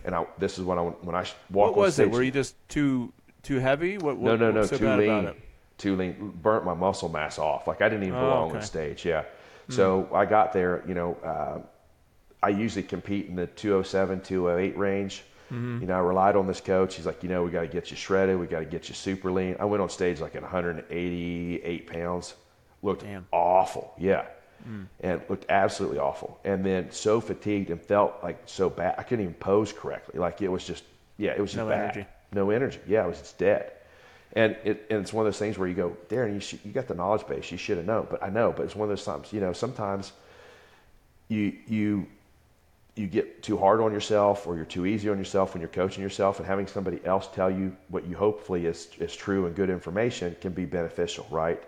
and 0.04 0.16
I, 0.16 0.26
this 0.38 0.58
is 0.58 0.66
when 0.66 0.78
I 0.78 0.82
when 0.82 1.16
I 1.16 1.26
walk. 1.52 1.76
What 1.76 1.76
was 1.76 1.94
stage, 1.96 2.08
it? 2.08 2.12
Were 2.12 2.24
you 2.24 2.32
just 2.32 2.56
too 2.70 3.14
too 3.44 3.60
heavy? 3.60 3.98
What, 3.98 4.18
what 4.18 4.40
no, 4.40 4.52
no, 4.52 4.62
no, 4.62 4.68
too 4.68 4.96
lean. 4.96 5.34
Too 5.82 5.96
lean. 5.96 6.34
Burnt 6.44 6.64
my 6.64 6.76
muscle 6.76 7.10
mass 7.10 7.40
off. 7.40 7.66
Like 7.66 7.82
I 7.82 7.90
didn't 7.90 8.04
even 8.04 8.20
oh, 8.20 8.22
belong 8.22 8.50
okay. 8.50 8.58
on 8.58 8.64
stage. 8.64 9.04
Yeah. 9.04 9.24
Hmm. 9.68 9.74
So 9.74 10.10
I 10.14 10.26
got 10.26 10.54
there. 10.54 10.84
You 10.88 10.94
know, 10.94 11.18
uh, 11.24 11.60
I 12.44 12.50
usually 12.50 12.84
compete 12.84 13.26
in 13.28 13.36
the 13.36 13.48
207, 13.48 14.22
208 14.22 14.78
range. 14.78 15.24
Mm-hmm. 15.52 15.82
You 15.82 15.88
know, 15.88 15.96
I 15.96 16.00
relied 16.00 16.36
on 16.36 16.46
this 16.46 16.62
coach. 16.62 16.96
He's 16.96 17.06
like, 17.08 17.24
you 17.24 17.30
know, 17.30 17.44
we 17.44 17.50
got 17.52 17.62
to 17.62 17.68
get 17.68 17.90
you 17.90 17.98
shredded. 17.98 18.40
We 18.40 18.46
got 18.46 18.60
to 18.60 18.66
get 18.66 18.90
you 18.90 18.96
super 18.96 19.32
lean. 19.32 19.56
I 19.60 19.66
went 19.66 19.82
on 19.82 19.90
stage 19.90 20.22
like 20.22 20.36
at 20.36 20.44
188 20.44 21.88
pounds. 21.92 22.36
Looked 22.84 23.02
Damn. 23.04 23.28
awful. 23.32 23.94
Yeah. 23.98 24.26
and 25.02 25.22
looked 25.30 25.46
absolutely 25.50 25.98
awful. 25.98 26.40
And 26.46 26.64
then 26.64 26.92
so 26.92 27.20
fatigued 27.20 27.72
and 27.72 27.82
felt 27.82 28.14
like 28.24 28.42
so 28.46 28.70
bad. 28.70 28.96
I 29.00 29.04
couldn't 29.04 29.24
even 29.24 29.34
pose 29.36 29.74
correctly. 29.74 30.20
Like 30.20 30.42
it 30.42 30.48
was 30.48 30.64
just, 30.66 30.84
yeah, 31.18 31.32
it 31.32 31.42
was 31.42 31.52
just 31.52 31.58
No 31.58 31.68
bad. 31.70 31.84
energy. 31.92 32.06
No 32.32 32.50
energy. 32.52 32.80
Yeah, 32.88 33.04
it 33.06 33.08
was 33.08 33.20
just 33.20 33.38
dead. 33.40 33.72
And 34.34 34.56
it, 34.64 34.86
and 34.90 35.02
it's 35.02 35.12
one 35.12 35.26
of 35.26 35.32
those 35.32 35.40
things 35.40 35.58
where 35.58 35.68
you 35.68 35.74
go, 35.74 35.98
Darrin, 36.08 36.34
you, 36.34 36.40
should, 36.40 36.60
you 36.64 36.72
got 36.72 36.88
the 36.88 36.96
knowledge 36.96 37.28
base. 37.28 37.52
You 37.52 37.58
should 37.58 37.78
have 37.78 37.86
known. 37.86 38.08
But 38.10 38.24
I 38.24 38.30
know. 38.30 38.54
But 38.56 38.64
it's 38.64 38.76
one 38.76 38.90
of 38.90 38.90
those 38.90 39.04
times, 39.04 39.34
you 39.34 39.42
know, 39.42 39.54
sometimes 39.54 40.14
you 41.28 41.54
you 41.68 42.08
you 42.96 43.08
get 43.08 43.42
too 43.42 43.58
hard 43.58 43.80
on 43.80 43.92
yourself 43.92 44.46
or 44.46 44.56
you're 44.56 44.66
too 44.66 44.86
easy 44.86 45.10
on 45.10 45.18
yourself 45.18 45.54
when 45.54 45.62
you're 45.62 45.70
coaching 45.70 46.04
yourself 46.04 46.40
and 46.40 46.48
having 46.48 46.68
somebody 46.68 47.00
else 47.06 47.28
tell 47.34 47.50
you 47.50 47.76
what 47.88 48.06
you 48.06 48.16
hopefully 48.18 48.66
is, 48.66 48.90
is 49.00 49.16
true 49.16 49.46
and 49.46 49.56
good 49.56 49.70
information 49.70 50.36
can 50.42 50.52
be 50.52 50.66
beneficial, 50.66 51.26
right? 51.32 51.62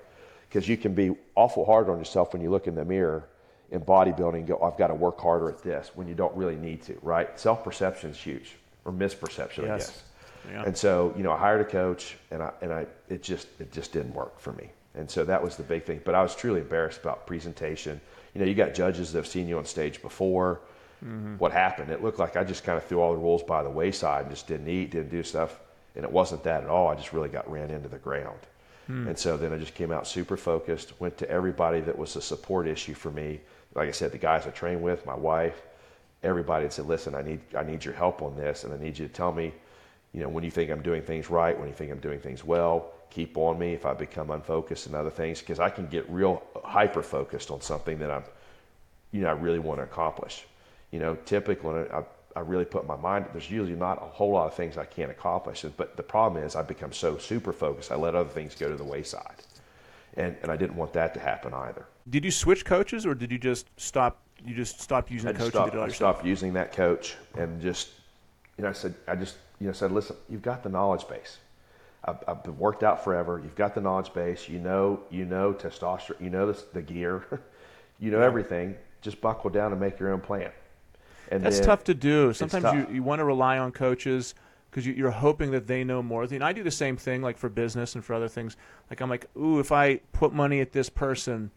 Because 0.50 0.68
you 0.68 0.76
can 0.76 0.94
be 0.94 1.16
awful 1.36 1.66
hard 1.66 1.90
on 1.90 1.98
yourself 1.98 2.34
when 2.34 2.42
you 2.42 2.50
look 2.50 2.68
in 2.68 2.76
the 2.76 2.84
mirror 2.84 3.26
in 3.72 3.80
bodybuilding 3.82 4.36
and 4.36 4.48
go, 4.48 4.62
I've 4.62 4.78
got 4.78 4.88
to 4.88 4.96
work 4.96 5.20
harder 5.20 5.50
at 5.50 5.64
this 5.64 5.92
when 5.96 6.08
you 6.08 6.14
don't 6.14 6.36
really 6.36 6.58
need 6.58 6.84
to, 6.84 7.00
right? 7.02 7.40
Self 7.40 7.64
perception 7.64 8.12
is 8.12 8.18
huge 8.18 8.56
or 8.84 8.92
misperception, 8.92 9.64
I 9.64 9.78
guess. 9.78 10.04
Yeah. 10.50 10.64
And 10.64 10.78
so, 10.78 11.14
you 11.16 11.24
know, 11.24 11.32
I 11.32 11.38
hired 11.38 11.62
a 11.62 11.66
coach 11.66 12.18
and 12.32 12.44
I, 12.44 12.52
and 12.62 12.74
I, 12.74 12.86
it 13.10 13.24
just, 13.24 13.48
it 13.60 13.72
just 13.72 13.92
didn't 13.92 14.14
work 14.14 14.40
for 14.40 14.54
me. 14.54 14.70
And 14.96 15.10
so 15.10 15.24
that 15.26 15.42
was 15.42 15.56
the 15.56 15.64
big 15.64 15.86
thing. 15.86 16.02
But 16.04 16.16
I 16.16 16.22
was 16.22 16.36
truly 16.36 16.62
embarrassed 16.62 17.02
about 17.02 17.26
presentation. 17.26 18.00
You 18.34 18.42
know, 18.42 18.48
you 18.48 18.54
got 18.54 18.74
judges 18.74 19.12
that 19.12 19.20
have 19.20 19.28
seen 19.28 19.48
you 19.48 19.58
on 19.58 19.66
stage 19.66 20.02
before. 20.02 20.62
Mm-hmm. 21.04 21.38
What 21.38 21.52
happened? 21.52 21.92
It 21.92 22.04
looked 22.04 22.20
like 22.20 22.38
I 22.38 22.44
just 22.44 22.64
kind 22.64 22.78
of 22.78 22.86
threw 22.86 23.00
all 23.00 23.14
the 23.14 23.20
rules 23.20 23.44
by 23.44 23.64
the 23.64 23.70
wayside 23.70 24.24
and 24.24 24.32
just 24.32 24.48
didn't 24.48 24.68
eat, 24.68 24.92
didn't 24.92 25.10
do 25.10 25.24
stuff. 25.24 25.60
And 25.96 26.04
it 26.04 26.12
wasn't 26.12 26.44
that 26.44 26.64
at 26.64 26.70
all. 26.70 26.88
I 26.88 26.96
just 26.96 27.14
really 27.14 27.30
got 27.30 27.50
ran 27.52 27.70
into 27.72 27.90
the 27.90 27.98
ground. 27.98 28.40
Hmm. 28.88 29.08
And 29.08 29.18
so 29.18 29.38
then 29.38 29.54
I 29.54 29.58
just 29.58 29.74
came 29.76 29.92
out 29.92 30.08
super 30.08 30.38
focused, 30.38 31.00
went 31.00 31.18
to 31.18 31.30
everybody 31.30 31.82
that 31.82 31.98
was 31.98 32.16
a 32.16 32.22
support 32.22 32.68
issue 32.68 32.94
for 32.94 33.12
me. 33.12 33.40
Like 33.76 33.88
I 33.88 33.92
said, 33.92 34.12
the 34.12 34.18
guys 34.18 34.46
I 34.46 34.52
trained 34.52 34.82
with, 34.82 35.06
my 35.06 35.16
wife, 35.16 35.62
everybody 36.22 36.64
had 36.64 36.74
said, 36.74 36.86
listen, 36.86 37.16
I 37.16 37.22
need, 37.22 37.40
I 37.58 37.64
need 37.64 37.84
your 37.84 37.94
help 37.94 38.22
on 38.22 38.36
this. 38.36 38.64
And 38.64 38.74
I 38.74 38.78
need 38.78 38.98
you 38.98 39.08
to 39.08 39.14
tell 39.14 39.32
me, 39.32 39.54
you 40.14 40.22
know, 40.22 40.30
when 40.30 40.44
you 40.44 40.52
think 40.52 40.70
I'm 40.70 40.82
doing 40.82 41.02
things 41.02 41.30
right, 41.30 41.58
when 41.58 41.68
you 41.68 41.74
think 41.74 41.92
I'm 41.92 42.00
doing 42.00 42.20
things 42.20 42.44
well, 42.44 42.92
keep 43.10 43.38
on 43.38 43.58
me 43.60 43.74
if 43.74 43.86
I 43.86 43.94
become 43.94 44.32
unfocused 44.32 44.88
and 44.88 44.96
other 44.96 45.10
things, 45.10 45.40
because 45.40 45.60
I 45.60 45.70
can 45.70 45.88
get 45.88 46.10
real 46.10 46.44
hyper 46.64 47.04
focused 47.04 47.52
on 47.52 47.62
something 47.62 48.00
that 48.00 48.12
I'm, 48.12 48.24
you 49.12 49.22
know, 49.22 49.30
I 49.30 49.34
really 49.34 49.60
want 49.60 49.80
to 49.80 49.84
accomplish. 49.84 50.46
You 50.92 51.00
know, 51.00 51.16
typically 51.26 51.70
when 51.70 51.88
I, 51.92 52.04
I 52.36 52.40
really 52.42 52.66
put 52.66 52.86
my 52.86 52.96
mind, 52.96 53.26
there's 53.32 53.50
usually 53.50 53.76
not 53.76 53.98
a 54.02 54.06
whole 54.06 54.32
lot 54.32 54.48
of 54.48 54.56
things 54.56 54.78
I 54.78 54.86
can't 54.86 55.12
accomplish. 55.12 55.64
But 55.78 55.98
the 55.98 56.04
problem 56.04 56.44
is 56.44 56.56
I 56.56 56.62
become 56.62 56.92
so 56.92 57.18
super 57.18 57.54
focused, 57.54 57.92
I 57.92 57.96
let 57.96 58.16
other 58.16 58.30
things 58.30 58.56
go 58.56 58.70
to 58.70 58.76
the 58.76 58.84
wayside. 58.84 59.44
And, 60.16 60.36
and 60.44 60.52
I 60.52 60.58
didn't 60.58 60.76
want 60.76 60.94
that 60.94 61.16
to 61.16 61.20
happen 61.20 61.56
either. 61.56 61.86
Did 62.08 62.24
you 62.24 62.30
switch 62.30 62.66
coaches, 62.66 63.04
or 63.06 63.16
did 63.16 63.32
you 63.32 63.40
just 63.40 63.68
stop? 63.78 64.22
You 64.46 64.54
just 64.54 64.80
stopped 64.80 65.10
using 65.10 65.30
I 65.30 65.32
the 65.32 65.40
coach 65.40 65.50
stopped, 65.50 65.72
did 65.72 65.78
it 65.80 65.82
I 65.82 65.86
yourself? 65.86 66.16
stopped 66.18 66.26
using 66.26 66.54
that 66.54 66.72
coach 66.72 67.16
and 67.36 67.62
just, 67.62 67.90
you 68.58 68.64
know, 68.64 68.70
I 68.70 68.74
said, 68.74 68.94
I 69.08 69.16
just, 69.16 69.38
you 69.60 69.68
know, 69.68 69.74
said, 69.74 69.92
listen, 69.92 70.16
you've 70.30 70.42
got 70.42 70.64
the 70.64 70.70
knowledge 70.70 71.08
base. 71.08 71.38
I've, 72.06 72.18
I've 72.28 72.44
been 72.44 72.58
worked 72.58 72.84
out 72.84 73.04
forever. 73.04 73.40
You've 73.42 73.56
got 73.56 73.76
the 73.76 73.82
knowledge 73.82 74.14
base. 74.14 74.50
You 74.50 74.60
know, 74.60 75.02
you 75.10 75.26
know 75.26 75.54
testosterone. 75.54 76.20
You 76.22 76.30
know 76.30 76.52
the, 76.52 76.62
the 76.74 76.82
gear. 76.82 77.42
you 78.00 78.12
know 78.12 78.22
everything. 78.22 78.76
Just 79.02 79.22
buckle 79.22 79.50
down 79.50 79.72
and 79.72 79.80
make 79.80 80.00
your 80.00 80.12
own 80.12 80.22
plan. 80.22 80.52
And 81.32 81.44
That's 81.44 81.60
tough 81.60 81.84
to 81.86 81.94
do. 81.94 82.34
Sometimes 82.34 82.90
you, 82.90 82.96
you 82.96 83.04
want 83.04 83.20
to 83.20 83.26
rely 83.26 83.58
on 83.58 83.72
coaches 83.72 84.36
because 84.70 84.86
you, 84.86 84.94
you're 84.94 85.12
hoping 85.12 85.52
that 85.52 85.68
they 85.68 85.84
know 85.84 86.04
more. 86.04 86.24
And 86.24 86.44
I 86.44 86.52
do 86.52 86.64
the 86.64 86.72
same 86.72 86.98
thing, 86.98 87.22
like 87.22 87.38
for 87.38 87.48
business 87.50 87.96
and 87.96 88.04
for 88.04 88.14
other 88.14 88.28
things. 88.28 88.58
Like 88.90 89.02
I'm 89.02 89.10
like, 89.10 89.28
ooh, 89.38 89.60
if 89.60 89.72
I 89.72 89.98
put 90.12 90.34
money 90.34 90.60
at 90.62 90.72
this 90.74 90.90
person, 90.90 91.52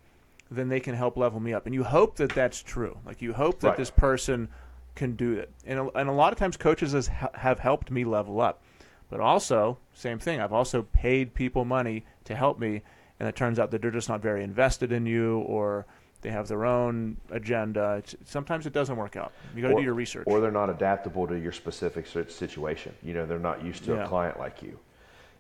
then 0.51 0.69
they 0.69 0.81
can 0.81 0.95
help 0.95 1.17
level 1.17 1.41
me 1.41 1.53
up. 1.53 1.67
And 1.67 1.75
you 1.75 1.83
hope 1.83 2.17
that 2.17 2.31
that's 2.31 2.63
true. 2.63 2.99
Like 3.05 3.21
you 3.21 3.33
hope 3.33 3.61
that 3.61 3.69
Right. 3.69 3.77
this 3.77 3.91
person 3.91 4.49
can 4.97 5.15
do 5.15 5.35
it. 5.35 5.51
And 5.65 5.79
a, 5.79 5.89
and 5.99 6.09
a 6.09 6.13
lot 6.13 6.33
of 6.33 6.39
times 6.39 6.57
coaches 6.57 6.93
has, 6.93 7.07
have 7.35 7.61
helped 7.61 7.91
me 7.91 8.05
level 8.05 8.41
up. 8.41 8.63
But 9.09 9.21
also, 9.21 9.79
same 9.95 10.19
thing. 10.19 10.41
I've 10.41 10.53
also 10.53 10.83
paid 10.83 11.33
people 11.33 11.65
money 11.65 12.05
to 12.25 12.35
help 12.35 12.59
me, 12.59 12.83
and 13.21 13.29
it 13.29 13.37
turns 13.37 13.61
out 13.61 13.71
that 13.71 13.81
they're 13.81 13.93
just 13.93 14.09
not 14.09 14.21
very 14.21 14.43
invested 14.43 14.91
in 14.91 15.07
you, 15.07 15.39
or 15.41 15.87
they 16.23 16.31
have 16.31 16.49
their 16.49 16.65
own 16.65 17.17
agenda. 17.31 17.97
It's, 17.99 18.17
sometimes 18.25 18.67
it 18.67 18.73
doesn't 18.73 18.97
work 18.97 19.15
out. 19.15 19.33
You 19.55 19.63
got 19.63 19.69
to 19.69 19.77
do 19.77 19.83
your 19.83 19.95
research. 19.95 20.25
Or 20.27 20.41
they're 20.41 20.51
not 20.51 20.71
adaptable 20.71 21.29
to 21.29 21.39
your 21.39 21.53
specific 21.53 22.07
situation. 22.07 22.95
You 23.05 23.15
know, 23.15 23.27
they're 23.27 23.39
not 23.39 23.65
used 23.65 23.85
to 23.85 23.95
Yeah. 23.95 24.05
a 24.05 24.09
client 24.09 24.41
like 24.41 24.61
you. 24.61 24.77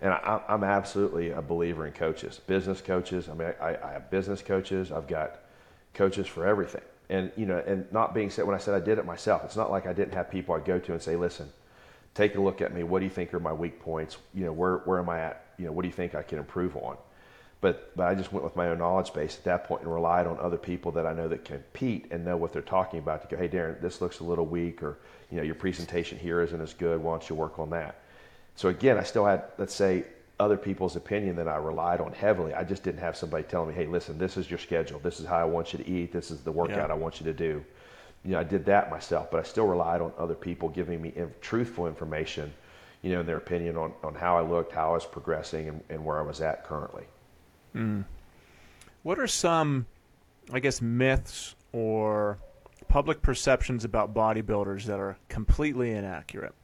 And 0.01 0.13
I, 0.13 0.43
I'm 0.47 0.63
absolutely 0.63 1.31
a 1.31 1.43
believer 1.43 1.87
in 1.87 1.93
coaches, 1.93 2.41
business 2.47 2.81
coaches. 2.81 3.29
I 3.29 3.35
mean, 3.35 3.53
I, 3.61 3.77
I 3.83 3.93
have 3.95 4.11
business 4.11 4.43
coaches. 4.43 4.93
I've 4.93 5.09
got 5.09 5.41
coaches 5.95 6.27
for 6.27 6.47
everything. 6.47 6.83
And 7.09 7.31
you 7.37 7.47
know, 7.47 7.63
and 7.67 7.91
not 7.93 8.15
being 8.15 8.31
said 8.31 8.47
when 8.47 8.55
I 8.55 8.59
said 8.59 8.75
I 8.75 8.85
did 8.85 8.99
it 8.99 9.07
myself, 9.07 9.45
it's 9.45 9.57
not 9.57 9.71
like 9.71 9.87
I 9.87 9.93
didn't 9.93 10.15
have 10.15 10.31
people 10.31 10.55
I'd 10.55 10.65
go 10.65 10.79
to 10.79 10.93
and 10.93 11.01
say, 11.01 11.17
"Listen, 11.17 11.49
take 12.15 12.35
a 12.35 12.41
look 12.41 12.61
at 12.61 12.75
me. 12.75 12.83
What 12.83 12.99
do 12.99 13.05
you 13.05 13.11
think 13.11 13.33
are 13.33 13.41
my 13.41 13.53
weak 13.53 13.81
points? 13.81 14.17
You 14.35 14.45
know, 14.45 14.53
where 14.53 14.79
where 14.79 14.99
am 14.99 15.09
I 15.09 15.21
at? 15.21 15.45
You 15.59 15.67
know, 15.67 15.73
what 15.73 15.83
do 15.83 15.89
you 15.89 15.95
think 15.95 16.15
I 16.15 16.23
can 16.23 16.39
improve 16.39 16.77
on?" 16.77 16.97
But 17.61 17.97
but 17.97 18.09
I 18.09 18.15
just 18.15 18.33
went 18.33 18.45
with 18.45 18.57
my 18.57 18.69
own 18.69 18.79
knowledge 18.79 19.13
base 19.13 19.39
at 19.39 19.45
that 19.45 19.65
point 19.65 19.83
and 19.83 19.93
relied 19.93 20.27
on 20.27 20.39
other 20.41 20.59
people 20.59 20.93
that 20.93 21.07
I 21.07 21.13
know 21.13 21.29
that 21.29 21.45
compete 21.45 22.07
and 22.11 22.25
know 22.25 22.37
what 22.37 22.53
they're 22.53 22.63
talking 22.63 22.99
about 22.99 23.23
to 23.23 23.29
go, 23.35 23.41
"Hey, 23.41 23.49
Darrin, 23.49 23.77
this 23.81 24.01
looks 24.01 24.21
a 24.21 24.25
little 24.25 24.47
weak," 24.47 24.83
or 24.83 24.99
you 25.31 25.37
know, 25.37 25.43
your 25.43 25.55
presentation 25.55 26.19
here 26.19 26.41
isn't 26.41 26.61
as 26.61 26.75
good. 26.75 27.01
Why 27.03 27.13
don't 27.13 27.29
you 27.29 27.37
work 27.37 27.59
on 27.59 27.71
that? 27.71 27.97
So 28.57 28.69
again, 28.69 28.97
I 28.99 29.03
still 29.03 29.27
had, 29.27 29.45
let's 29.59 29.75
say, 29.75 30.05
other 30.39 30.57
people's 30.57 30.97
opinion 30.97 31.37
that 31.37 31.49
I 31.49 31.57
relied 31.57 32.01
on 32.01 32.12
heavily. 32.12 32.53
I 32.53 32.62
just 32.62 32.82
didn't 32.82 33.01
have 33.01 33.16
somebody 33.16 33.45
telling 33.45 33.68
me, 33.68 33.74
"Hey, 33.74 33.87
listen, 33.87 34.18
this 34.18 34.37
is 34.37 34.51
your 34.51 34.59
schedule. 34.59 34.99
This 34.99 35.18
is 35.20 35.26
how 35.26 35.37
I 35.37 35.45
want 35.45 35.72
you 35.72 35.78
to 35.78 35.89
eat. 35.89 36.12
This 36.12 36.30
is 36.30 36.43
the 36.43 36.53
workout 36.53 36.89
Yeah. 36.89 36.95
I 36.95 36.95
want 36.95 37.20
you 37.20 37.24
to 37.26 37.32
do." 37.32 37.64
You 38.24 38.32
know, 38.32 38.41
I 38.41 38.45
did 38.45 38.64
that 38.66 38.91
myself, 38.91 39.30
but 39.30 39.41
I 39.41 39.45
still 39.45 39.66
relied 39.66 40.01
on 40.01 40.12
other 40.18 40.34
people 40.34 40.68
giving 40.68 41.01
me 41.01 41.12
in, 41.14 41.32
truthful 41.41 41.87
information, 41.87 42.53
you 43.03 43.12
know, 43.12 43.20
in 43.20 43.26
their 43.26 43.37
opinion 43.37 43.76
on, 43.76 43.93
on 44.03 44.14
how 44.14 44.37
I 44.37 44.43
looked, 44.43 44.72
how 44.72 44.91
I 44.91 44.95
was 44.95 45.07
progressing, 45.07 45.68
and, 45.68 45.80
and 45.89 46.05
where 46.05 46.18
I 46.18 46.22
was 46.22 46.41
at 46.41 46.64
currently. 46.64 47.05
Hmm. 47.72 48.03
What 49.05 49.18
are 49.20 49.28
some, 49.28 49.87
I 50.53 50.59
guess, 50.59 50.82
myths 50.82 51.55
or 51.72 52.39
public 52.89 53.22
perceptions 53.22 53.84
about 53.84 54.12
bodybuilders 54.12 54.84
that 54.84 54.99
are 54.99 55.16
completely 55.28 55.93
inaccurate? 55.93 56.55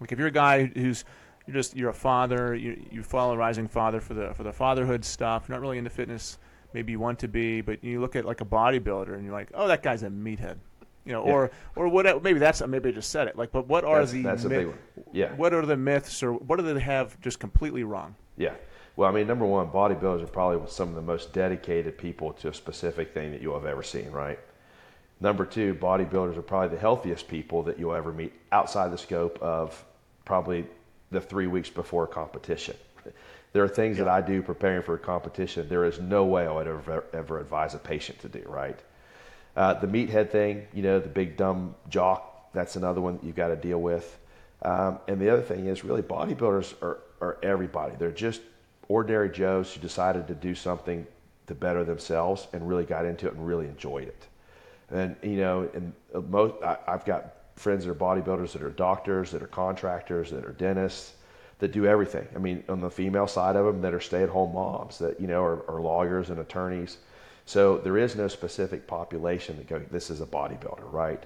Like 0.00 0.10
if 0.10 0.18
you're 0.18 0.28
a 0.28 0.32
guy 0.32 0.64
who's 0.66 1.04
you're 1.46 1.54
just 1.54 1.76
you're 1.76 1.90
a 1.90 1.94
father, 1.94 2.54
you 2.54 2.82
you 2.90 3.02
follow 3.02 3.36
Rising 3.36 3.68
Father 3.68 4.00
for 4.00 4.14
the 4.14 4.32
for 4.34 4.42
the 4.42 4.52
fatherhood 4.52 5.04
stuff. 5.04 5.44
You're 5.48 5.56
not 5.56 5.62
really 5.62 5.78
into 5.78 5.90
fitness. 5.90 6.38
Maybe 6.72 6.92
you 6.92 6.98
want 6.98 7.18
to 7.20 7.28
be, 7.28 7.60
but 7.60 7.84
you 7.84 8.00
look 8.00 8.16
at 8.16 8.24
like 8.24 8.40
a 8.40 8.44
bodybuilder 8.44 9.14
and 9.14 9.24
you're 9.24 9.32
like, 9.32 9.50
oh, 9.54 9.68
that 9.68 9.82
guy's 9.82 10.02
a 10.02 10.08
meathead. 10.08 10.56
You 11.04 11.12
know, 11.12 11.24
Yeah. 11.26 11.32
or 11.32 11.50
or 11.76 11.88
what? 11.88 12.22
Maybe 12.22 12.38
that's 12.38 12.66
maybe 12.66 12.88
I 12.88 12.92
just 12.92 13.10
said 13.10 13.28
it. 13.28 13.36
Like, 13.36 13.52
but 13.52 13.68
what 13.68 13.84
are 13.84 14.00
That's, 14.00 14.12
the 14.12 14.22
that's 14.22 14.44
a 14.44 14.48
myth- 14.48 14.58
big 14.58 14.66
one. 14.68 14.78
Yeah. 15.12 15.32
what 15.34 15.52
are 15.54 15.64
the 15.66 15.76
myths 15.76 16.22
or 16.22 16.32
what 16.32 16.58
do 16.58 16.62
they 16.74 16.80
have 16.80 17.20
just 17.20 17.38
completely 17.38 17.84
wrong? 17.84 18.14
Yeah. 18.36 18.54
Well, 18.96 19.08
I 19.08 19.12
mean, 19.12 19.26
number 19.26 19.44
one, 19.44 19.68
bodybuilders 19.70 20.22
are 20.22 20.28
probably 20.28 20.66
some 20.70 20.88
of 20.88 20.94
the 20.94 21.02
most 21.02 21.32
dedicated 21.32 21.98
people 21.98 22.32
to 22.34 22.48
a 22.48 22.54
specific 22.54 23.12
thing 23.12 23.32
that 23.32 23.42
you'll 23.42 23.54
have 23.58 23.66
ever 23.66 23.82
seen, 23.82 24.10
right? 24.12 24.38
Number 25.20 25.44
two, 25.44 25.74
bodybuilders 25.74 26.36
are 26.36 26.42
probably 26.42 26.68
the 26.76 26.80
healthiest 26.80 27.26
people 27.28 27.62
that 27.64 27.78
you'll 27.78 27.94
ever 27.94 28.12
meet 28.12 28.32
outside 28.52 28.90
the 28.92 28.98
scope 28.98 29.38
of 29.42 29.84
probably 30.24 30.64
the 31.14 31.20
three 31.20 31.46
weeks 31.46 31.70
before 31.70 32.04
a 32.04 32.08
competition. 32.08 32.76
There 33.52 33.62
are 33.62 33.68
things 33.68 33.98
that 33.98 34.08
I 34.08 34.20
do 34.20 34.42
preparing 34.42 34.82
for 34.82 34.94
a 34.94 34.98
competition. 34.98 35.68
There 35.68 35.84
is 35.84 36.00
no 36.00 36.24
way 36.24 36.46
I 36.46 36.52
would 36.52 36.66
ever, 36.66 37.04
ever 37.12 37.38
advise 37.38 37.74
a 37.74 37.78
patient 37.78 38.18
to 38.20 38.28
do, 38.28 38.42
right? 38.46 38.78
Uh, 39.56 39.74
the 39.74 39.86
meathead 39.86 40.30
thing, 40.30 40.66
you 40.74 40.82
know, 40.82 40.98
the 40.98 41.08
big 41.08 41.36
dumb 41.36 41.76
jock, 41.88 42.52
that's 42.52 42.74
another 42.74 43.00
one 43.00 43.14
that 43.14 43.24
you've 43.24 43.36
got 43.36 43.48
to 43.48 43.56
deal 43.56 43.80
with. 43.80 44.18
Um, 44.62 44.98
and 45.06 45.20
the 45.20 45.30
other 45.30 45.42
thing 45.42 45.66
is 45.66 45.84
really 45.84 46.02
bodybuilders 46.02 46.74
are, 46.82 46.98
are 47.20 47.38
everybody. 47.42 47.94
They're 47.96 48.10
just 48.10 48.40
ordinary 48.88 49.30
Joes 49.30 49.72
who 49.72 49.80
decided 49.80 50.26
to 50.28 50.34
do 50.34 50.54
something 50.54 51.06
to 51.46 51.54
better 51.54 51.84
themselves 51.84 52.48
and 52.52 52.68
really 52.68 52.84
got 52.84 53.04
into 53.04 53.28
it 53.28 53.34
and 53.34 53.46
really 53.46 53.66
enjoyed 53.66 54.08
it. 54.08 54.26
And, 54.90 55.16
you 55.22 55.36
know, 55.36 55.68
and 55.74 55.92
uh, 56.14 56.20
most, 56.20 56.54
I, 56.62 56.78
I've 56.88 57.04
got 57.04 57.34
friends 57.56 57.84
that 57.84 57.90
are 57.90 57.94
bodybuilders 57.94 58.52
that 58.52 58.62
are 58.62 58.70
doctors, 58.70 59.30
that 59.30 59.42
are 59.42 59.46
contractors, 59.48 60.30
that 60.30 60.44
are 60.44 60.52
dentists, 60.52 61.12
that 61.58 61.72
do 61.72 61.86
everything. 61.86 62.26
I 62.34 62.38
mean, 62.38 62.64
on 62.68 62.80
the 62.80 62.90
female 62.90 63.26
side 63.26 63.56
of 63.56 63.64
them, 63.64 63.80
that 63.82 63.94
are 63.94 64.00
stay-at-home 64.00 64.54
moms, 64.54 64.98
that 64.98 65.20
you 65.20 65.26
know 65.26 65.42
are, 65.42 65.68
are 65.70 65.80
lawyers 65.80 66.30
and 66.30 66.40
attorneys. 66.40 66.98
So 67.46 67.78
there 67.78 67.98
is 67.98 68.16
no 68.16 68.28
specific 68.28 68.86
population 68.86 69.56
that 69.58 69.68
go, 69.68 69.78
this 69.90 70.10
is 70.10 70.20
a 70.20 70.26
bodybuilder, 70.26 70.90
right? 70.92 71.22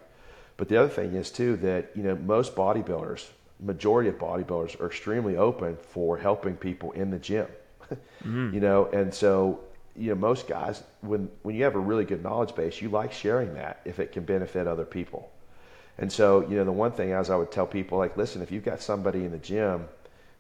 But 0.57 0.69
the 0.69 0.77
other 0.77 0.89
thing 0.89 1.15
is 1.15 1.31
too 1.31 1.57
that 1.59 1.91
you 1.95 2.03
know 2.03 2.17
most 2.17 2.55
bodybuilders, 2.55 3.27
majority 3.61 4.09
of 4.09 4.19
bodybuilders, 4.19 4.81
are 4.81 4.87
extremely 4.87 5.37
open 5.37 5.77
for 5.77 6.19
helping 6.19 6.57
people 6.57 6.93
in 6.93 7.11
the 7.11 7.19
gym. 7.19 7.47
Mm-hmm. 8.23 8.53
You 8.53 8.61
know, 8.61 8.87
and 8.93 9.15
so 9.15 9.61
you 9.97 10.11
know 10.11 10.17
most 10.17 10.47
guys, 10.47 10.83
when 11.01 11.31
when 11.43 11.55
you 11.55 11.65
have 11.65 11.77
a 11.77 11.79
really 11.79 12.05
good 12.05 12.23
knowledge 12.23 12.55
base, 12.55 12.83
you 12.83 12.89
like 12.91 13.13
sharing 13.13 13.55
that 13.55 13.81
if 13.85 13.99
it 13.99 14.13
can 14.13 14.25
benefit 14.25 14.67
other 14.67 14.85
people. 14.85 15.31
And 15.99 16.13
so, 16.13 16.41
you 16.49 16.57
know, 16.57 16.65
the 16.65 16.73
one 16.73 16.93
thing 16.93 17.13
as 17.13 17.29
I 17.29 17.37
would 17.37 17.51
tell 17.51 17.67
people, 17.67 17.99
like, 17.99 18.17
listen, 18.17 18.41
if 18.41 18.53
you've 18.53 18.65
got 18.65 18.81
somebody 18.81 19.25
in 19.25 19.33
the 19.33 19.39
gym 19.39 19.89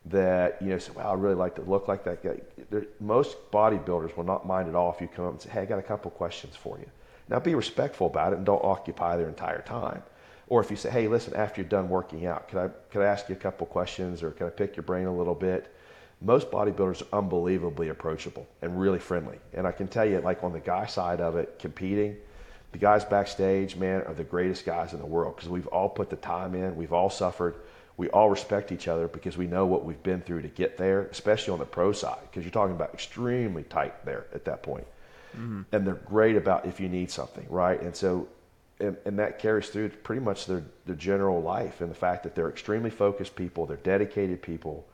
that, 0.07 0.63
you 0.63 0.69
know, 0.69 0.79
say, 0.79 0.93
wow, 0.93 1.11
I 1.11 1.15
really 1.15 1.35
like 1.35 1.57
to 1.57 1.63
look 1.63 1.89
like 1.89 2.05
that 2.05 2.23
guy. 2.23 2.81
Most 3.01 3.37
bodybuilders 3.51 4.17
will 4.17 4.25
not 4.25 4.47
mind 4.47 4.69
at 4.69 4.75
all 4.75 4.93
if 4.93 5.01
you 5.01 5.09
come 5.09 5.27
up 5.27 5.33
and 5.33 5.41
say, 5.41 5.51
hey, 5.51 5.63
I 5.63 5.65
got 5.65 5.79
a 5.79 5.83
couple 5.83 6.11
questions 6.13 6.55
for 6.55 6.79
you. 6.79 6.87
Now 7.29 7.41
be 7.41 7.55
respectful 7.55 8.07
about 8.07 8.33
it 8.33 8.37
and 8.37 8.47
don't 8.47 8.65
occupy 8.65 9.17
their 9.17 9.29
entire 9.29 9.63
time. 9.63 10.03
Or 10.47 10.63
if 10.63 10.71
you 10.71 10.77
say, 10.77 10.91
hey, 10.91 11.09
listen, 11.09 11.35
after 11.35 11.61
you're 11.61 11.69
done 11.69 11.89
working 11.91 12.25
out, 12.25 12.49
could 12.49 12.59
I, 12.59 12.69
could 12.91 13.03
I 13.03 13.07
ask 13.07 13.29
you 13.29 13.35
a 13.35 13.39
couple 13.39 13.67
questions 13.67 14.23
or 14.23 14.31
can 14.31 14.47
I 14.47 14.51
pick 14.51 14.77
your 14.77 14.85
brain 14.85 15.07
a 15.07 15.15
little 15.15 15.35
bit? 15.35 15.75
Most 16.23 16.51
bodybuilders 16.51 17.03
are 17.03 17.19
unbelievably 17.19 17.91
approachable 17.91 18.47
and 18.63 18.81
really 18.81 18.99
friendly. 18.99 19.39
And 19.53 19.67
I 19.67 19.73
can 19.73 19.89
tell 19.89 20.07
you, 20.07 20.21
like 20.21 20.43
on 20.43 20.53
the 20.53 20.61
guy 20.61 20.87
side 20.87 21.21
of 21.21 21.37
it, 21.37 21.59
competing, 21.59 22.17
the 22.73 22.79
guys 22.79 23.05
backstage, 23.05 23.77
man, 23.77 24.03
are 24.03 24.15
the 24.15 24.25
greatest 24.25 24.67
guys 24.67 24.93
in 24.93 24.99
the 24.99 25.07
world 25.07 25.37
because 25.37 25.49
we've 25.49 25.67
all 25.69 25.89
put 25.89 26.11
the 26.11 26.17
time 26.17 26.55
in, 26.55 26.77
we've 26.77 26.93
all 26.93 27.11
suffered, 27.11 27.55
we 27.97 28.09
all 28.11 28.31
respect 28.31 28.73
each 28.73 28.89
other 28.89 29.09
because 29.09 29.37
we 29.37 29.47
know 29.47 29.67
what 29.67 29.85
we've 29.85 30.03
been 30.03 30.21
through 30.21 30.43
to 30.43 30.49
get 30.49 30.77
there, 30.77 31.03
especially 31.07 31.53
on 31.53 31.59
the 31.59 31.65
pro 31.65 31.93
side 31.93 32.19
because 32.23 32.45
you're 32.45 32.53
talking 32.53 32.77
about 32.77 32.93
extremely 32.93 33.65
tight 33.65 34.05
there 34.05 34.27
at 34.35 34.45
that 34.45 34.63
point. 34.63 34.87
Mm-hmm. 35.35 35.63
And 35.73 35.87
they're 35.87 35.95
great 35.95 36.37
about 36.37 36.67
if 36.67 36.79
you 36.81 36.89
need 36.89 37.11
something, 37.11 37.47
right? 37.49 37.81
And 37.81 37.95
so, 37.95 38.29
and, 38.81 38.97
and 39.05 39.19
that 39.19 39.39
carries 39.39 39.69
through 39.69 39.89
pretty 39.89 40.23
much 40.23 40.47
their, 40.47 40.63
their 40.87 40.95
general 40.95 41.43
life 41.43 41.81
and 41.81 41.91
the 41.91 41.95
fact 41.95 42.23
that 42.23 42.35
they're 42.35 42.49
extremely 42.49 42.91
focused 42.91 43.35
people, 43.35 43.67
they're 43.67 43.77
dedicated 43.79 44.43
people, 44.43 44.87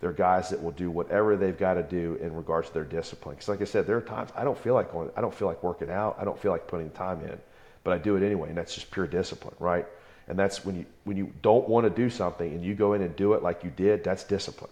they're 0.00 0.12
guys 0.12 0.48
that 0.48 0.62
will 0.62 0.70
do 0.72 0.90
whatever 0.90 1.36
they've 1.36 1.58
got 1.58 1.74
to 1.74 1.82
do 1.82 2.18
in 2.22 2.34
regards 2.34 2.68
to 2.68 2.74
their 2.74 2.84
discipline. 2.84 3.34
Because, 3.34 3.48
like 3.48 3.60
I 3.60 3.64
said, 3.64 3.86
there 3.86 3.96
are 3.96 4.02
times 4.02 4.30
I 4.34 4.44
don't 4.44 4.58
feel 4.58 4.74
like 4.74 4.92
going, 4.92 5.10
I 5.16 5.20
don't 5.20 5.34
feel 5.34 5.48
like 5.48 5.62
working 5.62 5.90
out, 5.90 6.16
I 6.18 6.24
don't 6.24 6.38
feel 6.38 6.52
like 6.52 6.66
putting 6.66 6.90
time 6.90 7.20
in, 7.22 7.38
but 7.84 7.92
I 7.92 7.98
do 7.98 8.16
it 8.16 8.24
anyway, 8.24 8.48
and 8.48 8.56
that's 8.56 8.74
just 8.74 8.90
pure 8.90 9.06
discipline, 9.06 9.54
right? 9.58 9.86
And 10.28 10.38
that's 10.38 10.64
when 10.64 10.76
you 10.76 10.86
when 11.04 11.16
you 11.16 11.32
don't 11.42 11.68
want 11.68 11.84
to 11.84 11.90
do 11.90 12.08
something 12.08 12.50
and 12.52 12.64
you 12.64 12.74
go 12.74 12.94
in 12.94 13.02
and 13.02 13.14
do 13.16 13.34
it 13.34 13.42
like 13.42 13.64
you 13.64 13.70
did, 13.70 14.04
that's 14.04 14.24
discipline. 14.24 14.70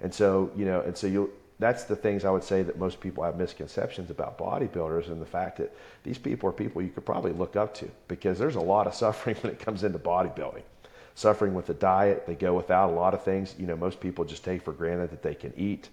And 0.00 0.14
so, 0.14 0.50
you 0.56 0.64
know, 0.64 0.80
and 0.80 0.96
so 0.96 1.06
you 1.06 1.32
that's 1.58 1.84
the 1.84 1.94
things 1.94 2.24
I 2.24 2.30
would 2.30 2.42
say 2.42 2.62
that 2.62 2.78
most 2.78 3.00
people 3.00 3.22
have 3.22 3.36
misconceptions 3.36 4.10
about 4.10 4.38
bodybuilders 4.38 5.08
and 5.08 5.20
the 5.20 5.26
fact 5.26 5.58
that 5.58 5.76
these 6.02 6.16
people 6.16 6.48
are 6.48 6.52
people 6.52 6.80
you 6.80 6.88
could 6.88 7.04
probably 7.04 7.32
look 7.32 7.54
up 7.54 7.74
to 7.74 7.90
because 8.08 8.38
there's 8.38 8.56
a 8.56 8.60
lot 8.60 8.86
of 8.86 8.94
suffering 8.94 9.36
when 9.42 9.52
it 9.52 9.58
comes 9.58 9.84
into 9.84 9.98
bodybuilding. 9.98 10.62
Suffering 11.14 11.54
with 11.54 11.66
the 11.66 11.74
diet, 11.74 12.26
they 12.26 12.34
go 12.34 12.54
without 12.54 12.90
a 12.90 12.92
lot 12.92 13.14
of 13.14 13.22
things. 13.22 13.54
You 13.58 13.66
know, 13.66 13.76
most 13.76 14.00
people 14.00 14.24
just 14.24 14.44
take 14.44 14.62
for 14.62 14.72
granted 14.72 15.10
that 15.10 15.22
they 15.22 15.34
can 15.34 15.52
eat. 15.56 15.88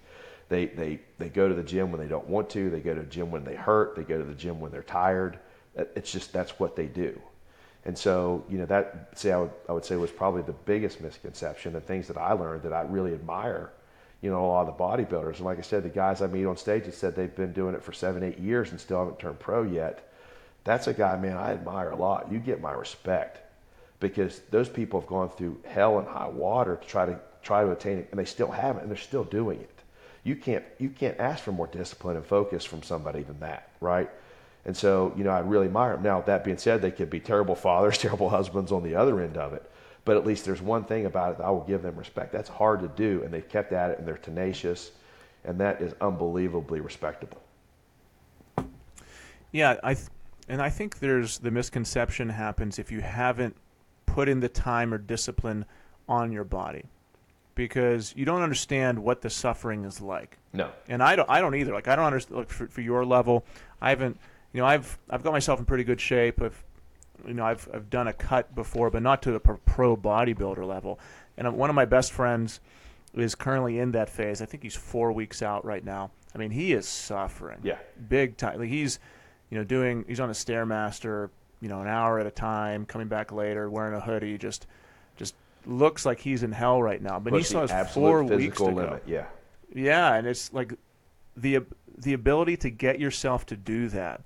They, 0.48 0.66
they, 0.66 1.00
they 1.18 1.28
go 1.28 1.48
to 1.48 1.54
the 1.54 1.62
gym 1.62 1.90
when 1.90 2.00
they 2.00 2.06
don't 2.06 2.26
want 2.28 2.48
to. 2.50 2.70
They 2.70 2.80
go 2.80 2.94
to 2.94 3.00
the 3.00 3.06
gym 3.06 3.30
when 3.30 3.44
they 3.44 3.54
hurt. 3.54 3.96
They 3.96 4.04
go 4.04 4.18
to 4.18 4.24
the 4.24 4.34
gym 4.34 4.60
when 4.60 4.72
they're 4.72 4.82
tired. 4.82 5.38
It's 5.74 6.10
just 6.10 6.32
that's 6.32 6.58
what 6.58 6.76
they 6.76 6.86
do. 6.86 7.20
And 7.84 7.96
so, 7.96 8.44
you 8.48 8.58
know, 8.58 8.66
that, 8.66 9.10
say, 9.14 9.32
I 9.32 9.38
would, 9.38 9.50
I 9.68 9.72
would 9.72 9.84
say 9.84 9.96
was 9.96 10.10
probably 10.10 10.42
the 10.42 10.52
biggest 10.52 11.00
misconception 11.00 11.74
and 11.74 11.84
things 11.84 12.08
that 12.08 12.16
I 12.16 12.32
learned 12.32 12.62
that 12.62 12.72
I 12.72 12.82
really 12.82 13.14
admire, 13.14 13.70
you 14.20 14.30
know, 14.30 14.44
a 14.44 14.46
lot 14.46 14.68
of 14.68 14.76
the 14.76 14.82
bodybuilders. 14.82 15.36
And 15.36 15.44
like 15.44 15.58
I 15.58 15.62
said, 15.62 15.84
the 15.84 15.88
guys 15.88 16.20
I 16.20 16.26
meet 16.26 16.44
on 16.44 16.56
stage 16.56 16.84
that 16.84 16.94
said 16.94 17.14
they've 17.14 17.34
been 17.34 17.52
doing 17.52 17.74
it 17.74 17.82
for 17.82 17.92
seven, 17.92 18.22
eight 18.22 18.38
years 18.38 18.70
and 18.70 18.80
still 18.80 18.98
haven't 18.98 19.18
turned 19.18 19.38
pro 19.38 19.62
yet. 19.62 20.12
That's 20.64 20.86
a 20.86 20.92
guy, 20.92 21.16
man, 21.16 21.36
I 21.36 21.52
admire 21.52 21.90
a 21.90 21.96
lot. 21.96 22.30
You 22.30 22.40
get 22.40 22.60
my 22.60 22.72
respect 22.72 23.47
because 24.00 24.40
those 24.50 24.68
people 24.68 25.00
have 25.00 25.08
gone 25.08 25.28
through 25.28 25.60
hell 25.66 25.98
and 25.98 26.06
high 26.06 26.28
water 26.28 26.76
to 26.76 26.86
try 26.86 27.06
to 27.06 27.18
try 27.42 27.64
to 27.64 27.70
attain 27.70 27.98
it, 27.98 28.08
and 28.10 28.18
they 28.18 28.24
still 28.24 28.50
haven't, 28.50 28.82
and 28.82 28.90
they're 28.90 28.98
still 28.98 29.24
doing 29.24 29.60
it. 29.60 29.78
You 30.24 30.36
can't 30.36 30.64
you 30.78 30.90
can't 30.90 31.18
ask 31.18 31.42
for 31.42 31.52
more 31.52 31.66
discipline 31.66 32.16
and 32.16 32.24
focus 32.24 32.64
from 32.64 32.82
somebody 32.82 33.22
than 33.22 33.40
that, 33.40 33.70
right? 33.80 34.10
And 34.64 34.76
so, 34.76 35.14
you 35.16 35.24
know, 35.24 35.30
I 35.30 35.38
really 35.38 35.66
admire 35.66 35.94
them. 35.94 36.02
Now, 36.02 36.20
that 36.22 36.44
being 36.44 36.58
said, 36.58 36.82
they 36.82 36.90
could 36.90 37.08
be 37.08 37.20
terrible 37.20 37.54
fathers, 37.54 37.96
terrible 37.98 38.28
husbands 38.28 38.70
on 38.70 38.82
the 38.82 38.94
other 38.94 39.20
end 39.20 39.36
of 39.36 39.54
it. 39.54 39.70
But 40.04 40.16
at 40.16 40.26
least 40.26 40.44
there's 40.44 40.60
one 40.60 40.84
thing 40.84 41.06
about 41.06 41.32
it 41.32 41.38
that 41.38 41.44
I 41.44 41.50
will 41.50 41.64
give 41.64 41.82
them 41.82 41.96
respect. 41.96 42.32
That's 42.32 42.48
hard 42.48 42.80
to 42.80 42.88
do, 42.88 43.22
and 43.24 43.32
they've 43.32 43.48
kept 43.48 43.72
at 43.72 43.90
it, 43.90 43.98
and 43.98 44.06
they're 44.06 44.16
tenacious, 44.18 44.90
and 45.44 45.58
that 45.60 45.80
is 45.80 45.94
unbelievably 46.00 46.80
respectable. 46.80 47.42
Yeah, 49.52 49.76
I 49.82 49.94
th- 49.94 50.08
and 50.48 50.60
I 50.62 50.70
think 50.70 50.98
there's 50.98 51.38
the 51.38 51.50
misconception 51.50 52.28
happens 52.30 52.78
if 52.78 52.90
you 52.90 53.00
haven't 53.00 53.56
put 54.18 54.28
in 54.28 54.40
the 54.40 54.48
time 54.48 54.92
or 54.92 54.98
discipline 54.98 55.64
on 56.08 56.32
your 56.32 56.42
body 56.42 56.82
because 57.54 58.12
you 58.16 58.24
don't 58.24 58.42
understand 58.42 58.98
what 58.98 59.20
the 59.20 59.30
suffering 59.30 59.84
is 59.84 60.00
like. 60.00 60.38
No. 60.52 60.72
And 60.88 61.00
I 61.04 61.14
don't 61.14 61.30
I 61.30 61.40
don't 61.40 61.54
either. 61.54 61.72
Like 61.72 61.86
I 61.86 61.94
don't 61.94 62.04
understand 62.04 62.36
like 62.36 62.50
for, 62.50 62.66
for 62.66 62.80
your 62.80 63.04
level, 63.04 63.44
I 63.80 63.90
haven't 63.90 64.18
you 64.52 64.60
know, 64.60 64.66
I've 64.66 64.98
I've 65.08 65.22
got 65.22 65.32
myself 65.32 65.60
in 65.60 65.66
pretty 65.66 65.84
good 65.84 66.00
shape. 66.00 66.42
I've 66.42 66.64
you 67.28 67.34
know, 67.34 67.44
I've 67.44 67.68
I've 67.72 67.90
done 67.90 68.08
a 68.08 68.12
cut 68.12 68.52
before, 68.56 68.90
but 68.90 69.02
not 69.02 69.22
to 69.22 69.30
the 69.30 69.38
pro 69.38 69.96
bodybuilder 69.96 70.66
level. 70.66 70.98
And 71.36 71.56
one 71.56 71.70
of 71.70 71.76
my 71.76 71.84
best 71.84 72.10
friends 72.10 72.58
is 73.14 73.36
currently 73.36 73.78
in 73.78 73.92
that 73.92 74.10
phase. 74.10 74.42
I 74.42 74.46
think 74.46 74.64
he's 74.64 74.74
four 74.74 75.12
weeks 75.12 75.42
out 75.42 75.64
right 75.64 75.84
now. 75.84 76.10
I 76.34 76.38
mean, 76.38 76.50
he 76.50 76.72
is 76.72 76.88
suffering. 76.88 77.60
Yeah. 77.62 77.78
Big 78.08 78.36
time. 78.36 78.58
Like 78.58 78.68
he's, 78.68 78.98
you 79.48 79.58
know, 79.58 79.62
doing. 79.62 80.04
He's 80.08 80.18
on 80.18 80.28
a 80.28 80.32
stairmaster. 80.32 81.30
You 81.60 81.68
know, 81.68 81.80
an 81.80 81.88
hour 81.88 82.18
at 82.20 82.26
a 82.26 82.30
time, 82.30 82.86
coming 82.86 83.08
back 83.08 83.32
later, 83.32 83.68
wearing 83.68 83.94
a 83.94 84.00
hoodie. 84.00 84.38
Just, 84.38 84.66
just 85.16 85.34
looks 85.66 86.06
like 86.06 86.20
he's 86.20 86.42
in 86.42 86.52
hell 86.52 86.82
right 86.82 87.02
now. 87.02 87.18
But 87.18 87.34
he 87.34 87.42
still 87.42 87.66
has 87.66 87.92
four 87.92 88.22
weeks 88.22 88.58
to 88.58 88.64
limit. 88.64 89.02
Yeah. 89.06 89.26
Yeah, 89.74 90.14
and 90.14 90.26
it's 90.26 90.52
like 90.52 90.72
the 91.36 91.60
the 91.98 92.12
ability 92.12 92.56
to 92.58 92.70
get 92.70 93.00
yourself 93.00 93.44
to 93.46 93.56
do 93.56 93.88
that 93.88 94.22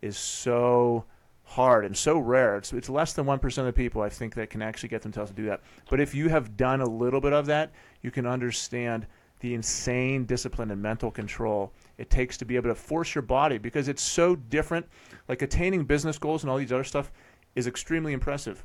is 0.00 0.16
so 0.16 1.04
hard 1.44 1.84
and 1.84 1.96
so 1.96 2.18
rare. 2.18 2.56
It's, 2.56 2.72
it's 2.72 2.88
less 2.88 3.12
than 3.12 3.26
1% 3.26 3.58
of 3.58 3.64
the 3.66 3.72
people, 3.72 4.02
I 4.02 4.08
think, 4.08 4.34
that 4.36 4.50
can 4.50 4.62
actually 4.62 4.88
get 4.88 5.02
themselves 5.02 5.30
to 5.30 5.36
do 5.36 5.46
that. 5.46 5.60
But 5.90 6.00
if 6.00 6.14
you 6.14 6.28
have 6.28 6.56
done 6.56 6.80
a 6.80 6.88
little 6.88 7.20
bit 7.20 7.32
of 7.32 7.46
that, 7.46 7.72
you 8.02 8.10
can 8.10 8.24
understand 8.24 9.06
the 9.40 9.54
insane 9.54 10.26
discipline 10.26 10.70
and 10.70 10.80
mental 10.80 11.10
control 11.10 11.72
it 12.00 12.08
takes 12.08 12.38
to 12.38 12.46
be 12.46 12.56
able 12.56 12.70
to 12.70 12.74
force 12.74 13.14
your 13.14 13.20
body 13.20 13.58
because 13.58 13.86
it's 13.86 14.02
so 14.02 14.34
different. 14.34 14.86
Like 15.28 15.42
attaining 15.42 15.84
business 15.84 16.16
goals 16.16 16.42
and 16.42 16.50
all 16.50 16.56
these 16.56 16.72
other 16.72 16.82
stuff 16.82 17.12
is 17.54 17.66
extremely 17.66 18.14
impressive. 18.14 18.64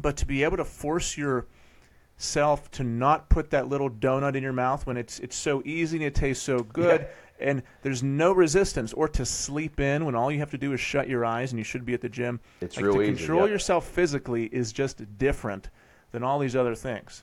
But 0.00 0.16
to 0.16 0.26
be 0.26 0.42
able 0.42 0.56
to 0.56 0.64
force 0.64 1.16
yourself 1.16 2.68
to 2.72 2.82
not 2.82 3.28
put 3.28 3.50
that 3.50 3.68
little 3.68 3.88
donut 3.88 4.34
in 4.34 4.42
your 4.42 4.52
mouth 4.52 4.84
when 4.88 4.96
it's 4.96 5.20
it's 5.20 5.36
so 5.36 5.62
easy 5.64 5.98
and 5.98 6.06
it 6.06 6.16
tastes 6.16 6.44
so 6.44 6.58
good 6.58 7.02
yeah 7.02 7.06
and 7.40 7.62
there's 7.82 8.02
no 8.02 8.32
resistance 8.32 8.92
or 8.92 9.06
to 9.06 9.24
sleep 9.24 9.78
in 9.78 10.04
when 10.04 10.16
all 10.16 10.28
you 10.28 10.40
have 10.40 10.50
to 10.50 10.58
do 10.58 10.72
is 10.72 10.80
shut 10.80 11.08
your 11.08 11.24
eyes 11.24 11.52
and 11.52 11.58
you 11.60 11.62
should 11.62 11.84
be 11.84 11.94
at 11.94 12.00
the 12.00 12.08
gym 12.08 12.40
it's 12.60 12.74
like 12.74 12.84
real 12.84 12.94
to 12.94 13.02
easy, 13.02 13.14
control 13.14 13.42
yep. 13.42 13.50
yourself 13.50 13.86
physically 13.86 14.46
is 14.46 14.72
just 14.72 15.00
different 15.18 15.70
than 16.10 16.24
all 16.24 16.40
these 16.40 16.56
other 16.56 16.74
things 16.74 17.22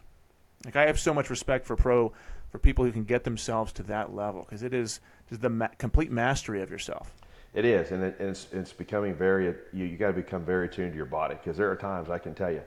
like 0.64 0.78
i 0.78 0.86
have 0.86 0.98
so 0.98 1.14
much 1.14 1.30
respect 1.30 1.66
for 1.66 1.76
pro 1.76 2.14
for 2.50 2.60
people 2.60 2.86
who 2.86 2.92
can 2.94 3.04
get 3.04 3.26
themselves 3.26 3.74
to 3.74 3.84
that 3.84 4.16
level 4.16 4.44
because 4.44 4.64
it 4.64 4.74
is 4.74 5.02
just 5.30 5.42
the 5.42 5.50
ma- 5.50 5.68
complete 5.78 6.12
mastery 6.12 6.62
of 6.62 6.70
yourself 6.70 7.14
it 7.54 7.66
is 7.66 7.92
and, 7.92 8.04
it, 8.04 8.16
and 8.20 8.30
it's, 8.30 8.48
it's 8.52 8.74
becoming 8.74 9.14
very 9.14 9.46
you, 9.74 9.86
you 9.86 9.98
got 9.98 10.08
to 10.08 10.14
become 10.14 10.44
very 10.44 10.70
tuned 10.70 10.92
to 10.92 10.98
your 10.98 11.06
body 11.06 11.36
because 11.36 11.58
there 11.58 11.70
are 11.70 11.76
times 11.76 12.10
i 12.10 12.18
can 12.18 12.34
tell 12.34 12.52
you 12.52 12.62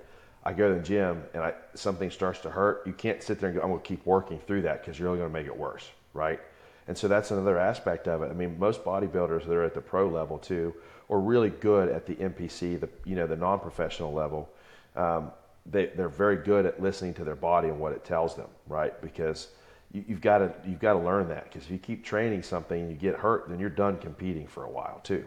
I 0.48 0.52
go 0.54 0.68
to 0.68 0.74
the 0.76 0.82
gym 0.82 1.24
and 1.34 1.42
I, 1.42 1.52
something 1.74 2.10
starts 2.10 2.40
to 2.40 2.50
hurt. 2.50 2.86
You 2.86 2.94
can't 2.94 3.22
sit 3.22 3.38
there 3.38 3.50
and 3.50 3.58
go, 3.58 3.62
I'm 3.62 3.68
going 3.68 3.82
to 3.82 3.86
keep 3.86 4.06
working 4.06 4.38
through 4.38 4.62
that 4.62 4.80
because 4.80 4.98
you're 4.98 5.08
only 5.08 5.18
going 5.18 5.30
to 5.30 5.38
make 5.38 5.46
it 5.46 5.54
worse, 5.54 5.90
right? 6.14 6.40
And 6.86 6.96
so 6.96 7.06
that's 7.06 7.30
another 7.30 7.58
aspect 7.58 8.08
of 8.08 8.22
it. 8.22 8.30
I 8.30 8.34
mean, 8.34 8.58
most 8.58 8.82
bodybuilders 8.82 9.46
that 9.46 9.52
are 9.52 9.62
at 9.62 9.74
the 9.74 9.82
pro 9.82 10.08
level 10.08 10.38
too, 10.38 10.74
or 11.08 11.20
really 11.20 11.50
good 11.50 11.90
at 11.90 12.06
the 12.06 12.14
NPC, 12.14 12.80
the 12.80 12.88
you 13.04 13.14
know 13.14 13.26
the 13.26 13.36
non-professional 13.36 14.12
level, 14.12 14.48
um, 14.96 15.32
they 15.66 15.86
they're 15.86 16.08
very 16.08 16.36
good 16.36 16.64
at 16.64 16.80
listening 16.80 17.12
to 17.14 17.24
their 17.24 17.36
body 17.36 17.68
and 17.68 17.78
what 17.78 17.92
it 17.92 18.06
tells 18.06 18.34
them, 18.34 18.48
right? 18.68 18.98
Because 19.02 19.48
you, 19.92 20.04
have 20.08 20.20
got 20.20 20.38
to 20.38 20.54
you've 20.66 20.80
got 20.80 20.94
to 20.94 20.98
learn 20.98 21.28
that 21.28 21.44
because 21.44 21.64
if 21.64 21.70
you 21.70 21.78
keep 21.78 22.04
training 22.04 22.42
something 22.42 22.80
and 22.80 22.90
you 22.90 22.96
get 22.96 23.16
hurt, 23.16 23.48
then 23.48 23.58
you're 23.58 23.70
done 23.70 23.98
competing 23.98 24.46
for 24.46 24.64
a 24.64 24.70
while 24.70 25.00
too. 25.02 25.26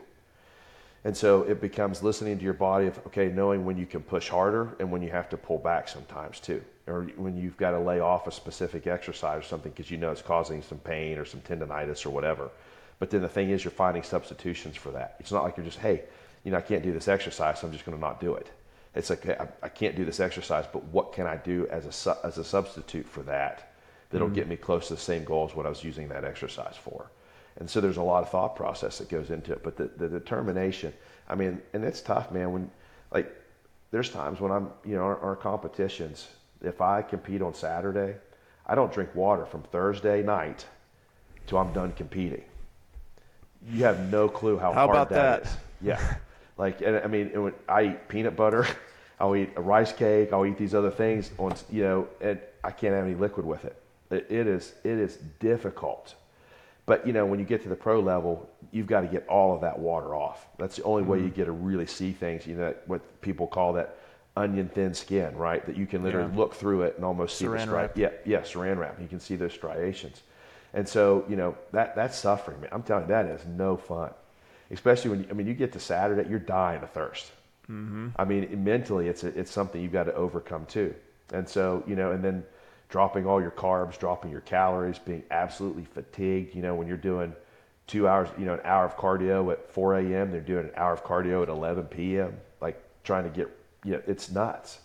And 1.04 1.18
so 1.18 1.42
it 1.44 1.60
becomes 1.60 2.04
listening 2.04 2.38
to 2.38 2.44
your 2.44 2.54
body 2.54 2.88
of 2.88 3.00
okay, 3.08 3.30
knowing 3.30 3.66
when 3.66 3.78
you 3.78 3.86
can 3.86 4.02
push 4.02 4.30
harder 4.30 4.76
and 4.80 4.92
when 4.92 5.02
you 5.02 5.10
have 5.10 5.30
to 5.30 5.38
pull 5.38 5.58
back 5.58 5.88
sometimes 5.88 6.40
too 6.40 6.64
or 6.88 7.04
when 7.16 7.38
you've 7.38 7.58
got 7.58 7.72
to 7.72 7.80
lay 7.80 8.00
off 8.00 8.28
a 8.28 8.32
specific 8.32 8.88
exercise 8.88 9.40
or 9.40 9.48
something 9.48 9.72
because 9.72 9.90
you 9.92 9.98
know 9.98 10.12
it's 10.12 10.22
causing 10.22 10.62
some 10.62 10.78
pain 10.80 11.18
or 11.18 11.26
some 11.26 11.42
tendonitis 11.42 12.06
or 12.06 12.10
whatever. 12.10 12.50
But 13.00 13.10
then 13.10 13.22
the 13.22 13.30
thing 13.30 13.50
is, 13.50 13.64
you're 13.64 13.72
finding 13.72 14.04
substitutions 14.04 14.76
for 14.76 14.92
that. 14.92 15.16
It's 15.20 15.32
not 15.32 15.44
like 15.44 15.58
you're 15.58 15.66
just, 15.66 15.80
hey, 15.80 16.04
you 16.44 16.52
know, 16.52 16.58
I 16.58 16.62
can't 16.62 16.84
do 16.84 16.92
this 16.92 17.08
exercise, 17.08 17.60
so 17.60 17.68
I'm 17.68 17.74
just 17.74 17.86
going 17.86 17.98
to 17.98 18.02
not 18.02 18.20
do 18.20 18.36
it. 18.36 18.52
It's 18.94 19.10
like, 19.10 19.24
hey, 19.24 19.38
I, 19.40 19.48
I, 19.64 19.70
can't 19.70 19.96
do 19.96 20.06
this 20.06 20.20
exercise, 20.20 20.66
but 20.72 20.84
what 20.86 21.14
can 21.14 21.26
I 21.26 21.38
do 21.38 21.66
as 21.72 22.08
a, 22.08 22.18
as 22.26 22.38
a 22.38 22.44
substitute 22.44 23.08
for 23.08 23.24
that 23.24 23.71
that'll 24.12 24.28
mm-hmm. 24.28 24.36
get 24.36 24.48
me 24.48 24.58
close 24.58 24.88
to 24.88 24.96
the 24.96 25.00
same 25.00 25.24
goal 25.24 25.48
as 25.50 25.56
what 25.56 25.66
I 25.66 25.70
was 25.70 25.84
using 25.84 26.08
that 26.10 26.24
exercise 26.24 26.76
for? 26.76 27.12
And 27.58 27.70
so 27.70 27.82
there's 27.82 27.98
a 27.98 28.02
lot 28.02 28.24
of 28.24 28.30
thought 28.30 28.56
process 28.56 28.98
that 29.00 29.10
goes 29.10 29.30
into 29.30 29.52
it. 29.52 29.64
But 29.64 29.78
the, 29.78 29.90
the 29.98 30.08
determination, 30.08 30.94
I 31.28 31.36
mean, 31.36 31.62
and 31.74 31.84
it's 31.84 32.02
tough, 32.02 32.32
man. 32.32 32.52
When, 32.52 32.72
like, 33.14 33.36
there's 33.92 34.10
times 34.10 34.40
when 34.40 34.52
I'm, 34.52 34.70
you 34.86 34.96
know, 34.96 35.04
our, 35.04 35.20
our 35.20 35.36
competitions, 35.36 36.28
if 36.62 36.82
I 36.82 37.02
compete 37.02 37.42
on 37.42 37.54
Saturday, 37.54 38.16
I 38.66 38.76
don't 38.76 38.92
drink 38.92 39.14
water 39.16 39.46
from 39.46 39.64
Thursday 39.64 40.24
night 40.24 40.66
till 41.48 41.58
I'm 41.58 41.74
done 41.74 41.92
competing. 41.94 42.44
You 43.70 43.84
have 43.84 44.12
no 44.12 44.30
clue 44.30 44.58
how, 44.58 44.72
how 44.72 44.88
hard 44.88 44.90
about 44.90 45.10
that, 45.10 45.44
that 45.44 45.52
is. 45.52 45.58
Yeah. 45.82 46.16
like, 46.58 46.82
and 46.82 46.98
I 46.98 47.08
mean, 47.08 47.54
I 47.68 47.84
eat 47.84 48.08
peanut 48.08 48.36
butter, 48.36 48.66
I'll 49.20 49.36
eat 49.36 49.52
a 49.56 49.62
rice 49.62 49.94
cake, 49.94 50.34
I'll 50.34 50.46
eat 50.46 50.58
these 50.58 50.74
other 50.74 50.90
things 50.90 51.32
on, 51.38 51.54
you 51.70 51.84
know, 51.84 52.08
and 52.22 52.40
I 52.64 52.72
can't 52.72 52.94
have 52.94 53.06
any 53.06 53.16
liquid 53.16 53.46
with 53.46 53.66
it. 53.66 53.81
It, 54.12 54.28
it 54.30 54.48
is, 54.48 54.74
it 54.84 54.98
is 55.00 55.18
difficult 55.40 56.16
But 56.86 57.08
you 57.08 57.14
know, 57.14 57.26
when 57.26 57.40
you 57.40 57.46
get 57.46 57.64
to 57.64 57.70
the 57.70 57.76
pro 57.76 58.00
level, 58.02 58.50
you've 58.72 58.88
got 58.88 59.02
to 59.02 59.08
get 59.08 59.28
all 59.28 59.54
of 59.56 59.62
that 59.62 59.80
water 59.80 60.16
off. 60.16 60.48
That's 60.58 60.78
the 60.78 60.84
only 60.84 61.04
way 61.04 61.20
you 61.20 61.30
get 61.30 61.46
to 61.46 61.52
really 61.52 61.86
see 61.88 62.12
things. 62.12 62.48
You 62.48 62.56
know, 62.56 62.76
what 62.88 63.02
people 63.22 63.48
call 63.48 63.74
that 63.74 63.98
onion 64.36 64.70
thin 64.70 64.94
skin, 64.94 65.36
right? 65.36 65.66
That 65.66 65.78
you 65.78 65.86
can 65.88 66.04
literally 66.04 66.32
Yeah. 66.32 66.38
look 66.38 66.54
through 66.56 66.84
it 66.84 66.96
and 66.98 67.06
almost 67.06 67.38
see 67.38 67.46
Saran 67.46 67.66
the 67.66 67.72
stri- 67.72 67.74
wrap. 67.74 67.98
Yeah, 67.98 68.10
yeah, 68.26 68.42
saran 68.42 68.78
wrap. 68.80 69.00
You 69.02 69.08
can 69.08 69.20
see 69.20 69.36
those 69.38 69.54
striations. 69.54 70.24
And 70.74 70.88
so, 70.88 71.26
you 71.30 71.36
know, 71.36 71.56
that 71.72 71.96
that's 71.96 72.18
suffering, 72.18 72.62
man. 72.62 72.70
I'm 72.74 72.84
telling 72.84 73.04
you, 73.04 73.10
that 73.10 73.26
is 73.28 73.46
no 73.46 73.78
fun. 73.78 74.12
Especially 74.72 75.12
when 75.12 75.22
you, 75.22 75.28
I 75.30 75.34
mean, 75.34 75.48
you 75.48 75.54
get 75.54 75.74
to 75.74 75.80
Saturday, 75.80 76.30
you're 76.30 76.40
dying 76.40 76.82
of 76.84 76.90
thirst. 76.92 77.32
Mm-hmm. 77.70 78.10
I 78.18 78.26
mean, 78.26 78.64
mentally, 78.64 79.08
it's 79.10 79.24
a, 79.24 79.28
it's 79.40 79.52
something 79.52 79.82
you've 79.82 79.92
got 79.94 80.06
to 80.06 80.16
overcome 80.16 80.66
too. 80.66 80.96
And 81.34 81.48
so, 81.48 81.84
you 81.88 81.96
know, 81.96 82.12
and 82.12 82.24
then 82.24 82.44
dropping 82.92 83.26
all 83.26 83.42
your 83.42 83.52
carbs, 83.52 83.98
dropping 83.98 84.30
your 84.30 84.42
calories, 84.42 85.00
being 85.00 85.24
absolutely 85.32 85.86
fatigued. 85.86 86.54
You 86.54 86.62
know, 86.62 86.76
when 86.76 86.88
you're 86.88 86.98
doing 86.98 87.34
two 87.88 88.08
hours, 88.08 88.30
you 88.38 88.46
know, 88.46 88.54
an 88.54 88.60
hour 88.64 88.86
of 88.86 88.96
cardio 88.98 89.52
at 89.52 89.72
4 89.72 89.96
a.m., 89.96 90.30
they're 90.30 90.42
doing 90.42 90.66
an 90.66 90.72
hour 90.76 90.94
of 90.94 91.04
cardio 91.04 91.42
at 91.42 91.50
11 91.50 91.86
p.m. 91.86 92.38
Like 92.60 92.80
trying 93.04 93.24
to 93.24 93.30
get, 93.30 93.50
you 93.84 93.94
know, 93.94 94.02
it's 94.06 94.30
nuts. 94.30 94.80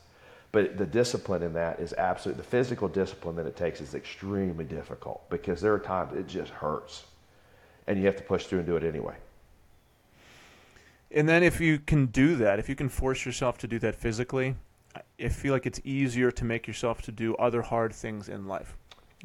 But 0.52 0.78
the 0.78 0.86
discipline 0.86 1.42
in 1.42 1.52
that 1.54 1.80
is 1.80 1.92
absolute. 1.94 2.38
The 2.38 2.44
physical 2.44 2.88
discipline 2.88 3.36
that 3.36 3.46
it 3.46 3.56
takes 3.56 3.80
is 3.80 3.94
extremely 3.94 4.64
difficult 4.64 5.28
because 5.28 5.60
there 5.60 5.74
are 5.74 5.78
times 5.78 6.16
it 6.16 6.28
just 6.28 6.50
hurts, 6.50 7.04
and 7.88 7.98
you 7.98 8.06
have 8.06 8.16
to 8.16 8.22
push 8.22 8.46
through 8.46 8.60
and 8.60 8.66
do 8.66 8.76
it 8.76 8.84
anyway. 8.84 9.16
And 11.10 11.28
then 11.28 11.42
if 11.42 11.60
you 11.60 11.78
can 11.78 12.06
do 12.06 12.36
that, 12.36 12.58
if 12.58 12.68
you 12.68 12.74
can 12.74 12.88
force 12.88 13.26
yourself 13.26 13.58
to 13.58 13.68
do 13.68 13.78
that 13.80 13.96
physically, 13.96 14.54
I- 15.20 15.28
feel 15.28 15.52
like 15.52 15.66
it's 15.66 15.81
easier 15.85 16.31
to 16.31 16.44
make 16.44 16.66
yourself 16.66 17.02
to 17.02 17.12
do 17.12 17.35
other 17.36 17.62
hard 17.62 17.94
things 17.94 18.28
in 18.28 18.47
life. 18.47 18.77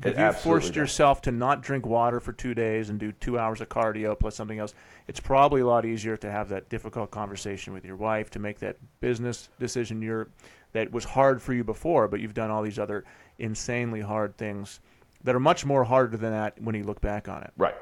If 0.04 0.18
you 0.18 0.32
forced 0.32 0.70
does. 0.70 0.76
yourself 0.78 1.22
to 1.24 1.32
not 1.32 1.62
drink 1.62 1.86
water 1.86 2.20
for 2.20 2.32
two 2.34 2.54
days 2.54 2.90
and 2.90 3.00
do 3.00 3.12
two 3.12 3.38
hours 3.38 3.62
of 3.62 3.70
cardio 3.70 4.18
plus 4.18 4.36
something 4.36 4.58
else, 4.58 4.74
it's 5.08 5.20
probably 5.20 5.62
a 5.62 5.66
lot 5.66 5.86
easier 5.86 6.18
to 6.18 6.32
have 6.32 6.50
that 6.50 6.70
difficult 6.70 7.12
conversation 7.12 7.74
with 7.74 7.86
your 7.86 7.98
wife 7.98 8.30
to 8.32 8.40
make 8.40 8.60
that 8.60 8.78
business 9.00 9.50
decision 9.60 10.02
you're, 10.02 10.30
that 10.72 10.92
was 10.92 11.04
hard 11.04 11.42
for 11.42 11.54
you 11.54 11.64
before, 11.64 12.08
but 12.08 12.20
you've 12.20 12.34
done 12.34 12.50
all 12.50 12.64
these 12.64 12.80
other 12.80 13.04
insanely 13.40 14.00
hard 14.02 14.38
things 14.38 14.80
that 15.24 15.36
are 15.36 15.40
much 15.40 15.66
more 15.66 15.84
harder 15.84 16.18
than 16.18 16.32
that 16.32 16.60
when 16.62 16.74
you 16.74 16.84
look 16.84 17.02
back 17.02 17.28
on 17.28 17.44
it. 17.44 17.52
Right. 17.58 17.76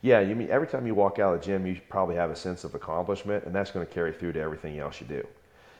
Yeah, 0.00 0.20
you 0.20 0.34
mean 0.34 0.50
every 0.50 0.66
time 0.66 0.86
you 0.86 0.94
walk 0.94 1.18
out 1.20 1.34
of 1.34 1.40
the 1.40 1.46
gym, 1.46 1.64
you 1.64 1.80
probably 1.88 2.16
have 2.16 2.30
a 2.30 2.36
sense 2.36 2.64
of 2.64 2.74
accomplishment, 2.74 3.44
and 3.44 3.54
that's 3.54 3.70
going 3.70 3.86
to 3.86 3.92
carry 3.92 4.12
through 4.12 4.32
to 4.32 4.40
everything 4.40 4.80
else 4.80 5.00
you 5.00 5.06
do. 5.06 5.24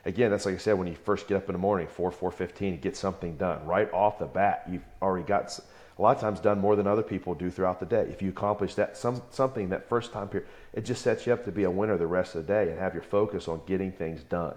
Again, 0.05 0.31
that's 0.31 0.47
like 0.47 0.57
I 0.57 0.59
said, 0.59 0.73
when 0.75 0.89
you 0.89 0.95
first 0.95 1.29
get 1.29 1.37
up 1.37 1.49
in 1.49 1.53
the 1.53 1.59
morning, 1.59 1.87
four, 1.87 2.11
four 2.11 2.31
fifteen, 2.31 2.79
get 2.81 2.97
something 2.97 3.37
done 3.37 3.65
right 3.65 3.93
off 3.93 4.19
the 4.19 4.27
bat. 4.27 4.67
You've 4.69 4.85
already 5.01 5.27
got 5.27 5.59
a 5.99 6.03
lot 6.03 6.17
of 6.17 6.21
times 6.21 6.41
done 6.41 6.59
more 6.59 6.75
than 6.75 6.87
other 6.87 7.03
people 7.03 7.35
do 7.35 7.51
throughout 7.51 7.79
the 7.79 7.87
day. 7.87 8.09
If 8.11 8.21
you 8.21 8.31
accomplish 8.31 8.75
that 8.75 8.97
some 8.97 9.23
something 9.31 9.69
that 9.69 9.89
first 9.89 10.13
time 10.13 10.29
period, 10.29 10.49
it 10.73 10.85
just 10.85 11.03
sets 11.03 11.27
you 11.27 11.33
up 11.33 11.45
to 11.45 11.53
be 11.53 11.65
a 11.65 11.71
winner 11.71 11.97
the 11.97 12.07
rest 12.07 12.35
of 12.35 12.47
the 12.47 12.53
day 12.53 12.71
and 12.71 12.79
have 12.79 12.95
your 12.95 13.05
focus 13.05 13.47
on 13.47 13.61
getting 13.67 13.93
things 13.93 14.23
done. 14.25 14.55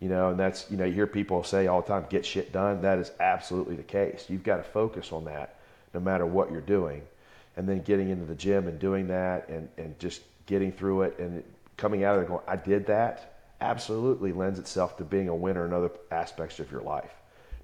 You 0.00 0.08
know, 0.08 0.30
and 0.30 0.38
that's 0.38 0.70
you 0.70 0.76
know 0.76 0.84
you 0.84 0.92
hear 0.92 1.08
people 1.08 1.42
say 1.42 1.66
all 1.66 1.82
the 1.82 1.88
time, 1.88 2.06
get 2.08 2.24
shit 2.24 2.52
done. 2.52 2.82
That 2.82 2.98
is 2.98 3.10
absolutely 3.18 3.74
the 3.74 3.82
case. 3.82 4.26
You've 4.28 4.44
got 4.44 4.58
to 4.58 4.62
focus 4.62 5.12
on 5.12 5.24
that 5.24 5.56
no 5.94 6.00
matter 6.00 6.26
what 6.26 6.52
you're 6.52 6.60
doing 6.60 7.02
and 7.56 7.68
then 7.68 7.82
getting 7.82 8.08
into 8.08 8.24
the 8.24 8.34
gym 8.34 8.68
and 8.68 8.78
doing 8.78 9.08
that 9.08 9.48
and, 9.48 9.68
and 9.76 9.98
just 9.98 10.22
getting 10.46 10.70
through 10.70 11.02
it 11.02 11.18
and 11.18 11.42
coming 11.76 12.04
out 12.04 12.14
of 12.14 12.20
there 12.20 12.28
going, 12.28 12.44
I 12.46 12.56
did 12.56 12.86
that, 12.86 13.37
absolutely 13.60 14.32
lends 14.32 14.58
itself 14.58 14.96
to 14.96 15.04
being 15.04 15.28
a 15.28 15.34
winner 15.34 15.66
in 15.66 15.72
other 15.72 15.90
aspects 16.10 16.60
of 16.60 16.70
your 16.70 16.82
life. 16.82 17.12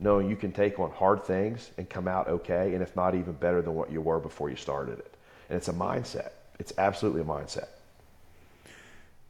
Knowing 0.01 0.29
you 0.29 0.37
can 0.37 0.53
take 0.53 0.79
on 0.79 0.91
hard 0.91 1.25
things 1.25 1.71
and 1.79 1.89
come 1.89 2.09
out 2.09 2.29
okay, 2.29 2.75
and 2.75 2.83
if 2.83 2.97
not 2.97 3.15
even 3.15 3.33
better 3.33 3.63
than 3.63 3.75
what 3.75 3.93
you 3.93 4.01
were 4.01 4.19
before 4.19 4.51
you 4.51 4.57
started 4.57 4.99
it. 4.99 5.15
And 5.49 5.57
it's 5.57 5.69
a 5.69 5.73
mindset. 5.73 6.31
It's 6.59 6.73
absolutely 6.79 7.21
a 7.21 7.25
mindset. 7.25 7.69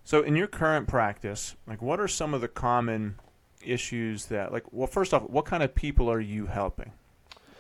So, 0.05 0.23
in 0.23 0.37
your 0.37 0.47
current 0.47 0.87
practice, 0.87 1.55
like, 1.67 1.81
what 1.81 1.99
are 1.99 2.09
some 2.09 2.35
of 2.35 2.41
the 2.41 2.49
common 2.49 3.17
issues 3.63 4.27
that, 4.27 4.53
like, 4.53 4.65
well, 4.71 4.87
first 4.87 5.15
off, 5.15 5.23
what 5.31 5.47
kind 5.47 5.63
of 5.63 5.75
people 5.75 6.11
are 6.11 6.21
you 6.21 6.47
helping 6.47 6.93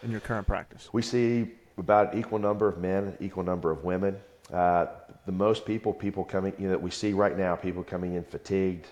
in 0.03 0.11
your 0.11 0.21
current 0.21 0.47
practice? 0.47 0.91
We 0.93 1.03
see 1.03 1.53
about 1.79 2.13
an 2.13 2.19
equal 2.19 2.39
number 2.39 2.69
of 2.69 2.79
men, 2.79 3.05
an 3.05 3.17
equal 3.21 3.45
number 3.45 3.71
of 3.71 3.85
women. 3.85 4.19
Uh, 4.55 4.87
the 5.27 5.33
most 5.33 5.67
people, 5.67 5.93
people 5.93 6.25
coming, 6.25 6.53
you 6.59 6.67
know, 6.67 6.71
that 6.71 6.81
we 6.81 6.91
see 6.91 7.13
right 7.13 7.37
now, 7.37 7.57
people 7.57 7.83
coming 7.83 8.15
in 8.15 8.23
fatigued, 8.23 8.87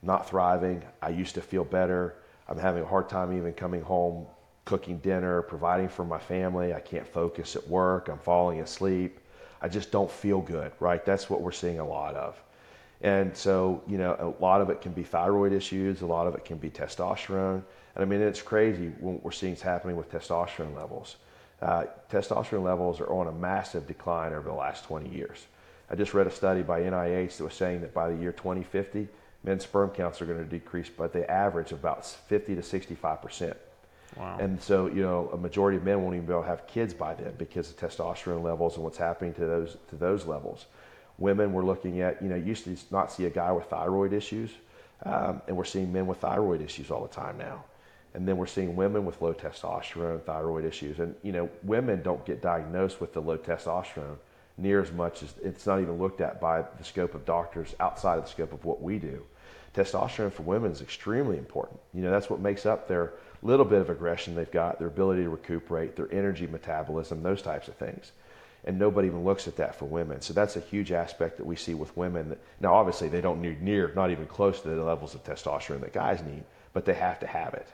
not 0.00 0.28
thriving. 0.28 0.80
I 1.02 1.08
used 1.08 1.34
to 1.34 1.40
feel 1.40 1.64
better. 1.64 2.14
I'm 2.46 2.56
having 2.56 2.84
a 2.84 2.86
hard 2.86 3.08
time 3.08 3.36
even 3.36 3.52
coming 3.52 3.82
home, 3.82 4.26
cooking 4.64 4.98
dinner, 4.98 5.42
providing 5.42 5.88
for 5.88 6.04
my 6.04 6.20
family. 6.20 6.72
I 6.72 6.78
can't 6.78 7.06
focus 7.06 7.56
at 7.56 7.66
work. 7.66 8.08
I'm 8.08 8.18
falling 8.18 8.60
asleep. 8.60 9.18
I 9.60 9.66
just 9.66 9.90
don't 9.90 10.10
feel 10.10 10.40
good, 10.40 10.70
right? 10.78 11.04
That's 11.04 11.28
what 11.28 11.40
we're 11.40 11.50
seeing 11.50 11.80
a 11.80 11.86
lot 11.86 12.14
of. 12.14 12.40
And 13.00 13.36
so, 13.36 13.82
you 13.88 13.98
know, 13.98 14.14
a 14.20 14.40
lot 14.40 14.60
of 14.60 14.70
it 14.70 14.80
can 14.80 14.92
be 14.92 15.02
thyroid 15.02 15.52
issues, 15.52 16.02
a 16.02 16.06
lot 16.06 16.28
of 16.28 16.36
it 16.36 16.44
can 16.44 16.58
be 16.58 16.70
testosterone. 16.70 17.62
And 17.96 18.02
I 18.02 18.04
mean, 18.04 18.20
it's 18.20 18.42
crazy 18.42 18.92
when 19.00 19.20
we're 19.24 19.32
seeing 19.32 19.54
it's 19.54 19.62
happening 19.62 19.96
with 19.96 20.12
testosterone 20.12 20.76
levels. 20.76 21.16
Uh, 21.60 21.84
testosterone 22.10 22.62
levels 22.62 23.00
are 23.00 23.12
on 23.12 23.26
a 23.26 23.32
massive 23.32 23.86
decline 23.86 24.32
over 24.32 24.48
the 24.48 24.54
last 24.54 24.84
20 24.84 25.08
years. 25.08 25.46
I 25.90 25.96
just 25.96 26.14
read 26.14 26.26
a 26.26 26.30
study 26.30 26.62
by 26.62 26.82
NIH 26.82 27.38
that 27.38 27.44
was 27.44 27.54
saying 27.54 27.80
that 27.80 27.92
by 27.92 28.10
the 28.10 28.16
year 28.16 28.32
2050, 28.32 29.08
men's 29.42 29.64
sperm 29.64 29.90
counts 29.90 30.20
are 30.20 30.26
going 30.26 30.38
to 30.38 30.44
decrease 30.44 30.88
by 30.88 31.08
the 31.08 31.28
average 31.30 31.72
of 31.72 31.80
about 31.80 32.06
50 32.06 32.54
to 32.54 32.62
65 32.62 33.22
percent. 33.22 33.56
Wow. 34.16 34.38
And 34.40 34.60
so, 34.60 34.86
you 34.86 35.02
know, 35.02 35.30
a 35.32 35.36
majority 35.36 35.76
of 35.76 35.84
men 35.84 36.02
won't 36.02 36.14
even 36.14 36.26
be 36.26 36.32
able 36.32 36.42
to 36.42 36.48
have 36.48 36.66
kids 36.66 36.94
by 36.94 37.14
then 37.14 37.34
because 37.38 37.70
of 37.70 37.76
testosterone 37.76 38.42
levels 38.42 38.76
and 38.76 38.84
what's 38.84 38.98
happening 38.98 39.34
to 39.34 39.40
those 39.46 39.76
to 39.90 39.96
those 39.96 40.26
levels. 40.26 40.66
Women, 41.18 41.52
we're 41.52 41.64
looking 41.64 42.00
at, 42.00 42.22
you 42.22 42.28
know, 42.28 42.36
used 42.36 42.64
to 42.64 42.76
not 42.90 43.12
see 43.12 43.26
a 43.26 43.30
guy 43.30 43.50
with 43.52 43.66
thyroid 43.66 44.12
issues, 44.12 44.50
um, 45.04 45.42
and 45.48 45.56
we're 45.56 45.64
seeing 45.64 45.92
men 45.92 46.06
with 46.06 46.18
thyroid 46.18 46.62
issues 46.62 46.90
all 46.90 47.02
the 47.02 47.12
time 47.14 47.36
now. 47.36 47.64
And 48.18 48.26
then 48.26 48.36
we're 48.36 48.46
seeing 48.46 48.74
women 48.74 49.04
with 49.04 49.22
low 49.22 49.32
testosterone, 49.32 50.24
thyroid 50.24 50.64
issues, 50.64 50.98
and 50.98 51.14
you 51.22 51.30
know, 51.30 51.48
women 51.62 52.02
don't 52.02 52.26
get 52.26 52.42
diagnosed 52.42 53.00
with 53.00 53.12
the 53.12 53.22
low 53.22 53.38
testosterone 53.38 54.16
near 54.56 54.82
as 54.82 54.90
much 54.90 55.22
as 55.22 55.34
it's 55.40 55.66
not 55.66 55.80
even 55.80 55.98
looked 55.98 56.20
at 56.20 56.40
by 56.40 56.64
the 56.78 56.82
scope 56.82 57.14
of 57.14 57.24
doctors 57.24 57.76
outside 57.78 58.18
of 58.18 58.24
the 58.24 58.30
scope 58.30 58.52
of 58.52 58.64
what 58.64 58.82
we 58.82 58.98
do. 58.98 59.24
Testosterone 59.72 60.32
for 60.32 60.42
women 60.42 60.72
is 60.72 60.82
extremely 60.82 61.38
important. 61.38 61.78
You 61.94 62.02
know, 62.02 62.10
that's 62.10 62.28
what 62.28 62.40
makes 62.40 62.66
up 62.66 62.88
their 62.88 63.12
little 63.44 63.64
bit 63.64 63.80
of 63.80 63.88
aggression 63.88 64.34
they've 64.34 64.50
got, 64.50 64.80
their 64.80 64.88
ability 64.88 65.22
to 65.22 65.28
recuperate, 65.28 65.94
their 65.94 66.12
energy 66.12 66.48
metabolism, 66.48 67.22
those 67.22 67.40
types 67.40 67.68
of 67.68 67.76
things. 67.76 68.10
And 68.64 68.80
nobody 68.80 69.06
even 69.06 69.22
looks 69.22 69.46
at 69.46 69.54
that 69.58 69.76
for 69.76 69.84
women. 69.84 70.22
So 70.22 70.34
that's 70.34 70.56
a 70.56 70.60
huge 70.60 70.90
aspect 70.90 71.36
that 71.36 71.46
we 71.46 71.54
see 71.54 71.74
with 71.74 71.96
women. 71.96 72.36
Now, 72.58 72.74
obviously, 72.74 73.08
they 73.08 73.20
don't 73.20 73.40
need 73.40 73.62
near, 73.62 73.92
not 73.94 74.10
even 74.10 74.26
close 74.26 74.60
to 74.62 74.68
the 74.70 74.82
levels 74.82 75.14
of 75.14 75.22
testosterone 75.22 75.82
that 75.82 75.92
guys 75.92 76.20
need, 76.20 76.42
but 76.72 76.84
they 76.84 76.94
have 76.94 77.20
to 77.20 77.26
have 77.28 77.54
it. 77.54 77.68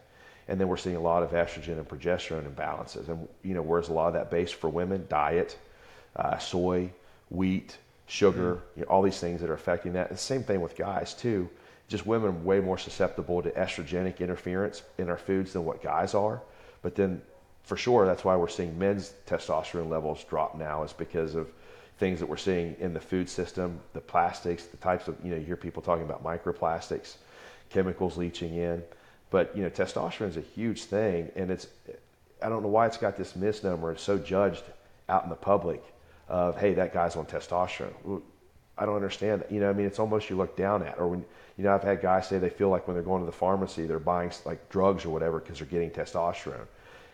And 0.49 0.61
then 0.61 0.69
we're 0.69 0.77
seeing 0.77 0.97
a 0.97 1.01
lot 1.01 1.23
of 1.23 1.31
estrogen 1.31 1.79
and 1.79 1.89
progesterone 1.89 2.49
imbalances. 2.51 3.09
And, 3.09 3.29
you 3.43 3.55
know, 3.55 3.63
where's 3.63 3.89
a 3.89 3.93
lot 3.93 4.09
of 4.09 4.15
that 4.15 4.31
based 4.31 4.55
for 4.57 4.69
women? 4.69 5.07
Diet, 5.09 5.57
uh, 6.17 6.39
soy, 6.39 6.91
wheat, 7.31 7.79
sugar, 8.07 8.61
you 8.77 8.83
know, 8.83 8.89
all 8.89 9.03
these 9.03 9.19
things 9.19 9.41
that 9.41 9.49
are 9.49 9.55
affecting 9.55 9.95
that. 9.95 10.09
And 10.09 10.19
the 10.19 10.23
same 10.23 10.43
thing 10.43 10.61
with 10.61 10.77
guys, 10.77 11.15
too. 11.15 11.49
Just 11.89 12.07
women 12.07 12.29
are 12.29 12.33
way 12.33 12.61
more 12.61 12.79
susceptible 12.79 13.43
to 13.43 13.51
estrogenic 13.51 14.19
interference 14.19 14.83
in 14.99 15.09
our 15.09 15.17
foods 15.17 15.53
than 15.53 15.65
what 15.65 15.83
guys 15.83 16.15
are. 16.15 16.43
But 16.83 16.95
then, 16.95 17.23
for 17.63 17.77
sure, 17.77 18.05
that's 18.05 18.25
why 18.25 18.37
we're 18.37 18.49
seeing 18.49 18.79
men's 18.79 19.15
testosterone 19.27 19.89
levels 19.89 20.25
drop 20.25 20.57
now, 20.57 20.83
is 20.83 20.93
because 20.93 21.35
of 21.35 21.51
things 21.99 22.19
that 22.21 22.27
we're 22.27 22.37
seeing 22.37 22.77
in 22.81 22.93
the 22.93 23.01
food 23.01 23.29
system, 23.29 23.81
the 23.93 24.01
plastics, 24.01 24.65
the 24.65 24.77
types 24.79 25.09
of, 25.09 25.17
you 25.25 25.31
know, 25.31 25.37
you 25.37 25.45
hear 25.45 25.57
people 25.57 25.81
talking 25.83 26.05
about 26.05 26.23
microplastics, 26.25 27.17
chemicals 27.71 28.17
leaching 28.17 28.57
in. 28.57 28.83
But, 29.35 29.57
you 29.57 29.65
know, 29.65 29.69
testosterone 29.69 30.29
is 30.29 30.37
a 30.37 30.43
huge 30.43 30.85
thing. 30.85 31.29
And 31.35 31.51
it's, 31.51 31.67
I 32.41 32.49
don't 32.49 32.63
know 32.63 32.69
why 32.69 32.87
it's 32.87 32.97
got 32.97 33.17
this 33.17 33.35
misnomer. 33.35 33.91
It's 33.91 34.01
so 34.01 34.17
judged 34.17 34.63
out 35.09 35.25
in 35.25 35.29
the 35.29 35.35
public 35.35 35.83
of, 36.29 36.57
hey, 36.57 36.73
that 36.75 36.95
guy's 36.95 37.17
on 37.17 37.27
testosterone. 37.27 38.23
I 38.79 38.87
don't 38.87 38.95
understand 38.95 39.41
that. 39.41 39.51
You 39.51 39.59
know, 39.59 39.71
I 39.71 39.73
mean, 39.73 39.87
it's 39.87 39.99
almost 39.99 40.31
you 40.31 40.37
look 40.37 40.57
down 40.57 40.85
at, 40.85 41.01
or 41.01 41.09
when, 41.09 41.25
you 41.59 41.65
know, 41.65 41.75
I've 41.75 41.83
had 41.83 42.01
guys 42.01 42.29
say 42.29 42.39
they 42.39 42.49
feel 42.49 42.69
like 42.69 42.87
when 42.87 42.95
they're 42.95 43.03
going 43.03 43.23
to 43.23 43.27
the 43.27 43.33
pharmacy, 43.33 43.87
they're 43.87 43.99
buying 43.99 44.31
like 44.45 44.69
drugs 44.69 45.05
or 45.05 45.11
whatever 45.11 45.41
because 45.41 45.59
they're 45.59 45.67
getting 45.67 45.91
testosterone. 45.91 46.69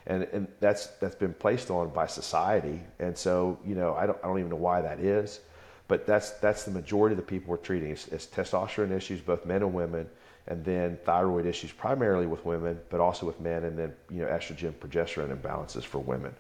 And, 0.07 0.25
and 0.25 0.47
that's, 0.61 0.89
that's 1.01 1.17
been 1.17 1.33
placed 1.33 1.71
on 1.71 1.89
by 1.89 2.07
society. 2.07 2.81
And 2.99 3.17
so, 3.17 3.59
you 3.65 3.75
know, 3.75 3.95
I 3.95 4.05
don't, 4.05 4.19
I 4.23 4.27
don't 4.27 4.41
even 4.41 4.51
know 4.51 4.57
why 4.57 4.83
that 4.83 5.01
is, 5.01 5.41
but 5.89 6.07
that's, 6.07 6.33
that's 6.33 6.65
the 6.65 6.71
majority 6.71 7.15
of 7.15 7.17
the 7.17 7.23
people 7.23 7.49
we're 7.53 7.57
treating 7.57 7.93
is 7.93 8.29
testosterone 8.31 8.93
issues, 8.93 9.23
both 9.23 9.47
men 9.47 9.63
and 9.63 9.73
women, 9.73 10.07
and 10.51 10.65
then 10.65 10.99
thyroid 11.05 11.47
issues, 11.47 11.71
primarily 11.71 12.27
with 12.27 12.45
women, 12.45 12.79
but 12.91 12.99
also 12.99 13.25
with 13.25 13.41
men, 13.41 13.65
and 13.65 13.79
then, 13.79 13.95
you 14.11 14.19
know, 14.19 14.27
estrogen, 14.27 14.73
progesterone 14.73 15.35
imbalances 15.35 15.85
for 15.85 16.01
women, 16.01 16.35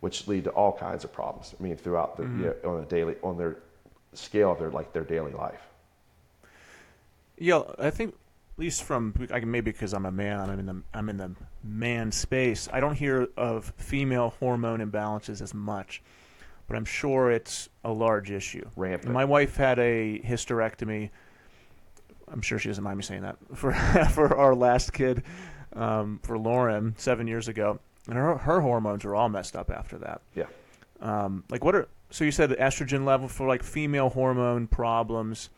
which 0.00 0.26
lead 0.26 0.44
to 0.44 0.50
all 0.50 0.72
kinds 0.72 1.04
of 1.04 1.12
problems. 1.12 1.54
I 1.58 1.62
mean, 1.62 1.76
throughout 1.76 2.16
the, 2.16 2.22
mm-hmm. 2.22 2.44
you 2.44 2.54
know, 2.64 2.70
on 2.76 2.82
a 2.82 2.86
daily, 2.86 3.14
on 3.22 3.36
their 3.36 3.58
scale 4.14 4.52
of 4.52 4.58
their, 4.58 4.70
like 4.70 4.94
their 4.94 5.04
daily 5.04 5.32
life. 5.32 5.60
Yeah, 7.36 7.62
I 7.78 7.90
think 7.90 8.14
at 8.54 8.58
least 8.58 8.84
from 8.84 9.14
I 9.30 9.40
can 9.40 9.50
maybe 9.50 9.70
because 9.70 9.92
I'm 9.92 10.06
a 10.06 10.12
man, 10.12 10.40
I'm 10.40 10.58
in 10.58 10.66
the 10.66 10.82
I'm 10.94 11.08
in 11.10 11.18
the 11.18 11.32
man 11.62 12.10
space. 12.10 12.68
I 12.72 12.80
don't 12.80 12.94
hear 12.94 13.28
of 13.36 13.72
female 13.76 14.34
hormone 14.40 14.80
imbalances 14.80 15.42
as 15.42 15.52
much, 15.52 16.02
but 16.68 16.76
I'm 16.76 16.84
sure 16.86 17.30
it's 17.30 17.68
a 17.84 17.92
large 17.92 18.30
issue. 18.30 18.66
Rampant. 18.76 19.12
My 19.12 19.26
wife 19.26 19.56
had 19.56 19.78
a 19.78 20.20
hysterectomy. 20.24 21.10
I'm 22.32 22.42
sure 22.42 22.58
she 22.58 22.68
doesn't 22.68 22.84
mind 22.84 22.98
me 22.98 23.02
saying 23.04 23.22
that 23.22 23.36
for 23.54 23.72
for 23.72 24.36
our 24.36 24.54
last 24.54 24.92
kid, 24.92 25.22
um, 25.74 26.20
for 26.22 26.38
Lauren, 26.38 26.94
seven 26.98 27.26
years 27.26 27.48
ago, 27.48 27.78
and 28.06 28.16
her 28.16 28.36
her 28.38 28.60
hormones 28.60 29.04
are 29.04 29.14
all 29.14 29.28
messed 29.28 29.56
up 29.56 29.70
after 29.70 29.98
that. 29.98 30.22
Yeah. 30.34 30.46
Um, 31.00 31.44
like 31.50 31.64
what 31.64 31.74
are 31.74 31.88
so 32.10 32.24
you 32.24 32.30
said 32.30 32.50
the 32.50 32.56
estrogen 32.56 33.04
level 33.04 33.28
for 33.28 33.46
like 33.46 33.62
female 33.62 34.10
hormone 34.10 34.66
problems, 34.66 35.50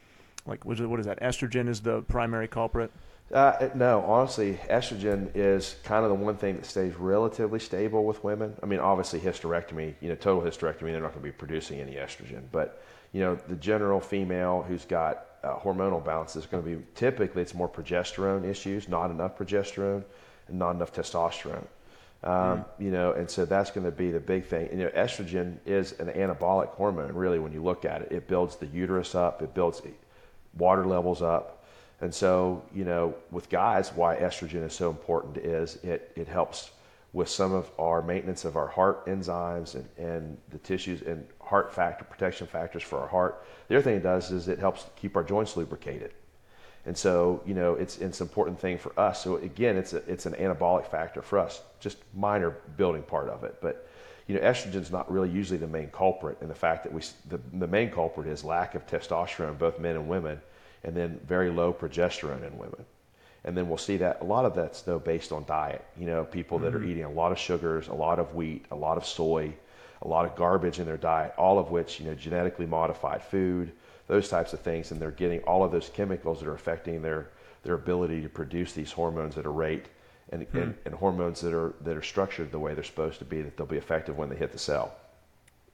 like 0.46 0.64
what 0.64 0.78
is, 0.78 0.86
what 0.86 1.00
is 1.00 1.06
that? 1.06 1.20
Estrogen 1.20 1.68
is 1.68 1.80
the 1.80 2.02
primary 2.02 2.48
culprit. 2.48 2.90
Uh, 3.32 3.68
no, 3.74 4.02
honestly, 4.02 4.60
estrogen 4.70 5.30
is 5.34 5.76
kind 5.82 6.04
of 6.04 6.10
the 6.10 6.14
one 6.14 6.36
thing 6.36 6.56
that 6.56 6.66
stays 6.66 6.94
relatively 6.94 7.58
stable 7.58 8.04
with 8.04 8.22
women. 8.22 8.54
I 8.62 8.66
mean, 8.66 8.80
obviously, 8.80 9.18
hysterectomy, 9.18 9.94
you 10.00 10.08
know, 10.08 10.14
total 10.14 10.42
hysterectomy, 10.42 10.92
they're 10.92 11.00
not 11.00 11.12
going 11.12 11.22
to 11.22 11.30
be 11.30 11.32
producing 11.32 11.80
any 11.80 11.94
estrogen. 11.94 12.42
But, 12.52 12.82
you 13.12 13.20
know, 13.20 13.34
the 13.34 13.56
general 13.56 13.98
female 13.98 14.64
who's 14.68 14.84
got 14.84 15.26
uh, 15.44 15.58
hormonal 15.60 16.04
balance 16.04 16.36
is 16.36 16.46
going 16.46 16.62
to 16.62 16.68
be 16.76 16.82
typically 16.94 17.42
it's 17.42 17.54
more 17.54 17.68
progesterone 17.68 18.44
issues, 18.48 18.88
not 18.88 19.10
enough 19.10 19.36
progesterone, 19.38 20.02
and 20.48 20.58
not 20.58 20.74
enough 20.76 20.92
testosterone. 20.92 21.66
Um, 22.22 22.64
You 22.78 22.90
know, 22.90 23.12
and 23.12 23.28
so 23.28 23.44
that's 23.44 23.70
going 23.70 23.84
to 23.84 23.92
be 23.92 24.10
the 24.10 24.20
big 24.20 24.46
thing. 24.46 24.68
And, 24.70 24.80
you 24.80 24.86
know, 24.86 24.92
estrogen 24.92 25.58
is 25.66 25.92
an 26.00 26.08
anabolic 26.08 26.68
hormone, 26.68 27.14
really, 27.14 27.38
when 27.38 27.52
you 27.52 27.62
look 27.62 27.84
at 27.84 28.00
it. 28.02 28.12
It 28.12 28.26
builds 28.26 28.56
the 28.56 28.66
uterus 28.66 29.14
up, 29.14 29.42
it 29.42 29.52
builds 29.54 29.82
water 30.56 30.86
levels 30.86 31.20
up. 31.20 31.64
And 32.00 32.14
so, 32.14 32.62
you 32.74 32.84
know, 32.84 33.14
with 33.30 33.48
guys, 33.50 33.92
why 33.94 34.16
estrogen 34.16 34.64
is 34.66 34.72
so 34.72 34.90
important 34.90 35.36
is 35.36 35.76
it, 35.84 36.12
it 36.16 36.28
helps 36.28 36.70
with 37.12 37.28
some 37.28 37.52
of 37.52 37.70
our 37.78 38.02
maintenance 38.02 38.44
of 38.44 38.56
our 38.56 38.66
heart 38.66 39.06
enzymes 39.06 39.74
and, 39.74 39.88
and 39.98 40.36
the 40.50 40.58
tissues 40.58 41.02
and 41.02 41.26
heart 41.44 41.72
factor 41.72 42.04
protection 42.04 42.46
factors 42.46 42.82
for 42.82 42.98
our 42.98 43.08
heart. 43.08 43.44
The 43.68 43.76
other 43.76 43.82
thing 43.82 43.96
it 43.96 44.02
does 44.02 44.30
is 44.30 44.48
it 44.48 44.58
helps 44.58 44.86
keep 44.96 45.16
our 45.16 45.22
joints 45.22 45.56
lubricated. 45.56 46.12
And 46.86 46.96
so, 46.96 47.42
you 47.46 47.54
know, 47.54 47.74
it's, 47.74 47.98
it's 47.98 48.20
an 48.20 48.26
important 48.26 48.60
thing 48.60 48.78
for 48.78 48.98
us. 48.98 49.22
So 49.22 49.36
again, 49.36 49.76
it's, 49.76 49.94
a, 49.94 49.98
it's 50.10 50.26
an 50.26 50.34
anabolic 50.34 50.86
factor 50.86 51.22
for 51.22 51.38
us, 51.38 51.62
just 51.80 51.98
minor 52.14 52.50
building 52.76 53.02
part 53.02 53.28
of 53.28 53.42
it. 53.44 53.56
But, 53.62 53.88
you 54.26 54.34
know, 54.34 54.42
estrogen's 54.42 54.90
not 54.90 55.10
really 55.10 55.30
usually 55.30 55.58
the 55.58 55.66
main 55.66 55.88
culprit. 55.88 56.38
And 56.40 56.50
the 56.50 56.54
fact 56.54 56.84
that 56.84 56.92
we, 56.92 57.02
the, 57.28 57.40
the 57.54 57.66
main 57.66 57.90
culprit 57.90 58.26
is 58.26 58.44
lack 58.44 58.74
of 58.74 58.86
testosterone, 58.86 59.58
both 59.58 59.78
men 59.78 59.96
and 59.96 60.08
women, 60.08 60.40
and 60.82 60.94
then 60.94 61.20
very 61.26 61.50
low 61.50 61.72
progesterone 61.72 62.46
in 62.46 62.58
women. 62.58 62.84
And 63.46 63.56
then 63.56 63.68
we'll 63.68 63.78
see 63.78 63.98
that 63.98 64.20
a 64.22 64.24
lot 64.24 64.46
of 64.46 64.54
that's 64.54 64.82
though 64.82 64.98
based 64.98 65.32
on 65.32 65.44
diet. 65.44 65.84
You 65.98 66.06
know, 66.06 66.24
people 66.24 66.58
that 66.60 66.74
are 66.74 66.78
mm-hmm. 66.78 66.90
eating 66.90 67.04
a 67.04 67.10
lot 67.10 67.32
of 67.32 67.38
sugars, 67.38 67.88
a 67.88 67.94
lot 67.94 68.18
of 68.18 68.34
wheat, 68.34 68.64
a 68.70 68.76
lot 68.76 68.96
of 68.96 69.06
soy, 69.06 69.54
a 70.02 70.08
lot 70.08 70.24
of 70.24 70.34
garbage 70.34 70.78
in 70.78 70.86
their 70.86 70.96
diet, 70.96 71.32
all 71.36 71.58
of 71.58 71.70
which, 71.70 72.00
you 72.00 72.06
know, 72.06 72.14
genetically 72.14 72.66
modified 72.66 73.22
food, 73.22 73.72
those 74.06 74.28
types 74.28 74.52
of 74.52 74.60
things, 74.60 74.90
and 74.90 75.00
they're 75.00 75.10
getting 75.10 75.40
all 75.40 75.64
of 75.64 75.72
those 75.72 75.88
chemicals 75.88 76.40
that 76.40 76.48
are 76.48 76.54
affecting 76.54 77.00
their, 77.00 77.30
their 77.62 77.74
ability 77.74 78.20
to 78.22 78.28
produce 78.28 78.72
these 78.72 78.92
hormones 78.92 79.38
at 79.38 79.46
a 79.46 79.50
rate 79.50 79.86
and, 80.30 80.42
hmm. 80.44 80.58
and, 80.58 80.74
and 80.84 80.94
hormones 80.94 81.40
that 81.40 81.54
are, 81.54 81.74
that 81.80 81.96
are 81.96 82.02
structured 82.02 82.50
the 82.50 82.58
way 82.58 82.74
they're 82.74 82.84
supposed 82.84 83.18
to 83.18 83.24
be, 83.24 83.42
that 83.42 83.56
they'll 83.56 83.66
be 83.66 83.76
effective 83.76 84.16
when 84.16 84.28
they 84.28 84.36
hit 84.36 84.52
the 84.52 84.58
cell. 84.58 84.94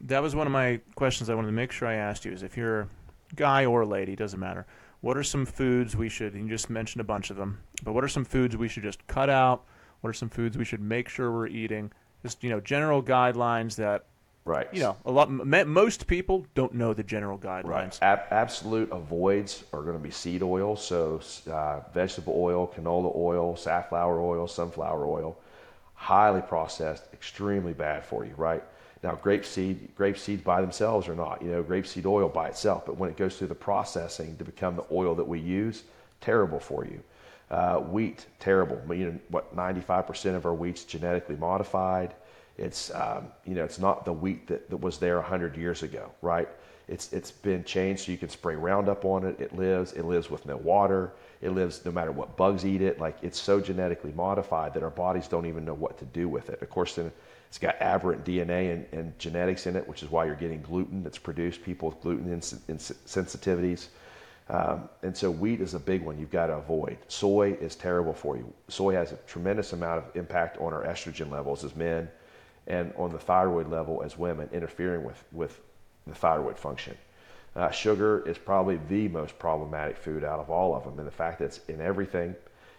That 0.02 0.22
was 0.22 0.34
one 0.34 0.46
of 0.46 0.52
my 0.52 0.80
questions 0.94 1.28
I 1.28 1.34
wanted 1.34 1.48
to 1.48 1.52
make 1.52 1.72
sure 1.72 1.88
I 1.88 1.94
asked 1.94 2.24
you. 2.24 2.32
Is 2.32 2.42
if 2.42 2.56
you're 2.56 2.80
a 2.82 2.88
guy 3.36 3.66
or 3.66 3.82
a 3.82 3.86
lady, 3.86 4.16
doesn't 4.16 4.40
matter. 4.40 4.66
What 5.02 5.16
are 5.16 5.22
some 5.22 5.46
foods 5.46 5.96
we 5.96 6.08
should? 6.08 6.34
You 6.34 6.48
just 6.48 6.70
mentioned 6.70 7.00
a 7.00 7.04
bunch 7.04 7.30
of 7.30 7.36
them, 7.36 7.58
but 7.82 7.92
what 7.92 8.04
are 8.04 8.08
some 8.08 8.24
foods 8.24 8.56
we 8.56 8.68
should 8.68 8.82
just 8.82 9.06
cut 9.06 9.30
out? 9.30 9.64
What 10.00 10.10
are 10.10 10.14
some 10.14 10.28
foods 10.28 10.56
we 10.56 10.64
should 10.64 10.80
make 10.80 11.08
sure 11.08 11.30
we're 11.30 11.46
eating? 11.46 11.90
Just 12.22 12.42
you 12.42 12.50
know, 12.50 12.60
general 12.60 13.02
guidelines 13.02 13.76
that 13.76 14.06
Right. 14.50 14.68
you 14.72 14.80
know 14.80 14.96
a 15.04 15.10
lot. 15.10 15.30
Most 15.30 16.06
people 16.06 16.44
don't 16.54 16.74
know 16.74 16.92
the 16.92 17.04
general 17.04 17.38
guidelines. 17.38 17.64
Right. 17.64 17.98
Ab- 18.02 18.24
absolute 18.30 18.90
avoids 18.90 19.64
are 19.72 19.82
going 19.82 19.96
to 19.96 20.02
be 20.02 20.10
seed 20.10 20.42
oil, 20.42 20.74
so 20.76 21.20
uh, 21.50 21.80
vegetable 21.94 22.34
oil, 22.36 22.66
canola 22.66 23.14
oil, 23.14 23.56
safflower 23.56 24.20
oil, 24.20 24.48
sunflower 24.48 25.06
oil, 25.06 25.38
highly 25.94 26.40
processed, 26.40 27.04
extremely 27.12 27.72
bad 27.72 28.04
for 28.04 28.24
you. 28.24 28.34
Right. 28.36 28.64
Now, 29.02 29.14
grape 29.14 29.46
seed, 29.46 29.94
grape 29.94 30.18
seeds 30.18 30.42
by 30.42 30.60
themselves 30.60 31.08
are 31.08 31.14
not. 31.14 31.40
You 31.42 31.52
know, 31.52 31.62
grape 31.62 31.86
seed 31.86 32.04
oil 32.04 32.28
by 32.28 32.48
itself, 32.48 32.84
but 32.84 32.98
when 32.98 33.08
it 33.08 33.16
goes 33.16 33.36
through 33.36 33.48
the 33.48 33.54
processing 33.54 34.36
to 34.36 34.44
become 34.44 34.76
the 34.76 34.84
oil 34.90 35.14
that 35.14 35.26
we 35.26 35.38
use, 35.38 35.84
terrible 36.20 36.60
for 36.60 36.84
you. 36.84 37.00
Uh, 37.50 37.78
wheat, 37.78 38.26
terrible. 38.38 38.80
You 38.94 39.06
know, 39.06 39.18
what 39.28 39.56
95% 39.56 40.34
of 40.34 40.44
our 40.44 40.54
wheat's 40.54 40.84
genetically 40.84 41.36
modified. 41.36 42.14
It's 42.58 42.90
um, 42.94 43.28
you 43.44 43.54
know, 43.54 43.64
it's 43.64 43.78
not 43.78 44.04
the 44.04 44.12
wheat 44.12 44.46
that, 44.48 44.70
that 44.70 44.76
was 44.76 44.98
there 44.98 45.16
100 45.16 45.56
years 45.56 45.82
ago, 45.82 46.10
right? 46.22 46.48
It's 46.88 47.12
it's 47.12 47.30
been 47.30 47.62
changed 47.62 48.04
so 48.06 48.12
you 48.12 48.18
can 48.18 48.28
spray 48.28 48.56
Roundup 48.56 49.04
on 49.04 49.24
it. 49.24 49.40
It 49.40 49.54
lives. 49.56 49.92
It 49.92 50.04
lives 50.04 50.28
with 50.28 50.44
no 50.44 50.56
water. 50.56 51.12
It 51.40 51.50
lives 51.50 51.84
no 51.84 51.92
matter 51.92 52.10
what 52.12 52.36
bugs 52.36 52.66
eat 52.66 52.82
it. 52.82 52.98
Like 52.98 53.16
it's 53.22 53.40
so 53.40 53.60
genetically 53.60 54.12
modified 54.12 54.74
that 54.74 54.82
our 54.82 54.90
bodies 54.90 55.28
don't 55.28 55.46
even 55.46 55.64
know 55.64 55.74
what 55.74 55.98
to 55.98 56.04
do 56.06 56.28
with 56.28 56.50
it. 56.50 56.60
Of 56.60 56.68
course, 56.68 56.96
then 56.96 57.12
it's 57.46 57.58
got 57.58 57.76
aberrant 57.80 58.24
DNA 58.24 58.72
and, 58.72 58.86
and 58.92 59.18
genetics 59.20 59.66
in 59.66 59.76
it, 59.76 59.86
which 59.88 60.02
is 60.02 60.10
why 60.10 60.24
you're 60.24 60.34
getting 60.34 60.62
gluten 60.62 61.04
that's 61.04 61.18
produced. 61.18 61.62
People 61.62 61.90
with 61.90 62.00
gluten 62.00 62.32
ins- 62.32 62.60
ins- 62.68 62.92
sensitivities. 63.06 63.86
Um, 64.48 64.88
and 65.04 65.16
so 65.16 65.30
wheat 65.30 65.60
is 65.60 65.74
a 65.74 65.78
big 65.78 66.02
one 66.04 66.18
you've 66.18 66.32
got 66.32 66.48
to 66.48 66.54
avoid. 66.54 66.98
Soy 67.06 67.52
is 67.60 67.76
terrible 67.76 68.12
for 68.12 68.36
you. 68.36 68.52
Soy 68.66 68.94
has 68.94 69.12
a 69.12 69.16
tremendous 69.28 69.72
amount 69.72 69.98
of 70.04 70.16
impact 70.16 70.58
on 70.58 70.72
our 70.72 70.84
estrogen 70.84 71.30
levels 71.30 71.62
as 71.64 71.76
men 71.76 72.08
and 72.70 72.92
on 72.96 73.10
the 73.10 73.18
thyroid 73.18 73.68
level 73.68 74.00
as 74.04 74.16
women, 74.16 74.48
interfering 74.52 75.02
with, 75.02 75.22
with 75.32 75.60
the 76.06 76.14
thyroid 76.14 76.56
function. 76.56 76.96
Uh, 77.56 77.68
sugar 77.68 78.22
is 78.28 78.38
probably 78.38 78.78
the 78.88 79.08
most 79.08 79.36
problematic 79.40 79.96
food 79.96 80.22
out 80.22 80.38
of 80.38 80.50
all 80.50 80.72
of 80.74 80.84
them. 80.84 80.96
And 80.96 81.06
the 81.06 81.12
fact 81.12 81.40
that 81.40 81.46
it's 81.46 81.60
in 81.66 81.80
everything, 81.80 82.32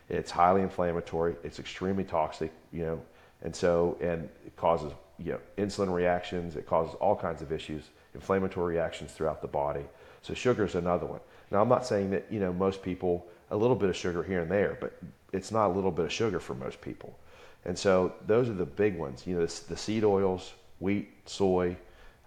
it's 0.08 0.32
highly 0.32 0.62
inflammatory, 0.62 1.36
it's 1.44 1.60
extremely 1.60 2.06
toxic, 2.06 2.54
you 2.72 2.84
know, 2.84 3.02
and 3.42 3.54
so, 3.54 3.98
and 4.00 4.30
it 4.46 4.56
causes, 4.56 4.94
you 5.20 5.34
know, 5.34 5.40
insulin 5.58 5.94
reactions, 5.94 6.56
it 6.56 6.66
causes 6.66 6.96
all 7.02 7.16
kinds 7.16 7.42
of 7.42 7.52
issues, 7.52 7.90
inflammatory 8.16 8.76
reactions 8.76 9.12
throughout 9.12 9.42
the 9.42 9.48
body. 9.48 9.84
So 10.22 10.34
sugar 10.34 10.64
is 10.64 10.76
another 10.76 11.06
one. 11.06 11.20
Now, 11.52 11.62
I'm 11.62 11.70
not 11.70 11.86
saying 11.86 12.12
that, 12.12 12.28
you 12.30 12.40
know, 12.40 12.54
most 12.54 12.82
people, 12.82 13.28
a 13.50 13.58
little 13.58 13.76
bit 13.76 13.90
of 13.90 13.98
sugar 13.98 14.24
here 14.24 14.42
and 14.42 14.50
there, 14.50 14.78
but 14.80 14.94
it's 15.34 15.52
not 15.52 15.68
a 15.68 15.74
little 15.74 15.92
bit 15.92 16.06
of 16.06 16.14
sugar 16.14 16.40
for 16.40 16.54
most 16.54 16.80
people. 16.80 17.14
And 17.66 17.78
so 17.78 18.14
those 18.26 18.50
are 18.50 18.54
the 18.54 18.66
big 18.66 18.98
ones. 18.98 19.26
You 19.26 19.36
know, 19.36 19.46
the, 19.46 19.62
the 19.70 19.78
seed 19.78 20.04
oils, 20.04 20.54
wheat, 20.80 21.10
soy, 21.26 21.76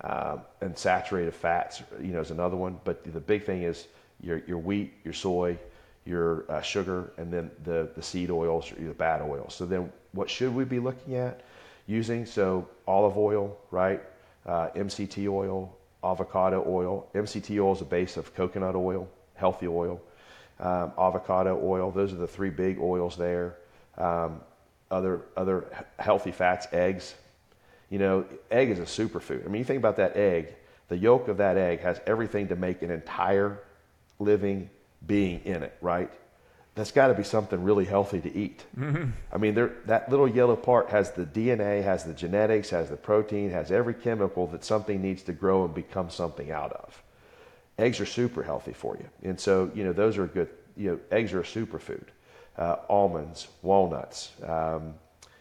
um, 0.02 0.42
and 0.60 0.76
saturated 0.76 1.34
fats. 1.34 1.82
You 2.00 2.12
know, 2.12 2.20
is 2.20 2.30
another 2.30 2.56
one. 2.56 2.78
But 2.84 3.04
the 3.04 3.20
big 3.20 3.44
thing 3.44 3.62
is 3.62 3.88
your 4.20 4.38
your 4.46 4.58
wheat, 4.58 4.92
your 5.04 5.14
soy, 5.14 5.58
your 6.04 6.44
uh, 6.50 6.60
sugar, 6.60 7.12
and 7.16 7.32
then 7.32 7.50
the 7.64 7.88
the 7.96 8.02
seed 8.02 8.30
oils, 8.30 8.70
or 8.72 8.76
the 8.76 8.94
bad 8.94 9.22
oils. 9.22 9.54
So 9.54 9.66
then, 9.66 9.92
what 10.12 10.30
should 10.30 10.54
we 10.54 10.64
be 10.64 10.78
looking 10.78 11.16
at 11.16 11.42
using? 11.86 12.26
So 12.26 12.68
olive 12.86 13.16
oil, 13.18 13.56
right? 13.70 14.02
Uh, 14.46 14.68
MCT 14.76 15.28
oil, 15.28 15.74
avocado 16.04 16.64
oil. 16.66 17.08
MCT 17.14 17.58
oil 17.60 17.72
is 17.72 17.80
a 17.80 17.86
base 17.86 18.16
of 18.16 18.34
coconut 18.34 18.76
oil, 18.76 19.08
healthy 19.34 19.66
oil. 19.66 20.00
Um, 20.60 20.92
avocado 20.96 21.60
oil. 21.64 21.90
Those 21.90 22.12
are 22.12 22.16
the 22.16 22.28
three 22.28 22.50
big 22.50 22.78
oils 22.78 23.16
there. 23.16 23.56
Um, 23.98 24.40
other 24.90 25.22
other 25.36 25.66
healthy 25.98 26.32
fats, 26.32 26.66
eggs. 26.72 27.14
You 27.90 27.98
know, 27.98 28.24
egg 28.50 28.70
is 28.70 28.78
a 28.78 28.82
superfood. 28.82 29.44
I 29.44 29.48
mean, 29.48 29.58
you 29.58 29.64
think 29.64 29.78
about 29.78 29.96
that 29.96 30.16
egg. 30.16 30.54
The 30.88 30.96
yolk 30.96 31.28
of 31.28 31.38
that 31.38 31.56
egg 31.56 31.80
has 31.80 32.00
everything 32.06 32.48
to 32.48 32.56
make 32.56 32.82
an 32.82 32.90
entire 32.90 33.60
living 34.18 34.70
being 35.06 35.40
in 35.44 35.62
it, 35.62 35.76
right? 35.80 36.10
That's 36.74 36.90
got 36.90 37.08
to 37.08 37.14
be 37.14 37.22
something 37.22 37.62
really 37.62 37.84
healthy 37.84 38.20
to 38.20 38.36
eat. 38.36 38.64
Mm-hmm. 38.76 39.10
I 39.32 39.38
mean, 39.38 39.54
there, 39.54 39.72
that 39.86 40.10
little 40.10 40.26
yellow 40.26 40.56
part 40.56 40.88
has 40.88 41.12
the 41.12 41.24
DNA, 41.24 41.84
has 41.84 42.04
the 42.04 42.12
genetics, 42.12 42.70
has 42.70 42.90
the 42.90 42.96
protein, 42.96 43.50
has 43.50 43.70
every 43.70 43.94
chemical 43.94 44.48
that 44.48 44.64
something 44.64 45.00
needs 45.00 45.22
to 45.24 45.32
grow 45.32 45.64
and 45.64 45.74
become 45.74 46.10
something 46.10 46.50
out 46.50 46.72
of. 46.72 47.00
Eggs 47.78 48.00
are 48.00 48.06
super 48.06 48.42
healthy 48.42 48.72
for 48.72 48.96
you, 48.96 49.08
and 49.28 49.38
so 49.38 49.70
you 49.74 49.82
know 49.82 49.92
those 49.92 50.16
are 50.16 50.26
good. 50.26 50.48
You 50.76 50.92
know, 50.92 51.00
eggs 51.10 51.32
are 51.32 51.40
a 51.40 51.44
superfood 51.44 52.04
uh, 52.58 52.76
almonds, 52.88 53.48
walnuts, 53.62 54.32
um, 54.46 54.94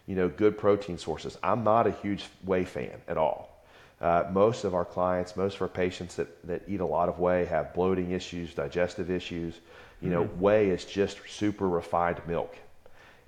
you 0.08 0.16
know, 0.16 0.28
good 0.28 0.58
protein 0.58 0.98
sources. 0.98 1.38
I'm 1.44 1.64
not 1.64 1.88
a 1.88 1.92
huge 1.92 2.26
whey 2.46 2.66
fan 2.66 3.02
at 3.08 3.18
all. 3.18 3.50
Uh, 4.02 4.26
most 4.32 4.66
of 4.66 4.74
our 4.74 4.84
clients, 4.84 5.38
most 5.38 5.56
of 5.56 5.62
our 5.62 5.68
patients 5.68 6.16
that, 6.16 6.46
that 6.46 6.62
eat 6.68 6.82
a 6.82 6.86
lot 6.86 7.08
of 7.08 7.20
whey 7.20 7.46
have 7.46 7.74
bloating 7.74 8.12
issues, 8.12 8.54
digestive 8.54 9.10
issues. 9.10 9.60
You 10.02 10.10
know, 10.10 10.26
mm-hmm. 10.26 10.42
whey 10.42 10.70
is 10.70 10.84
just 10.84 11.20
super 11.30 11.70
refined 11.70 12.20
milk. 12.28 12.58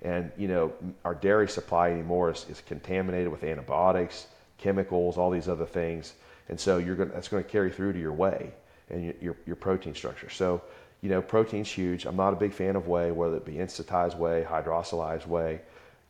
And, 0.02 0.30
you 0.36 0.48
know, 0.48 0.72
our 1.04 1.14
dairy 1.14 1.48
supply 1.48 1.90
anymore 1.90 2.30
is, 2.30 2.44
is 2.50 2.60
contaminated 2.60 3.32
with 3.32 3.42
antibiotics, 3.42 4.26
chemicals, 4.58 5.16
all 5.16 5.30
these 5.30 5.48
other 5.48 5.64
things. 5.64 6.12
And 6.50 6.60
so 6.60 6.76
you're 6.76 6.94
going 6.94 7.08
that's 7.08 7.28
going 7.28 7.42
to 7.42 7.48
carry 7.48 7.70
through 7.70 7.94
to 7.94 7.98
your 7.98 8.12
whey 8.12 8.52
and 8.90 9.04
your, 9.04 9.14
your, 9.20 9.36
your 9.46 9.56
protein 9.56 9.94
structure. 9.94 10.28
So 10.28 10.60
you 11.06 11.12
know, 11.12 11.22
protein's 11.22 11.70
huge. 11.70 12.04
I'm 12.04 12.16
not 12.16 12.32
a 12.32 12.36
big 12.36 12.52
fan 12.52 12.74
of 12.74 12.88
whey, 12.88 13.12
whether 13.12 13.36
it 13.36 13.44
be 13.44 13.52
instantized 13.52 14.16
whey, 14.16 14.44
hydrolyzed 14.44 15.24
whey. 15.28 15.60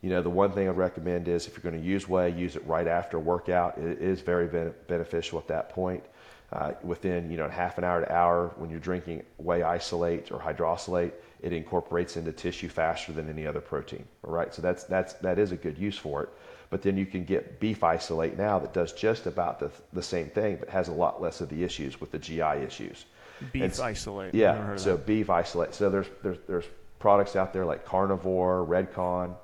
You 0.00 0.08
know, 0.08 0.22
the 0.22 0.30
one 0.30 0.52
thing 0.52 0.68
I 0.68 0.70
recommend 0.70 1.28
is 1.28 1.46
if 1.46 1.52
you're 1.52 1.70
going 1.70 1.78
to 1.78 1.86
use 1.86 2.08
whey, 2.08 2.30
use 2.30 2.56
it 2.56 2.66
right 2.66 2.86
after 2.86 3.18
a 3.18 3.20
workout. 3.20 3.76
It 3.76 4.00
is 4.00 4.22
very 4.22 4.46
ben- 4.46 4.72
beneficial 4.88 5.38
at 5.38 5.48
that 5.48 5.68
point. 5.68 6.02
Uh, 6.50 6.72
within 6.82 7.30
you 7.30 7.36
know 7.36 7.46
half 7.46 7.76
an 7.76 7.84
hour 7.84 8.00
to 8.00 8.10
hour, 8.10 8.54
when 8.56 8.70
you're 8.70 8.80
drinking 8.80 9.22
whey 9.36 9.62
isolate 9.62 10.32
or 10.32 10.38
hydrolysate, 10.38 11.12
it 11.42 11.52
incorporates 11.52 12.16
into 12.16 12.32
tissue 12.32 12.70
faster 12.70 13.12
than 13.12 13.28
any 13.28 13.46
other 13.46 13.60
protein. 13.60 14.06
All 14.24 14.32
right, 14.32 14.54
so 14.54 14.62
that's 14.62 14.84
that's 14.84 15.12
that 15.14 15.38
is 15.38 15.52
a 15.52 15.56
good 15.56 15.76
use 15.76 15.98
for 15.98 16.22
it. 16.22 16.30
But 16.70 16.80
then 16.80 16.96
you 16.96 17.04
can 17.04 17.24
get 17.24 17.60
beef 17.60 17.84
isolate 17.84 18.38
now 18.38 18.58
that 18.60 18.72
does 18.72 18.94
just 18.94 19.26
about 19.26 19.60
the, 19.60 19.70
the 19.92 20.02
same 20.02 20.30
thing, 20.30 20.56
but 20.56 20.70
has 20.70 20.88
a 20.88 20.92
lot 20.92 21.20
less 21.20 21.42
of 21.42 21.50
the 21.50 21.62
issues 21.62 22.00
with 22.00 22.12
the 22.12 22.18
GI 22.18 22.64
issues. 22.64 23.04
Beef 23.52 23.62
And 23.62 23.80
isolate. 23.80 24.34
Yeah, 24.34 24.76
so 24.76 24.96
beef 24.96 25.30
isolate. 25.30 25.74
So 25.74 25.90
there's 25.90 26.06
there's 26.22 26.38
there's 26.46 26.64
products 26.98 27.36
out 27.36 27.52
there 27.52 27.64
like 27.64 27.84
Carnivor, 27.86 28.66
Redcon, 28.66 29.34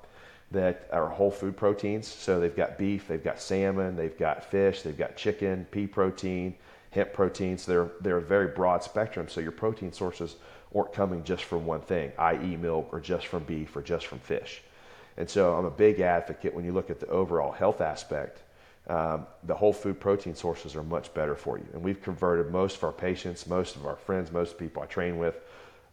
that 0.51 0.87
are 0.91 1.09
whole 1.09 1.31
food 1.31 1.57
proteins. 1.57 2.07
So 2.07 2.39
they've 2.39 2.55
got 2.55 2.77
beef, 2.77 3.07
they've 3.07 3.23
got 3.23 3.39
salmon, 3.39 3.95
they've 3.95 4.17
got 4.17 4.43
fish, 4.43 4.81
they've 4.81 4.97
got 4.97 5.15
chicken, 5.15 5.65
pea 5.71 5.87
protein, 5.87 6.55
hemp 6.91 7.13
proteins. 7.13 7.65
They're 7.65 7.89
they're 8.01 8.17
a 8.17 8.21
very 8.21 8.47
broad 8.47 8.83
spectrum. 8.83 9.27
So 9.27 9.41
your 9.41 9.51
protein 9.51 9.91
sources 9.91 10.35
aren't 10.75 10.93
coming 10.93 11.23
just 11.23 11.43
from 11.43 11.65
one 11.65 11.81
thing, 11.81 12.11
i.e., 12.17 12.57
milk, 12.57 12.89
or 12.91 12.99
just 12.99 13.27
from 13.27 13.43
beef, 13.43 13.75
or 13.75 13.81
just 13.81 14.07
from 14.07 14.19
fish. 14.19 14.61
And 15.17 15.29
so 15.29 15.53
I'm 15.55 15.65
a 15.65 15.71
big 15.71 15.99
advocate 15.99 16.53
when 16.53 16.65
you 16.65 16.71
look 16.71 16.89
at 16.89 16.99
the 16.99 17.07
overall 17.07 17.51
health 17.51 17.81
aspect. 17.81 18.42
Um, 18.87 19.27
the 19.43 19.55
whole 19.55 19.71
food 19.71 19.99
protein 19.99 20.35
sources 20.35 20.75
are 20.75 20.83
much 20.83 21.13
better 21.13 21.35
for 21.35 21.57
you. 21.57 21.65
And 21.73 21.81
we've 21.81 22.01
converted 22.01 22.51
most 22.51 22.77
of 22.77 22.83
our 22.83 22.91
patients, 22.91 23.47
most 23.47 23.75
of 23.75 23.85
our 23.85 23.95
friends, 23.95 24.31
most 24.31 24.57
people 24.57 24.83
I 24.83 24.87
train 24.87 25.17
with 25.17 25.39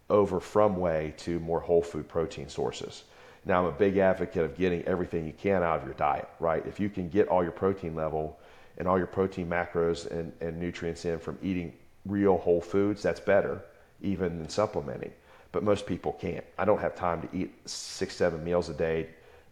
over 0.08 0.40
from 0.40 0.76
whey 0.76 1.14
to 1.18 1.38
more 1.38 1.60
whole 1.60 1.82
food 1.82 2.08
protein 2.08 2.48
sources. 2.48 3.04
Now, 3.44 3.60
I'm 3.60 3.66
a 3.66 3.72
big 3.72 3.96
advocate 3.96 4.44
of 4.44 4.58
getting 4.58 4.82
everything 4.82 5.24
you 5.24 5.32
can 5.32 5.62
out 5.62 5.78
of 5.78 5.84
your 5.84 5.94
diet, 5.94 6.28
right? 6.40 6.66
If 6.66 6.80
you 6.80 6.90
can 6.90 7.08
get 7.08 7.28
all 7.28 7.42
your 7.42 7.52
protein 7.52 7.94
level 7.94 8.38
and 8.76 8.88
all 8.88 8.98
your 8.98 9.06
protein 9.06 9.48
macros 9.48 10.10
and, 10.10 10.32
and 10.40 10.58
nutrients 10.58 11.04
in 11.04 11.18
from 11.18 11.38
eating 11.42 11.72
real 12.04 12.36
whole 12.38 12.60
foods, 12.60 13.02
that's 13.02 13.20
better 13.20 13.62
even 14.02 14.38
than 14.38 14.48
supplementing. 14.48 15.12
But 15.52 15.62
most 15.62 15.86
people 15.86 16.12
can't. 16.12 16.44
I 16.58 16.64
don't 16.64 16.80
have 16.80 16.94
time 16.94 17.22
to 17.22 17.28
eat 17.36 17.52
six, 17.68 18.16
seven 18.16 18.42
meals 18.44 18.68
a 18.68 18.74
day 18.74 19.08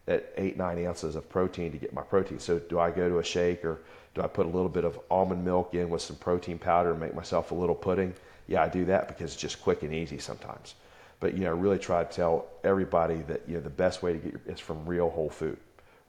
at 0.08 0.32
eight, 0.36 0.56
nine 0.56 0.84
ounces 0.84 1.14
of 1.14 1.28
protein 1.28 1.70
to 1.70 1.78
get 1.78 1.92
my 1.92 2.02
protein. 2.02 2.40
So 2.40 2.58
do 2.58 2.80
I 2.80 2.90
go 2.90 3.08
to 3.08 3.18
a 3.18 3.24
shake 3.24 3.64
or 3.64 3.78
do 4.14 4.22
I 4.22 4.26
put 4.26 4.46
a 4.46 4.48
little 4.48 4.70
bit 4.70 4.84
of 4.84 4.98
almond 5.10 5.44
milk 5.44 5.74
in 5.74 5.90
with 5.90 6.02
some 6.02 6.16
protein 6.16 6.58
powder 6.58 6.90
and 6.90 6.98
make 7.00 7.14
myself 7.14 7.50
a 7.50 7.54
little 7.54 7.74
pudding? 7.74 8.14
Yeah, 8.48 8.62
I 8.62 8.68
do 8.68 8.86
that 8.86 9.06
because 9.06 9.32
it's 9.32 9.40
just 9.40 9.62
quick 9.62 9.82
and 9.82 9.94
easy 9.94 10.18
sometimes. 10.18 10.74
But 11.20 11.34
you 11.34 11.44
know, 11.44 11.50
I 11.50 11.54
really 11.54 11.78
try 11.78 12.02
to 12.02 12.10
tell 12.10 12.46
everybody 12.64 13.16
that 13.28 13.42
you 13.46 13.54
know 13.54 13.60
the 13.60 13.70
best 13.70 14.02
way 14.02 14.12
to 14.12 14.18
get 14.18 14.32
your, 14.32 14.40
is 14.46 14.60
from 14.60 14.84
real 14.86 15.10
whole 15.10 15.28
food, 15.28 15.58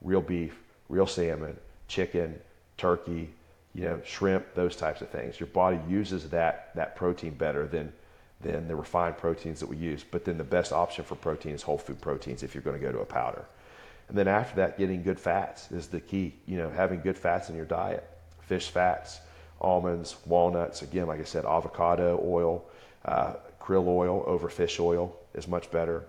real 0.00 0.22
beef, 0.22 0.58
real 0.88 1.06
salmon, 1.06 1.56
chicken, 1.88 2.40
turkey, 2.78 3.30
you 3.74 3.84
know, 3.84 4.00
shrimp, 4.04 4.54
those 4.54 4.76
types 4.76 5.02
of 5.02 5.10
things. 5.10 5.38
Your 5.38 5.48
body 5.48 5.78
uses 5.88 6.30
that 6.30 6.74
that 6.74 6.96
protein 6.96 7.34
better 7.34 7.66
than 7.66 7.92
than 8.40 8.66
the 8.66 8.76
refined 8.76 9.18
proteins 9.18 9.60
that 9.60 9.68
we 9.68 9.76
use. 9.76 10.02
But 10.08 10.24
then 10.24 10.38
the 10.38 10.44
best 10.44 10.72
option 10.72 11.04
for 11.04 11.16
protein 11.16 11.54
is 11.54 11.62
whole 11.62 11.76
food 11.76 12.00
proteins 12.00 12.42
if 12.42 12.54
you're 12.54 12.62
going 12.62 12.80
to 12.80 12.84
go 12.84 12.90
to 12.90 13.00
a 13.00 13.04
powder. 13.04 13.44
And 14.10 14.18
then 14.18 14.26
after 14.26 14.56
that, 14.56 14.76
getting 14.76 15.04
good 15.04 15.20
fats 15.20 15.70
is 15.70 15.86
the 15.86 16.00
key. 16.00 16.34
You 16.44 16.58
know, 16.58 16.68
having 16.68 17.00
good 17.00 17.16
fats 17.16 17.48
in 17.48 17.54
your 17.54 17.64
diet, 17.64 18.04
fish 18.40 18.68
fats, 18.68 19.20
almonds, 19.60 20.16
walnuts. 20.26 20.82
Again, 20.82 21.06
like 21.06 21.20
I 21.20 21.24
said, 21.24 21.44
avocado 21.44 22.20
oil, 22.24 22.64
uh, 23.04 23.34
krill 23.60 23.86
oil 23.86 24.24
over 24.26 24.48
fish 24.48 24.80
oil 24.80 25.16
is 25.34 25.46
much 25.46 25.70
better. 25.70 26.04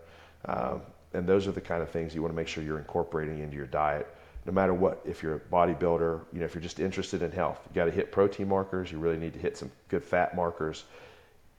Um, 0.46 0.82
and 1.14 1.28
those 1.28 1.48
are 1.48 1.52
the 1.52 1.62
kind 1.62 1.84
of 1.84 1.92
things 1.92 2.16
you 2.16 2.24
want 2.24 2.34
to 2.34 2.36
make 2.36 2.48
sure 2.48 2.64
you're 2.64 2.80
incorporating 2.80 3.38
into 3.38 3.56
your 3.56 3.68
diet. 3.68 4.08
No 4.48 4.52
matter 4.52 4.74
what, 4.74 5.00
if 5.06 5.22
you're 5.22 5.36
a 5.36 5.40
bodybuilder, 5.40 6.22
you 6.34 6.40
know, 6.40 6.46
if 6.46 6.56
you're 6.56 6.64
just 6.64 6.80
interested 6.80 7.22
in 7.22 7.32
health, 7.32 7.60
you 7.70 7.76
got 7.76 7.86
to 7.86 7.92
hit 7.92 8.12
protein 8.12 8.48
markers. 8.48 8.92
You 8.92 8.98
really 8.98 9.18
need 9.18 9.34
to 9.34 9.40
hit 9.40 9.58
some 9.58 9.72
good 9.90 10.04
fat 10.04 10.36
markers 10.36 10.86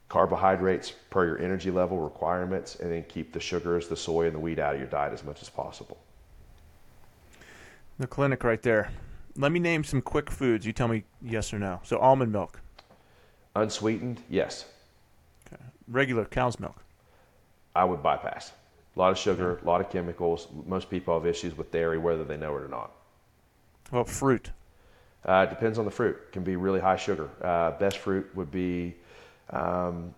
carbohydrates 0.09 0.90
per 1.09 1.24
your 1.24 1.39
energy 1.39 1.70
level 1.70 1.98
requirements, 1.98 2.74
and 2.81 2.93
then 2.93 3.02
keep 3.09 3.32
the 3.32 3.40
sugars, 3.40 3.89
the 3.89 3.97
soy, 3.97 4.27
and 4.27 4.35
the 4.35 4.39
wheat 4.39 4.59
out 4.59 4.74
of 4.74 4.81
your 4.81 4.90
diet 4.90 5.10
as 5.10 5.24
much 5.24 5.40
as 5.40 5.48
possible. 5.48 5.97
The 8.02 8.08
clinic 8.08 8.42
right 8.42 8.60
there. 8.60 8.90
Let 9.36 9.52
me 9.52 9.60
name 9.60 9.84
some 9.84 10.02
quick 10.02 10.28
foods. 10.28 10.66
You 10.66 10.72
tell 10.72 10.88
me 10.88 11.04
yes 11.22 11.54
or 11.54 11.60
no. 11.60 11.78
So 11.84 11.98
almond 11.98 12.32
milk, 12.32 12.60
Unsweetened, 13.54 14.20
yes, 14.28 14.64
regular 15.86 16.24
cow's 16.24 16.58
milk, 16.58 16.82
I 17.76 17.84
would 17.84 18.02
bypass. 18.02 18.50
A 18.96 18.98
lot 18.98 19.12
of 19.12 19.18
sugar, 19.18 19.60
a 19.62 19.64
lot 19.64 19.80
of 19.80 19.88
chemicals. 19.88 20.48
Most 20.66 20.90
people 20.90 21.14
have 21.14 21.28
issues 21.28 21.56
with 21.56 21.70
dairy, 21.70 21.96
whether 21.96 22.24
they 22.24 22.36
know 22.36 22.56
it 22.56 22.62
or 22.64 22.68
not. 22.68 22.90
well, 23.92 24.02
fruit, 24.02 24.50
Uh, 25.24 25.46
it 25.46 25.50
depends 25.50 25.78
on 25.78 25.84
the 25.84 25.90
fruit. 25.92 26.32
Can 26.32 26.42
be 26.42 26.56
really 26.56 26.80
high 26.80 26.96
sugar. 26.96 27.30
Uh, 27.40 27.70
best 27.78 27.98
fruit 27.98 28.28
would 28.34 28.50
be 28.50 28.96
um, 29.50 30.12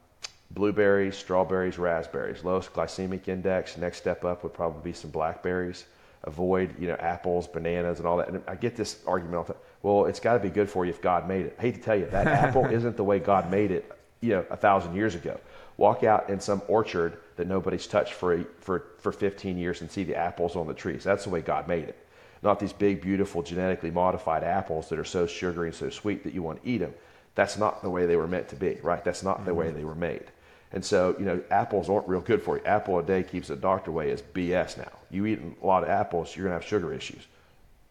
blueberries, 0.52 1.18
strawberries, 1.18 1.76
raspberries. 1.76 2.44
Lowest 2.44 2.72
glycemic 2.72 3.28
index. 3.28 3.76
Next 3.76 3.98
step 3.98 4.24
up 4.24 4.42
would 4.42 4.54
probably 4.54 4.90
be 4.90 4.94
some 4.96 5.10
blackberries. 5.10 5.84
Avoid, 6.24 6.74
you 6.78 6.88
know, 6.88 6.94
apples, 6.94 7.46
bananas, 7.46 7.98
and 7.98 8.08
all 8.08 8.16
that. 8.16 8.28
And 8.28 8.42
I 8.48 8.54
get 8.54 8.76
this 8.76 9.00
argument 9.06 9.36
all 9.36 9.44
the 9.44 9.52
time. 9.52 9.62
Well, 9.82 10.06
it's 10.06 10.20
got 10.20 10.34
to 10.34 10.40
be 10.40 10.48
good 10.48 10.70
for 10.70 10.84
you 10.84 10.90
if 10.90 11.02
God 11.02 11.28
made 11.28 11.46
it. 11.46 11.56
I 11.58 11.62
hate 11.62 11.74
to 11.74 11.80
tell 11.80 11.96
you, 11.96 12.06
that 12.06 12.26
apple 12.44 12.64
isn't 12.66 12.96
the 12.96 13.04
way 13.04 13.18
God 13.18 13.50
made 13.50 13.70
it, 13.70 13.92
you 14.20 14.30
know, 14.30 14.46
a 14.50 14.56
thousand 14.56 14.94
years 14.94 15.14
ago. 15.14 15.38
Walk 15.76 16.04
out 16.04 16.30
in 16.30 16.40
some 16.40 16.62
orchard 16.68 17.18
that 17.36 17.46
nobody's 17.46 17.86
touched 17.86 18.14
for, 18.14 18.44
for, 18.60 18.86
for 18.98 19.12
15 19.12 19.58
years 19.58 19.80
and 19.80 19.90
see 19.90 20.04
the 20.04 20.14
apples 20.14 20.56
on 20.56 20.66
the 20.66 20.74
trees. 20.74 21.04
That's 21.04 21.24
the 21.24 21.30
way 21.30 21.40
God 21.40 21.68
made 21.68 21.84
it. 21.84 21.98
Not 22.42 22.60
these 22.60 22.72
big, 22.72 23.00
beautiful, 23.00 23.42
genetically 23.42 23.90
modified 23.90 24.44
apples 24.44 24.88
that 24.90 24.98
are 24.98 25.04
so 25.04 25.26
sugary 25.26 25.68
and 25.68 25.76
so 25.76 25.90
sweet 25.90 26.24
that 26.24 26.34
you 26.34 26.42
want 26.42 26.62
to 26.62 26.68
eat 26.68 26.78
them. 26.78 26.94
That's 27.34 27.56
not 27.56 27.82
the 27.82 27.90
way 27.90 28.06
they 28.06 28.16
were 28.16 28.28
meant 28.28 28.48
to 28.48 28.56
be, 28.56 28.78
right? 28.82 29.04
That's 29.04 29.22
not 29.22 29.44
the 29.44 29.54
way 29.54 29.66
mm-hmm. 29.66 29.78
they 29.78 29.84
were 29.84 29.94
made. 29.94 30.24
And 30.72 30.84
so, 30.84 31.14
you 31.18 31.24
know, 31.24 31.40
apples 31.50 31.88
aren't 31.88 32.08
real 32.08 32.20
good 32.20 32.42
for 32.42 32.58
you. 32.58 32.64
Apple 32.64 32.98
a 32.98 33.02
day 33.02 33.22
keeps 33.22 33.48
the 33.48 33.56
doctor 33.56 33.90
away 33.90 34.10
is 34.10 34.22
BS 34.22 34.76
now. 34.76 34.90
You 35.10 35.26
eat 35.26 35.40
a 35.62 35.66
lot 35.66 35.84
of 35.84 35.88
apples, 35.88 36.34
you're 36.34 36.46
going 36.46 36.58
to 36.58 36.60
have 36.60 36.68
sugar 36.68 36.92
issues, 36.92 37.26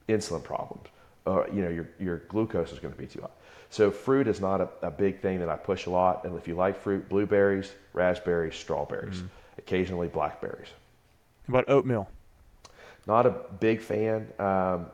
insulin 0.09 0.43
problems. 0.43 0.87
Uh, 1.25 1.45
you 1.53 1.61
know, 1.61 1.69
your, 1.69 1.87
your 1.99 2.17
glucose 2.27 2.73
is 2.73 2.79
going 2.79 2.93
to 2.93 2.99
be 2.99 3.07
too 3.07 3.21
high. 3.21 3.29
So 3.69 3.89
fruit 3.89 4.27
is 4.27 4.41
not 4.41 4.59
a, 4.59 4.69
a 4.81 4.91
big 4.91 5.21
thing 5.21 5.39
that 5.39 5.49
I 5.49 5.55
push 5.55 5.85
a 5.85 5.89
lot. 5.89 6.25
And 6.25 6.37
if 6.37 6.47
you 6.47 6.55
like 6.55 6.79
fruit, 6.79 7.07
blueberries, 7.07 7.71
raspberries, 7.93 8.55
strawberries, 8.55 9.23
occasionally 9.57 10.09
blackberries. 10.09 10.67
How 11.47 11.53
about 11.53 11.69
oatmeal. 11.69 12.09
Not 13.07 13.25
a 13.25 13.31
big 13.59 13.81
fan 13.81 14.27
um, 14.39 14.87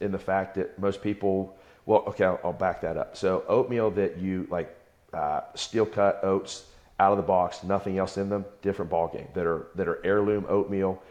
in 0.00 0.12
the 0.12 0.18
fact 0.18 0.54
that 0.56 0.78
most 0.78 1.02
people, 1.02 1.56
well, 1.86 2.04
okay, 2.08 2.24
I'll, 2.24 2.40
I'll 2.44 2.52
back 2.52 2.80
that 2.82 2.96
up. 2.96 3.16
So 3.16 3.44
oatmeal 3.48 3.90
that 3.92 4.18
you 4.18 4.46
like 4.50 4.76
uh, 5.12 5.42
steel 5.54 5.86
cut 5.86 6.22
oats 6.22 6.66
out 6.98 7.12
of 7.12 7.18
the 7.18 7.24
box, 7.24 7.62
nothing 7.62 7.98
else 7.98 8.16
in 8.16 8.28
them, 8.28 8.44
different 8.62 8.90
ball 8.90 9.08
game. 9.08 9.28
That 9.34 9.46
are 9.46 9.66
that 9.74 9.88
are 9.88 10.04
heirloom 10.04 10.46
oatmeal, 10.48 11.02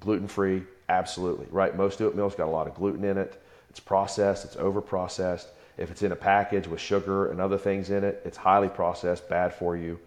gluten 0.00 0.28
free, 0.28 0.62
absolutely 0.88 1.46
right. 1.50 1.76
Most 1.76 2.00
oatmeal's 2.00 2.34
got 2.34 2.46
a 2.46 2.50
lot 2.50 2.66
of 2.66 2.74
gluten 2.74 3.04
in 3.04 3.16
it. 3.18 3.42
It's 3.70 3.80
processed. 3.80 4.44
It's 4.44 4.56
over 4.56 4.80
processed. 4.80 5.48
If 5.78 5.90
it's 5.90 6.02
in 6.02 6.12
a 6.12 6.16
package 6.16 6.66
with 6.66 6.80
sugar 6.80 7.30
and 7.30 7.40
other 7.40 7.56
things 7.56 7.90
in 7.90 8.04
it, 8.04 8.20
it's 8.24 8.36
highly 8.36 8.68
processed, 8.68 9.28
bad 9.28 9.54
for 9.54 9.76
you. 9.76 9.98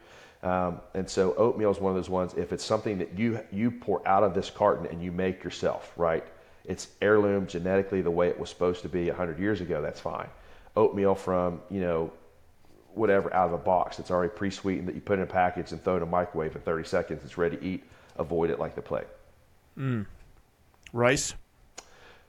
Um, 0.44 0.82
and 0.94 1.10
so 1.10 1.34
oatmeal 1.36 1.72
is 1.72 1.80
one 1.80 1.92
of 1.92 1.96
those 1.96 2.10
ones. 2.10 2.34
If 2.36 2.52
it's 2.52 2.66
something 2.66 2.98
that 3.00 3.18
you 3.18 3.40
you 3.52 3.72
pour 3.72 4.06
out 4.08 4.24
of 4.24 4.34
this 4.34 4.50
carton 4.50 4.86
and 4.88 5.02
you 5.02 5.12
make 5.12 5.44
yourself, 5.44 5.92
right? 5.96 6.24
It's 6.66 6.90
heirloom 7.02 7.48
genetically 7.48 8.02
the 8.02 8.12
way 8.12 8.28
it 8.28 8.40
was 8.40 8.50
supposed 8.50 8.82
to 8.84 8.90
be 8.90 9.08
100 9.08 9.40
years 9.40 9.62
ago. 9.62 9.82
That's 9.82 10.00
fine. 10.00 10.28
Oatmeal 10.76 11.16
from 11.16 11.62
you 11.70 11.82
know 11.82 12.12
whatever 12.96 13.34
out 13.34 13.48
of 13.48 13.54
a 13.54 13.58
box 13.58 13.98
that's 13.98 14.12
already 14.12 14.32
pre-sweetened 14.34 14.88
that 14.88 14.96
you 14.96 15.02
put 15.02 15.18
in 15.20 15.24
a 15.24 15.28
package 15.28 15.72
and 15.72 15.84
throw 15.84 15.98
in 15.98 16.04
a 16.04 16.06
microwave 16.06 16.56
in 16.56 16.62
30 16.62 16.84
seconds. 16.88 17.24
It's 17.24 17.38
ready 17.38 17.58
to 17.58 17.64
eat. 17.64 17.84
Avoid 18.18 18.50
it 18.50 18.60
like 18.60 18.76
the 18.76 18.82
plague. 18.82 19.08
Rice, 20.94 21.34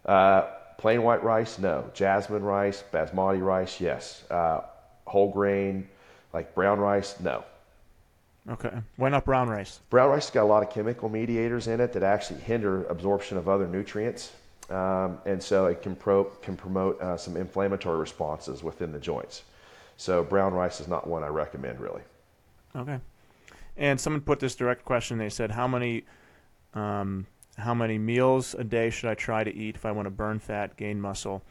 Uh, 0.07 0.43
plain 0.79 1.03
white 1.03 1.23
rice, 1.23 1.59
no. 1.59 1.91
Jasmine 1.95 2.43
rice, 2.43 2.83
basmati 2.93 3.43
rice, 3.43 3.81
yes. 3.81 4.25
Uh, 4.31 4.61
whole 5.07 5.31
grain, 5.31 5.89
like 6.33 6.55
brown 6.55 6.79
rice, 6.81 7.19
no. 7.21 7.45
okay. 8.51 8.73
Why 8.97 9.09
not 9.11 9.25
brown 9.25 9.49
rice? 9.49 9.81
Brown 9.91 10.11
rice 10.11 10.27
has 10.27 10.31
got 10.35 10.43
a 10.43 10.47
lot 10.47 10.63
of 10.63 10.71
chemical 10.71 11.09
mediators 11.09 11.69
in 11.69 11.81
it 11.81 11.93
that 11.93 12.03
actually 12.03 12.41
hinder 12.41 12.85
absorption 12.87 13.37
of 13.39 13.49
other 13.49 13.67
nutrients. 13.67 14.33
Um, 14.71 15.19
and 15.27 15.43
so 15.43 15.67
it 15.67 15.83
can, 15.83 15.95
pro- 15.95 16.25
can 16.25 16.57
promote 16.57 17.01
uh, 17.01 17.17
some 17.19 17.37
inflammatory 17.37 17.99
responses 17.99 18.63
within 18.63 18.93
the 18.93 18.99
joints. 18.99 19.43
So 19.97 20.23
brown 20.25 20.53
rice 20.55 20.81
is 20.81 20.89
not 20.89 21.07
one 21.07 21.23
I 21.25 21.29
recommend 21.29 21.81
really. 21.81 22.03
Okay. 22.77 22.99
And 23.77 24.01
someone 24.01 24.21
put 24.21 24.41
this 24.41 24.55
direct 24.55 24.85
question. 24.85 25.19
They 25.19 25.29
said, 25.31 25.51
"How 25.53 25.67
many, 25.67 26.05
um, 26.75 27.27
how 27.57 27.75
many 27.75 27.99
meals 27.99 28.55
a 28.55 28.65
day 28.65 28.91
should 28.91 29.11
I 29.11 29.15
try 29.15 29.45
to 29.45 29.55
eat 29.55 29.77
if 29.77 29.85
I 29.87 29.93
want 29.93 30.07
to 30.07 30.11
burn 30.11 30.39
fat, 30.39 30.77
gain 30.77 31.01
muscle, 31.01 31.43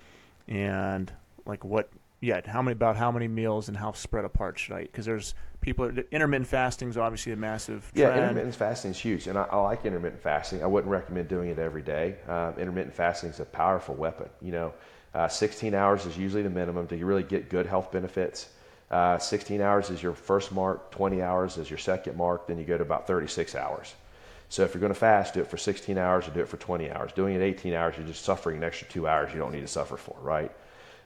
and 0.48 1.12
like 1.46 1.64
what 1.64 1.90
Yeah, 2.22 2.40
How 2.46 2.62
many 2.62 2.72
about 2.72 2.96
how 2.96 3.12
many 3.12 3.28
meals 3.28 3.68
and 3.68 3.76
how 3.76 3.92
spread 3.92 4.24
apart 4.24 4.58
should 4.58 4.74
I 4.74 4.82
eat? 4.84 4.92
Because 4.94 5.06
there's 5.06 5.36
people 5.60 5.92
intermittent 6.12 6.48
fasting 6.48 6.88
is 6.90 6.98
obviously 6.98 7.34
a 7.34 7.36
massive 7.36 7.92
Yeah, 7.94 8.16
intermittent 8.16 8.56
fasting 8.56 8.92
is 8.92 9.00
huge, 9.00 9.28
and 9.28 9.38
I, 9.38 9.44
I 9.52 9.58
like 9.58 9.86
intermittent 9.86 10.22
fasting. 10.22 10.64
I 10.64 10.68
wouldn't 10.68 10.90
recommend 10.90 11.28
doing 11.28 11.50
it 11.50 11.60
every 11.60 11.82
day. 11.82 12.16
Um, 12.30 12.54
intermittent 12.58 12.94
fasting 12.96 13.30
is 13.30 13.42
a 13.42 13.46
powerful 13.46 13.96
weapon. 13.96 14.30
You 14.42 14.54
know, 14.54 14.74
uh, 15.14 15.28
16 15.28 15.74
hours 15.74 16.06
is 16.06 16.18
usually 16.18 16.44
the 16.44 16.50
minimum 16.50 16.88
to 16.88 17.06
really 17.06 17.24
get 17.24 17.50
good 17.50 17.66
health 17.66 17.92
benefits. 17.92 18.50
Uh, 18.90 19.18
16 19.18 19.62
hours 19.62 19.90
is 19.90 20.02
your 20.02 20.14
first 20.14 20.52
mark, 20.52 20.92
20 20.92 21.22
hours 21.22 21.58
is 21.58 21.70
your 21.70 21.80
second 21.80 22.16
mark, 22.16 22.48
then 22.48 22.58
you 22.58 22.64
go 22.64 22.78
to 22.78 22.84
about 22.84 23.08
36 23.08 23.56
hours. 23.56 23.94
So 24.50 24.64
if 24.64 24.74
you're 24.74 24.82
going 24.82 24.94
to 24.94 25.00
fast, 25.00 25.34
do 25.34 25.42
it 25.42 25.48
for 25.48 25.58
16 25.58 25.98
hours 25.98 26.28
or 26.28 26.32
do 26.32 26.42
it 26.42 26.48
for 26.48 26.58
20 26.58 26.92
hours. 26.92 27.12
Doing 27.14 27.36
it 27.36 27.42
18 27.42 27.74
hours, 27.74 27.96
you're 27.98 28.06
just 28.06 28.24
suffering 28.24 28.58
an 28.58 28.64
extra 28.64 28.88
two 28.88 29.08
hours 29.08 29.34
you 29.34 29.40
don't 29.40 29.52
need 29.52 29.62
to 29.62 29.68
suffer 29.68 29.98
for, 29.98 30.16
right? 30.22 30.52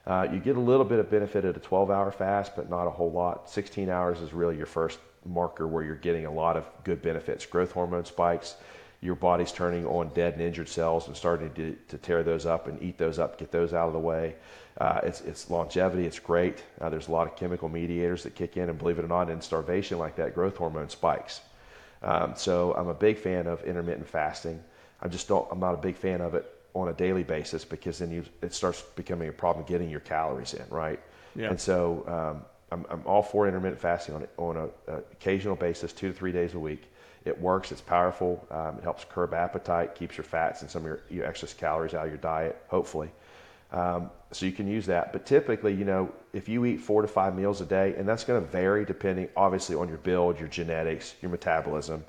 Uh, 0.06 0.26
you 0.30 0.38
get 0.38 0.56
a 0.56 0.60
little 0.60 0.84
bit 0.84 0.98
of 0.98 1.10
benefit 1.10 1.44
at 1.44 1.56
a 1.56 1.60
12 1.60 1.90
hour 1.90 2.10
fast, 2.10 2.56
but 2.56 2.68
not 2.68 2.86
a 2.86 2.90
whole 2.90 3.10
lot. 3.10 3.48
16 3.48 3.88
hours 3.88 4.20
is 4.20 4.32
really 4.32 4.56
your 4.56 4.66
first 4.66 4.98
marker 5.24 5.66
where 5.66 5.84
you're 5.84 5.94
getting 5.94 6.26
a 6.26 6.30
lot 6.30 6.56
of 6.56 6.66
good 6.84 7.02
benefits. 7.02 7.46
Growth 7.46 7.72
hormone 7.72 8.04
spikes, 8.04 8.56
your 9.00 9.14
body's 9.14 9.52
turning 9.52 9.86
on 9.86 10.08
dead 10.08 10.34
and 10.34 10.42
injured 10.42 10.68
cells 10.68 11.06
and 11.06 11.16
starting 11.16 11.52
to, 11.54 11.76
to 11.88 11.98
tear 11.98 12.22
those 12.22 12.46
up 12.46 12.66
and 12.66 12.82
eat 12.82 12.98
those 12.98 13.18
up, 13.18 13.38
get 13.38 13.52
those 13.52 13.72
out 13.72 13.86
of 13.86 13.92
the 13.92 13.98
way. 13.98 14.34
Uh, 14.78 15.00
it's, 15.02 15.20
it's 15.22 15.50
longevity, 15.50 16.04
it's 16.04 16.18
great. 16.18 16.62
Uh, 16.80 16.88
there's 16.88 17.08
a 17.08 17.12
lot 17.12 17.26
of 17.26 17.36
chemical 17.36 17.68
mediators 17.68 18.22
that 18.22 18.34
kick 18.34 18.56
in, 18.56 18.68
and 18.68 18.78
believe 18.78 18.98
it 18.98 19.04
or 19.04 19.08
not, 19.08 19.30
in 19.30 19.40
starvation 19.40 19.98
like 19.98 20.16
that, 20.16 20.34
growth 20.34 20.56
hormone 20.56 20.88
spikes. 20.88 21.40
Um, 22.02 22.34
so 22.36 22.74
I'm 22.74 22.88
a 22.88 22.94
big 22.94 23.18
fan 23.18 23.46
of 23.46 23.62
intermittent 23.64 24.08
fasting. 24.08 24.62
I 25.00 25.08
just 25.08 25.28
don't. 25.28 25.46
I'm 25.50 25.60
not 25.60 25.74
a 25.74 25.78
big 25.78 25.96
fan 25.96 26.20
of 26.20 26.34
it 26.34 26.46
on 26.74 26.88
a 26.88 26.92
daily 26.92 27.24
basis 27.24 27.64
because 27.64 27.98
then 27.98 28.10
you 28.10 28.24
it 28.42 28.54
starts 28.54 28.82
becoming 28.94 29.28
a 29.28 29.32
problem 29.32 29.64
getting 29.66 29.90
your 29.90 30.00
calories 30.00 30.54
in, 30.54 30.64
right? 30.70 31.00
Yeah. 31.34 31.50
And 31.50 31.60
so 31.60 32.04
um, 32.06 32.44
I'm, 32.70 32.84
I'm 32.90 33.02
all 33.06 33.22
for 33.22 33.46
intermittent 33.46 33.80
fasting 33.80 34.14
on 34.14 34.28
on 34.36 34.56
a, 34.56 34.92
a 34.92 34.96
occasional 35.12 35.56
basis, 35.56 35.92
two 35.92 36.08
to 36.08 36.14
three 36.14 36.32
days 36.32 36.54
a 36.54 36.58
week. 36.58 36.82
It 37.24 37.38
works. 37.40 37.72
It's 37.72 37.80
powerful. 37.80 38.46
Um, 38.50 38.78
it 38.78 38.84
helps 38.84 39.04
curb 39.04 39.34
appetite, 39.34 39.94
keeps 39.94 40.16
your 40.16 40.24
fats 40.24 40.62
and 40.62 40.70
some 40.70 40.82
of 40.82 40.86
your, 40.86 41.00
your 41.10 41.26
excess 41.26 41.52
calories 41.52 41.94
out 41.94 42.04
of 42.04 42.10
your 42.10 42.18
diet, 42.18 42.62
hopefully. 42.68 43.10
Um, 43.70 44.10
so 44.32 44.46
you 44.46 44.52
can 44.52 44.66
use 44.66 44.86
that. 44.86 45.12
But 45.12 45.26
typically, 45.26 45.74
you 45.74 45.84
know, 45.84 46.12
if 46.32 46.48
you 46.48 46.64
eat 46.64 46.78
four 46.78 47.02
to 47.02 47.08
five 47.08 47.34
meals 47.36 47.60
a 47.60 47.66
day, 47.66 47.94
and 47.98 48.08
that's 48.08 48.24
going 48.24 48.42
to 48.42 48.50
vary 48.50 48.84
depending, 48.84 49.28
obviously, 49.36 49.76
on 49.76 49.88
your 49.88 49.98
build, 49.98 50.38
your 50.38 50.48
genetics, 50.48 51.14
your 51.20 51.30
metabolism, 51.30 52.04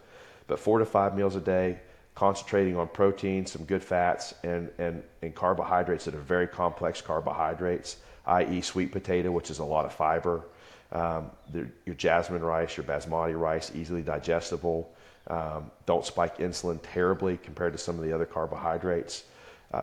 but 0.48 0.60
four 0.60 0.80
to 0.80 0.86
five 0.86 1.16
meals 1.16 1.36
a 1.36 1.42
day, 1.42 1.80
concentrating 2.16 2.78
on 2.78 2.88
protein, 2.88 3.46
some 3.46 3.64
good 3.66 3.84
fats, 3.84 4.34
and, 4.44 4.70
and, 4.78 5.04
and 5.22 5.36
carbohydrates 5.36 6.06
that 6.06 6.16
are 6.16 6.20
very 6.20 6.48
complex 6.48 7.02
carbohydrates, 7.02 7.98
i.e., 8.30 8.62
sweet 8.62 8.92
potato, 8.92 9.32
which 9.32 9.50
is 9.50 9.60
a 9.60 9.64
lot 9.64 9.86
of 9.86 9.94
fiber, 9.94 10.46
um, 10.92 11.30
the, 11.52 11.68
your 11.86 11.96
jasmine 11.96 12.44
rice, 12.44 12.78
your 12.78 12.86
basmati 12.86 13.40
rice, 13.40 13.72
easily 13.76 14.02
digestible. 14.02 14.92
Um, 15.28 15.70
don't 15.86 16.06
spike 16.06 16.38
insulin 16.38 16.80
terribly 16.82 17.38
compared 17.38 17.74
to 17.74 17.78
some 17.78 17.98
of 18.00 18.04
the 18.04 18.14
other 18.14 18.26
carbohydrates. 18.26 19.26
Uh, 19.72 19.82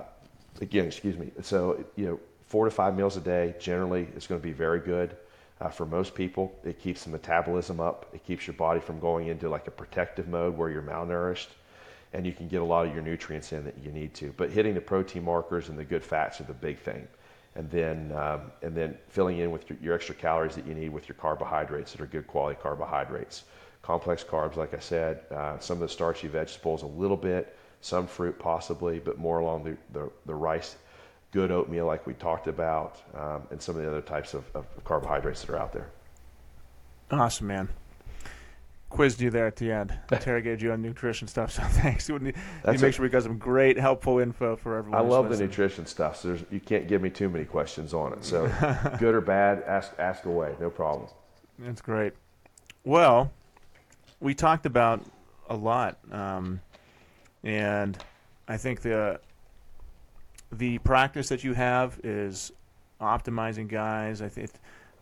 again, 0.60 0.86
excuse 0.86 1.16
me. 1.16 1.30
So, 1.42 1.84
you 1.94 2.06
know, 2.06 2.20
four 2.46 2.64
to 2.64 2.70
five 2.70 2.96
meals 2.96 3.16
a 3.16 3.20
day 3.20 3.54
generally 3.60 4.08
is 4.16 4.26
going 4.26 4.40
to 4.40 4.46
be 4.46 4.52
very 4.52 4.80
good 4.80 5.16
uh, 5.60 5.68
for 5.68 5.86
most 5.86 6.14
people. 6.14 6.52
It 6.64 6.80
keeps 6.80 7.04
the 7.04 7.10
metabolism 7.10 7.80
up. 7.80 8.06
It 8.12 8.24
keeps 8.24 8.46
your 8.46 8.54
body 8.54 8.80
from 8.80 8.98
going 8.98 9.28
into 9.28 9.48
like 9.48 9.66
a 9.66 9.70
protective 9.70 10.28
mode 10.28 10.56
where 10.56 10.70
you're 10.70 10.82
malnourished, 10.82 11.48
and 12.12 12.26
you 12.26 12.32
can 12.32 12.48
get 12.48 12.60
a 12.60 12.64
lot 12.64 12.86
of 12.86 12.94
your 12.94 13.02
nutrients 13.02 13.52
in 13.52 13.64
that 13.64 13.76
you 13.82 13.92
need 13.92 14.14
to. 14.14 14.34
But 14.36 14.50
hitting 14.50 14.74
the 14.74 14.80
protein 14.80 15.24
markers 15.24 15.68
and 15.68 15.78
the 15.78 15.84
good 15.84 16.02
fats 16.02 16.40
are 16.40 16.44
the 16.44 16.54
big 16.54 16.78
thing, 16.78 17.06
and 17.56 17.70
then 17.70 18.12
um, 18.12 18.52
and 18.62 18.74
then 18.74 18.96
filling 19.08 19.38
in 19.38 19.50
with 19.50 19.68
your, 19.68 19.78
your 19.82 19.94
extra 19.94 20.14
calories 20.14 20.54
that 20.54 20.66
you 20.66 20.74
need 20.74 20.90
with 20.90 21.08
your 21.08 21.16
carbohydrates 21.16 21.92
that 21.92 22.00
are 22.00 22.06
good 22.06 22.26
quality 22.26 22.58
carbohydrates. 22.62 23.44
Complex 23.82 24.24
carbs, 24.24 24.56
like 24.56 24.74
I 24.74 24.80
said, 24.80 25.20
uh, 25.30 25.58
some 25.58 25.76
of 25.76 25.80
the 25.80 25.88
starchy 25.88 26.26
vegetables, 26.26 26.82
a 26.82 26.86
little 26.86 27.16
bit, 27.16 27.56
some 27.80 28.06
fruit 28.06 28.36
possibly, 28.36 28.98
but 28.98 29.16
more 29.16 29.38
along 29.38 29.62
the, 29.62 29.76
the, 29.92 30.10
the 30.26 30.34
rice, 30.34 30.76
good 31.30 31.52
oatmeal 31.52 31.86
like 31.86 32.04
we 32.04 32.14
talked 32.14 32.48
about, 32.48 33.00
um, 33.14 33.42
and 33.50 33.62
some 33.62 33.76
of 33.76 33.82
the 33.82 33.88
other 33.88 34.00
types 34.00 34.34
of, 34.34 34.44
of 34.56 34.66
carbohydrates 34.84 35.42
that 35.42 35.50
are 35.50 35.58
out 35.58 35.72
there. 35.72 35.88
Awesome, 37.12 37.46
man. 37.46 37.68
Quizzed 38.88 39.20
you 39.20 39.30
there 39.30 39.46
at 39.46 39.56
the 39.56 39.72
end. 39.72 39.98
Interrogated 40.12 40.62
you 40.62 40.72
on 40.72 40.80
nutrition 40.80 41.28
stuff. 41.28 41.52
So 41.52 41.62
thanks. 41.82 42.08
You, 42.08 42.18
you 42.18 42.32
make 42.64 42.94
sure 42.94 43.02
we 43.02 43.08
got 43.08 43.24
some 43.24 43.38
great, 43.38 43.78
helpful 43.78 44.18
info 44.18 44.56
for 44.56 44.76
everyone. 44.76 45.00
I 45.00 45.04
love 45.04 45.28
the 45.28 45.36
nutrition 45.36 45.86
stuff, 45.86 46.16
so 46.16 46.28
there's, 46.28 46.44
you 46.50 46.60
can't 46.60 46.86
give 46.86 47.02
me 47.02 47.10
too 47.10 47.28
many 47.28 47.44
questions 47.44 47.92
on 47.92 48.12
it. 48.12 48.24
So, 48.24 48.46
good 48.98 49.14
or 49.14 49.20
bad, 49.20 49.64
ask 49.66 49.92
ask 49.98 50.24
away, 50.24 50.54
no 50.60 50.70
problem. 50.70 51.08
That's 51.58 51.80
great. 51.82 52.12
Well, 52.84 53.32
we 54.20 54.34
talked 54.34 54.66
about 54.66 55.02
a 55.48 55.56
lot, 55.56 55.98
um, 56.12 56.60
and 57.42 57.98
I 58.46 58.56
think 58.56 58.82
the 58.82 59.20
the 60.52 60.78
practice 60.78 61.28
that 61.28 61.42
you 61.42 61.54
have 61.54 61.98
is 62.04 62.52
optimizing 63.00 63.68
guys. 63.68 64.22
I 64.22 64.28
think 64.28 64.50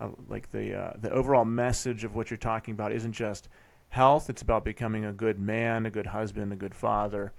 uh, 0.01 0.09
like 0.29 0.51
the 0.51 0.75
uh, 0.75 0.93
the 1.01 1.11
overall 1.11 1.45
message 1.45 2.05
of 2.05 2.15
what 2.15 2.31
you're 2.31 2.39
talking 2.39 2.73
about 2.73 2.93
isn't 2.93 3.13
just 3.13 3.49
health; 3.95 4.29
it's 4.29 4.43
about 4.43 4.65
becoming 4.65 5.05
a 5.05 5.13
good 5.13 5.39
man, 5.39 5.87
a 5.87 5.91
good 5.91 6.07
husband, 6.07 6.53
a 6.53 6.57
good 6.57 6.75
father, 6.75 7.33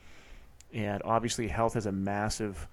and 0.73 1.01
obviously, 1.05 1.47
health 1.47 1.73
has 1.75 1.85
a 1.85 1.91
massive 1.91 2.67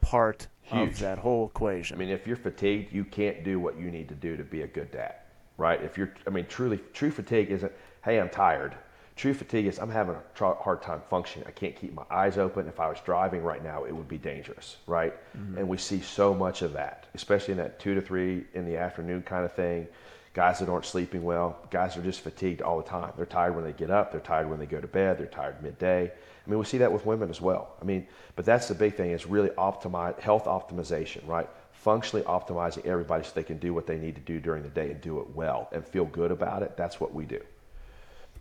part 0.00 0.48
Huge. 0.62 0.90
of 0.90 0.98
that 1.00 1.18
whole 1.18 1.46
equation. 1.46 1.96
I 1.96 1.98
mean, 1.98 2.10
if 2.10 2.26
you're 2.26 2.36
fatigued, 2.36 2.92
you 2.92 3.04
can't 3.04 3.42
do 3.44 3.58
what 3.58 3.78
you 3.78 3.90
need 3.90 4.08
to 4.08 4.14
do 4.14 4.36
to 4.36 4.44
be 4.44 4.62
a 4.62 4.66
good 4.66 4.90
dad, 4.90 5.14
right? 5.56 5.82
If 5.82 5.96
you're, 5.96 6.12
I 6.26 6.30
mean, 6.30 6.46
truly, 6.46 6.80
true 6.92 7.10
fatigue 7.10 7.50
isn't, 7.50 7.72
hey, 8.04 8.20
I'm 8.20 8.28
tired. 8.28 8.74
True 9.16 9.34
fatigue 9.34 9.66
is, 9.66 9.78
I'm 9.78 9.90
having 9.90 10.14
a 10.14 10.22
tr- 10.34 10.44
hard 10.44 10.80
time 10.80 11.02
functioning. 11.10 11.48
I 11.48 11.50
can't 11.50 11.74
keep 11.74 11.92
my 11.92 12.04
eyes 12.10 12.38
open. 12.38 12.68
If 12.68 12.78
I 12.78 12.88
was 12.88 12.98
driving 13.04 13.42
right 13.42 13.64
now, 13.64 13.84
it 13.84 13.92
would 13.92 14.08
be 14.08 14.18
dangerous, 14.18 14.76
right? 14.86 15.14
Mm-hmm. 15.36 15.58
And 15.58 15.68
we 15.68 15.76
see 15.76 16.00
so 16.00 16.32
much 16.32 16.62
of 16.62 16.72
that, 16.74 17.06
especially 17.14 17.52
in 17.52 17.58
that 17.58 17.80
two 17.80 17.94
to 17.94 18.00
three 18.00 18.44
in 18.54 18.64
the 18.64 18.76
afternoon 18.76 19.22
kind 19.22 19.44
of 19.44 19.52
thing. 19.52 19.88
Guys 20.34 20.58
that 20.58 20.68
aren't 20.68 20.84
sleeping 20.84 21.24
well, 21.24 21.58
guys 21.70 21.96
are 21.96 22.02
just 22.02 22.20
fatigued 22.20 22.62
all 22.62 22.76
the 22.76 22.88
time. 22.88 23.12
They're 23.16 23.26
tired 23.26 23.54
when 23.54 23.64
they 23.64 23.72
get 23.72 23.90
up. 23.90 24.12
They're 24.12 24.20
tired 24.20 24.48
when 24.48 24.58
they 24.58 24.66
go 24.66 24.80
to 24.80 24.86
bed. 24.86 25.18
They're 25.18 25.26
tired 25.26 25.62
midday. 25.62 26.12
I 26.48 26.50
mean, 26.50 26.58
we 26.58 26.64
see 26.64 26.78
that 26.78 26.92
with 26.92 27.04
women 27.04 27.28
as 27.28 27.40
well. 27.40 27.74
I 27.80 27.84
mean, 27.84 28.06
but 28.36 28.44
that's 28.44 28.68
the 28.68 28.74
big 28.74 28.94
thing 28.94 29.10
is 29.10 29.26
really 29.26 29.50
optimize 29.50 30.18
health 30.20 30.44
optimization, 30.44 31.26
right? 31.26 31.48
Functionally 31.72 32.24
optimizing 32.24 32.86
everybody 32.86 33.24
so 33.24 33.32
they 33.34 33.42
can 33.42 33.58
do 33.58 33.74
what 33.74 33.86
they 33.86 33.98
need 33.98 34.14
to 34.14 34.20
do 34.20 34.40
during 34.40 34.62
the 34.62 34.68
day 34.68 34.90
and 34.90 35.00
do 35.00 35.20
it 35.20 35.34
well 35.34 35.68
and 35.72 35.84
feel 35.84 36.04
good 36.06 36.30
about 36.30 36.62
it. 36.62 36.76
That's 36.76 37.00
what 37.00 37.14
we 37.14 37.24
do. 37.24 37.40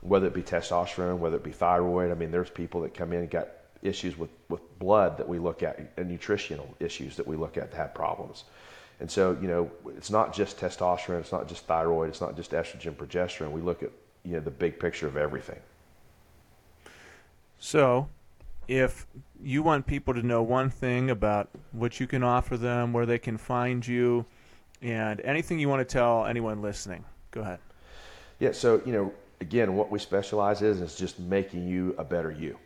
Whether 0.02 0.28
it 0.28 0.34
be 0.34 0.44
testosterone, 0.44 1.18
whether 1.18 1.38
it 1.38 1.44
be 1.44 1.52
thyroid. 1.52 2.12
I 2.12 2.16
mean, 2.16 2.32
there's 2.32 2.50
people 2.50 2.82
that 2.82 2.94
come 2.94 3.12
in 3.14 3.20
and 3.20 3.30
got 3.30 3.50
issues 3.82 4.18
with, 4.18 4.30
with 4.50 4.62
blood 4.80 5.18
that 5.18 5.28
we 5.28 5.40
look 5.40 5.64
at 5.64 5.80
and 5.98 6.10
nutritional 6.10 6.74
issues 6.80 7.16
that 7.18 7.28
we 7.28 7.36
look 7.36 7.58
at 7.58 7.72
that 7.72 7.78
have 7.78 7.94
problems. 7.94 8.44
And 9.00 9.10
so, 9.10 9.38
you 9.40 9.48
know, 9.48 9.72
it's 9.96 10.10
not 10.10 10.34
just 10.34 10.60
testosterone, 10.60 11.20
it's 11.20 11.32
not 11.32 11.48
just 11.48 11.66
thyroid, 11.66 12.10
it's 12.10 12.22
not 12.22 12.36
just 12.36 12.52
estrogen, 12.52 12.96
progesterone. 12.96 13.52
We 13.52 13.62
look 13.62 13.84
at, 13.84 13.92
you 14.24 14.34
know, 14.34 14.40
the 14.40 14.52
big 14.52 14.80
picture 14.80 15.08
of 15.08 15.18
everything. 15.18 15.60
So, 17.60 18.10
if 18.68 19.06
you 19.42 19.64
want 19.64 19.86
people 19.86 20.14
to 20.14 20.24
know 20.24 20.42
one 20.42 20.70
thing 20.70 21.10
about 21.12 21.50
what 21.72 22.00
you 22.00 22.08
can 22.08 22.24
offer 22.24 22.58
them, 22.58 22.92
where 22.92 23.06
they 23.06 23.20
can 23.20 23.38
find 23.38 23.86
you, 23.86 24.26
and 24.82 25.22
anything 25.22 25.60
you 25.60 25.70
want 25.70 25.88
to 25.88 25.92
tell 25.92 26.26
anyone 26.26 26.62
listening, 26.62 27.04
go 27.32 27.42
ahead. 27.42 27.60
Yeah, 28.40 28.52
so 28.52 28.82
you 28.86 28.92
know, 28.92 29.14
again, 29.42 29.76
what 29.76 29.90
we 29.90 30.00
specialize 30.00 30.62
in 30.62 30.82
is 30.84 30.96
just 30.96 31.20
making 31.20 31.68
you 31.68 31.96
a 31.98 32.04
better 32.04 32.32
you. 32.32 32.58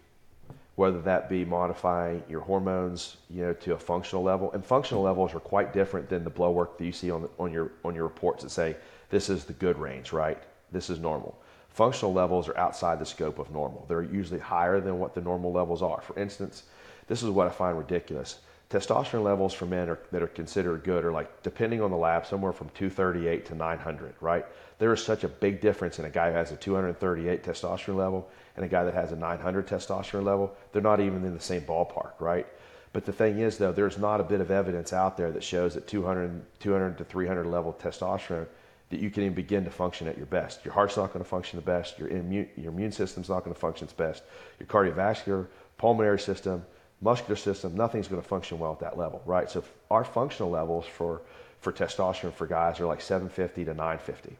Whether 0.82 1.02
that 1.02 1.30
be 1.30 1.45
modifying 1.45 2.24
your 2.28 2.40
hormones, 2.41 3.18
you 3.30 3.44
know, 3.44 3.53
to 3.53 3.76
a 3.76 3.78
functional 3.78 4.24
level, 4.24 4.52
and 4.53 4.66
functional 4.66 5.03
levels 5.03 5.32
are 5.36 5.40
quite 5.40 5.74
different 5.74 6.10
than 6.10 6.24
the 6.24 6.32
blood 6.32 6.56
work 6.56 6.80
that 6.80 6.86
you 6.86 6.91
see 6.91 7.12
on 7.12 7.22
the, 7.22 7.30
on 7.38 7.53
your 7.53 7.72
on 7.86 7.94
your 7.94 8.06
reports 8.06 8.41
that 8.41 8.49
say 8.49 8.76
this 9.12 9.30
is 9.30 9.45
the 9.45 9.53
good 9.53 9.78
range, 9.78 10.12
right? 10.12 10.41
This 10.72 10.90
is 10.90 10.98
normal. 10.98 11.40
Functional 11.70 12.14
levels 12.14 12.49
are 12.49 12.58
outside 12.58 12.98
the 12.98 13.06
scope 13.06 13.38
of 13.38 13.52
normal. 13.52 13.86
They're 13.88 14.02
usually 14.02 14.40
higher 14.40 14.82
than 14.82 14.98
what 14.98 15.14
the 15.14 15.22
normal 15.22 15.52
levels 15.52 15.84
are. 15.84 16.02
For 16.02 16.18
instance, 16.18 16.64
this 17.06 17.22
is 17.22 17.30
what 17.30 17.45
I 17.45 17.52
find 17.52 17.78
ridiculous. 17.78 18.40
Testosterone 18.72 19.23
levels 19.23 19.53
for 19.53 19.65
men 19.65 19.89
are, 19.89 19.99
that 20.11 20.23
are 20.23 20.27
considered 20.27 20.84
good 20.85 21.03
are 21.03 21.11
like, 21.11 21.43
depending 21.43 21.81
on 21.81 21.91
the 21.91 21.98
lab, 21.98 22.26
somewhere 22.26 22.53
from 22.53 22.69
238 22.69 23.45
to 23.48 23.56
900, 23.56 24.14
right? 24.22 24.45
There 24.80 24.93
is 24.93 25.03
such 25.03 25.26
a 25.26 25.27
big 25.27 25.60
difference 25.60 25.99
in 25.99 26.06
a 26.06 26.10
guy 26.10 26.31
who 26.31 26.38
has 26.38 26.53
a 26.53 26.56
238 26.56 27.43
testosterone 27.43 27.98
level 27.98 28.30
and 28.56 28.64
a 28.64 28.69
guy 28.69 28.85
that 28.85 28.93
has 28.93 29.11
a 29.11 29.18
900 29.18 29.68
testosterone 29.68 30.23
level. 30.23 30.56
They're 30.72 30.81
not 30.81 31.02
even 31.02 31.26
in 31.26 31.34
the 31.34 31.41
same 31.41 31.64
ballpark, 31.64 32.14
right? 32.19 32.48
But 32.93 33.06
the 33.06 33.11
thing 33.11 33.39
is, 33.39 33.57
though, 33.57 33.73
there's 33.73 33.98
not 33.98 34.22
a 34.22 34.23
bit 34.23 34.39
of 34.39 34.52
evidence 34.52 34.93
out 34.93 35.18
there 35.18 35.31
that 35.31 35.43
shows 35.43 35.73
that 35.73 35.88
200, 35.88 36.41
200 36.60 36.98
to 36.98 37.03
300 37.03 37.45
level 37.48 37.77
testosterone 37.77 38.48
that 38.89 38.99
you 39.02 39.10
can 39.10 39.23
even 39.23 39.34
begin 39.34 39.65
to 39.65 39.72
function 39.72 40.07
at 40.07 40.18
your 40.18 40.26
best. 40.27 40.64
Your 40.64 40.73
heart's 40.73 40.95
not 40.95 41.14
going 41.14 41.23
to 41.23 41.30
function 41.30 41.57
the 41.57 41.65
best. 41.65 41.99
Your 41.99 42.07
immune, 42.07 42.49
your 42.56 42.72
immune 42.72 42.91
system's 42.93 43.27
not 43.27 43.43
going 43.43 43.53
to 43.53 43.60
function 43.60 43.85
its 43.85 43.93
best. 43.93 44.23
Your 44.60 44.68
cardiovascular, 44.68 45.48
pulmonary 45.77 46.19
system, 46.19 46.65
muscular 47.02 47.36
system, 47.36 47.76
nothing's 47.76 48.07
going 48.07 48.22
to 48.22 48.28
function 48.28 48.60
well 48.60 48.73
at 48.73 48.80
that 48.80 48.98
level, 48.98 49.22
right? 49.26 49.49
So 49.49 49.64
our 49.90 50.03
functional 50.03 50.52
levels 50.52 50.86
for 50.86 51.22
for 51.61 51.72
testosterone 51.72 52.34
for 52.34 52.48
guys 52.48 52.80
are 52.80 52.88
like 52.88 53.02
750 53.02 53.65
to 53.65 53.73
950. 53.73 54.36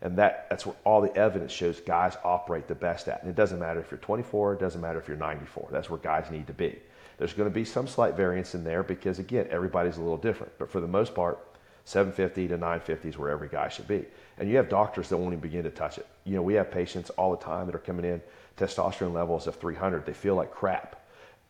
And 0.00 0.16
that, 0.18 0.46
that's 0.50 0.66
where 0.66 0.74
all 0.84 1.00
the 1.00 1.14
evidence 1.14 1.52
shows 1.52 1.80
guys 1.80 2.16
operate 2.24 2.66
the 2.66 2.74
best 2.74 3.06
at. 3.08 3.22
And 3.22 3.30
it 3.30 3.36
doesn't 3.36 3.60
matter 3.60 3.78
if 3.78 3.90
you're 3.90 3.98
24, 3.98 4.54
it 4.54 4.60
doesn't 4.60 4.80
matter 4.80 4.98
if 4.98 5.06
you're 5.06 5.16
94. 5.16 5.68
That's 5.70 5.88
where 5.88 5.98
guys 5.98 6.30
need 6.30 6.46
to 6.48 6.52
be. 6.52 6.78
There's 7.18 7.34
going 7.34 7.48
to 7.48 7.54
be 7.54 7.64
some 7.64 7.86
slight 7.86 8.16
variance 8.16 8.54
in 8.54 8.64
there 8.64 8.82
because, 8.82 9.18
again, 9.20 9.46
everybody's 9.50 9.98
a 9.98 10.00
little 10.00 10.16
different. 10.16 10.52
But 10.58 10.70
for 10.70 10.80
the 10.80 10.88
most 10.88 11.14
part, 11.14 11.38
750 11.84 12.48
to 12.48 12.54
950 12.54 13.08
is 13.10 13.18
where 13.18 13.30
every 13.30 13.48
guy 13.48 13.68
should 13.68 13.86
be. 13.86 14.04
And 14.38 14.48
you 14.48 14.56
have 14.56 14.68
doctors 14.68 15.08
that 15.10 15.18
won't 15.18 15.34
even 15.34 15.40
begin 15.40 15.62
to 15.64 15.70
touch 15.70 15.98
it. 15.98 16.06
You 16.24 16.34
know, 16.34 16.42
we 16.42 16.54
have 16.54 16.70
patients 16.70 17.10
all 17.10 17.30
the 17.30 17.44
time 17.44 17.66
that 17.66 17.74
are 17.74 17.80
coming 17.80 18.04
in, 18.04 18.20
testosterone 18.56 19.12
levels 19.12 19.46
of 19.46 19.56
300. 19.56 20.06
They 20.06 20.14
feel 20.14 20.34
like 20.34 20.50
crap. 20.50 21.01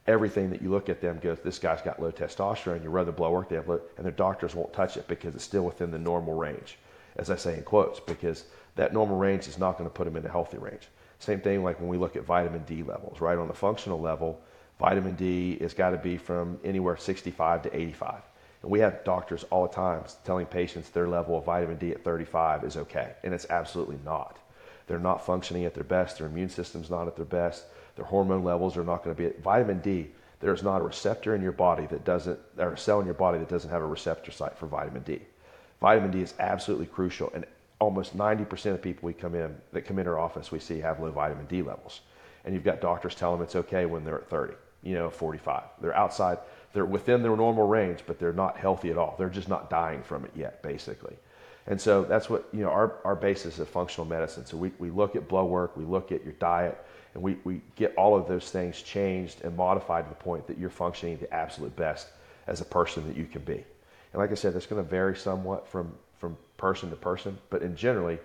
Everything 0.07 0.51
that 0.51 0.63
you 0.63 0.71
look 0.71 0.89
at 0.89 1.01
them 1.01 1.19
goes, 1.21 1.39
this 1.41 1.59
guy's 1.59 1.83
got 1.83 2.01
low 2.01 2.11
testosterone. 2.11 2.83
You 2.83 2.91
run 2.91 3.07
the 3.07 3.13
blood 3.13 3.33
work, 3.33 3.49
they 3.49 3.57
have 3.57 3.69
low, 3.69 3.81
and 3.97 4.05
their 4.05 4.13
doctors 4.13 4.55
won't 4.55 4.73
touch 4.73 4.97
it 4.97 5.07
because 5.07 5.35
it's 5.35 5.45
still 5.45 5.65
within 5.65 5.91
the 5.91 5.99
normal 5.99 6.35
range 6.35 6.77
as 7.17 7.31
I 7.31 7.37
say 7.37 7.57
in 7.57 7.63
quotes, 7.63 8.01
because 8.01 8.45
that 8.77 8.93
normal 8.93 9.17
range 9.17 9.47
is 9.49 9.59
not 9.59 9.79
going 9.79 9.89
to 9.89 9.95
put 9.95 10.05
them 10.05 10.17
in 10.17 10.25
a 10.25 10.31
healthy 10.31 10.59
range. 10.59 10.89
Same 11.19 11.41
thing 11.41 11.63
like 11.63 11.79
when 11.79 11.89
we 11.89 11.99
look 11.99 12.17
at 12.17 12.25
vitamin 12.25 12.65
D 12.65 12.83
levels, 12.83 13.21
right? 13.21 13.39
On 13.39 13.49
the 13.49 13.55
functional 13.55 14.01
level, 14.01 14.41
vitamin 14.79 15.15
D 15.15 15.59
has 15.61 15.75
got 15.75 15.91
to 15.91 15.99
be 15.99 16.17
from 16.17 16.59
anywhere 16.65 16.97
65 16.97 17.63
to 17.63 17.77
85. 17.77 18.23
And 18.63 18.71
we 18.71 18.81
have 18.81 19.05
doctors 19.05 19.45
all 19.51 19.67
the 19.67 19.75
time 19.75 20.05
telling 20.25 20.47
patients 20.47 20.91
their 20.91 21.09
level 21.09 21.39
of 21.39 21.45
vitamin 21.45 21.77
D 21.77 21.93
at 21.93 22.03
35 22.03 22.65
is 22.65 22.77
okay, 22.77 23.13
and 23.23 23.35
it's 23.35 23.47
absolutely 23.51 23.99
not. 24.05 24.39
They're 24.87 24.99
not 24.99 25.25
functioning 25.25 25.65
at 25.65 25.75
their 25.75 25.85
best. 25.85 26.19
Their 26.19 26.27
immune 26.27 26.49
system's 26.49 26.91
not 26.91 27.07
at 27.07 27.17
their 27.17 27.25
best. 27.25 27.67
Their 27.97 28.05
hormone 28.05 28.45
levels 28.45 28.77
are 28.77 28.85
not 28.85 29.05
going 29.05 29.15
to 29.15 29.23
be. 29.23 29.27
At, 29.27 29.43
vitamin 29.43 29.81
D, 29.81 30.09
there's 30.41 30.63
not 30.63 30.81
a 30.81 30.85
receptor 30.85 31.35
in 31.35 31.43
your 31.43 31.53
body 31.53 31.87
that 31.87 32.05
doesn't, 32.05 32.39
or 32.59 32.73
a 32.73 32.79
cell 32.79 33.01
in 33.01 33.07
your 33.07 33.15
body 33.15 33.39
that 33.39 33.49
doesn't 33.49 33.71
have 33.71 33.83
a 33.83 33.87
receptor 33.87 34.33
site 34.33 34.57
for 34.59 34.67
vitamin 34.67 35.03
D. 35.03 35.21
Vitamin 35.81 36.11
D 36.11 36.21
is 36.21 36.35
absolutely 36.39 36.87
crucial, 36.87 37.31
and 37.35 37.45
almost 37.81 38.17
90% 38.17 38.75
of 38.75 38.83
people 38.83 39.07
we 39.07 39.13
come 39.13 39.35
in 39.35 39.55
that 39.73 39.83
come 39.83 39.99
in 39.99 40.07
our 40.07 40.19
office 40.19 40.53
we 40.53 40.61
see 40.61 40.79
have 40.79 41.01
low 41.01 41.11
vitamin 41.11 41.47
D 41.47 41.63
levels. 41.63 42.01
And 42.45 42.55
you've 42.55 42.65
got 42.65 42.81
doctors 42.81 43.15
telling 43.15 43.39
them 43.39 43.45
it's 43.45 43.57
okay 43.57 43.87
when 43.87 44.05
they're 44.05 44.19
at 44.19 44.29
30, 44.29 44.55
you 44.83 44.95
know, 44.95 45.11
45. 45.11 45.63
They're 45.81 45.97
outside, 45.97 46.39
they're 46.73 46.85
within 46.85 47.23
their 47.23 47.37
normal 47.37 47.67
range, 47.67 48.01
but 48.07 48.19
they're 48.19 48.33
not 48.33 48.57
healthy 48.57 48.91
at 48.91 48.99
all. 48.99 49.15
They're 49.19 49.29
just 49.29 49.49
not 49.49 49.71
dying 49.71 50.03
from 50.03 50.25
it 50.25 50.31
yet, 50.35 50.63
basically. 50.63 51.17
And 51.67 51.81
so 51.81 52.03
that's 52.03 52.29
what, 52.29 52.49
you 52.53 52.61
know, 52.61 52.71
our, 52.71 52.95
our 53.05 53.15
basis 53.15 53.59
of 53.59 53.69
functional 53.69 54.07
medicine. 54.07 54.47
So 54.47 54.57
we, 54.57 54.73
we 54.79 54.91
look 54.91 55.15
at 55.15 55.29
blood 55.29 55.47
work, 55.47 55.77
we 55.77 55.85
look 55.85 56.11
at 56.11 56.25
your 56.25 56.33
diet, 56.35 56.85
and 57.15 57.23
we, 57.23 57.37
we 57.45 57.61
get 57.77 57.95
all 57.97 58.17
of 58.17 58.27
those 58.27 58.51
things 58.51 58.81
changed 58.81 59.43
and 59.43 59.57
modified 59.57 60.05
to 60.05 60.09
the 60.09 60.23
point 60.23 60.47
that 60.47 60.59
you're 60.59 60.71
functioning 60.71 61.19
the 61.19 61.33
absolute 61.33 61.75
best 61.77 62.09
as 62.47 62.61
a 62.61 62.65
person 62.65 63.07
that 63.07 63.17
you 63.17 63.27
can 63.27 63.43
be. 63.43 63.65
And 64.13 64.21
like 64.21 64.31
I 64.31 64.35
said, 64.35 64.55
that's 64.55 64.67
going 64.67 64.83
to 64.83 64.89
vary 64.89 65.17
somewhat 65.17 65.67
from, 65.69 65.93
from 66.19 66.37
person 66.57 66.91
to 66.91 66.97
person, 66.97 67.37
but 67.51 67.63
in 67.63 67.77
generally, 67.77 68.19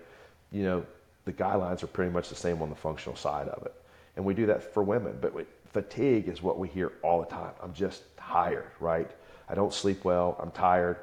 you 0.52 0.62
know, 0.62 0.84
the 1.24 1.32
guidelines 1.32 1.82
are 1.82 1.88
pretty 1.88 2.10
much 2.10 2.28
the 2.28 2.34
same 2.34 2.62
on 2.62 2.70
the 2.70 2.76
functional 2.76 3.16
side 3.16 3.48
of 3.48 3.66
it. 3.66 3.74
And 4.16 4.24
we 4.24 4.34
do 4.34 4.46
that 4.46 4.74
for 4.74 4.82
women, 4.82 5.18
but 5.20 5.34
we, 5.34 5.44
fatigue 5.66 6.28
is 6.28 6.42
what 6.42 6.58
we 6.58 6.68
hear 6.68 6.92
all 7.02 7.20
the 7.20 7.26
time. 7.26 7.52
I'm 7.62 7.74
just 7.74 8.02
tired, 8.16 8.70
right? 8.80 9.10
I 9.48 9.54
don't 9.54 9.72
sleep 9.72 10.04
well. 10.04 10.36
I'm 10.40 10.50
tired. 10.50 10.96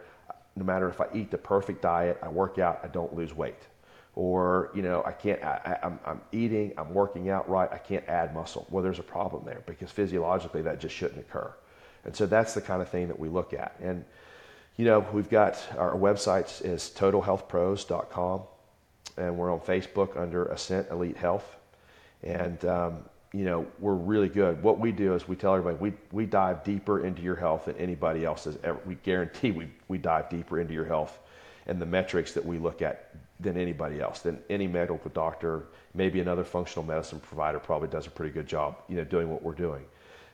No 0.55 0.63
matter 0.63 0.89
if 0.89 0.99
I 1.01 1.07
eat 1.13 1.31
the 1.31 1.37
perfect 1.37 1.81
diet, 1.81 2.17
I 2.21 2.29
work 2.29 2.59
out, 2.59 2.79
I 2.83 2.87
don't 2.87 3.13
lose 3.15 3.33
weight. 3.33 3.61
Or, 4.15 4.71
you 4.73 4.81
know, 4.81 5.03
I 5.05 5.11
can't, 5.11 5.43
I, 5.43 5.77
I'm, 5.83 5.99
I'm 6.05 6.21
eating, 6.31 6.71
I'm 6.77 6.93
working 6.93 7.29
out 7.29 7.49
right, 7.49 7.69
I 7.71 7.77
can't 7.77 8.07
add 8.07 8.33
muscle. 8.33 8.65
Well, 8.69 8.81
there's 8.81 8.99
a 8.99 9.03
problem 9.03 9.43
there 9.45 9.61
because 9.65 9.91
physiologically 9.91 10.61
that 10.61 10.79
just 10.79 10.95
shouldn't 10.95 11.19
occur. 11.19 11.53
And 12.05 12.15
so 12.15 12.25
that's 12.25 12.53
the 12.53 12.61
kind 12.61 12.81
of 12.81 12.87
thing 12.87 13.09
that 13.09 13.19
we 13.19 13.27
look 13.27 13.53
at. 13.53 13.75
And, 13.81 14.05
you 14.77 14.85
know, 14.85 15.05
we've 15.11 15.29
got 15.29 15.61
our 15.77 15.95
website 15.95 16.63
is 16.63 16.93
totalhealthpros.com, 16.95 18.41
and 19.17 19.37
we're 19.37 19.51
on 19.51 19.59
Facebook 19.59 20.17
under 20.17 20.45
Ascent 20.45 20.87
Elite 20.91 21.17
Health. 21.17 21.57
And, 22.23 22.63
um, 22.63 22.97
you 23.33 23.43
know, 23.43 23.67
we're 23.79 23.95
really 23.95 24.29
good. 24.29 24.63
What 24.63 24.79
we 24.79 24.93
do 24.93 25.13
is 25.13 25.27
we 25.27 25.35
tell 25.35 25.55
everybody 25.55 25.77
we, 25.81 25.93
we 26.13 26.25
dive 26.25 26.63
deeper 26.63 27.05
into 27.05 27.21
your 27.21 27.35
health 27.35 27.65
than 27.65 27.75
anybody 27.75 28.23
else 28.23 28.45
has 28.45 28.57
ever. 28.63 28.79
We 28.85 28.95
guarantee 28.95 29.51
we, 29.51 29.67
we 29.89 29.97
dive 29.97 30.29
deeper 30.29 30.59
into 30.61 30.73
your 30.73 30.85
health 30.85 31.19
and 31.67 31.81
the 31.81 31.85
metrics 31.85 32.31
that 32.33 32.45
we 32.45 32.59
look 32.59 32.81
at 32.81 33.13
than 33.45 33.57
anybody 33.57 34.01
else, 34.01 34.19
than 34.19 34.39
any 34.49 34.67
medical 34.67 35.09
doctor, 35.11 35.67
maybe 35.93 36.19
another 36.19 36.43
functional 36.43 36.83
medicine 36.83 37.21
provider 37.21 37.59
probably 37.59 37.87
does 37.87 38.07
a 38.07 38.09
pretty 38.09 38.33
good 38.33 38.47
job, 38.47 38.75
you 38.89 38.97
know, 38.97 39.05
doing 39.05 39.29
what 39.29 39.41
we're 39.41 39.53
doing. 39.53 39.85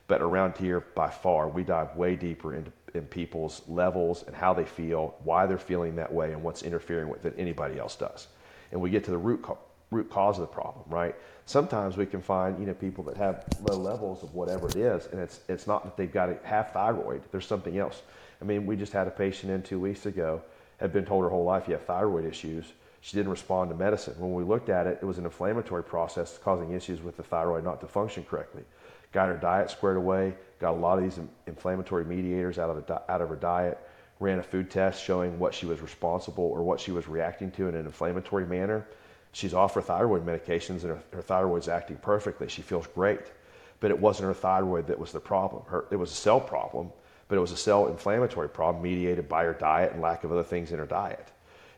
But 0.08 0.20
around 0.20 0.56
here, 0.56 0.80
by 0.80 1.08
far, 1.08 1.48
we 1.48 1.62
dive 1.62 1.94
way 1.94 2.16
deeper 2.16 2.54
into 2.54 2.72
in 2.94 3.06
people's 3.06 3.62
levels 3.68 4.24
and 4.26 4.36
how 4.36 4.52
they 4.52 4.66
feel, 4.66 5.14
why 5.24 5.46
they're 5.46 5.56
feeling 5.56 5.96
that 5.96 6.12
way, 6.12 6.32
and 6.32 6.42
what's 6.42 6.62
interfering 6.62 7.08
with 7.08 7.24
it 7.24 7.34
anybody 7.38 7.78
else 7.78 7.96
does. 7.96 8.26
And 8.70 8.80
we 8.80 8.90
get 8.90 9.02
to 9.04 9.10
the 9.10 9.16
root 9.16 9.40
co- 9.40 9.58
root 9.90 10.10
cause 10.10 10.38
of 10.38 10.42
the 10.42 10.54
problem, 10.54 10.84
right? 10.88 11.14
Sometimes 11.46 11.96
we 11.96 12.04
can 12.04 12.20
find 12.20 12.58
you 12.58 12.66
know 12.66 12.74
people 12.74 13.04
that 13.04 13.16
have 13.16 13.44
low 13.62 13.78
levels 13.78 14.22
of 14.22 14.34
whatever 14.34 14.68
it 14.68 14.76
is, 14.76 15.06
and 15.06 15.20
it's 15.20 15.40
it's 15.48 15.66
not 15.66 15.84
that 15.84 15.96
they've 15.96 16.12
got 16.12 16.28
a 16.28 16.34
hypothyroid. 16.34 17.22
There's 17.30 17.46
something 17.46 17.78
else. 17.78 18.02
I 18.40 18.44
mean, 18.44 18.66
we 18.66 18.76
just 18.76 18.92
had 18.92 19.06
a 19.06 19.10
patient 19.10 19.52
in 19.52 19.62
two 19.62 19.78
weeks 19.78 20.04
ago 20.04 20.42
had 20.78 20.92
been 20.92 21.04
told 21.04 21.22
her 21.22 21.30
whole 21.30 21.44
life 21.44 21.68
you 21.68 21.74
have 21.74 21.84
thyroid 21.84 22.26
issues. 22.26 22.72
She 23.02 23.16
didn't 23.16 23.32
respond 23.32 23.68
to 23.70 23.76
medicine. 23.76 24.14
When 24.16 24.32
we 24.32 24.44
looked 24.44 24.68
at 24.68 24.86
it, 24.86 25.00
it 25.02 25.04
was 25.04 25.18
an 25.18 25.24
inflammatory 25.24 25.82
process 25.82 26.38
causing 26.38 26.70
issues 26.70 27.02
with 27.02 27.16
the 27.16 27.24
thyroid 27.24 27.64
not 27.64 27.80
to 27.80 27.88
function 27.88 28.22
correctly. 28.22 28.62
Got 29.10 29.28
her 29.28 29.36
diet 29.36 29.70
squared 29.70 29.96
away, 29.96 30.34
got 30.60 30.70
a 30.70 30.78
lot 30.78 30.98
of 30.98 31.04
these 31.04 31.18
inflammatory 31.48 32.04
mediators 32.04 32.60
out 32.60 32.70
of, 32.70 32.88
out 33.08 33.20
of 33.20 33.28
her 33.28 33.36
diet, 33.36 33.76
ran 34.20 34.38
a 34.38 34.42
food 34.42 34.70
test 34.70 35.02
showing 35.02 35.36
what 35.40 35.52
she 35.52 35.66
was 35.66 35.80
responsible 35.80 36.44
or 36.44 36.62
what 36.62 36.78
she 36.78 36.92
was 36.92 37.08
reacting 37.08 37.50
to 37.50 37.68
in 37.68 37.74
an 37.74 37.86
inflammatory 37.86 38.46
manner. 38.46 38.86
She's 39.32 39.52
off 39.52 39.74
her 39.74 39.82
thyroid 39.82 40.24
medications 40.24 40.82
and 40.82 40.90
her, 40.90 41.02
her 41.12 41.22
thyroid's 41.22 41.68
acting 41.68 41.96
perfectly. 41.96 42.48
She 42.48 42.62
feels 42.62 42.86
great. 42.86 43.32
But 43.80 43.90
it 43.90 43.98
wasn't 43.98 44.28
her 44.28 44.34
thyroid 44.34 44.86
that 44.86 44.98
was 45.00 45.10
the 45.10 45.18
problem. 45.18 45.64
Her, 45.66 45.86
it 45.90 45.96
was 45.96 46.12
a 46.12 46.14
cell 46.14 46.40
problem, 46.40 46.92
but 47.26 47.36
it 47.36 47.40
was 47.40 47.50
a 47.50 47.56
cell 47.56 47.88
inflammatory 47.88 48.48
problem 48.48 48.80
mediated 48.80 49.28
by 49.28 49.42
her 49.42 49.54
diet 49.54 49.92
and 49.92 50.00
lack 50.00 50.22
of 50.22 50.30
other 50.30 50.44
things 50.44 50.70
in 50.70 50.78
her 50.78 50.86
diet. 50.86 51.32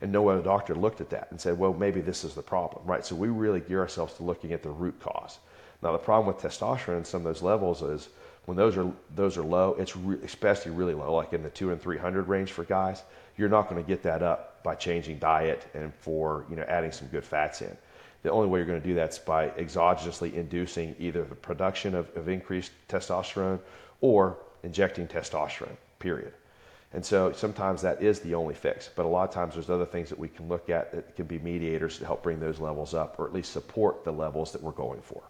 And 0.05 0.13
no 0.13 0.29
other 0.29 0.43
doctor 0.43 0.75
looked 0.75 1.01
at 1.01 1.09
that 1.11 1.29
and 1.31 1.41
said, 1.41 1.59
well, 1.59 1.73
maybe 1.73 2.03
this 2.03 2.25
is 2.25 2.35
the 2.35 2.43
problem, 2.43 2.85
right? 2.85 3.07
So 3.07 3.17
we 3.17 3.29
really 3.29 3.61
gear 3.61 3.81
ourselves 3.81 4.13
to 4.17 4.23
looking 4.23 4.53
at 4.53 4.63
the 4.63 4.69
root 4.69 5.01
cause. 5.01 5.39
Now, 5.83 5.93
the 5.93 5.99
problem 5.99 6.27
with 6.27 6.45
testosterone 6.45 7.07
some 7.07 7.23
of 7.23 7.25
those 7.25 7.41
levels 7.41 7.81
is 7.81 8.11
when 8.45 8.55
those 8.55 8.77
are 8.77 8.93
those 9.15 9.39
are 9.39 9.43
low, 9.43 9.75
it's 9.79 9.97
re- 9.97 10.19
especially 10.23 10.73
really 10.73 10.93
low, 10.93 11.15
like 11.15 11.33
in 11.33 11.43
the 11.43 11.49
two 11.49 11.71
and 11.71 11.81
three 11.81 11.97
hundred 11.97 12.29
range 12.29 12.53
for 12.53 12.65
guys. 12.65 13.03
You're 13.39 13.49
not 13.49 13.71
going 13.71 13.83
to 13.83 13.89
get 13.89 14.03
that 14.03 14.23
up 14.23 14.63
by 14.63 14.75
changing 14.75 15.21
diet 15.21 15.67
and 15.73 15.91
for 15.95 16.45
you 16.51 16.57
know 16.57 16.65
adding 16.65 16.93
some 16.93 17.09
good 17.09 17.25
fats 17.25 17.63
in. 17.63 17.75
The 18.25 18.31
only 18.31 18.49
way 18.49 18.59
you're 18.59 18.67
going 18.67 18.83
to 18.83 18.87
do 18.87 18.95
that 18.97 19.13
is 19.13 19.19
by 19.19 19.49
exogenously 19.57 20.35
inducing 20.35 20.95
either 20.99 21.25
the 21.25 21.35
production 21.35 21.95
of, 21.95 22.15
of 22.15 22.29
increased 22.29 22.73
testosterone 22.91 23.59
or 24.03 24.37
injecting 24.65 25.09
testosterone. 25.09 25.79
Period. 25.99 26.35
And 26.95 27.05
so 27.05 27.33
sometimes 27.33 27.83
that 27.83 28.01
is 28.01 28.21
the 28.21 28.37
only 28.37 28.55
fix, 28.55 28.89
but 28.95 29.05
a 29.05 29.09
lot 29.09 29.29
of 29.29 29.35
times 29.35 29.55
there's 29.55 29.69
other 29.69 29.85
things 29.85 30.09
that 30.11 30.19
we 30.19 30.29
can 30.29 30.47
look 30.49 30.71
at 30.71 30.93
that 30.93 31.17
can 31.17 31.27
be 31.27 31.41
mediators 31.41 31.99
to 31.99 32.07
help 32.07 32.23
bring 32.23 32.39
those 32.39 32.61
levels 32.61 32.95
up 32.95 33.19
or 33.19 33.27
at 33.27 33.35
least 33.35 33.53
support 33.53 34.05
the 34.05 34.13
levels 34.13 34.53
that 34.53 34.63
we're 34.63 34.71
going 34.71 35.01
for. 35.01 35.21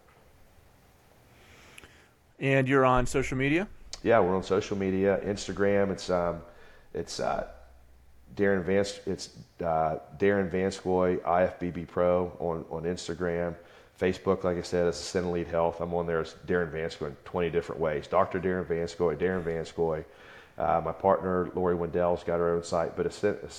And 2.38 2.68
you're 2.68 2.84
on 2.84 3.06
social 3.06 3.38
media? 3.38 3.66
Yeah, 4.02 4.20
we're 4.20 4.36
on 4.36 4.42
social 4.42 4.76
media. 4.76 5.18
Instagram, 5.24 5.90
it's 5.90 6.10
um, 6.10 6.42
it's 6.92 7.18
uh, 7.18 7.46
Darrin 8.36 8.62
Vance, 8.62 9.00
it's 9.06 9.30
uh, 9.64 10.00
Darrin 10.18 10.50
VanScoy, 10.50 11.18
IFBB 11.22 11.88
Pro 11.88 12.30
on, 12.40 12.66
on 12.70 12.82
Instagram. 12.82 13.54
Facebook, 13.98 14.44
like 14.44 14.58
I 14.58 14.62
said, 14.62 14.86
it's 14.86 15.00
Ascent 15.00 15.24
Elite 15.24 15.46
Health. 15.46 15.80
I'm 15.80 15.94
on 15.94 16.06
there 16.06 16.20
as 16.20 16.34
Darrin 16.44 16.70
VanScoy 16.70 17.06
in 17.06 17.16
20 17.24 17.48
different 17.48 17.80
ways. 17.80 18.06
Dr. 18.06 18.38
Darrin 18.38 18.66
VanScoy, 18.66 19.18
Darrin 19.18 19.42
VanScoy. 19.42 20.04
Uh, 20.56 20.80
my 20.84 20.92
partner, 20.92 21.50
Lori 21.54 21.74
Wendell's 21.74 22.22
got 22.22 22.38
her 22.38 22.54
own 22.54 22.62
site, 22.62 22.96
but 22.96 23.06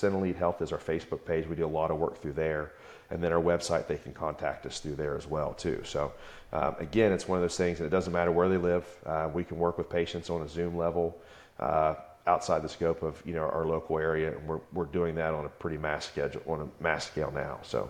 Elite 0.03 0.35
Health 0.35 0.61
is 0.61 0.71
our 0.71 0.77
Facebook 0.77 1.25
page. 1.25 1.45
We 1.47 1.55
do 1.55 1.65
a 1.65 1.67
lot 1.67 1.91
of 1.91 1.97
work 1.97 2.21
through 2.21 2.33
there. 2.33 2.71
And 3.11 3.23
then 3.23 3.31
our 3.31 3.41
website 3.41 3.87
they 3.87 3.97
can 3.97 4.13
contact 4.13 4.65
us 4.65 4.79
through 4.79 4.95
there 4.95 5.15
as 5.15 5.27
well 5.27 5.53
too. 5.53 5.81
So 5.83 6.13
um, 6.53 6.75
again 6.79 7.11
it's 7.11 7.27
one 7.27 7.37
of 7.37 7.43
those 7.43 7.57
things 7.57 7.79
and 7.79 7.85
it 7.85 7.91
doesn't 7.91 8.11
matter 8.11 8.31
where 8.31 8.49
they 8.49 8.57
live 8.57 8.85
uh, 9.05 9.29
we 9.31 9.43
can 9.43 9.59
work 9.59 9.77
with 9.77 9.89
patients 9.89 10.29
on 10.29 10.41
a 10.41 10.47
zoom 10.47 10.75
level 10.75 11.15
uh, 11.59 11.95
outside 12.25 12.63
the 12.63 12.69
scope 12.69 13.03
of 13.03 13.21
you 13.25 13.33
know 13.33 13.43
our 13.43 13.65
local 13.65 13.99
area. 13.99 14.35
And 14.35 14.47
we're, 14.47 14.59
we're 14.73 14.85
doing 14.85 15.15
that 15.15 15.33
on 15.33 15.45
a 15.45 15.49
pretty 15.49 15.77
mass 15.77 16.05
schedule 16.05 16.41
on 16.47 16.61
a 16.61 16.83
mass 16.83 17.05
scale 17.05 17.31
now 17.31 17.59
so. 17.61 17.89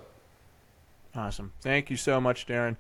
Awesome. 1.15 1.53
Thank 1.61 1.89
you 1.89 1.95
so 1.95 2.19
much 2.19 2.45
Darrin. 2.45 2.75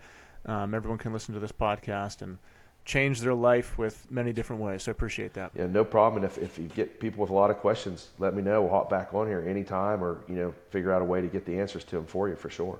Um, 0.45 0.73
everyone 0.73 0.97
can 0.97 1.13
listen 1.13 1.33
to 1.35 1.39
this 1.39 1.53
podcast 1.53 2.21
and 2.21 2.37
change 2.85 3.19
their 3.21 3.33
life 3.33 3.77
with 3.77 4.05
many 4.11 4.31
different 4.31 4.61
ways. 4.61 4.83
So 4.83 4.91
I 4.91 4.93
appreciate 4.93 5.33
that. 5.33 5.51
Yeah, 5.55 5.65
no 5.65 5.83
problem. 5.83 6.23
And 6.23 6.31
if, 6.31 6.37
if 6.37 6.57
you 6.57 6.67
get 6.67 6.99
people 6.99 7.21
with 7.21 7.31
a 7.31 7.33
lot 7.33 7.49
of 7.49 7.57
questions, 7.57 8.09
let 8.19 8.35
me 8.35 8.41
know. 8.41 8.61
We'll 8.61 8.71
hop 8.71 8.89
back 8.89 9.13
on 9.13 9.27
here 9.27 9.43
anytime 9.47 10.03
or, 10.03 10.21
you 10.29 10.35
know, 10.35 10.53
figure 10.69 10.93
out 10.93 11.01
a 11.01 11.05
way 11.05 11.19
to 11.21 11.27
get 11.27 11.45
the 11.45 11.59
answers 11.59 11.83
to 11.85 11.95
them 11.95 12.05
for 12.05 12.29
you 12.29 12.35
for 12.35 12.49
sure. 12.49 12.79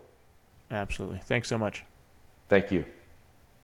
Absolutely. 0.70 1.20
Thanks 1.26 1.48
so 1.48 1.58
much. 1.58 1.84
Thank 2.48 2.72
you. 2.72 2.86